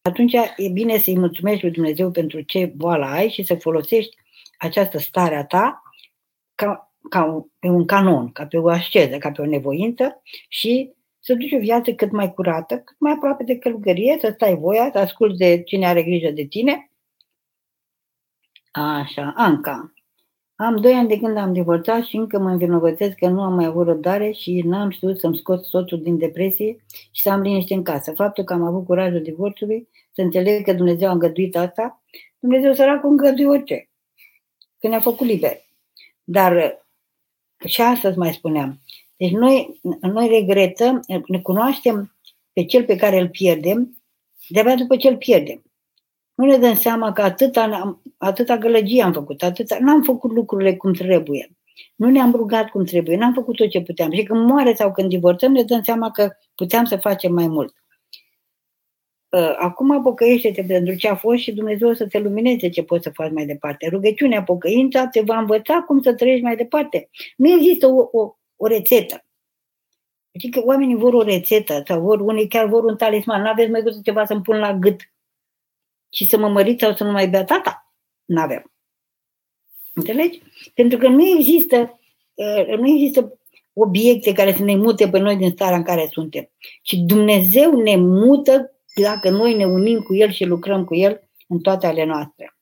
atunci 0.02 0.32
e 0.56 0.68
bine 0.72 0.98
să-i 0.98 1.18
mulțumești 1.18 1.62
lui 1.64 1.72
Dumnezeu 1.72 2.10
pentru 2.10 2.40
ce 2.40 2.72
boală 2.76 3.04
ai 3.04 3.28
și 3.30 3.42
să 3.42 3.54
folosești 3.54 4.16
această 4.58 4.98
stare 4.98 5.34
a 5.34 5.44
ta 5.44 5.82
ca, 6.54 6.94
ca 7.10 7.48
pe 7.58 7.68
un 7.68 7.84
canon, 7.84 8.32
ca 8.32 8.46
pe 8.46 8.56
o 8.58 8.68
asceză, 8.68 9.18
ca 9.18 9.30
pe 9.30 9.42
o 9.42 9.46
nevoință 9.46 10.22
și 10.48 10.92
să 11.20 11.34
duci 11.34 11.52
o 11.52 11.58
viață 11.58 11.92
cât 11.92 12.10
mai 12.10 12.34
curată, 12.34 12.78
cât 12.78 12.96
mai 12.98 13.12
aproape 13.12 13.44
de 13.44 13.58
călugărie, 13.58 14.16
să 14.20 14.30
stai 14.34 14.56
voia, 14.56 14.90
să 14.92 14.98
asculți 14.98 15.38
de 15.38 15.62
cine 15.62 15.86
are 15.86 16.02
grijă 16.02 16.30
de 16.30 16.44
tine. 16.44 16.90
Așa, 18.72 19.32
Anca. 19.36 19.92
Am 20.60 20.76
doi 20.76 20.92
ani 20.92 21.08
de 21.08 21.18
când 21.18 21.36
am 21.36 21.52
divorțat 21.52 22.04
și 22.04 22.16
încă 22.16 22.38
mă 22.38 22.50
învinovățesc 22.50 23.16
că 23.16 23.28
nu 23.28 23.42
am 23.42 23.54
mai 23.54 23.64
avut 23.64 23.86
răbdare 23.86 24.30
și 24.30 24.62
n-am 24.64 24.90
știut 24.90 25.18
să-mi 25.18 25.36
scot 25.36 25.64
soțul 25.64 26.02
din 26.02 26.18
depresie 26.18 26.84
și 27.10 27.22
să 27.22 27.30
am 27.30 27.40
liniște 27.40 27.74
în 27.74 27.82
casă. 27.82 28.12
Faptul 28.12 28.44
că 28.44 28.52
am 28.52 28.62
avut 28.62 28.84
curajul 28.84 29.22
divorțului, 29.22 29.88
să 30.12 30.22
înțeleg 30.22 30.64
că 30.64 30.72
Dumnezeu 30.72 31.08
a 31.08 31.12
îngăduit 31.12 31.56
asta, 31.56 32.02
Dumnezeu 32.38 32.72
săracul 32.72 33.10
îngăduie 33.10 33.46
orice, 33.46 33.88
că 34.80 34.88
ne-a 34.88 35.00
făcut 35.00 35.26
liber. 35.26 35.56
Dar 36.24 36.84
și 37.64 37.80
astăzi 37.80 38.18
mai 38.18 38.32
spuneam, 38.32 38.80
deci 39.16 39.32
noi, 39.32 39.80
noi 40.00 40.28
regretăm, 40.28 41.00
ne 41.26 41.40
cunoaștem 41.40 42.16
pe 42.52 42.64
cel 42.64 42.84
pe 42.84 42.96
care 42.96 43.20
îl 43.20 43.28
pierdem, 43.28 44.02
de-abia 44.48 44.74
după 44.74 44.96
ce 44.96 45.08
îl 45.08 45.16
pierdem 45.16 45.62
nu 46.38 46.44
ne 46.44 46.56
dăm 46.56 46.74
seama 46.74 47.12
că 47.12 47.22
atâta, 47.22 48.00
atâta 48.16 48.56
gălăgie 48.56 49.02
am 49.02 49.12
făcut, 49.12 49.42
atâta, 49.42 49.76
n-am 49.80 50.02
făcut 50.02 50.32
lucrurile 50.32 50.76
cum 50.76 50.92
trebuie. 50.92 51.56
Nu 51.96 52.10
ne-am 52.10 52.32
rugat 52.32 52.68
cum 52.68 52.84
trebuie, 52.84 53.16
n-am 53.16 53.32
făcut 53.32 53.56
tot 53.56 53.68
ce 53.68 53.80
puteam. 53.80 54.12
Și 54.12 54.22
când 54.22 54.48
moare 54.48 54.74
sau 54.74 54.92
când 54.92 55.08
divorțăm, 55.08 55.52
ne 55.52 55.62
dăm 55.62 55.82
seama 55.82 56.10
că 56.10 56.30
puteam 56.54 56.84
să 56.84 56.96
facem 56.96 57.32
mai 57.32 57.46
mult. 57.46 57.74
Ă, 59.32 59.54
acum 59.58 60.02
pocăiește-te 60.02 60.62
pentru 60.62 60.94
ce 60.94 61.08
a 61.08 61.14
fost 61.14 61.38
și 61.38 61.52
Dumnezeu 61.52 61.94
să 61.94 62.06
te 62.06 62.18
lumineze 62.18 62.68
ce 62.68 62.82
poți 62.82 63.02
să 63.02 63.10
faci 63.10 63.32
mai 63.32 63.46
departe. 63.46 63.88
Rugăciunea, 63.88 64.42
pocăința 64.42 65.06
te 65.06 65.20
va 65.20 65.38
învăța 65.38 65.82
cum 65.86 66.02
să 66.02 66.14
trăiești 66.14 66.44
mai 66.44 66.56
departe. 66.56 67.08
Nu 67.36 67.52
există 67.52 67.86
o, 67.86 68.08
o, 68.12 68.36
o 68.56 68.66
rețetă. 68.66 69.24
Știi 70.38 70.50
că 70.50 70.60
oamenii 70.64 70.96
vor 70.96 71.14
o 71.14 71.22
rețetă 71.22 71.82
sau 71.86 72.00
vor, 72.00 72.20
unii 72.20 72.48
chiar 72.48 72.66
vor 72.66 72.84
un 72.84 72.96
talisman. 72.96 73.42
Nu 73.42 73.48
aveți 73.48 73.70
mai 73.70 73.82
gust 73.82 74.02
ceva 74.02 74.24
să-mi 74.24 74.42
pun 74.42 74.58
la 74.58 74.74
gât 74.74 75.00
și 76.10 76.26
să 76.26 76.38
mă 76.38 76.48
măriți 76.48 76.84
sau 76.84 76.94
să 76.94 77.04
nu 77.04 77.10
mai 77.10 77.28
bea 77.28 77.44
tata. 77.44 77.94
Nu 78.24 78.40
avem. 78.40 78.72
Înțelegi? 79.94 80.42
Pentru 80.74 80.98
că 80.98 81.08
nu 81.08 81.26
există, 81.26 82.00
uh, 82.34 82.76
nu 82.78 82.88
există 82.88 83.38
obiecte 83.72 84.32
care 84.32 84.52
să 84.52 84.62
ne 84.62 84.76
mute 84.76 85.08
pe 85.08 85.18
noi 85.18 85.36
din 85.36 85.50
starea 85.50 85.76
în 85.76 85.82
care 85.82 86.08
suntem. 86.10 86.50
Și 86.82 86.96
Dumnezeu 86.96 87.82
ne 87.82 87.96
mută 87.96 88.72
dacă 88.94 89.30
noi 89.30 89.54
ne 89.54 89.66
unim 89.66 90.00
cu 90.00 90.14
El 90.14 90.30
și 90.30 90.44
lucrăm 90.44 90.84
cu 90.84 90.94
El 90.94 91.28
în 91.48 91.58
toate 91.58 91.86
ale 91.86 92.04
noastre. 92.04 92.52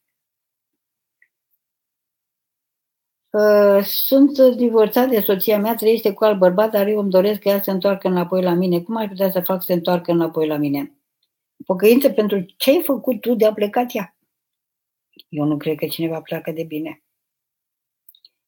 Uh, 3.30 3.84
sunt 3.84 4.38
divorțat 4.56 5.08
de 5.08 5.20
soția 5.20 5.58
mea, 5.58 5.74
trăiește 5.74 6.12
cu 6.12 6.24
alt 6.24 6.38
bărbat, 6.38 6.70
dar 6.70 6.86
eu 6.86 6.98
îmi 6.98 7.10
doresc 7.10 7.40
că 7.40 7.48
ea 7.48 7.62
să 7.62 7.70
întoarcă 7.70 8.08
înapoi 8.08 8.42
la 8.42 8.52
mine. 8.52 8.80
Cum 8.80 8.96
ai 8.96 9.08
putea 9.08 9.30
să 9.30 9.40
fac 9.40 9.62
să 9.62 9.72
întoarcă 9.72 10.12
înapoi 10.12 10.46
la 10.46 10.56
mine? 10.56 10.95
Pocăință 11.64 12.10
pentru 12.10 12.40
ce 12.56 12.70
ai 12.70 12.82
făcut 12.82 13.20
tu 13.20 13.34
de 13.34 13.46
a 13.46 13.52
plecat 13.52 13.94
ea? 13.94 14.16
Eu 15.28 15.44
nu 15.44 15.56
cred 15.56 15.76
că 15.76 15.86
cineva 15.86 16.20
pleacă 16.20 16.50
de 16.50 16.62
bine. 16.62 17.02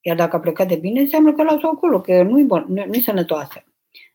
Iar 0.01 0.16
dacă 0.16 0.36
a 0.36 0.40
plecat 0.40 0.68
de 0.68 0.76
bine, 0.76 1.01
înseamnă 1.01 1.32
că 1.32 1.43
lasă 1.43 1.66
acolo, 1.66 2.01
că 2.01 2.22
nu-i, 2.22 2.44
bun, 2.44 2.66
nu-i 2.68 3.02
sănătoasă. 3.02 3.64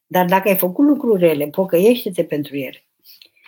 Dar 0.06 0.26
dacă 0.26 0.50
ai 0.50 0.58
făcut 0.58 0.86
lucruri 0.86 1.20
rele, 1.20 1.48
pocăiește-te 1.48 2.26
pentru 2.26 2.56
ele 2.56 2.86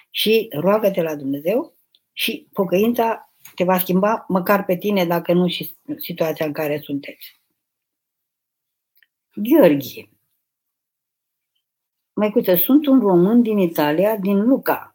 și 0.10 0.50
roagă-te 0.52 1.02
la 1.02 1.16
Dumnezeu 1.16 1.74
și 2.14 2.48
pocăința 2.54 3.34
te 3.56 3.64
va 3.64 3.80
schimba 3.80 4.26
măcar 4.28 4.66
pe 4.66 4.78
tine, 4.78 5.06
dacă 5.06 5.34
nu 5.34 5.48
și 5.48 5.76
situația 5.98 6.46
în 6.46 6.54
care 6.54 6.80
sunteți. 6.80 7.40
Gheorghe. 9.36 10.10
Mai 12.14 12.32
cuță, 12.32 12.56
sunt 12.56 12.86
un 12.86 13.00
român 13.00 13.42
din 13.42 13.58
Italia, 13.58 14.18
din 14.18 14.38
Luca, 14.48 14.95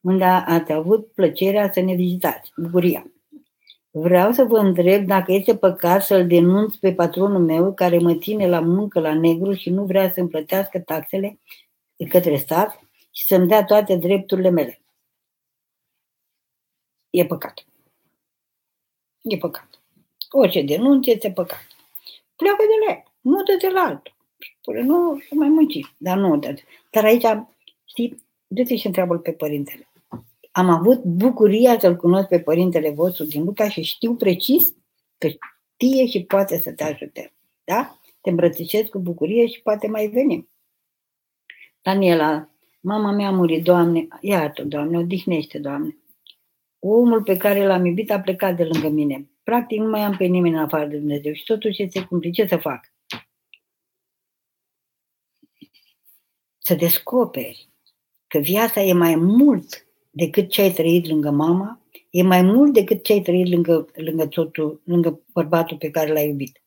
unde 0.00 0.24
ați 0.24 0.72
avut 0.72 1.12
plăcerea 1.12 1.72
să 1.72 1.80
ne 1.80 1.94
vizitați, 1.94 2.52
bucuria. 2.56 3.10
Vreau 3.90 4.32
să 4.32 4.44
vă 4.44 4.58
întreb 4.58 5.06
dacă 5.06 5.32
este 5.32 5.56
păcat 5.56 6.02
să-l 6.02 6.26
denunț 6.26 6.74
pe 6.74 6.94
patronul 6.94 7.44
meu 7.44 7.74
care 7.74 7.98
mă 7.98 8.14
ține 8.14 8.48
la 8.48 8.60
muncă 8.60 9.00
la 9.00 9.14
negru 9.14 9.52
și 9.52 9.70
nu 9.70 9.84
vrea 9.84 10.12
să-mi 10.12 10.28
plătească 10.28 10.78
taxele 10.78 11.38
de 11.96 12.04
către 12.04 12.36
stat 12.36 12.80
și 13.10 13.26
să-mi 13.26 13.48
dea 13.48 13.64
toate 13.64 13.96
drepturile 13.96 14.50
mele. 14.50 14.80
E 17.10 17.26
păcat. 17.26 17.64
E 19.22 19.36
păcat. 19.36 19.68
Orice 20.30 20.62
denunț 20.62 21.06
este 21.06 21.30
păcat. 21.30 21.66
Pleacă 22.36 22.62
de 22.62 22.86
la 22.86 22.92
el. 22.92 23.02
Nu 23.20 23.42
dă 23.42 23.70
la 23.72 23.80
altul. 23.80 24.14
Spune, 24.60 24.80
nu, 24.80 25.18
să 25.28 25.34
mai 25.34 25.48
munci. 25.48 25.94
Dar 25.96 26.18
nu 26.18 26.38
dă 26.38 26.54
Dar 26.90 27.04
aici, 27.04 27.26
știi, 27.84 28.24
du-te 28.46 28.76
și 28.76 28.86
întreabă 28.86 29.18
pe 29.18 29.32
părintele. 29.32 29.87
Am 30.58 30.68
avut 30.68 31.04
bucuria 31.04 31.78
să-l 31.78 31.96
cunosc 31.96 32.28
pe 32.28 32.40
părintele 32.40 32.90
vostru 32.90 33.24
din 33.24 33.44
Luca 33.44 33.68
și 33.68 33.82
știu 33.82 34.14
precis 34.14 34.74
că 35.18 35.28
știe 35.28 36.06
și 36.06 36.24
poate 36.24 36.60
să 36.60 36.72
te 36.72 36.84
ajute. 36.84 37.34
Da? 37.64 37.98
Te 38.20 38.30
îmbrățișez 38.30 38.86
cu 38.86 38.98
bucurie 38.98 39.46
și 39.46 39.62
poate 39.62 39.86
mai 39.86 40.06
venim. 40.06 40.50
Daniela, 41.82 42.48
mama 42.80 43.12
mea 43.12 43.28
a 43.28 43.30
murit, 43.30 43.64
Doamne, 43.64 44.08
iată, 44.20 44.62
Doamne, 44.64 44.98
odihnește, 44.98 45.58
Doamne 45.58 45.96
omul 46.78 47.22
pe 47.22 47.36
care 47.36 47.66
l-am 47.66 47.84
iubit 47.84 48.10
a 48.10 48.20
plecat 48.20 48.56
de 48.56 48.64
lângă 48.64 48.88
mine. 48.88 49.30
Practic 49.42 49.78
nu 49.78 49.88
mai 49.88 50.00
am 50.00 50.16
pe 50.16 50.24
nimeni 50.24 50.54
în 50.54 50.60
afară 50.60 50.86
de 50.86 50.96
Dumnezeu 50.96 51.32
și 51.32 51.44
totuși 51.44 51.82
este 51.82 52.04
cumplit. 52.04 52.34
Ce 52.34 52.46
să 52.46 52.56
fac? 52.56 52.92
Să 56.58 56.74
descoperi 56.74 57.68
că 58.26 58.38
viața 58.38 58.80
e 58.80 58.92
mai 58.92 59.14
mult 59.14 59.87
decât 60.18 60.50
ce 60.50 60.62
ai 60.62 60.72
trăit 60.72 61.06
lângă 61.06 61.30
mama, 61.30 61.80
e 62.10 62.22
mai 62.22 62.42
mult 62.42 62.72
decât 62.72 63.02
ce 63.02 63.12
ai 63.12 63.20
trăit 63.20 63.48
lângă, 63.48 63.86
lângă, 63.94 64.26
totul, 64.26 64.80
lângă 64.84 65.20
bărbatul 65.32 65.76
pe 65.76 65.90
care 65.90 66.12
l-ai 66.12 66.28
iubit. 66.28 66.62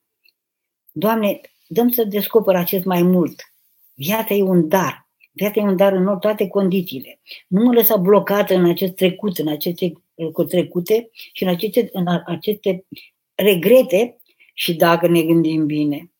Doamne, 0.91 1.41
dăm 1.67 1.89
să 1.89 2.03
descoper 2.03 2.55
acest 2.55 2.85
mai 2.85 3.01
mult. 3.01 3.53
Viața 3.93 4.33
e 4.33 4.41
un 4.41 4.67
dar. 4.67 5.09
Viața 5.31 5.59
e 5.59 5.63
un 5.63 5.75
dar 5.75 5.93
în 5.93 6.19
toate 6.19 6.47
condițiile. 6.47 7.19
Nu 7.47 7.63
mă 7.63 7.73
lăsa 7.73 7.97
blocată 7.97 8.55
în 8.55 8.69
acest 8.69 8.93
trecut, 8.93 9.37
în 9.37 9.47
aceste 9.47 9.93
cu 10.31 10.43
trecute 10.43 11.09
și 11.33 11.43
în 11.43 11.49
aceste, 11.49 11.89
în 11.91 12.05
aceste 12.25 12.85
regrete 13.35 14.17
și 14.53 14.75
dacă 14.75 15.07
ne 15.07 15.21
gândim 15.21 15.65
bine. 15.65 16.10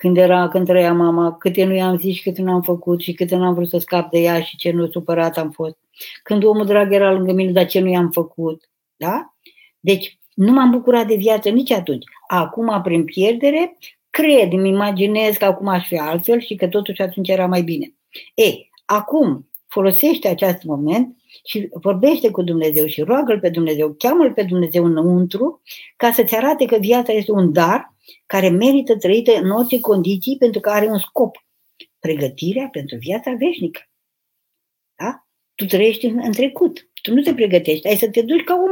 Când 0.00 0.16
era, 0.16 0.48
când 0.48 0.66
trăia 0.66 0.92
mama, 0.92 1.36
câte 1.36 1.64
nu 1.64 1.74
i-am 1.74 1.98
zis 1.98 2.14
și 2.14 2.22
câte 2.22 2.42
nu 2.42 2.52
am 2.52 2.62
făcut 2.62 3.00
și 3.00 3.12
câte 3.12 3.36
nu 3.36 3.44
am 3.44 3.54
vrut 3.54 3.68
să 3.68 3.78
scap 3.78 4.10
de 4.10 4.18
ea 4.18 4.40
și 4.40 4.56
ce 4.56 4.70
nu 4.70 4.86
supărat 4.86 5.36
am 5.36 5.50
fost. 5.50 5.76
Când 6.22 6.44
omul 6.44 6.66
drag 6.66 6.92
era 6.92 7.12
lângă 7.12 7.32
mine, 7.32 7.52
dar 7.52 7.66
ce 7.66 7.80
nu 7.80 7.88
i-am 7.88 8.10
făcut. 8.10 8.70
Da? 8.96 9.34
Deci, 9.80 10.18
nu 10.34 10.52
m-am 10.52 10.70
bucurat 10.70 11.06
de 11.06 11.14
viață 11.14 11.48
nici 11.48 11.70
atunci. 11.70 12.04
Acum, 12.28 12.80
prin 12.82 13.04
pierdere, 13.04 13.76
cred, 14.10 14.52
îmi 14.52 14.68
imaginez 14.68 15.36
că 15.36 15.44
acum 15.44 15.68
aș 15.68 15.86
fi 15.86 15.96
altfel 15.96 16.40
și 16.40 16.54
că 16.54 16.68
totuși 16.68 17.02
atunci 17.02 17.28
era 17.28 17.46
mai 17.46 17.62
bine. 17.62 17.94
Ei, 18.34 18.70
acum 18.84 19.50
folosește 19.66 20.28
acest 20.28 20.62
moment 20.62 21.16
și 21.44 21.68
vorbește 21.72 22.30
cu 22.30 22.42
Dumnezeu 22.42 22.86
și 22.86 23.02
roagă-L 23.02 23.40
pe 23.40 23.48
Dumnezeu, 23.48 23.94
cheamă-L 23.94 24.32
pe 24.32 24.42
Dumnezeu 24.42 24.84
înăuntru 24.84 25.62
ca 25.96 26.12
să-ți 26.12 26.36
arate 26.36 26.64
că 26.64 26.76
viața 26.76 27.12
este 27.12 27.32
un 27.32 27.52
dar 27.52 27.94
care 28.26 28.48
merită 28.48 28.96
trăită 28.96 29.32
în 29.32 29.50
orice 29.50 29.80
condiții 29.80 30.36
pentru 30.38 30.60
că 30.60 30.70
are 30.70 30.86
un 30.86 30.98
scop. 30.98 31.46
Pregătirea 31.98 32.68
pentru 32.72 32.96
viața 32.96 33.32
veșnică. 33.32 33.80
Da? 34.94 35.26
Tu 35.54 35.64
trăiești 35.64 36.06
în, 36.06 36.20
în 36.22 36.32
trecut. 36.32 36.90
Tu 37.02 37.14
nu 37.14 37.22
te 37.22 37.34
pregătești. 37.34 37.88
Ai 37.88 37.96
să 37.96 38.10
te 38.10 38.22
duci 38.22 38.44
ca 38.44 38.54
un, 38.54 38.70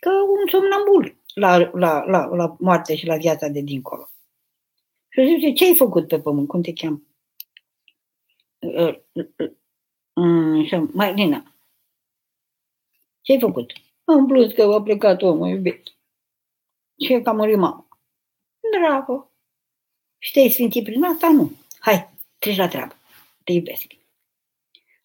ca 0.00 0.10
un 0.10 0.48
somnambul 0.50 1.22
la, 1.34 1.56
la, 1.72 2.04
la, 2.06 2.24
la 2.24 2.56
moarte 2.58 2.96
și 2.96 3.06
la 3.06 3.16
viața 3.16 3.48
de 3.48 3.60
dincolo. 3.60 4.08
Și 5.08 5.26
zice, 5.26 5.52
ce 5.52 5.64
ai 5.64 5.74
făcut 5.74 6.08
pe 6.08 6.20
pământ? 6.20 6.48
Cum 6.48 6.62
te 6.62 6.72
cheamă? 6.72 7.02
Uh, 8.58 8.94
uh, 9.12 9.50
uh, 10.12 10.88
Marina, 10.92 11.53
ce 13.24 13.32
ai 13.32 13.40
făcut? 13.40 13.72
În 14.04 14.26
plus 14.26 14.52
că 14.52 14.62
a 14.62 14.82
plecat 14.82 15.22
omul 15.22 15.48
iubit. 15.48 15.82
Ce 16.96 17.22
că 17.22 17.28
a 17.28 17.32
murit 17.32 17.56
mama. 17.56 17.88
Dragă. 18.78 19.30
Și 20.18 20.32
te-ai 20.32 20.48
sfințit 20.48 20.84
prin 20.84 21.04
asta? 21.04 21.28
Nu. 21.28 21.52
Hai, 21.78 22.08
treci 22.38 22.56
la 22.56 22.68
treabă. 22.68 22.94
Te 23.44 23.52
iubesc. 23.52 23.86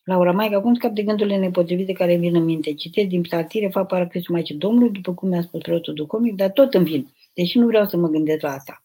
Laura 0.04 0.32
Maica, 0.32 0.56
acum 0.56 0.74
scap 0.74 0.92
de 0.92 1.04
gândurile 1.04 1.38
nepotrivite 1.38 1.92
care 1.92 2.16
vin 2.16 2.36
în 2.36 2.44
minte. 2.44 2.74
Citesc 2.74 3.08
din 3.08 3.22
psaltire, 3.22 3.70
fac 3.70 3.88
paraclisul 3.88 4.34
Maicii 4.34 4.56
Domnului, 4.56 4.92
după 4.92 5.14
cum 5.14 5.30
mi-a 5.30 5.42
spus 5.42 5.62
preotul 5.62 5.94
Ducomic, 5.94 6.36
dar 6.36 6.52
tot 6.52 6.74
îmi 6.74 6.86
vin. 6.86 7.08
Deși 7.34 7.58
nu 7.58 7.66
vreau 7.66 7.86
să 7.86 7.98
mă 7.98 8.08
gândesc 8.08 8.42
la 8.42 8.52
asta. 8.52 8.84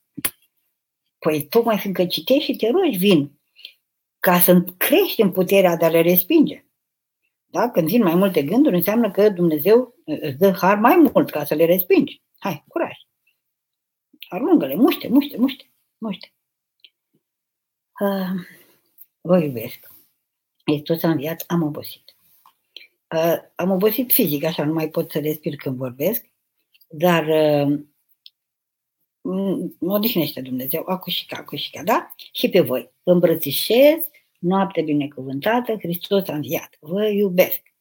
Păi 1.19 1.47
tocmai 1.51 1.79
fiindcă 1.79 2.07
citești 2.07 2.45
și 2.51 2.57
te 2.57 2.71
rogi, 2.71 2.97
vin. 2.97 3.31
Ca 4.21 4.41
să 4.41 4.65
crești 4.77 5.21
în 5.21 5.31
puterea 5.31 5.77
de 5.77 5.85
a 5.85 5.89
le 5.89 6.01
respinge. 6.01 6.64
Da? 7.55 7.71
Când 7.71 7.89
vin 7.89 8.03
mai 8.03 8.15
multe 8.15 8.43
gânduri, 8.43 8.77
înseamnă 8.77 9.11
că 9.11 9.29
Dumnezeu 9.29 9.95
îți 10.05 10.39
dă 10.39 10.51
har 10.51 10.79
mai 10.79 10.97
mult 10.97 11.31
ca 11.31 11.45
să 11.45 11.55
le 11.55 11.65
respingi. 11.65 12.23
Hai, 12.39 12.65
curaj. 12.69 12.93
Arungă-le, 14.29 14.75
muște, 14.75 15.09
muște, 15.09 15.37
muște, 15.37 15.73
muște. 15.99 16.33
Uh, 18.01 18.31
vă 19.21 19.39
iubesc. 19.39 19.91
Hristos 20.65 21.03
a 21.03 21.11
înviat, 21.11 21.45
am 21.47 21.63
obosit. 21.63 22.17
Uh, 23.15 23.37
am 23.55 23.71
obosit 23.71 24.13
fizic, 24.13 24.45
așa, 24.45 24.65
nu 24.65 24.73
mai 24.73 24.89
pot 24.89 25.11
să 25.11 25.19
respir 25.19 25.57
când 25.57 25.77
vorbesc, 25.77 26.25
dar 26.89 27.23
uh, 27.23 27.79
mă 29.79 29.95
odihnește 29.95 30.41
Dumnezeu, 30.41 30.85
acușica, 30.87 31.37
acușica, 31.37 31.83
da? 31.83 32.15
Și 32.33 32.49
pe 32.49 32.61
voi. 32.61 32.93
Vă 33.03 33.13
îmbrățișez 33.13 34.09
noapte 34.45 34.83
binecuvântată, 34.83 35.77
Hristos 35.79 36.29
a 36.29 36.35
înviat. 36.35 36.77
Vă 36.81 37.07
iubesc! 37.07 37.74